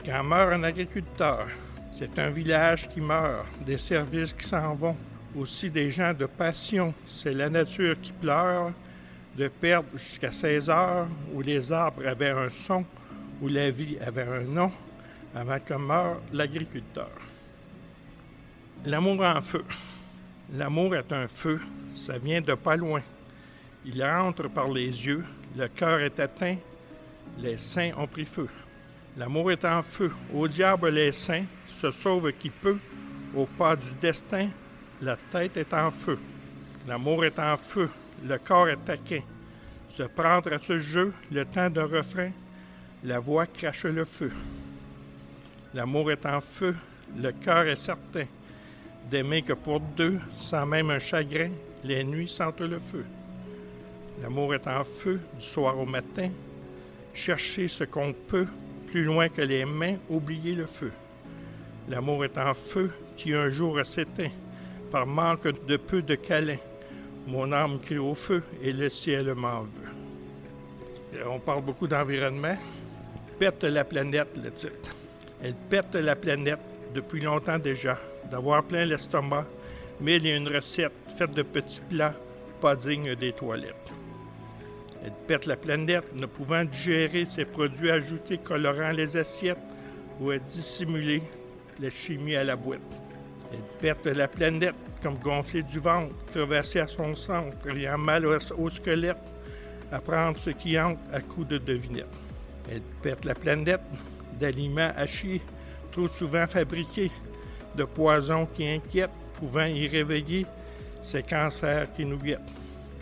Quand 0.04 0.24
meurt 0.24 0.52
un 0.52 0.64
agriculteur, 0.64 1.46
C'est 1.92 2.18
un 2.18 2.30
village 2.30 2.88
qui 2.88 3.00
meurt, 3.00 3.44
des 3.66 3.76
services 3.76 4.32
qui 4.32 4.46
s'en 4.46 4.74
vont, 4.74 4.96
aussi 5.36 5.70
des 5.70 5.90
gens 5.90 6.12
de 6.12 6.26
passion. 6.26 6.94
C'est 7.06 7.32
la 7.32 7.48
nature 7.48 7.96
qui 8.00 8.12
pleure, 8.12 8.72
de 9.36 9.48
perdre 9.48 9.88
jusqu'à 9.96 10.32
16 10.32 10.70
heures 10.70 11.08
où 11.32 11.40
les 11.40 11.70
arbres 11.70 12.06
avaient 12.06 12.30
un 12.30 12.48
son, 12.48 12.84
où 13.40 13.48
la 13.48 13.70
vie 13.70 13.96
avait 13.98 14.26
un 14.26 14.42
nom, 14.42 14.72
avant 15.34 15.58
que 15.58 15.74
meure 15.74 16.20
l'agriculteur. 16.32 17.10
L'amour 18.84 19.22
en 19.22 19.40
feu. 19.40 19.64
L'amour 20.52 20.96
est 20.96 21.12
un 21.12 21.28
feu, 21.28 21.60
ça 21.94 22.18
vient 22.18 22.40
de 22.40 22.54
pas 22.54 22.76
loin. 22.76 23.02
Il 23.84 24.02
entre 24.02 24.48
par 24.48 24.68
les 24.68 24.86
yeux, 24.86 25.24
le 25.56 25.68
cœur 25.68 26.00
est 26.00 26.18
atteint, 26.18 26.56
les 27.38 27.56
saints 27.56 27.92
ont 27.96 28.06
pris 28.06 28.24
feu. 28.24 28.48
L'amour 29.16 29.52
est 29.52 29.64
en 29.64 29.82
feu, 29.82 30.10
au 30.34 30.48
diable 30.48 30.88
les 30.90 31.12
saints, 31.12 31.44
se 31.66 31.90
sauve 31.90 32.32
qui 32.32 32.50
peut, 32.50 32.78
au 33.34 33.46
pas 33.46 33.76
du 33.76 33.90
destin, 34.00 34.48
la 35.02 35.16
tête 35.16 35.56
est 35.56 35.72
en 35.72 35.90
feu. 35.90 36.18
L'amour 36.86 37.24
est 37.24 37.38
en 37.38 37.56
feu, 37.56 37.88
le 38.26 38.38
corps 38.38 38.68
est 38.68 38.84
taquin. 38.84 39.20
Se 39.88 40.02
prendre 40.02 40.52
à 40.52 40.58
ce 40.58 40.78
jeu, 40.78 41.12
le 41.32 41.44
temps 41.44 41.70
d'un 41.70 41.86
refrain, 41.86 42.30
la 43.04 43.18
voix 43.18 43.46
crache 43.46 43.84
le 43.84 44.04
feu. 44.04 44.30
L'amour 45.74 46.12
est 46.12 46.26
en 46.26 46.40
feu, 46.40 46.76
le 47.16 47.32
cœur 47.32 47.66
est 47.66 47.76
certain 47.76 48.26
d'aimer 49.10 49.42
que 49.42 49.54
pour 49.54 49.80
deux, 49.80 50.18
sans 50.36 50.66
même 50.66 50.90
un 50.90 50.98
chagrin, 50.98 51.50
les 51.82 52.04
nuits 52.04 52.28
sentent 52.28 52.60
le 52.60 52.78
feu. 52.78 53.04
L'amour 54.22 54.54
est 54.54 54.66
en 54.68 54.84
feu 54.84 55.20
du 55.38 55.44
soir 55.44 55.78
au 55.78 55.86
matin, 55.86 56.28
chercher 57.14 57.66
ce 57.66 57.84
qu'on 57.84 58.12
peut, 58.12 58.46
plus 58.88 59.04
loin 59.04 59.28
que 59.28 59.42
les 59.42 59.64
mains, 59.64 59.96
oublier 60.08 60.54
le 60.54 60.66
feu. 60.66 60.92
L'amour 61.88 62.24
est 62.24 62.38
en 62.38 62.54
feu 62.54 62.90
qui 63.16 63.34
un 63.34 63.48
jour 63.48 63.84
s'éteint 63.84 64.30
par 64.90 65.06
manque 65.06 65.48
de 65.66 65.76
peu 65.76 66.02
de 66.02 66.14
câlins. 66.14 66.56
Mon 67.26 67.52
âme 67.52 67.78
crie 67.78 67.98
au 67.98 68.14
feu 68.14 68.42
et 68.62 68.72
le 68.72 68.88
ciel 68.88 69.34
m'en 69.34 69.60
veut. 69.60 71.22
On 71.28 71.38
parle 71.38 71.62
beaucoup 71.62 71.86
d'environnement. 71.86 72.56
Pète 73.38 73.64
la 73.64 73.84
planète, 73.84 74.36
le 74.42 74.50
titre. 74.50 74.94
Elle 75.42 75.54
pète 75.54 75.94
la 75.94 76.16
planète 76.16 76.60
depuis 76.94 77.20
longtemps 77.20 77.58
déjà, 77.58 77.98
d'avoir 78.30 78.64
plein 78.64 78.84
l'estomac, 78.84 79.46
mais 80.00 80.16
il 80.16 80.26
y 80.26 80.32
a 80.32 80.36
une 80.36 80.48
recette 80.48 80.92
faite 81.16 81.32
de 81.32 81.42
petits 81.42 81.80
plats 81.88 82.14
pas 82.60 82.76
dignes 82.76 83.14
des 83.14 83.32
toilettes. 83.32 83.92
Elle 85.02 85.12
pète 85.26 85.46
la 85.46 85.56
planète, 85.56 86.14
ne 86.14 86.26
pouvant 86.26 86.64
digérer 86.64 87.24
ses 87.24 87.46
produits 87.46 87.90
ajoutés 87.90 88.38
colorant 88.38 88.90
les 88.90 89.16
assiettes 89.16 89.56
ou 90.20 90.30
à 90.30 90.38
dissimuler 90.38 91.22
la 91.80 91.88
chimie 91.88 92.36
à 92.36 92.44
la 92.44 92.56
boîte. 92.56 92.99
Elle 93.52 93.58
pète 93.80 94.06
la 94.06 94.28
planète 94.28 94.74
comme 95.02 95.16
gonfler 95.18 95.62
du 95.62 95.80
ventre, 95.80 96.14
crevassé 96.30 96.80
à 96.80 96.86
son 96.86 97.14
centre, 97.14 97.68
ayant 97.68 97.98
mal 97.98 98.26
au, 98.26 98.70
squelette, 98.70 99.16
à 99.90 100.00
prendre 100.00 100.38
ce 100.38 100.50
qui 100.50 100.78
entre 100.78 101.00
à 101.12 101.20
coups 101.20 101.48
de 101.48 101.58
devinettes. 101.58 102.06
Elle 102.70 102.82
pète 103.02 103.24
la 103.24 103.34
planète 103.34 103.80
d'aliments 104.38 104.92
chier, 105.06 105.40
trop 105.90 106.06
souvent 106.06 106.46
fabriqués, 106.46 107.10
de 107.74 107.84
poisons 107.84 108.46
qui 108.46 108.66
inquiètent, 108.66 109.10
pouvant 109.34 109.64
y 109.64 109.88
réveiller 109.88 110.46
ces 111.02 111.22
cancers 111.22 111.92
qui 111.92 112.04
nous 112.04 112.18
guettent. 112.18 112.52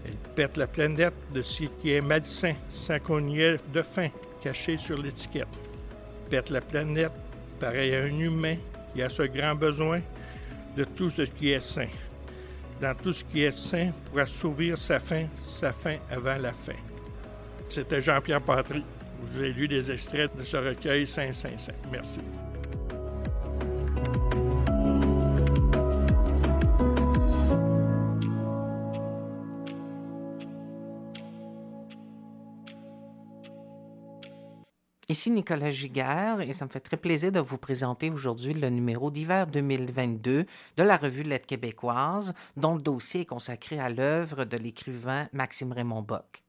Elle 0.07 0.16
pète 0.35 0.57
la 0.57 0.66
planète 0.66 1.15
de 1.35 1.43
ce 1.43 1.65
qui 1.65 1.93
est 1.93 2.01
malsain, 2.01 2.55
sans 2.69 2.99
qu'on 3.01 3.27
y 3.29 3.41
ait 3.41 3.57
de 3.73 3.83
faim 3.83 4.09
caché 4.43 4.77
sur 4.77 4.97
l'étiquette. 4.97 5.49
Pète 6.31 6.51
la 6.51 6.61
planète, 6.61 7.12
pareil 7.61 7.95
à 7.95 8.05
un 8.05 8.19
humain 8.19 8.57
qui 8.95 9.03
a 9.03 9.09
ce 9.09 9.25
grand 9.25 9.55
besoin 9.55 10.01
de 10.79 10.85
tout 10.85 11.11
ce 11.11 11.23
qui 11.23 11.51
est 11.51 11.61
sain. 11.61 11.89
Dans 12.81 12.95
tout 12.95 13.13
ce 13.13 13.25
qui 13.25 13.43
est 13.43 13.51
sain 13.51 13.91
pour 14.05 14.21
assouvir 14.21 14.79
sa 14.79 15.01
faim, 15.01 15.27
sa 15.35 15.73
faim 15.73 15.97
avant 16.09 16.37
la 16.37 16.53
fin. 16.53 16.79
C'était 17.69 18.01
Jean-Pierre 18.01 18.41
Patry. 18.41 18.85
Je 19.27 19.33
vous 19.33 19.45
ai 19.45 19.53
lu 19.53 19.67
des 19.67 19.91
extraits 19.91 20.31
de 20.37 20.45
ce 20.45 20.57
recueil 20.57 21.05
Saint-Saint-Saint. 21.05 21.73
Merci. 21.91 22.21
Ici 35.10 35.30
Nicolas 35.30 35.70
Giguère 35.70 36.43
et 36.43 36.52
ça 36.52 36.66
me 36.66 36.70
fait 36.70 36.80
très 36.80 36.98
plaisir 36.98 37.32
de 37.32 37.40
vous 37.40 37.56
présenter 37.56 38.10
aujourd'hui 38.10 38.52
le 38.52 38.68
numéro 38.68 39.10
d'hiver 39.10 39.47
2022 39.47 40.44
de 40.76 40.82
la 40.82 40.98
revue 40.98 41.22
Lettre 41.22 41.47
québécoise, 41.47 42.35
dont 42.59 42.74
le 42.74 42.82
dossier 42.82 43.22
est 43.22 43.24
consacré 43.24 43.78
à 43.78 43.89
l'œuvre 43.89 44.44
de 44.44 44.59
l'écrivain 44.59 45.26
Maxime 45.32 45.72
Raymond 45.72 46.02
Bock. 46.02 46.43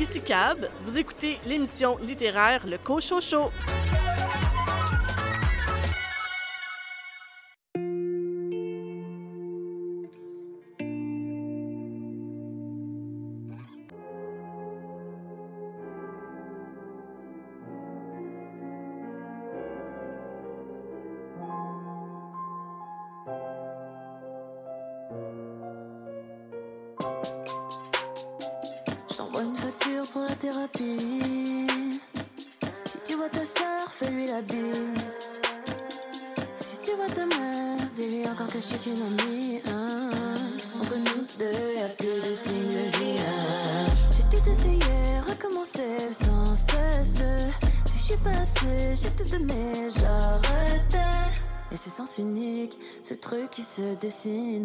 Ici 0.00 0.22
Cab, 0.22 0.66
vous 0.84 0.98
écoutez 0.98 1.38
l'émission 1.44 1.98
littéraire 1.98 2.64
Le 2.66 2.78
Cochon 2.78 3.20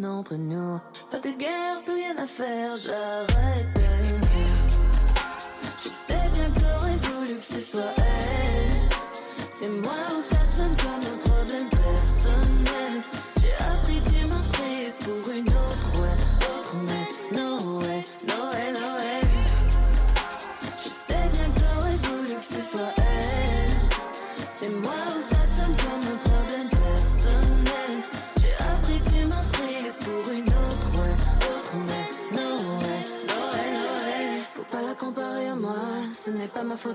entre 0.06 0.36
nous. 0.38 0.80
Pas 1.12 1.20
de 1.20 1.30
guerre, 1.38 1.84
plus 1.86 1.94
rien 1.94 2.18
à 2.18 2.26
faire, 2.26 2.76
j'arrête. 2.78 3.55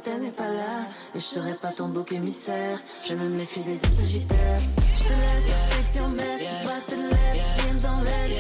Elle 0.07 0.23
n'est 0.23 0.31
pas 0.31 0.49
là. 0.49 0.89
Et 1.15 1.19
je 1.19 1.25
serai 1.25 1.55
pas 1.55 1.73
ton 1.73 1.89
bouc 1.89 2.13
émissaire. 2.13 2.79
Je 3.03 3.15
me 3.15 3.29
méfie 3.29 3.61
des 3.61 3.85
âmes 3.85 3.93
sagittaires. 3.93 4.61
Je 4.95 5.05
te 5.05 5.13
laisse, 5.13 5.51
section 5.77 6.09
mess, 6.09 6.51
back 6.65 6.87
to 6.87 6.97
the 6.97 7.11
left, 7.11 7.43
DMs 7.57 7.87
en 7.87 8.01
red. 8.01 8.33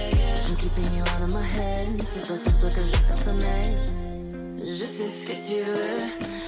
I'm 0.46 0.56
keeping 0.56 0.92
you 0.96 1.02
out 1.02 1.22
of 1.22 1.34
my 1.34 1.42
head. 1.42 2.02
C'est 2.02 2.26
pas 2.26 2.36
sur 2.36 2.56
toi 2.58 2.68
que 2.70 2.84
je 2.84 2.96
perds 3.06 3.22
sommeil. 3.22 3.76
Je 4.58 4.84
sais 4.84 5.08
ce 5.08 5.24
que 5.24 5.32
tu 5.32 5.62
veux, 5.62 5.98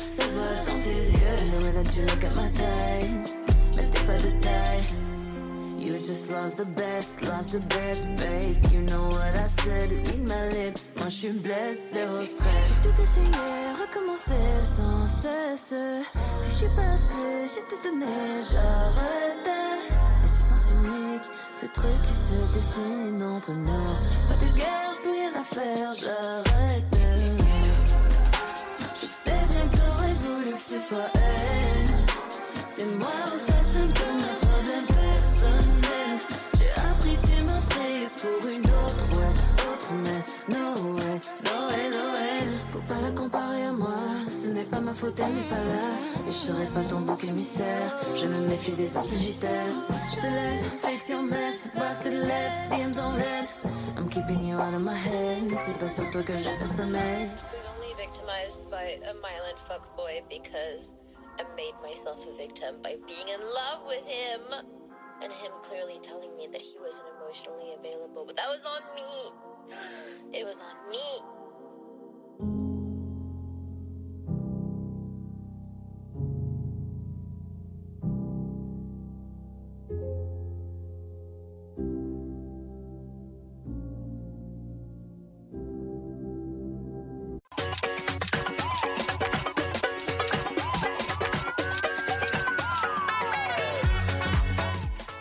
ça 0.04 0.22
se 0.24 0.38
voit 0.38 0.64
dans 0.66 0.82
tes 0.82 0.90
yeux. 0.90 1.36
And 1.40 1.50
the 1.50 1.64
way 1.64 1.72
that 1.72 1.96
you 1.96 2.02
look 2.02 2.24
at 2.24 2.36
my 2.36 2.48
thighs, 2.48 3.36
mais 3.76 3.88
t'es 3.88 4.04
pas 4.04 4.18
de 4.18 4.30
taille. 4.40 4.84
You 5.78 5.96
just 5.96 6.30
lost 6.30 6.58
the 6.58 6.66
best, 6.76 7.22
lost 7.22 7.52
the 7.52 7.60
bet, 7.60 8.06
babe. 8.16 8.62
You 8.72 8.82
know 8.82 9.08
what 9.08 9.34
I 9.34 9.46
said, 9.46 9.90
read 10.06 10.22
my 10.22 10.48
lips. 10.50 10.94
Moi 10.96 11.08
je 11.08 11.14
suis 11.14 11.30
blessed, 11.30 11.80
zéro 11.92 12.22
stress. 12.22 12.84
J'ai 12.84 12.90
tout 12.90 13.00
essayé, 13.00 13.26
recommencer 13.92 14.60
sans 14.60 15.06
cesse. 15.06 15.74
Si 16.38 16.50
je 16.50 16.54
suis 16.56 16.68
passé, 16.68 17.46
j'ai 17.54 17.62
tout 17.62 17.82
donné, 17.82 18.06
j'arrêtais. 18.40 19.50
Et 20.22 20.26
c'est 20.26 20.50
sens 20.50 20.72
unique, 20.72 21.24
ce 21.56 21.66
truc 21.66 22.00
qui 22.02 22.12
se 22.12 22.34
dessine 22.52 23.22
entre 23.22 23.52
nous. 23.52 23.96
Pas 24.28 24.34
de 24.34 24.52
guerre, 24.56 24.96
plus 25.02 25.12
rien 25.12 25.32
à 25.38 25.42
faire, 25.42 25.94
j'arrête. 25.94 26.84
Je 28.94 29.06
sais 29.06 29.46
bien 29.50 29.68
que 29.68 29.76
t'aurais 29.76 30.12
voulu 30.12 30.52
que 30.52 30.58
ce 30.58 30.78
soit 30.78 31.10
elle. 31.14 31.88
C'est 32.68 32.86
moi 32.86 33.08
ou 33.34 33.36
ça 33.36 33.62
seul 33.62 33.88
de 33.88 34.22
mes 34.22 34.36
problèmes 34.40 34.86
personnels. 34.86 36.20
J'ai 36.56 36.70
appris, 36.70 37.16
tu 37.18 37.42
m'as 37.42 37.60
prise 37.68 38.16
pour 38.20 38.48
une 38.48 38.60
autre, 38.60 39.18
ouais, 39.18 39.72
autre, 39.72 39.92
mais 40.04 40.54
no 40.54 40.94
way, 40.94 41.20
no 41.44 41.68
way, 41.68 41.90
no 41.90 42.04
way. 42.06 42.11
Pas 42.92 43.00
la 43.00 43.10
comparer 43.10 43.64
à 43.64 43.72
moi, 43.72 43.88
ce 44.28 44.48
n'est 44.48 44.66
pas 44.66 44.78
ma 44.78 44.92
faute, 44.92 45.18
elle 45.18 45.32
n'est 45.32 45.48
pas 45.48 45.54
là. 45.54 45.96
Et 46.28 46.30
je 46.30 46.32
serai 46.32 46.66
pas 46.66 46.84
ton 46.84 47.00
bouc 47.00 47.24
émissaire, 47.24 47.96
je 48.14 48.26
me 48.26 48.46
méfie 48.46 48.72
des 48.72 48.98
âmes 48.98 49.04
sagittaires. 49.04 49.74
Je 50.10 50.16
te 50.20 50.26
laisse, 50.26 50.64
fix 50.84 51.08
your 51.08 51.22
mess, 51.22 51.68
box 51.74 52.00
to 52.00 52.10
the 52.10 52.26
left, 52.26 52.70
DMs 52.70 53.00
en 53.00 53.14
red. 53.14 53.48
I'm 53.96 54.10
keeping 54.10 54.44
you 54.44 54.56
out 54.56 54.74
of 54.74 54.82
my 54.82 54.92
head, 54.92 55.56
c'est 55.56 55.78
pas 55.78 55.88
sur 55.88 56.10
toi 56.10 56.22
que 56.22 56.36
je 56.36 56.50
perds 56.58 56.74
sommeil. 56.74 57.30
only 57.80 57.94
victimized 57.96 58.60
by 58.70 59.00
a 59.08 59.14
violent 59.24 59.58
fuckboy 59.66 60.20
because 60.28 60.92
I 61.40 61.44
made 61.56 61.72
myself 61.82 62.18
a 62.28 62.36
victim 62.36 62.76
by 62.82 62.96
being 63.06 63.28
in 63.28 63.40
love 63.40 63.86
with 63.86 64.04
him. 64.04 64.42
And 65.22 65.32
him 65.32 65.52
clearly 65.62 65.98
telling 66.02 66.36
me 66.36 66.46
that 66.52 66.60
he 66.60 66.76
wasn't 66.78 67.06
emotionally 67.16 67.72
available. 67.78 68.26
But 68.26 68.36
that 68.36 68.50
was 68.50 68.66
on 68.66 68.82
me. 68.94 69.30
It 70.38 70.44
was 70.44 70.58
on 70.58 70.90
me. 70.90 72.71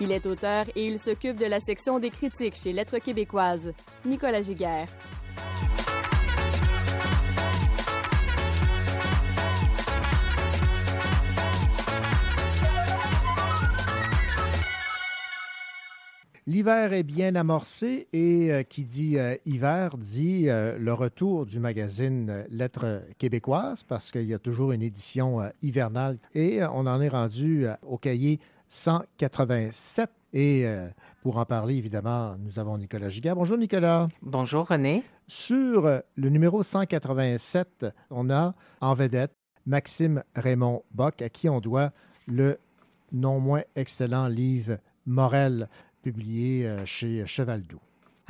Il 0.01 0.11
est 0.11 0.25
auteur 0.25 0.65
et 0.75 0.87
il 0.87 0.97
s'occupe 0.97 1.37
de 1.37 1.45
la 1.45 1.59
section 1.59 1.99
des 1.99 2.09
critiques 2.09 2.55
chez 2.55 2.73
Lettres 2.73 2.97
québécoises. 2.97 3.71
Nicolas 4.03 4.41
Giguère. 4.41 4.87
L'hiver 16.47 16.91
est 16.93 17.03
bien 17.03 17.35
amorcé 17.35 18.07
et 18.11 18.51
euh, 18.51 18.63
qui 18.63 18.83
dit 18.83 19.19
euh, 19.19 19.35
hiver 19.45 19.95
dit 19.97 20.49
euh, 20.49 20.75
le 20.79 20.91
retour 20.91 21.45
du 21.45 21.59
magazine 21.59 22.45
Lettres 22.49 23.03
québécoises 23.19 23.83
parce 23.83 24.11
qu'il 24.11 24.23
y 24.23 24.33
a 24.33 24.39
toujours 24.39 24.71
une 24.71 24.81
édition 24.81 25.39
hivernale 25.61 26.17
et 26.33 26.63
on 26.63 26.87
en 26.87 26.99
est 26.99 27.09
rendu 27.09 27.67
au 27.83 27.99
cahier 27.99 28.39
187. 28.71 30.09
Et 30.33 30.65
euh, 30.65 30.87
pour 31.21 31.37
en 31.37 31.45
parler, 31.45 31.75
évidemment, 31.75 32.37
nous 32.39 32.57
avons 32.57 32.77
Nicolas 32.77 33.09
Giguère. 33.09 33.35
Bonjour 33.35 33.57
Nicolas. 33.57 34.07
Bonjour 34.21 34.65
René. 34.65 35.03
Sur 35.27 35.85
euh, 35.85 35.99
le 36.15 36.29
numéro 36.29 36.63
187, 36.63 37.87
on 38.09 38.29
a 38.29 38.55
en 38.79 38.93
vedette 38.93 39.33
Maxime 39.65 40.23
Raymond 40.35 40.83
Bock, 40.91 41.21
à 41.21 41.29
qui 41.29 41.49
on 41.49 41.59
doit 41.59 41.91
le 42.27 42.57
non 43.11 43.39
moins 43.41 43.63
excellent 43.75 44.27
livre 44.27 44.77
Morel, 45.05 45.67
publié 46.01 46.65
euh, 46.65 46.85
chez 46.85 47.27
Cheval 47.27 47.63
Doux. 47.63 47.81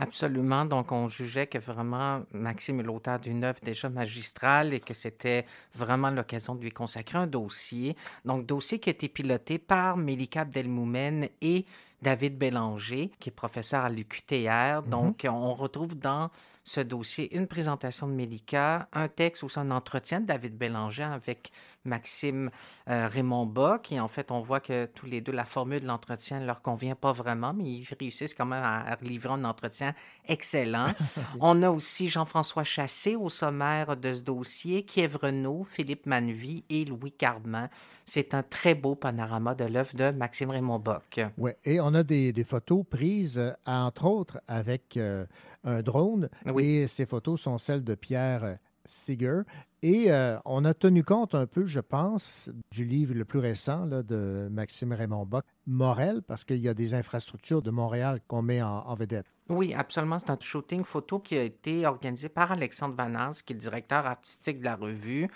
Absolument. 0.01 0.65
Donc, 0.65 0.91
on 0.91 1.07
jugeait 1.07 1.47
que 1.47 1.59
vraiment 1.59 2.23
Maxime 2.33 2.79
est 2.79 2.83
l'auteur 2.83 3.19
d'une 3.19 3.43
œuvre 3.43 3.59
déjà 3.63 3.89
magistrale 3.89 4.73
et 4.73 4.79
que 4.79 4.93
c'était 4.93 5.45
vraiment 5.75 6.09
l'occasion 6.09 6.55
de 6.55 6.63
lui 6.63 6.71
consacrer 6.71 7.19
un 7.19 7.27
dossier. 7.27 7.95
Donc, 8.25 8.45
dossier 8.45 8.79
qui 8.79 8.89
a 8.89 8.91
été 8.91 9.07
piloté 9.07 9.59
par 9.59 9.97
Mélika 9.97 10.41
Abdelmoumen 10.41 11.29
et 11.41 11.65
David 12.01 12.37
Bélanger, 12.37 13.11
qui 13.19 13.29
est 13.29 13.33
professeur 13.33 13.85
à 13.85 13.89
l'UQTR. 13.89 14.81
Donc, 14.87 15.25
on 15.29 15.53
retrouve 15.53 15.95
dans 15.95 16.31
ce 16.63 16.81
dossier 16.81 17.35
une 17.35 17.47
présentation 17.47 18.07
de 18.07 18.13
Mélika, 18.13 18.87
un 18.93 19.07
texte 19.07 19.43
ou 19.43 19.47
un 19.55 19.71
entretien 19.71 20.21
de 20.21 20.25
David 20.27 20.57
Bélanger 20.57 21.03
avec 21.03 21.51
Maxime 21.85 22.51
euh, 22.89 23.07
Raymond 23.07 23.45
Bock. 23.45 23.91
Et 23.91 23.99
en 23.99 24.07
fait, 24.07 24.31
on 24.31 24.39
voit 24.39 24.59
que 24.59 24.85
tous 24.85 25.05
les 25.05 25.21
deux, 25.21 25.31
la 25.31 25.45
formule 25.45 25.81
de 25.81 25.87
l'entretien 25.87 26.39
ne 26.39 26.45
leur 26.45 26.61
convient 26.61 26.95
pas 26.95 27.11
vraiment, 27.11 27.53
mais 27.53 27.63
ils 27.63 27.87
réussissent 27.99 28.33
quand 28.33 28.45
même 28.45 28.63
à, 28.63 28.81
à 28.81 28.95
livrer 29.01 29.33
un 29.33 29.43
entretien 29.43 29.93
excellent. 30.27 30.87
On 31.39 31.63
a 31.63 31.69
aussi 31.69 32.07
Jean-François 32.07 32.63
Chassé 32.63 33.15
au 33.15 33.29
sommaire 33.29 33.97
de 33.97 34.13
ce 34.13 34.21
dossier, 34.21 34.83
Kiev 34.83 35.17
Renault, 35.17 35.65
Philippe 35.67 36.05
Manvy 36.05 36.63
et 36.69 36.85
Louis 36.85 37.11
Cardman. 37.11 37.69
C'est 38.05 38.33
un 38.33 38.43
très 38.43 38.75
beau 38.75 38.95
panorama 38.95 39.55
de 39.55 39.65
l'œuvre 39.65 39.95
de 39.95 40.11
Maxime 40.11 40.51
Raymond 40.51 40.79
Bock. 40.79 41.21
Ouais, 41.37 41.57
et 41.63 41.79
on 41.81 41.93
a 41.93 42.03
des, 42.03 42.31
des 42.31 42.43
photos 42.43 42.83
prises, 42.89 43.39
euh, 43.39 43.53
entre 43.65 44.05
autres, 44.05 44.41
avec 44.47 44.97
euh, 44.97 45.25
un 45.63 45.81
drone. 45.81 46.29
Et 46.57 46.87
ces 46.87 47.05
photos 47.05 47.41
sont 47.41 47.57
celles 47.57 47.83
de 47.83 47.95
Pierre 47.95 48.43
euh, 48.43 48.55
Seeger. 48.85 49.41
Et 49.83 50.11
euh, 50.11 50.37
on 50.45 50.63
a 50.65 50.73
tenu 50.73 51.03
compte 51.03 51.33
un 51.33 51.47
peu, 51.47 51.65
je 51.65 51.79
pense, 51.79 52.51
du 52.71 52.85
livre 52.85 53.15
le 53.15 53.25
plus 53.25 53.39
récent 53.39 53.85
là, 53.85 54.03
de 54.03 54.47
Maxime 54.51 54.93
Raymond 54.93 55.25
Bock, 55.25 55.45
Morel, 55.65 56.21
parce 56.21 56.43
qu'il 56.43 56.59
y 56.59 56.69
a 56.69 56.73
des 56.73 56.93
infrastructures 56.93 57.61
de 57.61 57.71
Montréal 57.71 58.19
qu'on 58.27 58.41
met 58.43 58.61
en, 58.61 58.83
en 58.85 58.95
vedette. 58.95 59.25
Oui, 59.51 59.73
absolument. 59.73 60.17
C'est 60.17 60.29
un 60.29 60.37
shooting 60.39 60.85
photo 60.85 61.19
qui 61.19 61.37
a 61.37 61.43
été 61.43 61.85
organisé 61.85 62.29
par 62.29 62.53
Alexandre 62.53 62.95
Vanas, 62.95 63.41
qui 63.45 63.51
est 63.51 63.55
le 63.55 63.59
directeur 63.59 64.05
artistique 64.05 64.59
de 64.59 64.63
la 64.63 64.77
revue. 64.77 65.27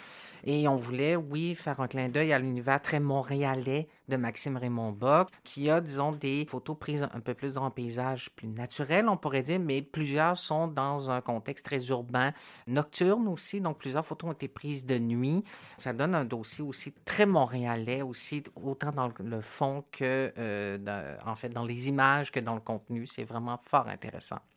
Et 0.45 0.69
on 0.69 0.77
voulait, 0.77 1.17
oui, 1.17 1.53
faire 1.53 1.81
un 1.81 1.89
clin 1.89 2.07
d'œil 2.07 2.31
à 2.31 2.39
l'univers 2.39 2.81
très 2.81 3.01
montréalais 3.01 3.89
de 4.07 4.15
Maxime 4.15 4.55
Raymond 4.55 4.93
Bock, 4.93 5.29
qui 5.43 5.69
a, 5.69 5.81
disons, 5.81 6.13
des 6.13 6.45
photos 6.45 6.77
prises 6.79 7.03
un 7.03 7.19
peu 7.19 7.33
plus 7.33 7.55
dans 7.55 7.65
un 7.65 7.71
paysage 7.71 8.29
plus 8.29 8.47
naturel, 8.47 9.09
on 9.09 9.17
pourrait 9.17 9.41
dire, 9.41 9.59
mais 9.59 9.81
plusieurs 9.81 10.37
sont 10.37 10.67
dans 10.67 11.09
un 11.09 11.19
contexte 11.19 11.65
très 11.65 11.87
urbain, 11.87 12.31
nocturne 12.67 13.27
aussi. 13.27 13.59
Donc, 13.59 13.79
plusieurs 13.79 14.05
photos 14.05 14.29
ont 14.29 14.33
été 14.33 14.47
prises 14.47 14.85
de 14.85 14.97
nuit. 14.97 15.43
Ça 15.77 15.91
donne 15.91 16.15
un 16.15 16.23
dossier 16.23 16.63
aussi 16.63 16.93
très 17.03 17.25
montréalais, 17.25 18.01
aussi 18.01 18.43
autant 18.63 18.91
dans 18.91 19.11
le 19.19 19.41
fond 19.41 19.83
que, 19.91 20.31
euh, 20.37 21.17
en 21.25 21.35
fait, 21.35 21.49
dans 21.49 21.65
les 21.65 21.89
images 21.89 22.31
que 22.31 22.39
dans 22.39 22.55
le 22.55 22.61
contenu. 22.61 23.05
C'est 23.07 23.25
vraiment 23.25 23.57
fort 23.57 23.87
intéressant. 23.87 24.04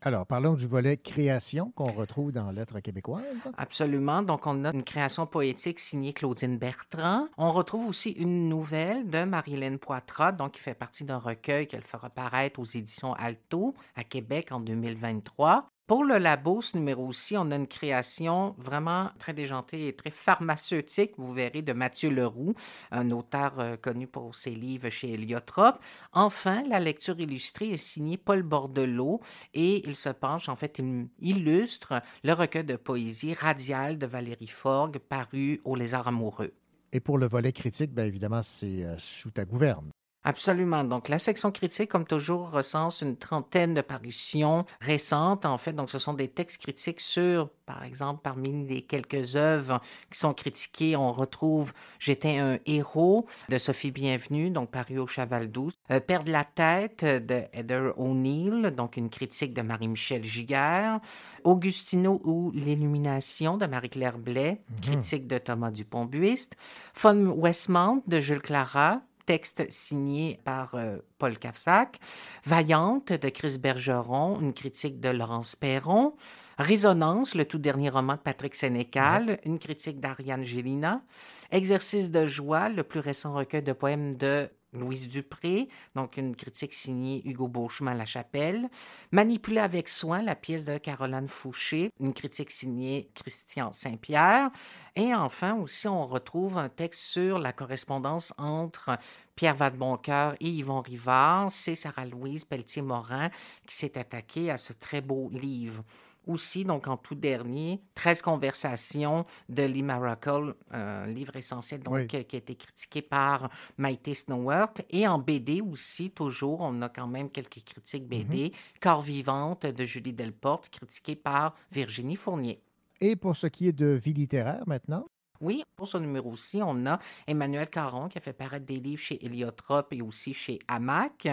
Alors, 0.03 0.27
parlons 0.27 0.55
du 0.55 0.67
volet 0.67 0.97
création 0.97 1.73
qu'on 1.75 1.93
retrouve 1.93 2.33
dans 2.33 2.51
Lettres 2.51 2.81
québécoises. 2.81 3.23
Absolument. 3.57 4.23
Donc, 4.23 4.47
on 4.47 4.65
a 4.65 4.73
une 4.73 4.85
création 4.85 5.27
poétique 5.27 5.81
signée 5.81 6.13
Claudine 6.13 6.59
Bertrand. 6.59 7.29
On 7.37 7.51
retrouve 7.51 7.87
aussi 7.87 8.11
une 8.11 8.49
nouvelle 8.49 9.09
de 9.09 9.25
Marie-Hélène 9.25 9.79
Poitras, 9.79 10.33
donc 10.33 10.53
qui 10.53 10.61
fait 10.61 10.75
partie 10.75 11.05
d'un 11.05 11.19
recueil 11.19 11.67
qu'elle 11.67 11.83
fera 11.83 12.11
paraître 12.11 12.61
aux 12.61 12.65
éditions 12.65 13.15
Alto 13.15 13.75
à 13.97 14.05
Québec 14.05 14.53
en 14.53 14.61
2023. 14.61 15.71
Pour 15.89 16.05
le 16.05 16.19
labo, 16.19 16.61
ce 16.61 16.77
numéro-ci, 16.77 17.35
on 17.39 17.51
a 17.51 17.57
une 17.57 17.67
création 17.67 18.55
vraiment 18.59 19.09
très 19.19 19.33
déjantée 19.33 19.89
et 19.89 19.97
très 19.97 20.11
pharmaceutique, 20.11 21.13
vous 21.17 21.33
verrez, 21.33 21.63
de 21.63 21.73
Mathieu 21.73 22.11
Leroux, 22.11 22.53
un 22.91 23.11
auteur 23.11 23.59
euh, 23.59 23.77
connu 23.79 24.07
pour 24.07 24.35
ses 24.35 24.51
livres 24.51 24.91
chez 24.91 25.15
Héliotrope. 25.15 25.79
Enfin, 26.13 26.63
la 26.69 26.79
lecture 26.79 27.19
illustrée 27.19 27.71
est 27.71 27.79
signée 27.79 28.19
Paul 28.19 28.43
Bordelot 28.43 29.23
et 29.55 29.89
il 29.89 29.97
se 29.97 30.11
penche, 30.11 30.51
en 30.51 30.57
fait, 30.57 30.79
il 30.79 31.09
illustre 31.23 32.03
le 32.23 32.35
recueil 32.35 32.65
de 32.65 32.77
poésie 32.77 33.33
Radial 33.33 33.97
de 33.97 34.05
Valérie 34.05 34.47
Forgue, 34.47 34.99
paru 34.99 35.59
au 35.65 35.75
Lézard 35.75 36.07
amoureux. 36.07 36.53
Et 36.93 37.01
pour 37.01 37.17
le 37.17 37.27
volet 37.27 37.53
critique, 37.53 37.95
bien 37.95 38.05
évidemment, 38.05 38.43
c'est 38.43 38.85
euh, 38.85 38.99
sous 38.99 39.31
ta 39.31 39.47
gouverne. 39.47 39.91
Absolument. 40.25 40.85
Donc, 40.85 41.09
la 41.09 41.19
section 41.19 41.53
critique, 41.53 41.91
comme 41.91 42.05
toujours, 42.05 42.51
recense 42.51 43.03
une 43.03 43.17
trentaine 43.17 43.73
de 43.73 43.81
parutions 43.81 44.65
récentes. 44.81 45.47
En 45.47 45.59
fait, 45.59 45.73
donc, 45.73 45.91
ce 45.91 45.99
sont 45.99 46.13
des 46.13 46.29
textes 46.29 46.61
critiques 46.61 47.01
sur, 47.01 47.49
par 47.67 47.85
exemple, 47.85 48.21
parmi 48.23 48.67
les 48.67 48.83
quelques 48.83 49.37
œuvres 49.37 49.81
qui 50.11 50.19
sont 50.19 50.35
critiquées, 50.35 50.97
on 50.97 51.13
retrouve 51.13 51.73
J'étais 52.01 52.39
un 52.39 52.59
héros 52.67 53.27
de 53.49 53.59
Sophie 53.59 53.93
Bienvenue, 53.93 54.51
donc 54.51 54.71
paru 54.71 54.99
au 54.99 55.07
Chaval 55.07 55.51
12. 55.51 55.73
Euh, 55.91 56.01
Perdre 56.01 56.33
la 56.33 56.45
tête 56.45 57.05
de 57.05 57.45
Heather 57.53 57.93
O'Neill, 57.97 58.73
donc 58.77 58.97
une 58.97 59.11
critique 59.11 59.55
de 59.55 59.63
Marie-Michel 59.63 60.25
Giguère. 60.25 61.01
Augustino 61.45 62.21
ou 62.25 62.51
L'illumination 62.55 63.57
de 63.57 63.67
Marie-Claire 63.67 64.19
Blais, 64.19 64.61
critique 64.83 65.27
de 65.27 65.39
Thomas 65.39 65.71
Dupont-Buiste. 65.71 66.57
Von 66.97 67.29
Westmount 67.37 68.03
de 68.07 68.21
Jules 68.21 68.43
Clara, 68.43 69.01
texte 69.29 69.71
signé 69.71 70.41
par 70.43 70.75
euh, 70.75 70.97
Paul 71.19 71.39
Cafsac, 71.39 71.99
Vaillante 72.47 73.13
de 73.13 73.29
Chris 73.29 73.59
Bergeron, 73.59 74.41
une 74.41 74.55
critique 74.55 75.01
de 75.01 75.11
Laurence 75.11 75.55
Perron, 75.55 76.15
Résonance, 76.57 77.35
le 77.35 77.45
tout 77.45 77.59
dernier 77.59 77.91
roman 77.91 78.15
de 78.15 78.21
Patrick 78.21 78.55
Sénécal, 78.55 79.39
une 79.45 79.59
critique 79.59 80.01
d'Ariane 80.01 80.47
Gélina, 80.47 81.03
Exercice 81.51 82.11
de 82.11 82.25
joie, 82.25 82.71
le 82.71 82.83
plus 82.85 83.01
récent 83.01 83.35
recueil 83.35 83.63
de 83.63 83.75
poèmes 83.75 84.15
de 84.15 84.49
Louise 84.73 85.09
Dupré, 85.09 85.69
donc 85.95 86.17
une 86.17 86.37
critique 86.37 86.75
signée 86.75 87.23
Hugo 87.25 87.49
Beauchemin 87.49 87.95
La 87.95 88.05
Chapelle. 88.05 88.69
Manipuler 89.13 89.61
avec 89.61 89.89
soin, 89.89 90.23
la 90.23 90.35
pièce 90.35 90.65
de 90.65 90.79
Caroline 90.79 91.29
Fouché, 91.29 91.91
une 92.01 92.13
critique 92.13 92.51
signée 92.51 93.11
Christian 93.15 93.73
Saint-Pierre. 93.73 94.51
Et 94.97 95.15
enfin 95.15 95.55
aussi, 95.55 95.89
on 95.89 96.07
retrouve 96.07 96.59
un 96.59 96.69
texte 96.69 97.01
sur 97.01 97.39
la 97.39 97.53
correspondance 97.53 98.35
entre 98.37 98.99
Pierre 99.35 99.55
Vadeboncoeur 99.55 100.35
et 100.41 100.49
Yvon 100.49 100.81
Rivard. 100.81 101.51
C'est 101.51 101.75
Sarah-Louise 101.75 102.45
Pelletier-Morin 102.45 103.31
qui 103.67 103.77
s'est 103.77 103.99
attaquée 103.99 104.51
à 104.51 104.59
ce 104.59 104.73
très 104.73 105.01
beau 105.01 105.31
livre 105.33 105.83
aussi, 106.29 106.63
donc 106.65 106.87
en 106.87 106.97
tout 106.97 107.15
dernier, 107.17 107.81
13 107.95 108.23
conversations 108.23 109.25
de 109.49 109.63
Lee 109.65 109.83
Maracle, 109.83 110.55
un 110.71 111.07
livre 111.07 111.35
essentiel 111.37 111.81
donc, 111.81 111.95
Oui. 111.95 112.07
qui 112.07 112.17
a 112.17 112.21
été 112.21 112.55
critiqué 112.55 113.03
par 113.03 113.51
Maïté 113.77 114.15
Snowworth. 114.15 114.83
Et 114.91 115.09
en 115.09 115.19
BD 115.19 115.61
aussi, 115.61 116.11
toujours, 116.11 116.61
on 116.61 116.81
a 116.83 116.89
quand 116.89 117.09
même 117.09 117.31
quelques 117.31 117.65
critiques 117.65 118.07
BD. 118.07 118.53
Corps 118.81 119.03
vivante 119.03 119.67
de 119.67 119.85
Julie 119.85 120.13
Delporte, 120.13 120.69
critiquée 120.69 121.17
par 121.17 121.55
Virginie 121.73 122.17
Fournier. 122.17 122.61
Et 123.01 123.17
pour 123.17 123.37
ce 123.37 123.47
qui 123.47 123.69
est 123.69 123.73
de 123.73 123.87
vie 123.87 124.13
littéraire 124.13 124.63
maintenant, 124.67 125.07
Oui, 125.41 125.63
pour 125.77 125.87
ce 125.87 125.99
numéro-ci, 125.99 126.59
on 126.65 126.85
a 126.87 126.99
Emmanuel 127.29 127.71
Caron 127.71 128.09
qui 128.09 128.19
a 128.19 128.21
fait 128.21 128.33
paraître 128.33 128.67
des 128.67 128.81
livres 128.81 129.01
chez 129.01 129.25
Héliotrope 129.25 129.93
et 129.93 130.03
aussi 130.03 130.35
chez 130.35 130.59
Hamac. 130.67 131.29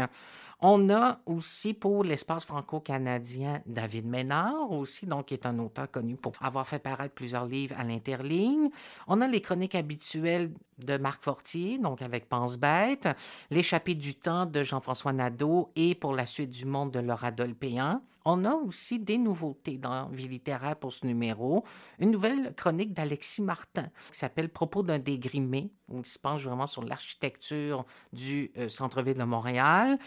On 0.68 0.90
a 0.90 1.20
aussi 1.28 1.76
pour 1.76 2.04
l'espace 2.04 2.44
franco-canadien 2.44 3.62
David 3.68 4.08
Ménard, 4.08 4.72
aussi, 4.72 5.06
donc 5.06 5.28
qui 5.28 5.36
est 5.36 5.46
un 5.46 5.60
auteur 5.60 5.92
connu 5.92 6.16
pour 6.16 6.34
avoir 6.42 6.68
fait 6.68 6.80
paraître 6.80 7.14
plusieurs 7.14 7.46
livres 7.46 7.76
à 7.78 7.84
l'interligne. 7.84 8.72
On 9.08 9.22
a 9.22 9.28
les 9.28 9.42
chroniques 9.42 9.76
habituelles 9.76 10.52
de 10.80 10.98
Marc 10.98 11.22
Fortier, 11.22 11.78
donc 11.78 12.02
avec 12.02 12.28
Pense 12.28 12.58
Bête, 12.58 13.08
L'échappée 13.52 13.94
du 13.94 14.16
temps 14.16 14.48
de 14.48 14.64
Jean-François 14.64 15.14
Nadeau 15.14 15.72
et 15.76 15.94
pour 15.94 16.16
la 16.16 16.26
suite 16.26 16.50
du 16.50 16.66
monde 16.66 16.90
de 16.90 17.00
Laura 17.00 17.30
Dolpéan. 17.30 18.02
On 18.28 18.44
a 18.44 18.56
aussi 18.56 18.98
des 18.98 19.20
nouveautés 19.20 19.78
dans 19.78 20.10
Vie 20.10 20.28
littéraire 20.28 20.76
pour 20.78 20.92
ce 20.92 21.06
numéro. 21.06 21.64
Une 22.00 22.10
nouvelle 22.10 22.56
chronique 22.56 22.92
d'Alexis 22.92 23.44
Martin 23.44 23.88
qui 24.12 24.18
s'appelle 24.18 24.50
Propos 24.50 24.82
d'un 24.82 24.98
dégrimé, 24.98 25.70
où 25.90 26.00
il 26.00 26.06
se 26.08 26.18
penche 26.18 26.44
vraiment 26.44 26.66
sur 26.66 26.84
l'architecture 26.84 27.86
du 28.12 28.52
euh, 28.58 28.68
centre-ville 28.68 29.18
de 29.18 29.24
Montréal. 29.24 30.00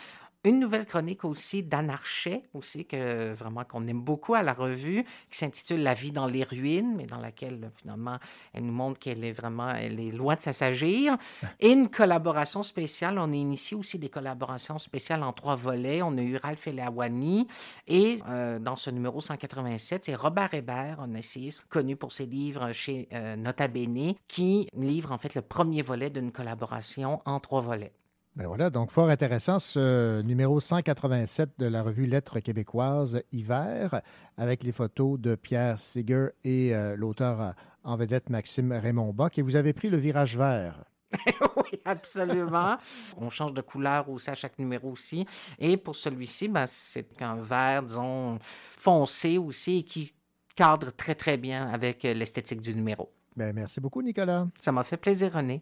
Une 0.45 0.61
nouvelle 0.61 0.87
chronique 0.87 1.25
aussi 1.25 1.65
d'Anarchet, 1.65 2.45
aussi, 2.55 2.87
que 2.87 3.33
vraiment 3.35 3.65
qu'on 3.65 3.85
aime 3.89 4.01
beaucoup 4.01 4.37
à 4.37 4.43
la 4.43 4.53
revue, 4.53 5.05
qui 5.31 5.37
s'intitule 5.37 5.83
La 5.83 5.95
vie 5.95 6.13
dans 6.13 6.29
les 6.29 6.45
ruines, 6.45 6.95
mais 6.97 7.07
dans 7.07 7.19
laquelle 7.19 7.73
finalement 7.75 8.19
elle 8.53 8.65
nous 8.65 8.73
montre 8.73 9.01
qu'elle 9.01 9.25
est 9.25 9.33
vraiment, 9.33 9.71
elle 9.71 9.99
est 9.99 10.13
loin 10.13 10.37
de 10.37 10.41
s'assagir. 10.41 11.17
Et 11.61 11.73
une 11.73 11.91
collaboration 11.91 12.63
spéciale, 12.63 13.19
on 13.19 13.33
a 13.33 13.35
initié 13.35 13.77
aussi 13.77 13.99
des 13.99 14.09
collaborations 14.09 14.79
spéciales 14.79 15.25
en 15.25 15.33
trois 15.33 15.57
volets. 15.57 16.03
On 16.03 16.17
a 16.17 16.23
eu 16.23 16.37
Ralph 16.37 16.69
Elawani 16.69 17.49
et 17.89 18.19
euh, 18.29 18.61
dans 18.61 18.77
ce 18.77 18.91
numéro 18.91 19.21
187, 19.21 20.05
c'est 20.05 20.15
Robert 20.15 20.55
Hébert, 20.55 21.01
un 21.01 21.15
essayiste 21.15 21.65
connu 21.69 21.97
pour 21.97 22.13
ses 22.13 22.27
livres 22.27 22.73
chez 22.73 23.09
euh, 23.13 23.35
Nota 23.35 23.67
Bene, 23.67 24.15
qui 24.29 24.69
livre 24.73 25.11
en 25.11 25.19
fait 25.19 25.35
le 25.35 25.43
premier 25.43 25.83
volet 25.83 26.11
d'une 26.11 26.31
collaboration 26.31 27.21
en 27.25 27.41
trois 27.41 27.61
volets. 27.61 27.93
Ben 28.39 28.47
voilà, 28.47 28.71
donc 28.71 28.93
fort 28.93 29.09
intéressant 29.09 29.59
ce 29.59 30.23
numéro 30.23 30.61
187 30.61 31.59
de 31.59 31.67
la 31.67 31.83
revue 31.83 32.07
Lettres 32.07 32.39
québécoises 32.39 33.21
hiver 33.33 34.01
avec 34.37 34.63
les 34.63 34.71
photos 34.71 35.19
de 35.19 35.35
Pierre 35.35 35.81
Seeger 35.81 36.29
et 36.45 36.73
euh, 36.73 36.95
l'auteur 36.95 37.41
euh, 37.41 37.51
en 37.83 37.97
vedette 37.97 38.31
Maxime 38.31 38.71
Raymond 38.71 39.13
Bock. 39.13 39.39
Et 39.39 39.43
vous 39.43 39.57
avez 39.57 39.73
pris 39.73 39.91
le 39.91 39.97
virage 39.97 40.37
vert. 40.37 40.85
oui, 41.57 41.81
absolument. 41.85 42.77
On 43.17 43.29
change 43.29 43.55
de 43.55 43.61
couleur 43.61 44.09
aussi 44.09 44.31
à 44.31 44.37
chaque 44.37 44.57
numéro 44.61 44.93
aussi. 44.93 45.27
Et 45.59 45.77
pour 45.77 45.97
celui-ci, 45.97 46.47
ben, 46.47 46.67
c'est 46.69 47.21
un 47.21 47.35
vert, 47.35 47.83
disons, 47.83 48.39
foncé 48.41 49.37
aussi 49.39 49.79
et 49.79 49.83
qui 49.83 50.15
cadre 50.55 50.93
très, 50.93 51.17
très 51.17 51.39
bien 51.39 51.69
avec 51.71 52.05
euh, 52.05 52.15
l'esthétique 52.15 52.61
du 52.61 52.73
numéro. 52.73 53.11
Ben, 53.35 53.53
merci 53.53 53.81
beaucoup, 53.81 54.01
Nicolas. 54.01 54.47
Ça 54.61 54.71
m'a 54.71 54.85
fait 54.85 54.97
plaisir, 54.97 55.33
René. 55.33 55.61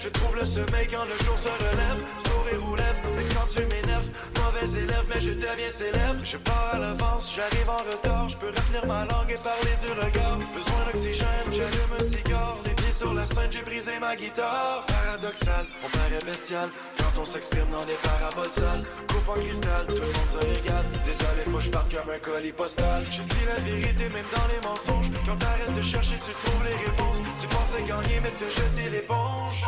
Je 0.00 0.08
trouve 0.08 0.34
le 0.36 0.46
sommeil 0.46 0.88
quand 0.90 1.04
le 1.04 1.24
jour 1.24 1.38
se 1.38 1.48
relève. 1.48 2.00
Sourire 2.24 2.70
ou 2.70 2.74
lèvres, 2.74 3.02
mais 3.16 3.24
quand 3.34 3.46
tu 3.54 3.60
m'énerves, 3.66 4.08
mauvais 4.36 4.80
élève, 4.80 5.04
mais 5.08 5.20
je 5.20 5.32
deviens 5.32 5.70
célèbre. 5.70 6.24
Je 6.24 6.38
pars 6.38 6.70
à 6.72 6.78
l'avance, 6.78 7.34
j'arrive 7.36 7.68
en 7.68 7.76
retard. 7.76 8.28
Je 8.30 8.36
peux 8.38 8.46
retenir 8.46 8.86
ma 8.86 9.04
langue 9.04 9.30
et 9.30 9.42
parler 9.42 9.76
du 9.82 9.92
regard. 9.92 10.38
Besoin 10.54 10.86
d'oxygène, 10.90 11.48
j'allume 11.50 11.92
un 12.00 12.04
cigare. 12.04 12.71
Sur 12.92 13.14
la 13.14 13.24
scène, 13.24 13.50
j'ai 13.50 13.62
brisé 13.62 13.98
ma 13.98 14.14
guitare. 14.14 14.84
Paradoxal, 14.86 15.64
on 15.84 15.88
paraît 15.88 16.24
bestial. 16.24 16.68
Quand 16.98 17.22
on 17.22 17.24
s'exprime 17.24 17.68
dans 17.70 17.84
des 17.84 17.96
paraboles 18.02 18.50
sales. 18.50 18.84
Coupe 19.08 19.28
en 19.30 19.40
cristal, 19.40 19.86
tout 19.88 19.94
le 19.94 20.00
monde 20.00 20.30
se 20.30 20.38
régale. 20.46 20.84
Désolé, 21.04 21.42
faut 21.46 21.56
que 21.56 21.60
je 21.60 21.70
parte 21.70 21.90
comme 21.90 22.10
un 22.14 22.18
colis 22.18 22.52
postal. 22.52 23.02
Je 23.10 23.22
dis 23.22 23.44
la 23.48 23.60
vérité, 23.64 24.08
même 24.10 24.28
dans 24.36 24.46
les 24.52 24.68
mensonges. 24.68 25.10
Quand 25.26 25.36
t'arrêtes 25.36 25.74
de 25.74 25.82
chercher, 25.82 26.18
tu 26.18 26.32
trouves 26.32 26.64
les 26.64 26.76
réponses. 26.84 27.18
Tu 27.40 27.48
pensais 27.48 27.82
gagner, 27.82 28.20
mais 28.22 28.30
te 28.30 28.48
jeter 28.50 28.90
l'éponge. 28.90 29.64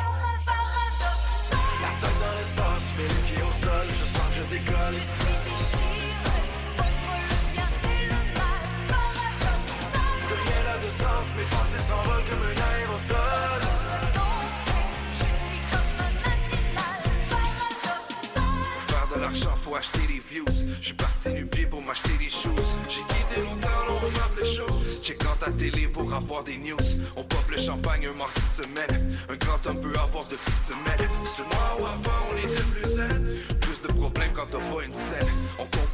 La 1.81 1.93
tête 2.01 2.19
dans 2.21 2.39
l'espace, 2.39 2.93
mais 2.97 3.09
les 3.09 3.23
pieds 3.25 3.43
au 3.43 3.51
sol, 3.65 3.87
je 3.89 4.05
sens 4.05 4.29
que 4.29 4.35
je 4.37 4.45
décolle. 4.53 5.54
Sens, 11.05 11.27
mes 11.37 11.49
pensées 11.55 11.85
s'envolent 11.89 12.25
comme 12.29 12.45
un 12.51 12.59
aérosol. 12.71 13.61
Faire 18.89 19.09
de 19.15 19.21
l'argent, 19.21 19.55
faut 19.57 19.77
acheter 19.77 20.07
des 20.13 20.23
views. 20.31 20.45
Je 20.81 20.87
suis 20.87 20.95
parti 20.95 21.31
du 21.31 21.45
pied 21.47 21.67
pour 21.67 21.83
m'acheter 21.83 22.17
des 22.19 22.31
choses. 22.31 22.71
J'ai 22.89 23.05
quitté 23.13 23.37
longtemps, 23.43 23.83
on 23.89 23.99
remarque 24.07 24.37
les 24.43 24.51
choses. 24.57 25.01
Check 25.03 25.19
dans 25.23 25.37
ta 25.45 25.51
télé 25.51 25.89
pour 25.89 26.13
avoir 26.15 26.43
des 26.45 26.57
news. 26.57 26.89
On 27.17 27.25
pop 27.25 27.47
le 27.51 27.59
champagne 27.59 28.07
un 28.07 28.15
mardi 28.15 28.41
de 28.51 28.65
semaine. 28.65 28.97
Un 29.29 29.37
grand 29.37 29.61
homme 29.67 29.81
peut 29.81 29.99
avoir 29.99 30.25
de 30.25 30.37
petites 30.37 30.65
semaines. 30.71 31.11
C'est 31.37 31.47
moi 31.53 31.69
ou 31.81 31.87
avant, 31.87 32.21
on 32.31 32.37
était 32.37 32.67
plus 32.73 32.91
zen. 32.99 33.23
Plus 33.61 33.81
de 33.87 33.93
problèmes 34.01 34.33
quand 34.35 34.49
t'as 34.51 34.59
pas 34.59 34.83
une 34.85 34.95
scène. 34.95 35.33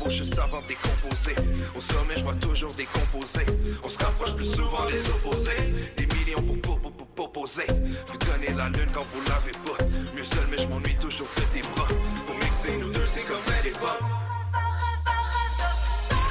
Compose 0.01 0.17
juste 0.17 0.39
avant 0.39 0.61
de 0.63 0.67
décomposer. 0.69 1.35
Au 1.77 1.81
sommet, 1.81 2.15
je 2.17 2.23
vois 2.23 2.35
toujours 2.35 2.73
décomposer. 2.73 3.47
On 3.85 3.89
se 3.89 3.99
rapproche 3.99 4.35
plus 4.35 4.47
souvent 4.47 4.87
des 4.87 5.09
opposés. 5.11 5.57
Des 5.97 6.07
millions 6.07 6.43
pour 6.43 6.81
pour 6.81 6.93
pour 6.93 7.33
pour. 7.33 7.47
Vous 7.47 8.19
donnez 8.19 8.53
la 8.57 8.69
lune 8.69 8.89
quand 8.95 9.05
vous 9.13 9.21
l'avez 9.29 9.53
pas. 9.65 9.85
Mieux 10.15 10.25
seul, 10.25 10.47
mais 10.51 10.59
je 10.59 10.67
m'ennuie 10.67 10.97
toujours 11.01 11.29
de 11.37 11.43
tes 11.53 11.63
bras. 11.75 11.89
Pour 12.27 12.37
mixer 12.37 12.77
nous 12.81 12.91
deux, 12.91 13.07
c'est 13.07 13.23
comme 13.23 13.43
belle 13.47 13.67
époque. 13.67 14.01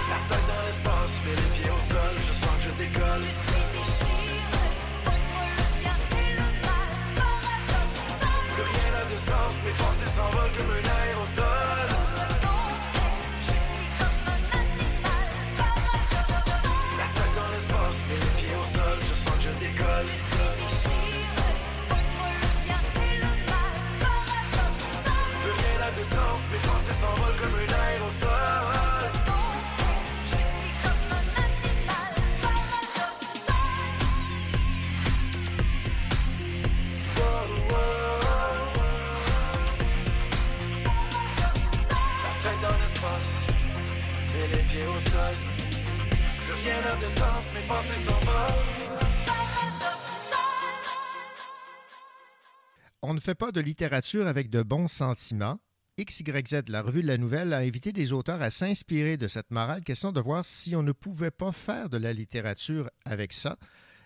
La 0.10 0.18
tête 0.30 0.46
dans 0.50 0.64
l'espace, 0.66 1.16
mais 1.26 1.36
les 1.36 1.50
pieds 1.56 1.72
au 1.72 1.82
sol, 1.92 2.14
je 2.28 2.34
sens 2.34 2.56
que 2.58 2.64
je 2.66 2.74
décolle. 2.84 3.26
Plus 8.54 8.64
rien 8.64 8.90
n'a 8.94 9.04
de 9.06 9.18
sens, 9.30 9.54
mes 9.66 9.76
pensées 9.78 10.12
s'envolent 10.16 10.56
comme 10.58 10.72
un 10.72 10.86
aérosol. 11.02 12.39
On 53.02 53.14
ne 53.16 53.20
fait 53.20 53.34
pas 53.34 53.52
de 53.52 53.60
littérature 53.60 54.28
avec 54.28 54.50
de 54.50 54.62
bons 54.62 54.88
sentiments, 54.88 55.58
XYZ, 56.06 56.70
la 56.70 56.82
revue 56.82 57.02
de 57.02 57.08
la 57.08 57.18
nouvelle, 57.18 57.54
a 57.54 57.58
invité 57.58 57.92
des 57.92 58.14
auteurs 58.14 58.42
à 58.42 58.50
s'inspirer 58.50 59.18
de 59.18 59.28
cette 59.28 59.52
morale, 59.52 59.84
question 59.84 60.12
de 60.12 60.22
voir 60.22 60.46
si 60.46 60.76
on 60.76 60.84
ne 60.84 60.92
pouvait 60.92 61.32
pas 61.32 61.52
faire 61.52 61.90
de 61.90 61.98
la 61.98 62.14
littérature 62.14 62.90
avec 63.06 63.34
ça. 63.34 63.58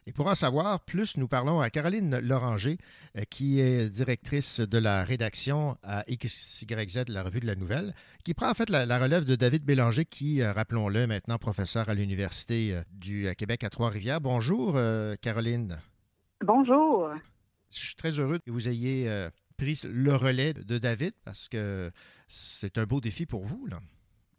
Et 0.06 0.12
pour 0.12 0.28
en 0.28 0.36
savoir 0.36 0.82
plus, 0.82 1.16
nous 1.18 1.28
parlons 1.28 1.62
à 1.62 1.70
Caroline 1.70 2.20
Loranger, 2.20 2.78
euh, 3.18 3.22
qui 3.30 3.60
est 3.62 3.90
directrice 3.90 4.60
de 4.60 4.78
la 4.78 5.04
rédaction 5.04 5.78
à 5.82 6.04
XYZ, 6.10 7.06
la 7.08 7.24
revue 7.24 7.40
de 7.40 7.46
la 7.46 7.56
nouvelle, 7.56 7.94
qui 8.26 8.34
prend 8.34 8.50
en 8.50 8.54
fait 8.54 8.70
la, 8.70 8.86
la 8.86 9.00
relève 9.00 9.24
de 9.24 9.36
David 9.36 9.64
Bélanger, 9.64 10.06
qui, 10.06 10.42
euh, 10.42 10.52
rappelons-le, 10.52 11.08
maintenant 11.08 11.38
professeur 11.38 11.88
à 11.90 11.94
l'Université 11.94 12.74
euh, 12.74 12.82
du 12.92 13.28
Québec 13.38 13.64
à 13.64 13.70
Trois-Rivières. 13.70 14.20
Bonjour, 14.20 14.78
Caroline. 15.22 15.80
Bonjour. 16.44 17.10
Je 17.72 17.80
suis 17.80 17.96
très 17.96 18.12
heureux 18.20 18.40
que 18.46 18.52
vous 18.52 18.68
ayez 18.68 19.30
pris 19.64 19.82
le 19.90 20.14
relais 20.16 20.54
de 20.54 20.78
David 20.78 21.14
parce 21.26 21.48
que 21.50 21.90
c'est 22.28 22.78
un 22.78 22.86
beau 22.86 23.00
défi 23.02 23.26
pour 23.26 23.44
vous. 23.46 23.66
Là. 23.68 23.78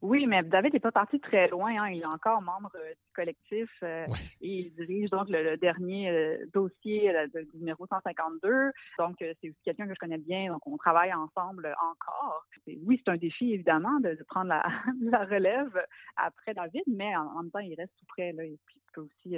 Oui, 0.02 0.26
mais 0.26 0.42
David 0.42 0.74
n'est 0.74 0.80
pas 0.80 0.92
parti 0.92 1.18
très 1.18 1.48
loin. 1.48 1.70
hein. 1.82 1.88
Il 1.88 2.02
est 2.02 2.04
encore 2.04 2.42
membre 2.42 2.70
euh, 2.74 2.90
du 2.90 3.12
collectif 3.14 3.70
euh, 3.82 4.04
et 4.42 4.50
il 4.66 4.74
dirige 4.74 5.08
donc 5.08 5.30
le, 5.30 5.42
le 5.42 5.56
dernier 5.56 6.10
euh, 6.10 6.36
dossier 6.52 7.10
de- 7.32 7.40
du 7.50 7.56
numéro 7.56 7.86
152. 7.86 8.50
Donc, 8.98 9.14
c'est 9.18 9.30
aussi 9.48 9.56
quelqu'un 9.64 9.86
que 9.86 9.94
je 9.94 9.98
connais 9.98 10.18
bien. 10.18 10.52
Donc, 10.52 10.66
on 10.66 10.76
travaille 10.76 11.14
ensemble 11.14 11.74
encore. 11.90 12.44
Et 12.66 12.78
oui, 12.84 13.00
c'est 13.02 13.12
un 13.12 13.16
défi, 13.16 13.54
évidemment, 13.54 13.98
de, 14.00 14.10
de 14.10 14.22
prendre 14.28 14.48
la, 14.48 14.62
la 15.10 15.24
relève 15.24 15.72
après 16.16 16.52
David, 16.52 16.82
mais 16.86 17.16
en, 17.16 17.22
en 17.22 17.42
même 17.44 17.50
temps, 17.50 17.60
il 17.60 17.74
reste 17.74 17.92
tout 17.98 18.04
près. 18.06 18.32
Là, 18.32 18.44
et 18.44 18.58
puis, 18.66 18.76
il 18.76 18.92
peut 18.92 19.00
aussi 19.00 19.36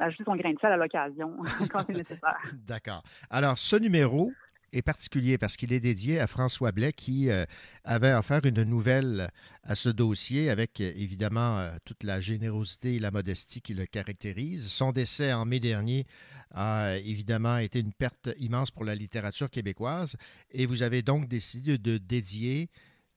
ajouter 0.00 0.24
son 0.24 0.34
grain 0.36 0.52
de 0.54 0.58
sel 0.60 0.72
à 0.72 0.78
l'occasion 0.78 1.36
quand 1.70 1.84
c'est 1.86 1.92
nécessaire. 1.92 2.38
D'accord. 2.66 3.02
Alors, 3.28 3.58
ce 3.58 3.76
numéro 3.76 4.32
est 4.72 4.82
particulier 4.82 5.38
parce 5.38 5.56
qu'il 5.56 5.72
est 5.72 5.80
dédié 5.80 6.20
à 6.20 6.26
François 6.26 6.72
Blais 6.72 6.92
qui 6.92 7.30
euh, 7.30 7.44
avait 7.84 8.12
offert 8.12 8.44
une 8.44 8.62
nouvelle 8.62 9.28
à 9.62 9.74
ce 9.74 9.88
dossier 9.88 10.50
avec 10.50 10.80
euh, 10.80 10.92
évidemment 10.96 11.58
euh, 11.58 11.76
toute 11.84 12.04
la 12.04 12.20
générosité 12.20 12.96
et 12.96 12.98
la 12.98 13.10
modestie 13.10 13.60
qui 13.60 13.74
le 13.74 13.86
caractérisent. 13.86 14.70
Son 14.70 14.92
décès 14.92 15.32
en 15.32 15.44
mai 15.44 15.60
dernier 15.60 16.06
a 16.52 16.96
évidemment 16.98 17.58
été 17.58 17.80
une 17.80 17.92
perte 17.92 18.30
immense 18.38 18.70
pour 18.70 18.84
la 18.84 18.94
littérature 18.94 19.50
québécoise 19.50 20.16
et 20.50 20.66
vous 20.66 20.82
avez 20.82 21.02
donc 21.02 21.28
décidé 21.28 21.78
de 21.78 21.98
dédier 21.98 22.68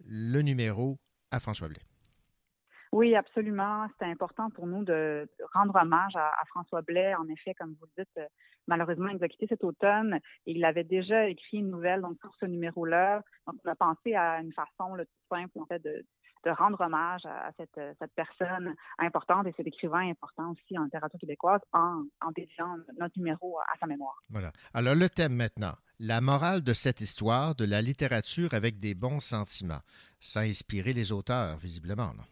le 0.05 0.41
numéro 0.41 0.99
à 1.31 1.39
François 1.39 1.67
Blais. 1.67 1.81
Oui, 2.93 3.15
absolument. 3.15 3.87
C'était 3.93 4.11
important 4.11 4.51
pour 4.51 4.67
nous 4.67 4.83
de 4.83 5.27
rendre 5.53 5.75
hommage 5.75 6.15
à, 6.15 6.27
à 6.27 6.45
François 6.45 6.83
Blais. 6.83 7.15
En 7.15 7.27
effet, 7.27 7.55
comme 7.55 7.75
vous 7.79 7.87
le 7.97 8.03
dites, 8.03 8.17
euh, 8.19 8.27
malheureusement, 8.67 9.09
il 9.09 9.17
nous 9.17 9.23
a 9.23 9.47
cet 9.47 9.63
automne 9.63 10.19
et 10.45 10.51
il 10.51 10.63
avait 10.65 10.83
déjà 10.83 11.27
écrit 11.27 11.57
une 11.57 11.69
nouvelle 11.69 12.01
donc, 12.01 12.17
pour 12.19 12.33
ce 12.39 12.45
numéro-là. 12.45 13.21
Donc, 13.47 13.55
on 13.63 13.69
a 13.69 13.75
pensé 13.75 14.15
à 14.15 14.39
une 14.39 14.53
façon 14.53 14.95
là, 14.95 15.05
toute 15.05 15.37
simple, 15.37 15.59
en 15.59 15.65
fait, 15.65 15.83
de, 15.83 16.05
rendre 16.45 16.81
hommage 16.81 17.25
à, 17.25 17.47
à 17.47 17.51
cette, 17.53 18.13
personne 18.15 18.75
importante 18.97 19.47
et 19.47 19.53
cet 19.55 19.65
écrivain 19.65 20.09
important 20.09 20.51
aussi 20.51 20.77
en 20.77 20.83
littérature 20.83 21.17
québécoise 21.17 21.61
en, 21.71 22.03
en 22.19 22.31
dédiant 22.35 22.75
notre 22.99 23.17
numéro 23.17 23.59
à 23.59 23.77
sa 23.79 23.87
mémoire. 23.87 24.21
Voilà. 24.29 24.51
Alors, 24.73 24.95
le 24.95 25.07
thème 25.07 25.35
maintenant. 25.35 25.73
La 25.99 26.19
morale 26.19 26.61
de 26.61 26.73
cette 26.73 26.99
histoire, 26.99 27.55
de 27.55 27.63
la 27.63 27.81
littérature 27.81 28.53
avec 28.53 28.79
des 28.79 28.93
bons 28.93 29.19
sentiments. 29.19 29.79
Ça 30.19 30.41
a 30.41 30.43
inspiré 30.43 30.91
les 30.91 31.13
auteurs, 31.13 31.55
visiblement. 31.57 32.13
non? 32.13 32.23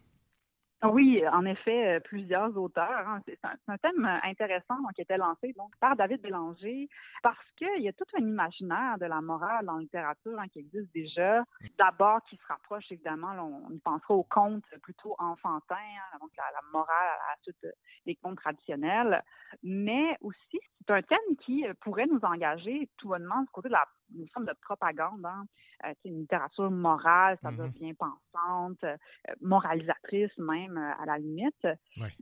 Oui, 0.84 1.22
en 1.32 1.44
effet, 1.44 1.96
euh, 1.96 2.00
plusieurs 2.00 2.56
auteurs. 2.56 3.06
hein. 3.08 3.20
C'est 3.24 3.38
un, 3.44 3.76
thème 3.78 4.04
euh, 4.04 4.18
intéressant 4.28 4.76
donc, 4.82 4.92
qui 4.94 5.02
était 5.02 5.16
lancé 5.16 5.52
donc, 5.56 5.70
par 5.80 5.94
David 5.94 6.20
Bélanger 6.22 6.88
parce 7.22 7.38
qu'il 7.56 7.82
y 7.82 7.88
a 7.88 7.92
tout 7.92 8.04
un 8.18 8.22
imaginaire 8.22 8.98
de 8.98 9.06
la 9.06 9.20
morale 9.20 9.64
la 9.66 9.78
littérature 9.78 10.38
hein, 10.40 10.48
qui 10.52 10.58
existe 10.58 10.92
déjà. 10.92 11.44
D'abord, 11.78 12.20
qui 12.28 12.36
se 12.36 12.46
rapproche 12.48 12.90
évidemment, 12.90 13.32
là, 13.32 13.44
on 13.44 13.70
y 13.70 13.78
pensera 13.78 14.14
aux 14.14 14.24
contes 14.24 14.64
plutôt 14.82 15.14
enfantins, 15.20 15.76
hein, 15.76 16.18
donc 16.20 16.30
la, 16.36 16.44
la 16.52 16.60
morale 16.72 16.88
à 16.90 17.30
la 17.30 17.42
suite 17.42 17.64
euh, 17.64 17.70
des 18.04 18.16
contes 18.16 18.38
traditionnels, 18.38 19.22
mais 19.62 20.16
aussi 20.20 20.58
c'est 20.84 20.92
un 20.92 21.02
thème 21.02 21.36
qui 21.44 21.64
pourrait 21.80 22.06
nous 22.06 22.20
engager 22.24 22.88
tout 22.96 23.08
bonnement 23.08 23.40
du 23.42 23.48
côté 23.50 23.68
de 23.68 23.74
la 23.74 23.84
une 24.18 24.28
forme 24.28 24.46
de 24.46 24.54
propagande, 24.62 25.24
hein. 25.24 25.44
Euh, 25.84 25.92
c'est 26.02 26.10
une 26.10 26.20
littérature 26.20 26.70
morale, 26.70 27.38
ça 27.42 27.50
veut 27.50 27.68
dire 27.68 27.72
bien 27.80 27.94
pensante, 27.94 28.84
euh, 28.84 28.96
moralisatrice 29.40 30.36
même 30.38 30.78
euh, 30.78 31.02
à 31.02 31.06
la 31.06 31.18
limite. 31.18 31.66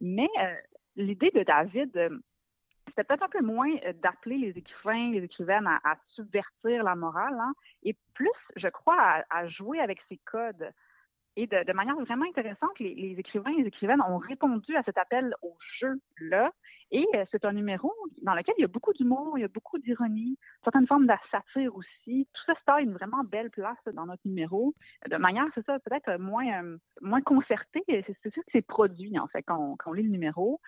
Mais 0.01 0.29
euh, 0.41 0.55
l'idée 0.97 1.31
de 1.35 1.43
David, 1.43 1.93
c'était 2.89 3.05
peut-être 3.05 3.23
un 3.23 3.29
peu 3.29 3.43
moins 3.43 3.73
d'appeler 4.03 4.39
les 4.39 4.59
écrivains, 4.59 5.11
les 5.11 5.23
écrivaines 5.25 5.67
à, 5.67 5.79
à 5.85 5.97
subvertir 6.15 6.83
la 6.85 6.97
morale, 6.97 7.39
hein, 7.39 7.53
et 7.83 7.95
plus, 8.15 8.31
je 8.57 8.69
crois, 8.69 8.99
à, 8.99 9.25
à 9.31 9.47
jouer 9.49 9.79
avec 9.81 9.99
ces 10.09 10.19
codes. 10.19 10.73
Et 11.41 11.47
de, 11.47 11.73
manière 11.73 11.97
vraiment 11.97 12.27
intéressante, 12.27 12.79
les, 12.81 13.15
écrivains 13.19 13.53
et 13.53 13.63
les 13.63 13.69
écrivaines 13.69 14.03
ont 14.07 14.19
répondu 14.19 14.77
à 14.77 14.83
cet 14.83 14.99
appel 14.99 15.35
au 15.41 15.57
jeu-là. 15.81 16.53
Et 16.91 17.07
euh, 17.15 17.25
c'est 17.33 17.47
un 17.47 17.55
numéro 17.55 17.91
dans 18.21 18.35
lequel 18.35 18.55
il 18.59 18.61
y 18.61 18.65
a 18.65 18.69
beaucoup 18.69 18.93
d'humour, 18.93 19.39
il 19.39 19.41
y 19.41 19.45
a 19.45 19.49
beaucoup 19.49 19.79
d'ironie, 19.79 20.37
certaines 20.65 20.87
formes 20.87 21.07
de 21.07 21.15
satire 21.31 21.75
aussi. 21.75 22.29
Tout 22.35 22.43
ça 22.45 22.53
se 22.61 22.65
taille 22.67 22.85
une 22.85 22.93
vraiment 22.93 23.25
belle 23.25 23.49
place 23.49 23.79
dans 23.95 24.05
notre 24.05 24.21
numéro. 24.27 24.75
De 25.09 25.17
manière, 25.17 25.47
c'est 25.55 25.65
ça, 25.65 25.79
peut-être 25.79 26.19
moins, 26.19 26.63
euh, 26.63 26.77
moins 27.01 27.23
concertée. 27.23 27.85
Et 27.89 28.05
C'est 28.07 28.35
ça 28.35 28.43
que 28.43 28.51
c'est 28.53 28.61
produit, 28.61 29.19
en 29.19 29.27
fait, 29.29 29.43
quand 29.43 29.57
on, 29.59 29.77
quand 29.77 29.93
on 29.93 29.95
lit 29.95 30.03
le 30.03 30.11
numéro. 30.11 30.61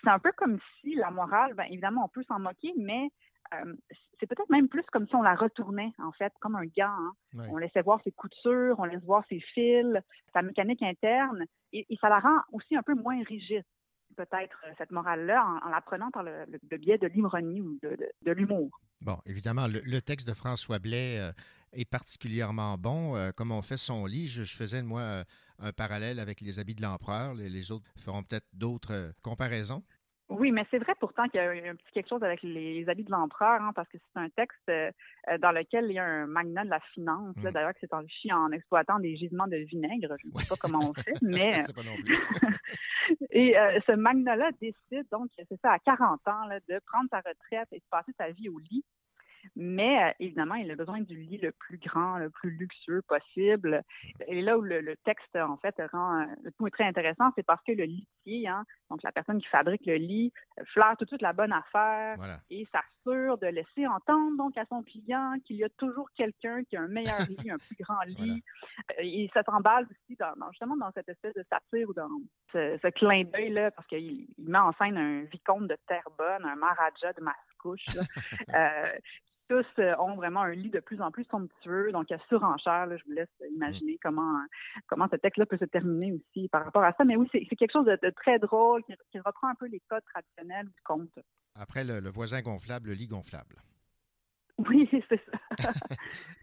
C'est 0.00 0.10
un 0.10 0.20
peu 0.20 0.30
comme 0.36 0.60
si 0.80 0.94
la 0.94 1.10
morale, 1.10 1.54
bien 1.54 1.64
évidemment, 1.64 2.04
on 2.04 2.08
peut 2.08 2.22
s'en 2.28 2.38
moquer, 2.38 2.72
mais 2.76 3.08
euh, 3.54 3.74
c'est 4.18 4.26
peut-être 4.26 4.48
même 4.50 4.68
plus 4.68 4.82
comme 4.92 5.06
si 5.08 5.14
on 5.14 5.22
la 5.22 5.34
retournait, 5.34 5.92
en 5.98 6.12
fait, 6.12 6.32
comme 6.40 6.56
un 6.56 6.64
gant. 6.66 6.86
hein. 6.88 7.12
On 7.50 7.56
laissait 7.56 7.82
voir 7.82 8.00
ses 8.04 8.12
coutures, 8.12 8.76
on 8.78 8.84
laisse 8.84 9.02
voir 9.02 9.24
ses 9.28 9.40
fils, 9.40 9.86
sa 10.32 10.42
mécanique 10.42 10.82
interne, 10.82 11.44
et, 11.72 11.86
et 11.88 11.96
ça 12.00 12.08
la 12.08 12.20
rend 12.20 12.38
aussi 12.52 12.76
un 12.76 12.82
peu 12.82 12.94
moins 12.94 13.22
rigide, 13.24 13.64
peut-être, 14.16 14.62
euh, 14.66 14.72
cette 14.78 14.90
morale-là, 14.90 15.44
en, 15.44 15.66
en 15.66 15.70
la 15.70 15.80
prenant 15.80 16.10
par 16.10 16.22
le, 16.22 16.44
le- 16.46 16.58
le 16.70 16.76
biais 16.78 16.98
de 16.98 17.06
l'ironie 17.06 17.60
ou 17.60 17.78
de, 17.82 17.90
de- 17.96 18.10
de 18.26 18.32
l'humour. 18.32 18.70
Bon, 19.00 19.16
évidemment, 19.26 19.66
le, 19.66 19.80
le 19.80 20.00
texte 20.02 20.28
de 20.28 20.34
François 20.34 20.78
Blais 20.78 21.18
euh, 21.18 21.32
est 21.72 21.88
particulièrement 21.88 22.76
bon. 22.76 23.16
Euh, 23.16 23.30
comme 23.30 23.50
on 23.52 23.62
fait 23.62 23.76
son 23.78 24.04
lit, 24.04 24.26
je, 24.26 24.42
je 24.44 24.54
faisais, 24.56 24.82
moi, 24.82 25.24
un 25.58 25.72
parallèle 25.72 26.18
avec 26.20 26.40
les 26.40 26.58
habits 26.58 26.74
de 26.74 26.82
l'empereur. 26.82 27.34
Les, 27.34 27.48
les 27.48 27.72
autres 27.72 27.86
feront 27.96 28.22
peut-être 28.22 28.46
d'autres 28.52 29.12
comparaisons. 29.22 29.82
Oui, 30.30 30.52
mais 30.52 30.64
c'est 30.70 30.78
vrai 30.78 30.94
pourtant 31.00 31.24
qu'il 31.24 31.40
y 31.40 31.44
a 31.44 31.50
un 31.50 31.74
petit 31.74 31.92
quelque 31.92 32.08
chose 32.08 32.22
avec 32.22 32.40
les 32.44 32.88
habits 32.88 33.02
de 33.02 33.10
l'empereur, 33.10 33.60
hein, 33.60 33.72
parce 33.74 33.88
que 33.88 33.98
c'est 33.98 34.20
un 34.20 34.28
texte 34.30 34.56
euh, 34.68 34.90
euh, 35.28 35.38
dans 35.38 35.50
lequel 35.50 35.86
il 35.86 35.94
y 35.94 35.98
a 35.98 36.04
un 36.04 36.26
magnat 36.26 36.64
de 36.64 36.70
la 36.70 36.78
finance, 36.94 37.34
là, 37.42 37.50
d'ailleurs, 37.50 37.74
qui 37.74 37.80
s'est 37.80 37.92
enrichi 37.92 38.32
en 38.32 38.52
exploitant 38.52 39.00
des 39.00 39.16
gisements 39.16 39.48
de 39.48 39.56
vinaigre. 39.56 40.14
Je 40.22 40.28
ne 40.28 40.32
sais 40.40 40.48
pas 40.48 40.54
comment 40.54 40.90
on 40.90 40.94
fait, 40.94 41.14
mais... 41.22 41.62
Pas 41.74 41.82
non 41.82 41.96
plus. 41.96 42.16
Et 43.30 43.58
euh, 43.58 43.80
ce 43.84 43.92
magnat-là 43.92 44.52
décide, 44.60 45.04
donc, 45.10 45.30
c'est 45.36 45.60
ça, 45.60 45.72
à 45.72 45.78
40 45.80 46.20
ans, 46.28 46.46
là, 46.46 46.60
de 46.60 46.80
prendre 46.86 47.08
sa 47.10 47.18
retraite 47.18 47.68
et 47.72 47.78
de 47.78 47.84
passer 47.90 48.12
sa 48.16 48.30
vie 48.30 48.48
au 48.48 48.58
lit. 48.58 48.84
Mais 49.56 50.02
euh, 50.04 50.12
évidemment, 50.20 50.54
il 50.56 50.70
a 50.70 50.76
besoin 50.76 51.00
du 51.00 51.16
lit 51.16 51.38
le 51.38 51.52
plus 51.52 51.78
grand, 51.78 52.18
le 52.18 52.30
plus 52.30 52.50
luxueux 52.50 53.02
possible. 53.02 53.82
Et 54.26 54.42
là 54.42 54.56
où 54.58 54.62
le, 54.62 54.80
le 54.80 54.96
texte, 55.04 55.34
en 55.36 55.56
fait, 55.58 55.74
rend 55.92 56.20
euh, 56.20 56.24
le 56.42 56.52
tout 56.52 56.66
est 56.66 56.70
très 56.70 56.84
intéressant, 56.84 57.30
c'est 57.36 57.42
parce 57.46 57.62
que 57.64 57.72
le 57.72 57.84
litier, 57.84 58.48
hein, 58.48 58.64
donc 58.90 59.02
la 59.02 59.12
personne 59.12 59.40
qui 59.40 59.46
fabrique 59.48 59.86
le 59.86 59.94
lit, 59.96 60.32
euh, 60.58 60.64
flaire 60.66 60.94
tout 60.98 61.04
de 61.04 61.10
suite 61.10 61.22
la 61.22 61.32
bonne 61.32 61.52
affaire 61.52 62.16
et 62.50 62.66
s'assure 62.72 63.38
de 63.38 63.46
laisser 63.46 63.86
entendre 63.86 64.36
donc 64.36 64.56
à 64.58 64.64
son 64.66 64.82
client 64.82 65.34
qu'il 65.44 65.56
y 65.56 65.64
a 65.64 65.68
toujours 65.78 66.08
quelqu'un 66.16 66.62
qui 66.64 66.76
a 66.76 66.82
un 66.82 66.88
meilleur 66.88 67.18
lit, 67.28 67.50
un 67.50 67.58
plus 67.58 67.76
grand 67.80 68.00
lit. 68.06 68.42
Euh, 68.92 69.02
Et 69.02 69.30
ça 69.34 69.42
s'emballe 69.42 69.84
aussi 69.90 70.16
dans, 70.16 70.32
dans- 70.36 70.50
justement 70.52 70.76
dans 70.76 70.90
cette 70.92 71.08
espèce 71.08 71.34
de 71.34 71.44
satire 71.50 71.88
ou 71.88 71.94
dans 71.94 72.08
ce, 72.52 72.78
ce 72.82 72.88
clin 72.88 73.24
d'œil-là, 73.24 73.70
parce 73.70 73.86
qu'il 73.88 74.26
il 74.38 74.48
met 74.48 74.58
en 74.58 74.72
scène 74.72 74.96
un 74.96 75.22
vicomte 75.24 75.68
de 75.68 75.76
Terrebonne, 75.86 76.44
un 76.44 76.56
maharaja 76.56 77.12
de 77.12 77.20
Mascouche, 77.22 77.84
là, 77.94 78.02
euh, 78.54 78.98
tous 79.50 79.66
euh, 79.80 79.94
ont 79.98 80.14
vraiment 80.14 80.42
un 80.42 80.52
lit 80.54 80.70
de 80.70 80.78
plus 80.80 81.00
en 81.02 81.10
plus 81.10 81.24
somptueux, 81.30 81.90
donc 81.92 82.10
à 82.12 82.18
surenchère. 82.28 82.86
Là, 82.86 82.96
je 82.96 83.04
vous 83.04 83.12
laisse 83.12 83.28
imaginer 83.52 83.98
comment 84.02 84.38
comment 84.86 85.08
ce 85.10 85.16
texte-là 85.16 85.46
peut 85.46 85.58
se 85.58 85.64
terminer 85.64 86.12
aussi 86.12 86.48
par 86.48 86.64
rapport 86.64 86.84
à 86.84 86.92
ça. 86.96 87.04
Mais 87.04 87.16
oui, 87.16 87.28
c'est 87.32 87.44
quelque 87.56 87.72
chose 87.72 87.86
de, 87.86 87.98
de 88.00 88.10
très 88.10 88.38
drôle 88.38 88.84
qui, 88.84 88.94
qui 89.10 89.18
reprend 89.18 89.48
un 89.48 89.54
peu 89.56 89.66
les 89.66 89.80
codes 89.90 90.04
traditionnels 90.12 90.66
du 90.66 90.80
conte. 90.84 91.18
Après 91.58 91.82
le, 91.84 91.98
le 91.98 92.10
voisin 92.10 92.40
gonflable, 92.42 92.88
le 92.90 92.94
lit 92.94 93.08
gonflable. 93.08 93.56
Oui, 94.68 94.88
c'est 95.08 95.20
ça. 95.58 95.72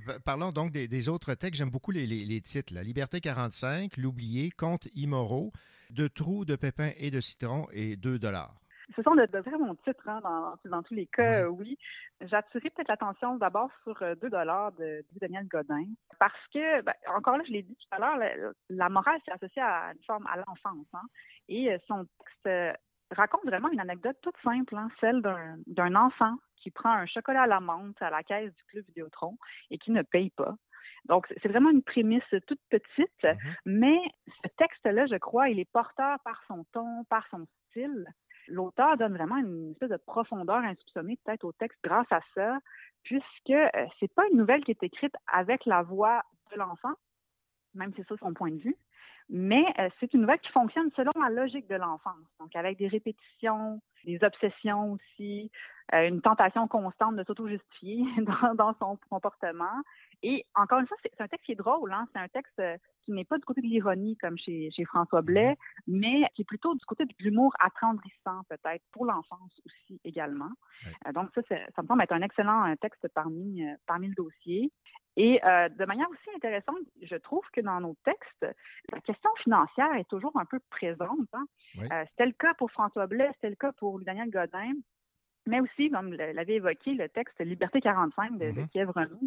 Parlons 0.25 0.51
donc 0.51 0.71
des, 0.71 0.88
des 0.88 1.07
autres 1.09 1.34
textes. 1.35 1.59
J'aime 1.59 1.69
beaucoup 1.69 1.91
les, 1.91 2.05
les- 2.07 2.25
les 2.25 2.41
titres. 2.41 2.73
La 2.73 2.84
Liberté 2.84 3.21
45, 3.21 3.95
L'oublié, 3.97 4.49
Contes 4.51 4.88
immoraux, 4.95 5.51
De 5.91 6.07
trous, 6.07 6.43
de 6.45 6.55
pépins 6.55 6.91
et 6.97 7.11
de 7.11 7.21
citron 7.21 7.67
et 7.71 7.95
2 7.95 8.19
dollars. 8.19 8.55
Ce 8.95 9.01
sont 9.01 9.15
de, 9.15 9.26
de 9.26 9.41
très 9.41 9.57
bons 9.57 9.76
titres, 9.84 10.07
hein, 10.07 10.22
dans, 10.23 10.55
dans 10.69 10.81
tous 10.81 10.93
les 10.93 11.07
cas, 11.07 11.43
euh, 11.43 11.47
oui. 11.47 11.77
J'attirerai 12.22 12.69
peut-être 12.69 12.88
l'attention 12.88 13.35
d'abord 13.35 13.69
sur 13.84 14.01
euh, 14.01 14.15
deux 14.15 14.30
dollars 14.30 14.72
de, 14.73 15.03
de 15.11 15.19
Daniel 15.19 15.45
Godin, 15.47 15.85
parce 16.19 16.47
que, 16.53 16.81
ben, 16.81 16.93
encore 17.14 17.38
là, 17.38 17.43
je 17.45 17.51
l'ai 17.51 17.64
dit 17.64 17.76
tout 17.76 17.88
à 17.91 17.99
l'heure, 17.99 18.18
la, 18.18 18.31
la 18.69 18.89
morale, 18.89 19.19
c'est 19.26 19.34
associé 19.34 19.61
à 19.61 19.91
une 19.93 20.03
forme 20.05 20.26
à 20.27 20.38
l'enfance. 20.38 20.88
Hein, 20.93 21.01
et 21.49 21.72
euh, 21.72 21.77
son 21.88 22.05
texte 22.05 22.47
euh, 22.47 22.73
raconte 23.11 23.45
vraiment 23.45 23.69
une 23.69 23.81
anecdote 23.81 24.18
toute 24.22 24.38
simple, 24.43 24.76
hein, 24.76 24.89
celle 25.01 25.22
d'un 25.22 25.57
d'un 25.68 25.95
enfant 25.95 26.35
qui 26.55 26.72
prend 26.72 26.91
un 26.91 27.05
chocolat 27.05 27.43
à 27.43 27.47
la 27.47 27.59
menthe 27.59 28.01
à 28.01 28.09
la 28.09 28.23
caisse 28.23 28.53
du 28.53 28.64
club 28.65 28.85
Vidéotron 28.88 29.38
et 29.69 29.77
qui 29.77 29.91
ne 29.91 30.01
paye 30.01 30.30
pas. 30.31 30.55
Donc, 31.05 31.27
c'est 31.41 31.47
vraiment 31.47 31.69
une 31.69 31.84
prémisse 31.84 32.23
toute 32.47 32.59
petite, 32.69 33.27
mais 33.65 33.97
ce 34.43 34.49
texte-là, 34.57 35.05
je 35.05 35.15
crois, 35.15 35.47
il 35.49 35.59
est 35.59 35.72
porteur 35.72 36.18
par 36.26 36.41
son 36.47 36.65
ton, 36.73 37.03
par 37.05 37.26
son 37.30 37.45
style. 37.69 38.05
L'auteur 38.48 38.98
donne 38.98 39.15
vraiment 39.15 39.38
une 39.38 39.72
espèce 39.72 39.90
de 39.90 39.98
profondeur 39.98 40.57
insoupçonnée 40.57 41.18
peut-être 41.24 41.44
au 41.44 41.52
texte 41.52 41.80
grâce 41.84 42.11
à 42.11 42.22
ça, 42.34 42.60
puisque 43.03 43.49
euh, 43.49 43.86
c'est 43.99 44.14
pas 44.14 44.28
une 44.32 44.38
nouvelle 44.38 44.64
qui 44.64 44.72
est 44.72 44.84
écrite 44.84 45.14
avec 45.32 45.65
la 45.65 45.84
voix 45.84 46.24
de 46.52 46.57
l'enfant, 46.57 46.94
même 47.74 47.94
si 47.94 48.02
c'est 48.02 48.07
ça 48.10 48.15
son 48.19 48.34
point 48.34 48.52
de 48.52 48.60
vue, 48.60 48.78
mais 49.29 49.65
euh, 49.79 49.89
c'est 49.99 50.13
une 50.13 50.21
nouvelle 50.21 50.39
qui 50.39 50.51
fonctionne 50.51 50.89
selon 50.95 51.11
la 51.19 51.29
logique 51.29 51.67
de 51.67 51.75
l'enfance, 51.75 52.27
donc 52.39 52.55
avec 52.55 52.77
des 52.77 52.87
répétitions, 52.87 53.81
des 54.05 54.23
obsessions 54.23 54.93
aussi, 54.93 55.51
euh, 55.93 56.07
une 56.07 56.21
tentation 56.21 56.67
constante 56.67 57.15
de 57.15 57.23
s'auto-justifier 57.23 58.03
dans, 58.21 58.55
dans 58.55 58.73
son 58.79 58.97
comportement. 59.09 59.83
Et 60.21 60.45
encore 60.55 60.79
une 60.79 60.87
fois, 60.87 60.97
c'est 61.01 61.21
un 61.21 61.27
texte 61.27 61.45
qui 61.45 61.51
est 61.53 61.55
drôle, 61.55 61.93
hein? 61.93 62.07
c'est 62.11 62.19
un 62.19 62.27
texte 62.27 62.59
euh, 62.59 62.75
qui 63.05 63.13
n'est 63.13 63.23
pas 63.23 63.37
du 63.37 63.45
côté 63.45 63.61
de 63.61 63.67
l'ironie 63.67 64.17
comme 64.17 64.37
chez, 64.37 64.69
chez 64.71 64.83
François 64.83 65.21
Blais, 65.21 65.57
mais 65.87 66.23
qui 66.35 66.41
est 66.41 66.45
plutôt 66.45 66.75
du 66.75 66.85
côté 66.85 67.05
de 67.05 67.13
l'humour 67.19 67.53
attendrissant 67.59 68.41
peut-être, 68.49 68.83
pour 68.91 69.05
l'enfance 69.05 69.61
aussi 69.65 70.01
également. 70.03 70.51
Euh, 71.07 71.13
donc 71.13 71.29
ça, 71.33 71.41
ça 71.47 71.81
me 71.81 71.87
semble 71.87 72.01
être 72.03 72.11
un 72.13 72.21
excellent 72.21 72.75
texte 72.81 73.07
parmi, 73.13 73.63
parmi 73.85 74.07
le 74.07 74.15
dossier. 74.15 74.71
Et 75.18 75.44
euh, 75.44 75.68
de 75.69 75.85
manière 75.85 76.07
aussi 76.10 76.30
intéressante, 76.35 76.77
je 77.02 77.15
trouve 77.15 77.44
que 77.52 77.60
dans 77.61 77.80
nos 77.81 77.95
textes, 78.06 78.45
la 78.94 79.02
question 79.02 79.30
financière 79.44 79.91
est 79.95 80.07
toujours 80.07 80.31
un 80.39 80.45
peu 80.45 80.60
présente. 80.69 81.27
hein. 81.34 81.45
Oui. 81.77 81.88
Euh, 81.91 82.06
c'était 82.11 82.27
le 82.27 82.34
cas 82.34 82.53
pour 82.53 82.72
François 82.72 83.07
Blais, 83.07 83.30
c'était 83.34 83.49
le 83.49 83.56
cas 83.56 83.72
pour 83.73 83.99
Daniel 83.99 84.30
Godin. 84.30 84.73
Mais 85.48 85.61
aussi, 85.61 85.89
comme 85.89 86.14
l'avait 86.14 86.56
évoqué, 86.56 86.94
le 86.94 87.07
texte 87.07 87.39
Liberté 87.39 87.80
45 87.80 88.38
de, 88.38 88.52
de 88.52 88.65
Kiev 88.68 88.89
Renaud, 88.91 89.18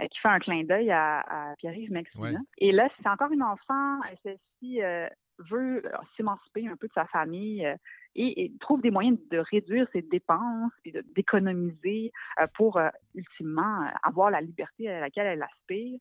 euh, 0.00 0.06
qui 0.08 0.18
fait 0.18 0.28
un 0.28 0.40
clin 0.40 0.64
d'œil 0.64 0.90
à, 0.90 1.20
à 1.20 1.54
Pierre-Yves 1.56 1.92
Maxime. 1.92 2.20
Ouais. 2.20 2.34
Et 2.58 2.72
là, 2.72 2.88
c'est 3.00 3.08
encore 3.08 3.30
une 3.30 3.42
enfant, 3.44 4.00
euh, 4.00 4.14
celle-ci 4.24 4.82
euh, 4.82 5.08
veut 5.48 5.84
euh, 5.84 5.90
s'émanciper 6.16 6.68
un 6.68 6.76
peu 6.76 6.88
de 6.88 6.92
sa 6.92 7.06
famille 7.06 7.64
euh, 7.66 7.74
et, 8.14 8.44
et 8.44 8.52
trouve 8.60 8.80
des 8.82 8.90
moyens 8.90 9.18
de 9.30 9.38
réduire 9.38 9.86
ses 9.92 10.02
dépenses 10.02 10.72
et 10.84 10.92
d'économiser 11.14 12.12
euh, 12.40 12.46
pour 12.54 12.80
ultimement 13.14 13.90
avoir 14.02 14.30
la 14.30 14.40
liberté 14.40 14.88
à 14.88 15.00
laquelle 15.00 15.26
elle 15.26 15.42
aspire. 15.42 15.98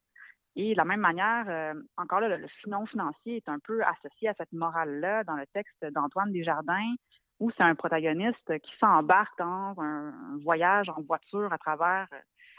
Et 0.56 0.74
de 0.74 0.78
la 0.78 0.86
même 0.86 0.99
manière, 0.99 1.76
encore 1.95 2.20
là, 2.20 2.36
le, 2.36 2.48
non 2.68 2.86
financier 2.88 3.38
est 3.38 3.48
un 3.48 3.60
peu 3.60 3.82
associé 3.84 4.30
à 4.30 4.34
cette 4.34 4.52
morale-là 4.52 5.24
dans 5.24 5.36
le 5.36 5.45
texte 5.53 5.86
d'Antoine 5.94 6.34
Desjardins, 6.34 6.95
où 7.40 7.52
c'est 7.52 7.64
un 7.64 7.76
protagoniste 7.76 8.60
qui 8.60 8.72
s'embarque 8.80 9.38
dans 9.38 9.76
un, 9.78 10.11
voyage 10.44 10.90
en 10.90 11.02
voiture 11.03 11.53
à 11.53 11.57
travers 11.60 12.07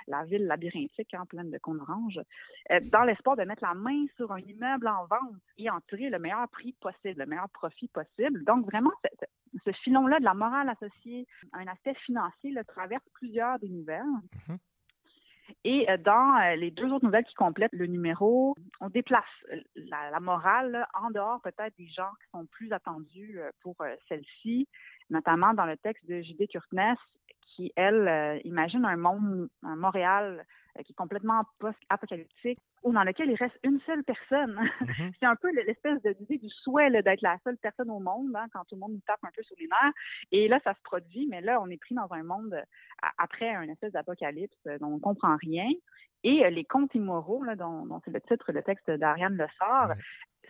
la 0.07 0.25
ville 0.25 0.47
labyrinthique 0.47 1.15
hein, 1.15 1.27
pleine 1.27 1.51
de 1.51 1.59
cônes 1.59 1.81
oranges, 1.81 2.21
euh, 2.71 2.81
dans 2.85 3.03
l'espoir 3.03 3.37
de 3.37 3.43
mettre 3.43 3.65
la 3.65 3.75
main 3.75 4.07
sur 4.17 4.33
un 4.33 4.39
immeuble 4.39 4.89
en 4.89 5.07
vente 5.07 5.41
et 5.59 5.71
en 5.71 5.81
tirer 5.83 6.11
le 6.11 6.19
meilleur 6.19 6.49
prix 6.49 6.73
possible, 6.81 7.21
le 7.21 7.27
meilleur 7.27 7.49
profit 7.51 7.89
possible. 7.89 8.45
Donc 8.45 8.67
vraiment, 8.67 8.93
ce, 9.65 9.73
filon-là 9.85 10.19
de 10.19 10.25
la 10.25 10.35
morale 10.35 10.69
associée 10.69 11.27
à 11.53 11.59
un 11.59 11.67
aspect 11.67 11.95
financier 12.07 12.55
traverse 12.67 13.05
plusieurs 13.15 13.59
des 13.59 13.69
nouvelles. 13.69 14.05
Et 15.65 15.91
euh, 15.91 15.97
dans 15.97 16.37
euh, 16.37 16.55
les 16.57 16.71
deux 16.71 16.93
autres 16.93 17.05
nouvelles 17.05 17.25
qui 17.25 17.35
complètent 17.35 17.73
le 17.73 17.87
numéro, 17.87 18.55
on 18.81 18.89
déplace 18.89 19.25
la, 19.75 20.11
la 20.11 20.21
morale 20.21 20.71
là, 20.71 20.89
en 20.95 21.11
dehors 21.11 21.41
peut-être 21.43 21.77
des 21.77 21.89
genres 21.89 22.17
qui 22.23 22.31
sont 22.31 22.47
plus 22.47 22.73
attendus 22.73 23.41
pour 23.61 23.75
celle-ci, 24.09 24.69
notamment 25.09 25.53
dans 25.53 25.67
le 25.67 25.77
texte 25.77 26.07
de 26.07 26.21
J.D. 26.21 26.47
Kurtness, 26.47 26.99
qui, 27.61 27.73
elle, 27.77 28.09
euh, 28.09 28.39
imagine 28.45 28.85
un 28.85 28.97
monde, 28.97 29.49
un 29.63 29.77
Montréal 29.77 30.45
euh, 30.79 30.83
qui 30.83 30.93
est 30.93 30.95
complètement 30.95 31.43
post-apocalyptique, 31.59 32.59
ou 32.83 32.93
dans 32.93 33.05
lequel 33.05 33.31
il 33.31 33.35
reste 33.35 33.59
une 33.63 33.81
seule 33.81 34.03
personne. 34.05 34.59
C'est 35.21 35.27
un 35.27 35.37
peu 35.37 35.51
l'espèce 35.53 36.01
d'idée 36.03 36.39
du 36.39 36.49
souhait 36.49 36.91
d'être 36.91 37.23
la 37.23 37.37
seule 37.45 37.59
personne 37.59 37.91
au 37.91 38.01
monde, 38.01 38.35
hein, 38.35 38.47
quand 38.53 38.65
tout 38.65 38.77
le 38.77 38.81
monde 38.81 38.93
nous 38.93 39.03
tape 39.07 39.23
un 39.23 39.31
peu 39.35 39.43
sur 39.43 39.57
les 39.59 39.67
nerfs. 39.67 39.93
Et 40.33 40.49
là, 40.49 40.59
ça 40.65 40.75
se 40.75 40.81
produit, 40.83 41.27
mais 41.31 41.41
là, 41.41 41.61
on 41.61 41.69
est 41.69 41.81
pris 41.81 41.95
dans 41.95 42.11
un 42.11 42.23
monde 42.23 42.55
euh, 42.55 43.09
après 43.19 43.51
un 43.51 43.69
espèce 43.69 43.93
d'apocalypse 43.93 44.57
dont 44.81 44.89
on 44.89 44.97
ne 44.97 45.01
comprend 45.01 45.37
rien. 45.37 45.69
Et 46.23 46.49
les 46.51 46.65
contes 46.65 46.95
immoraux, 46.95 47.43
là, 47.45 47.57
dont, 47.57 47.87
dont 47.87 48.01
c'est 48.05 48.11
le 48.11 48.21
titre, 48.21 48.53
le 48.53 48.63
texte 48.63 48.91
d'Ariane 48.91 49.37
Le 49.37 49.47
Sort, 49.59 49.95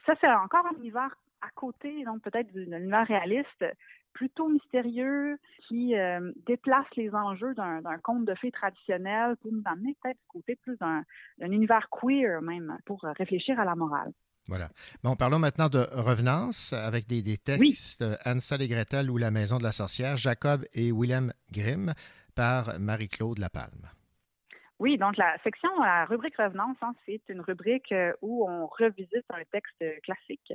ça, 0.04 0.14
c'est 0.20 0.32
encore 0.32 0.66
un 0.66 0.76
univers 0.78 1.14
à 1.42 1.50
côté, 1.54 2.04
donc 2.04 2.22
peut-être 2.22 2.52
d'un 2.52 2.78
univers 2.78 3.06
réaliste, 3.06 3.64
plutôt 4.12 4.48
mystérieux, 4.48 5.38
qui 5.68 5.96
euh, 5.96 6.32
déplace 6.46 6.86
les 6.96 7.10
enjeux 7.14 7.54
d'un 7.54 7.98
conte 8.02 8.24
de 8.24 8.34
fées 8.34 8.50
traditionnel 8.50 9.36
pour 9.36 9.52
nous 9.52 9.62
amener 9.64 9.96
peut-être 10.02 10.18
du 10.18 10.26
côté 10.28 10.56
plus 10.56 10.76
d'un 10.78 11.02
d'un 11.38 11.50
univers 11.50 11.88
queer 11.90 12.42
même, 12.42 12.76
pour 12.86 13.04
euh, 13.04 13.12
réfléchir 13.12 13.58
à 13.60 13.64
la 13.64 13.74
morale. 13.74 14.12
Voilà. 14.48 14.68
Bon, 15.04 15.14
parlons 15.16 15.38
maintenant 15.38 15.68
de 15.68 15.86
revenance 15.92 16.72
avec 16.72 17.06
des, 17.06 17.22
des 17.22 17.36
textes 17.36 18.02
euh, 18.02 18.16
Hansel 18.24 18.62
et 18.62 18.68
Gretel 18.68 19.10
ou 19.10 19.16
La 19.16 19.30
maison 19.30 19.58
de 19.58 19.62
la 19.62 19.72
sorcière, 19.72 20.16
Jacob 20.16 20.64
et 20.72 20.90
Willem 20.92 21.32
Grimm 21.52 21.94
par 22.34 22.78
Marie-Claude 22.80 23.38
Lapalme. 23.38 23.99
Oui, 24.80 24.96
donc 24.96 25.18
la 25.18 25.36
section, 25.44 25.68
la 25.78 26.06
rubrique 26.06 26.38
revenance, 26.38 26.78
hein, 26.80 26.94
c'est 27.04 27.20
une 27.28 27.42
rubrique 27.42 27.92
euh, 27.92 28.14
où 28.22 28.48
on 28.48 28.66
revisite 28.66 29.26
un 29.28 29.44
texte 29.52 29.84
classique. 30.02 30.54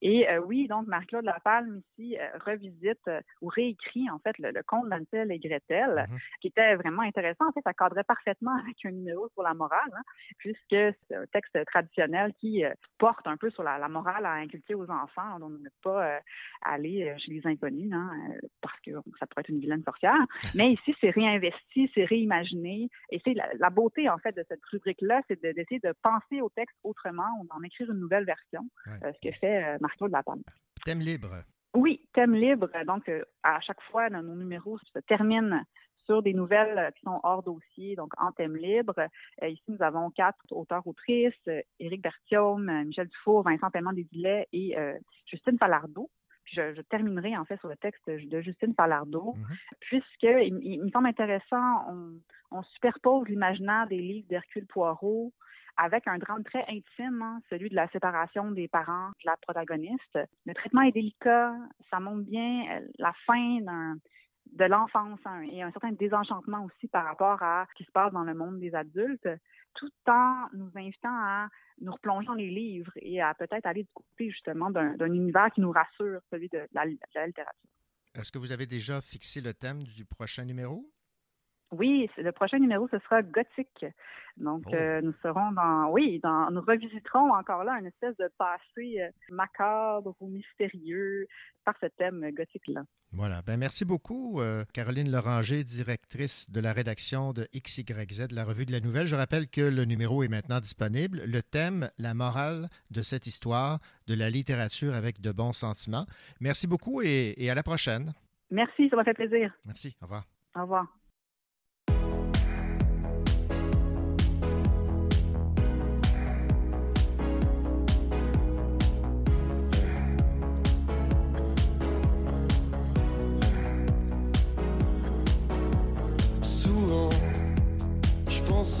Et 0.00 0.26
euh, 0.30 0.38
oui, 0.38 0.66
donc 0.66 0.86
Marie-Claude 0.86 1.26
Lapalme 1.26 1.82
ici 1.90 2.16
euh, 2.18 2.38
revisite 2.46 3.10
ou 3.42 3.48
réécrit 3.48 4.08
en 4.08 4.18
fait 4.18 4.38
le, 4.38 4.50
le 4.50 4.62
conte 4.62 4.88
d'Ansel 4.88 5.30
et 5.30 5.38
Gretel, 5.38 6.06
qui 6.40 6.48
était 6.48 6.74
vraiment 6.76 7.02
intéressant. 7.02 7.48
En 7.48 7.52
fait, 7.52 7.60
ça 7.64 7.74
cadrait 7.74 8.04
parfaitement 8.04 8.56
avec 8.64 8.76
un 8.86 8.92
numéro 8.92 9.28
sur 9.34 9.42
la 9.42 9.52
morale, 9.52 9.92
hein, 9.94 10.02
puisque 10.38 10.56
c'est 10.70 11.14
un 11.14 11.26
texte 11.26 11.62
traditionnel 11.66 12.32
qui 12.40 12.64
porte 12.96 13.26
un 13.26 13.36
peu 13.36 13.50
sur 13.50 13.62
la, 13.62 13.76
la 13.76 13.88
morale 13.88 14.24
à 14.24 14.32
inculquer 14.32 14.74
aux 14.74 14.90
enfants, 14.90 15.38
donc 15.38 15.52
ne 15.60 15.68
pas 15.82 16.18
aller 16.62 17.14
chez 17.18 17.32
les 17.32 17.46
inconnus, 17.46 17.92
hein, 17.92 18.10
parce 18.62 18.80
que 18.80 18.92
ça 19.18 19.26
pourrait 19.26 19.42
être 19.42 19.50
une 19.50 19.60
vilaine 19.60 19.84
sorcière. 19.84 20.16
Mais 20.54 20.72
ici, 20.72 20.94
c'est 20.98 21.10
réinvesti, 21.10 21.90
c'est 21.94 22.06
réimaginé, 22.06 22.88
et 23.10 23.20
c'est 23.22 23.34
la, 23.34 23.48
la 23.58 23.65
beauté 23.70 24.08
en 24.08 24.18
fait 24.18 24.34
de 24.36 24.44
cette 24.48 24.64
rubrique-là, 24.70 25.22
c'est 25.28 25.42
de- 25.42 25.52
d'essayer 25.52 25.80
de 25.80 25.92
penser 26.02 26.40
au 26.40 26.48
texte 26.50 26.76
autrement, 26.84 27.28
ou 27.40 27.46
d'en 27.46 27.62
écrire 27.62 27.90
une 27.90 28.00
nouvelle 28.00 28.24
version, 28.24 28.62
euh, 28.88 29.12
ce 29.12 29.28
que 29.28 29.34
fait 29.36 29.64
euh, 29.64 29.78
Marie-Claude 29.80 30.12
Lapalme. 30.12 30.42
Thème 30.84 31.00
libre. 31.00 31.30
Oui, 31.74 32.06
thème 32.14 32.34
libre. 32.34 32.70
Donc, 32.86 33.08
euh, 33.08 33.22
à 33.42 33.60
chaque 33.60 33.80
fois, 33.90 34.08
nos 34.08 34.34
numéros 34.34 34.78
se 34.78 34.98
terminent 35.00 35.60
sur 36.06 36.22
des 36.22 36.32
nouvelles 36.32 36.92
qui 36.94 37.02
sont 37.02 37.20
hors 37.24 37.42
dossier, 37.42 37.96
donc 37.96 38.12
en 38.18 38.30
thème 38.32 38.56
libre. 38.56 38.94
Ici, 39.42 39.62
nous 39.68 39.82
avons 39.82 40.10
quatre 40.10 40.38
auteurs-autrices, 40.52 41.34
Éric 41.80 42.00
Berthiaume, 42.00 42.68
euh, 42.68 42.84
Michel 42.84 43.08
Dufour, 43.08 43.42
Vincent 43.42 43.70
Paiement 43.70 43.92
Desilets 43.92 44.46
et 44.52 44.76
Justine 45.26 45.58
Falardeau. 45.58 46.08
Je, 46.46 46.74
je 46.74 46.80
terminerai 46.82 47.36
en 47.36 47.44
fait 47.44 47.58
sur 47.58 47.68
le 47.68 47.76
texte 47.76 48.08
de 48.08 48.40
Justine 48.40 48.74
Falardeau, 48.74 49.34
puisque 49.80 50.22
il, 50.22 50.58
il 50.62 50.82
me 50.84 50.90
semble 50.90 51.08
intéressant, 51.08 51.84
on, 51.88 52.12
on 52.50 52.62
superpose 52.62 53.28
l'imaginaire 53.28 53.86
des 53.88 53.98
livres 53.98 54.28
d'Hercule 54.28 54.66
Poirot 54.66 55.32
avec 55.76 56.08
un 56.08 56.18
drame 56.18 56.42
très 56.44 56.64
intime, 56.68 57.20
hein, 57.22 57.40
celui 57.50 57.68
de 57.68 57.74
la 57.74 57.88
séparation 57.88 58.50
des 58.50 58.68
parents 58.68 59.08
de 59.08 59.26
la 59.26 59.36
protagoniste. 59.36 60.18
Le 60.46 60.54
traitement 60.54 60.82
est 60.82 60.92
délicat, 60.92 61.54
ça 61.90 62.00
montre 62.00 62.24
bien 62.24 62.64
euh, 62.70 62.80
la 62.98 63.12
fin 63.26 63.60
d'un 63.60 63.96
de 64.52 64.64
l'enfance 64.64 65.20
hein, 65.24 65.42
et 65.50 65.62
un 65.62 65.70
certain 65.70 65.92
désenchantement 65.92 66.64
aussi 66.64 66.88
par 66.88 67.04
rapport 67.04 67.42
à 67.42 67.66
ce 67.70 67.74
qui 67.74 67.84
se 67.84 67.90
passe 67.90 68.12
dans 68.12 68.24
le 68.24 68.34
monde 68.34 68.58
des 68.58 68.74
adultes, 68.74 69.28
tout 69.74 69.90
en 70.06 70.46
nous 70.52 70.70
invitant 70.74 71.12
à 71.12 71.48
nous 71.80 71.92
replonger 71.92 72.26
dans 72.26 72.34
les 72.34 72.50
livres 72.50 72.92
et 72.96 73.20
à 73.20 73.34
peut-être 73.34 73.66
aller 73.66 73.86
du 74.18 74.30
justement 74.30 74.70
d'un 74.70 75.12
univers 75.12 75.50
qui 75.52 75.60
nous 75.60 75.72
rassure, 75.72 76.20
celui 76.30 76.48
de 76.48 76.66
la 76.72 76.84
littérature. 76.84 77.44
Est-ce 78.14 78.32
que 78.32 78.38
vous 78.38 78.52
avez 78.52 78.66
déjà 78.66 79.00
fixé 79.00 79.40
le 79.40 79.52
thème 79.52 79.82
du 79.82 80.06
prochain 80.06 80.44
numéro? 80.44 80.90
Oui, 81.72 82.08
le 82.16 82.30
prochain 82.32 82.58
numéro, 82.58 82.86
ce 82.88 82.98
sera 83.00 83.22
gothique. 83.22 83.84
Donc, 84.36 84.62
Oh. 84.66 84.74
euh, 84.74 85.00
nous 85.00 85.14
serons 85.22 85.50
dans, 85.52 85.88
oui, 85.90 86.20
dans, 86.22 86.50
nous 86.50 86.60
revisiterons 86.60 87.32
encore 87.32 87.64
là 87.64 87.72
une 87.80 87.86
espèce 87.86 88.16
de 88.18 88.30
passé 88.38 89.00
euh, 89.00 89.08
macabre 89.30 90.14
ou 90.20 90.28
mystérieux 90.28 91.26
par 91.64 91.74
ce 91.80 91.86
thème 91.86 92.22
euh, 92.22 92.30
gothique-là. 92.30 92.82
Voilà. 93.12 93.40
Ben, 93.42 93.56
merci 93.56 93.84
beaucoup, 93.84 94.40
euh, 94.40 94.64
Caroline 94.74 95.10
Loranger, 95.10 95.64
directrice 95.64 96.50
de 96.50 96.60
la 96.60 96.72
rédaction 96.72 97.32
de 97.32 97.48
XYZ, 97.54 98.28
la 98.30 98.44
revue 98.44 98.66
de 98.66 98.72
la 98.72 98.80
nouvelle. 98.80 99.06
Je 99.06 99.16
rappelle 99.16 99.48
que 99.48 99.62
le 99.62 99.84
numéro 99.86 100.22
est 100.22 100.28
maintenant 100.28 100.60
disponible. 100.60 101.22
Le 101.26 101.42
thème, 101.42 101.90
la 101.98 102.14
morale 102.14 102.68
de 102.90 103.00
cette 103.02 103.26
histoire, 103.26 103.78
de 104.06 104.14
la 104.14 104.28
littérature 104.30 104.94
avec 104.94 105.20
de 105.20 105.32
bons 105.32 105.52
sentiments. 105.52 106.04
Merci 106.40 106.66
beaucoup 106.66 107.00
et, 107.02 107.34
et 107.38 107.50
à 107.50 107.54
la 107.54 107.62
prochaine. 107.62 108.12
Merci, 108.50 108.88
ça 108.90 108.96
m'a 108.96 109.04
fait 109.04 109.14
plaisir. 109.14 109.52
Merci. 109.64 109.96
Au 110.02 110.04
revoir. 110.04 110.24
Au 110.54 110.60
revoir. 110.62 110.86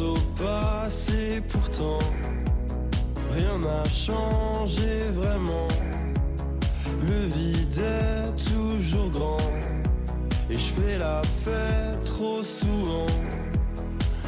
Au 0.00 0.16
passé, 0.36 1.40
pourtant, 1.48 1.98
rien 3.32 3.58
n'a 3.58 3.84
changé 3.84 5.08
vraiment. 5.12 5.68
Le 7.06 7.26
vide 7.26 7.78
est 7.78 8.52
toujours 8.52 9.10
grand, 9.10 9.50
et 10.50 10.54
je 10.54 10.70
fais 10.76 10.98
la 10.98 11.22
fête 11.22 12.02
trop 12.04 12.42
souvent. 12.42 13.06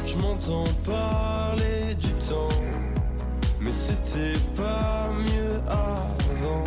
Je 0.05 0.17
m'entends 0.17 0.63
parler 0.85 1.93
du 1.95 2.11
temps, 2.13 2.57
mais 3.59 3.73
c'était 3.73 4.39
pas 4.55 5.09
mieux 5.11 5.61
avant. 5.67 6.63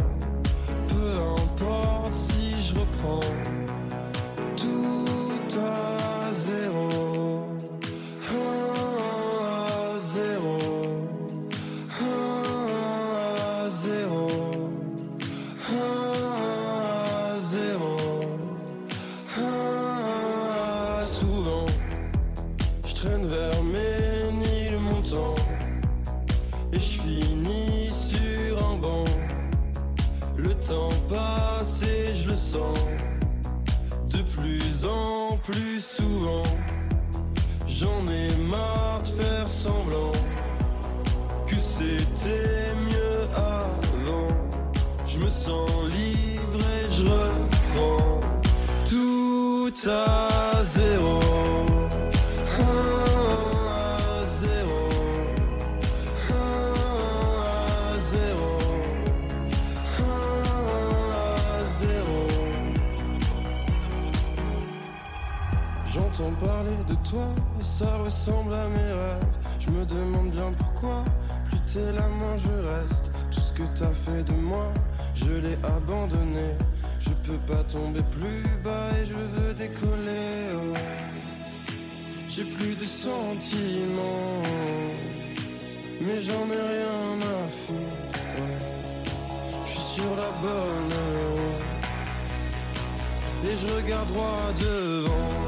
Peu 0.88 1.12
importe 1.40 2.14
si 2.14 2.62
je 2.62 2.74
reprends 2.78 3.20
tout 4.56 5.58
à 5.58 6.01
sens 45.44 45.70
libre 45.90 46.62
et 46.78 46.88
je 46.90 47.02
reprends 47.02 48.20
tout 48.88 49.72
à 49.88 50.64
zéro. 50.64 51.20
J'entends 65.92 66.32
parler 66.46 66.78
de 66.88 66.94
toi 67.08 67.26
et 67.60 67.64
ça 67.64 67.96
ressemble 67.96 68.54
à 68.54 68.68
mes 68.68 68.92
rêves. 69.02 69.34
Je 69.58 69.70
me 69.70 69.84
demande 69.84 70.30
bien 70.30 70.50
pourquoi, 70.56 71.04
plus 71.46 71.60
t'es 71.70 71.92
là, 71.92 72.06
moins 72.08 72.36
je 72.38 72.48
reste. 72.48 73.10
Tout 73.30 73.40
ce 73.40 73.52
que 73.52 73.62
t'as 73.78 73.92
fait 73.92 74.22
de 74.22 74.32
moi, 74.32 74.72
je 75.24 75.34
l'ai 75.40 75.58
abandonné. 75.64 76.50
Je 77.00 77.10
peux 77.26 77.38
pas 77.52 77.62
tomber 77.64 78.02
plus 78.10 78.44
bas 78.64 78.90
et 79.00 79.06
je 79.06 79.14
veux 79.14 79.54
décoller. 79.54 80.54
oh. 80.54 80.76
J'ai 82.28 82.44
plus 82.44 82.74
de 82.76 82.84
sentiments, 82.86 84.42
mais 86.00 86.20
j'en 86.20 86.46
ai 86.50 86.60
rien 86.74 87.20
à 87.20 87.48
foutre. 87.48 88.20
ouais. 88.38 88.58
Je 89.64 89.70
suis 89.70 90.00
sur 90.00 90.16
la 90.16 90.30
bonne 90.40 90.94
route 91.32 91.62
et 93.50 93.56
je 93.56 93.66
regarde 93.74 94.08
droit 94.08 94.52
devant. 94.58 95.42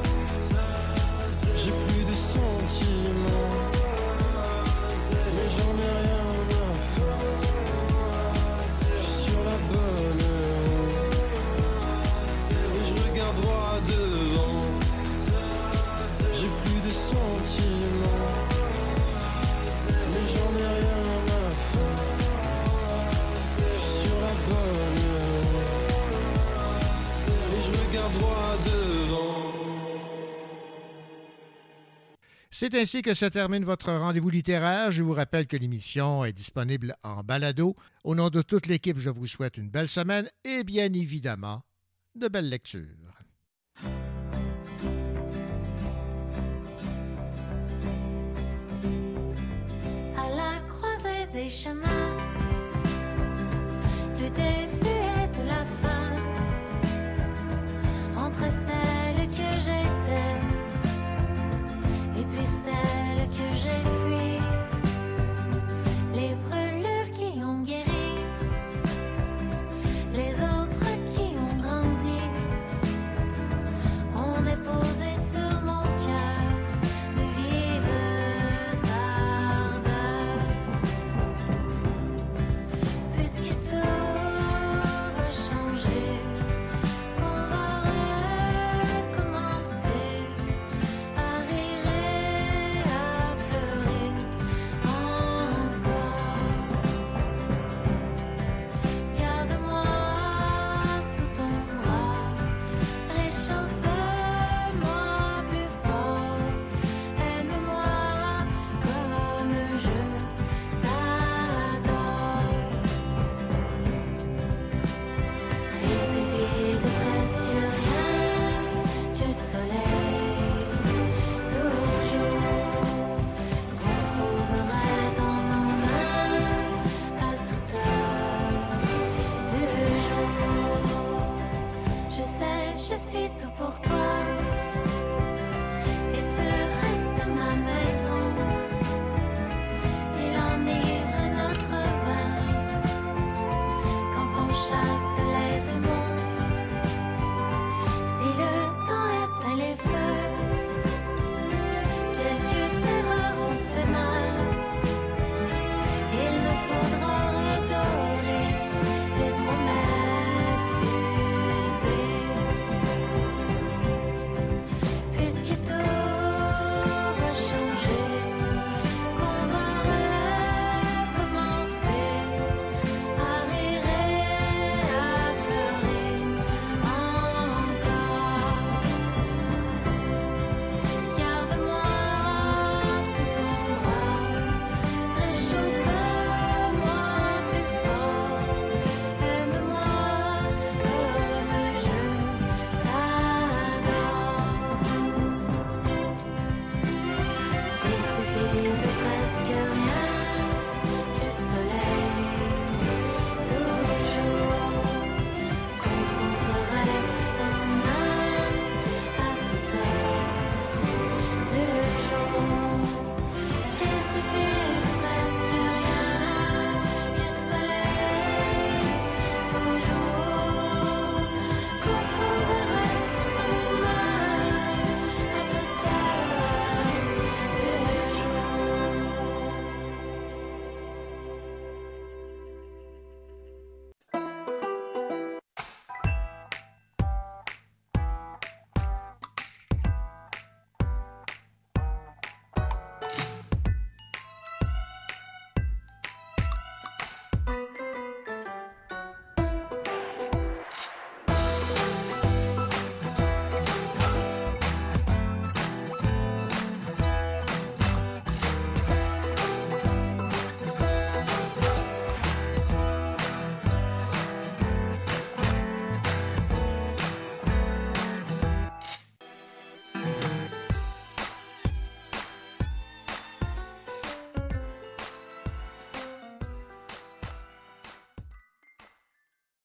C'est 32.57 32.77
ainsi 32.77 33.03
que 33.03 33.15
se 33.15 33.25
termine 33.25 33.65
votre 33.65 33.93
rendez-vous 33.93 34.31
littéraire. 34.31 34.93
Je 34.93 35.03
vous 35.03 35.13
rappelle 35.13 35.49
que 35.49 35.57
l'émission 35.57 36.25
est 36.25 36.33
disponible 36.33 36.95
en 37.03 37.25
balado. 37.25 37.75
Au 38.05 38.15
nom 38.15 38.31
de 38.31 38.43
toute 38.43 38.69
l'équipe, 38.69 39.01
je 39.01 39.11
vous 39.11 39.27
souhaite 39.27 39.57
une 39.57 39.71
belle 39.71 39.89
semaine 39.89 40.31
et 40.45 40.63
bien 40.63 40.93
évidemment, 40.93 41.63
de 42.15 42.29
belles 42.29 42.49
lectures. 42.49 42.85
À 50.17 50.29
la 50.37 50.61
croisée 50.69 51.27
des 51.33 51.51
chemins, 51.51 51.81
la 55.49 55.65
fin, 55.83 56.15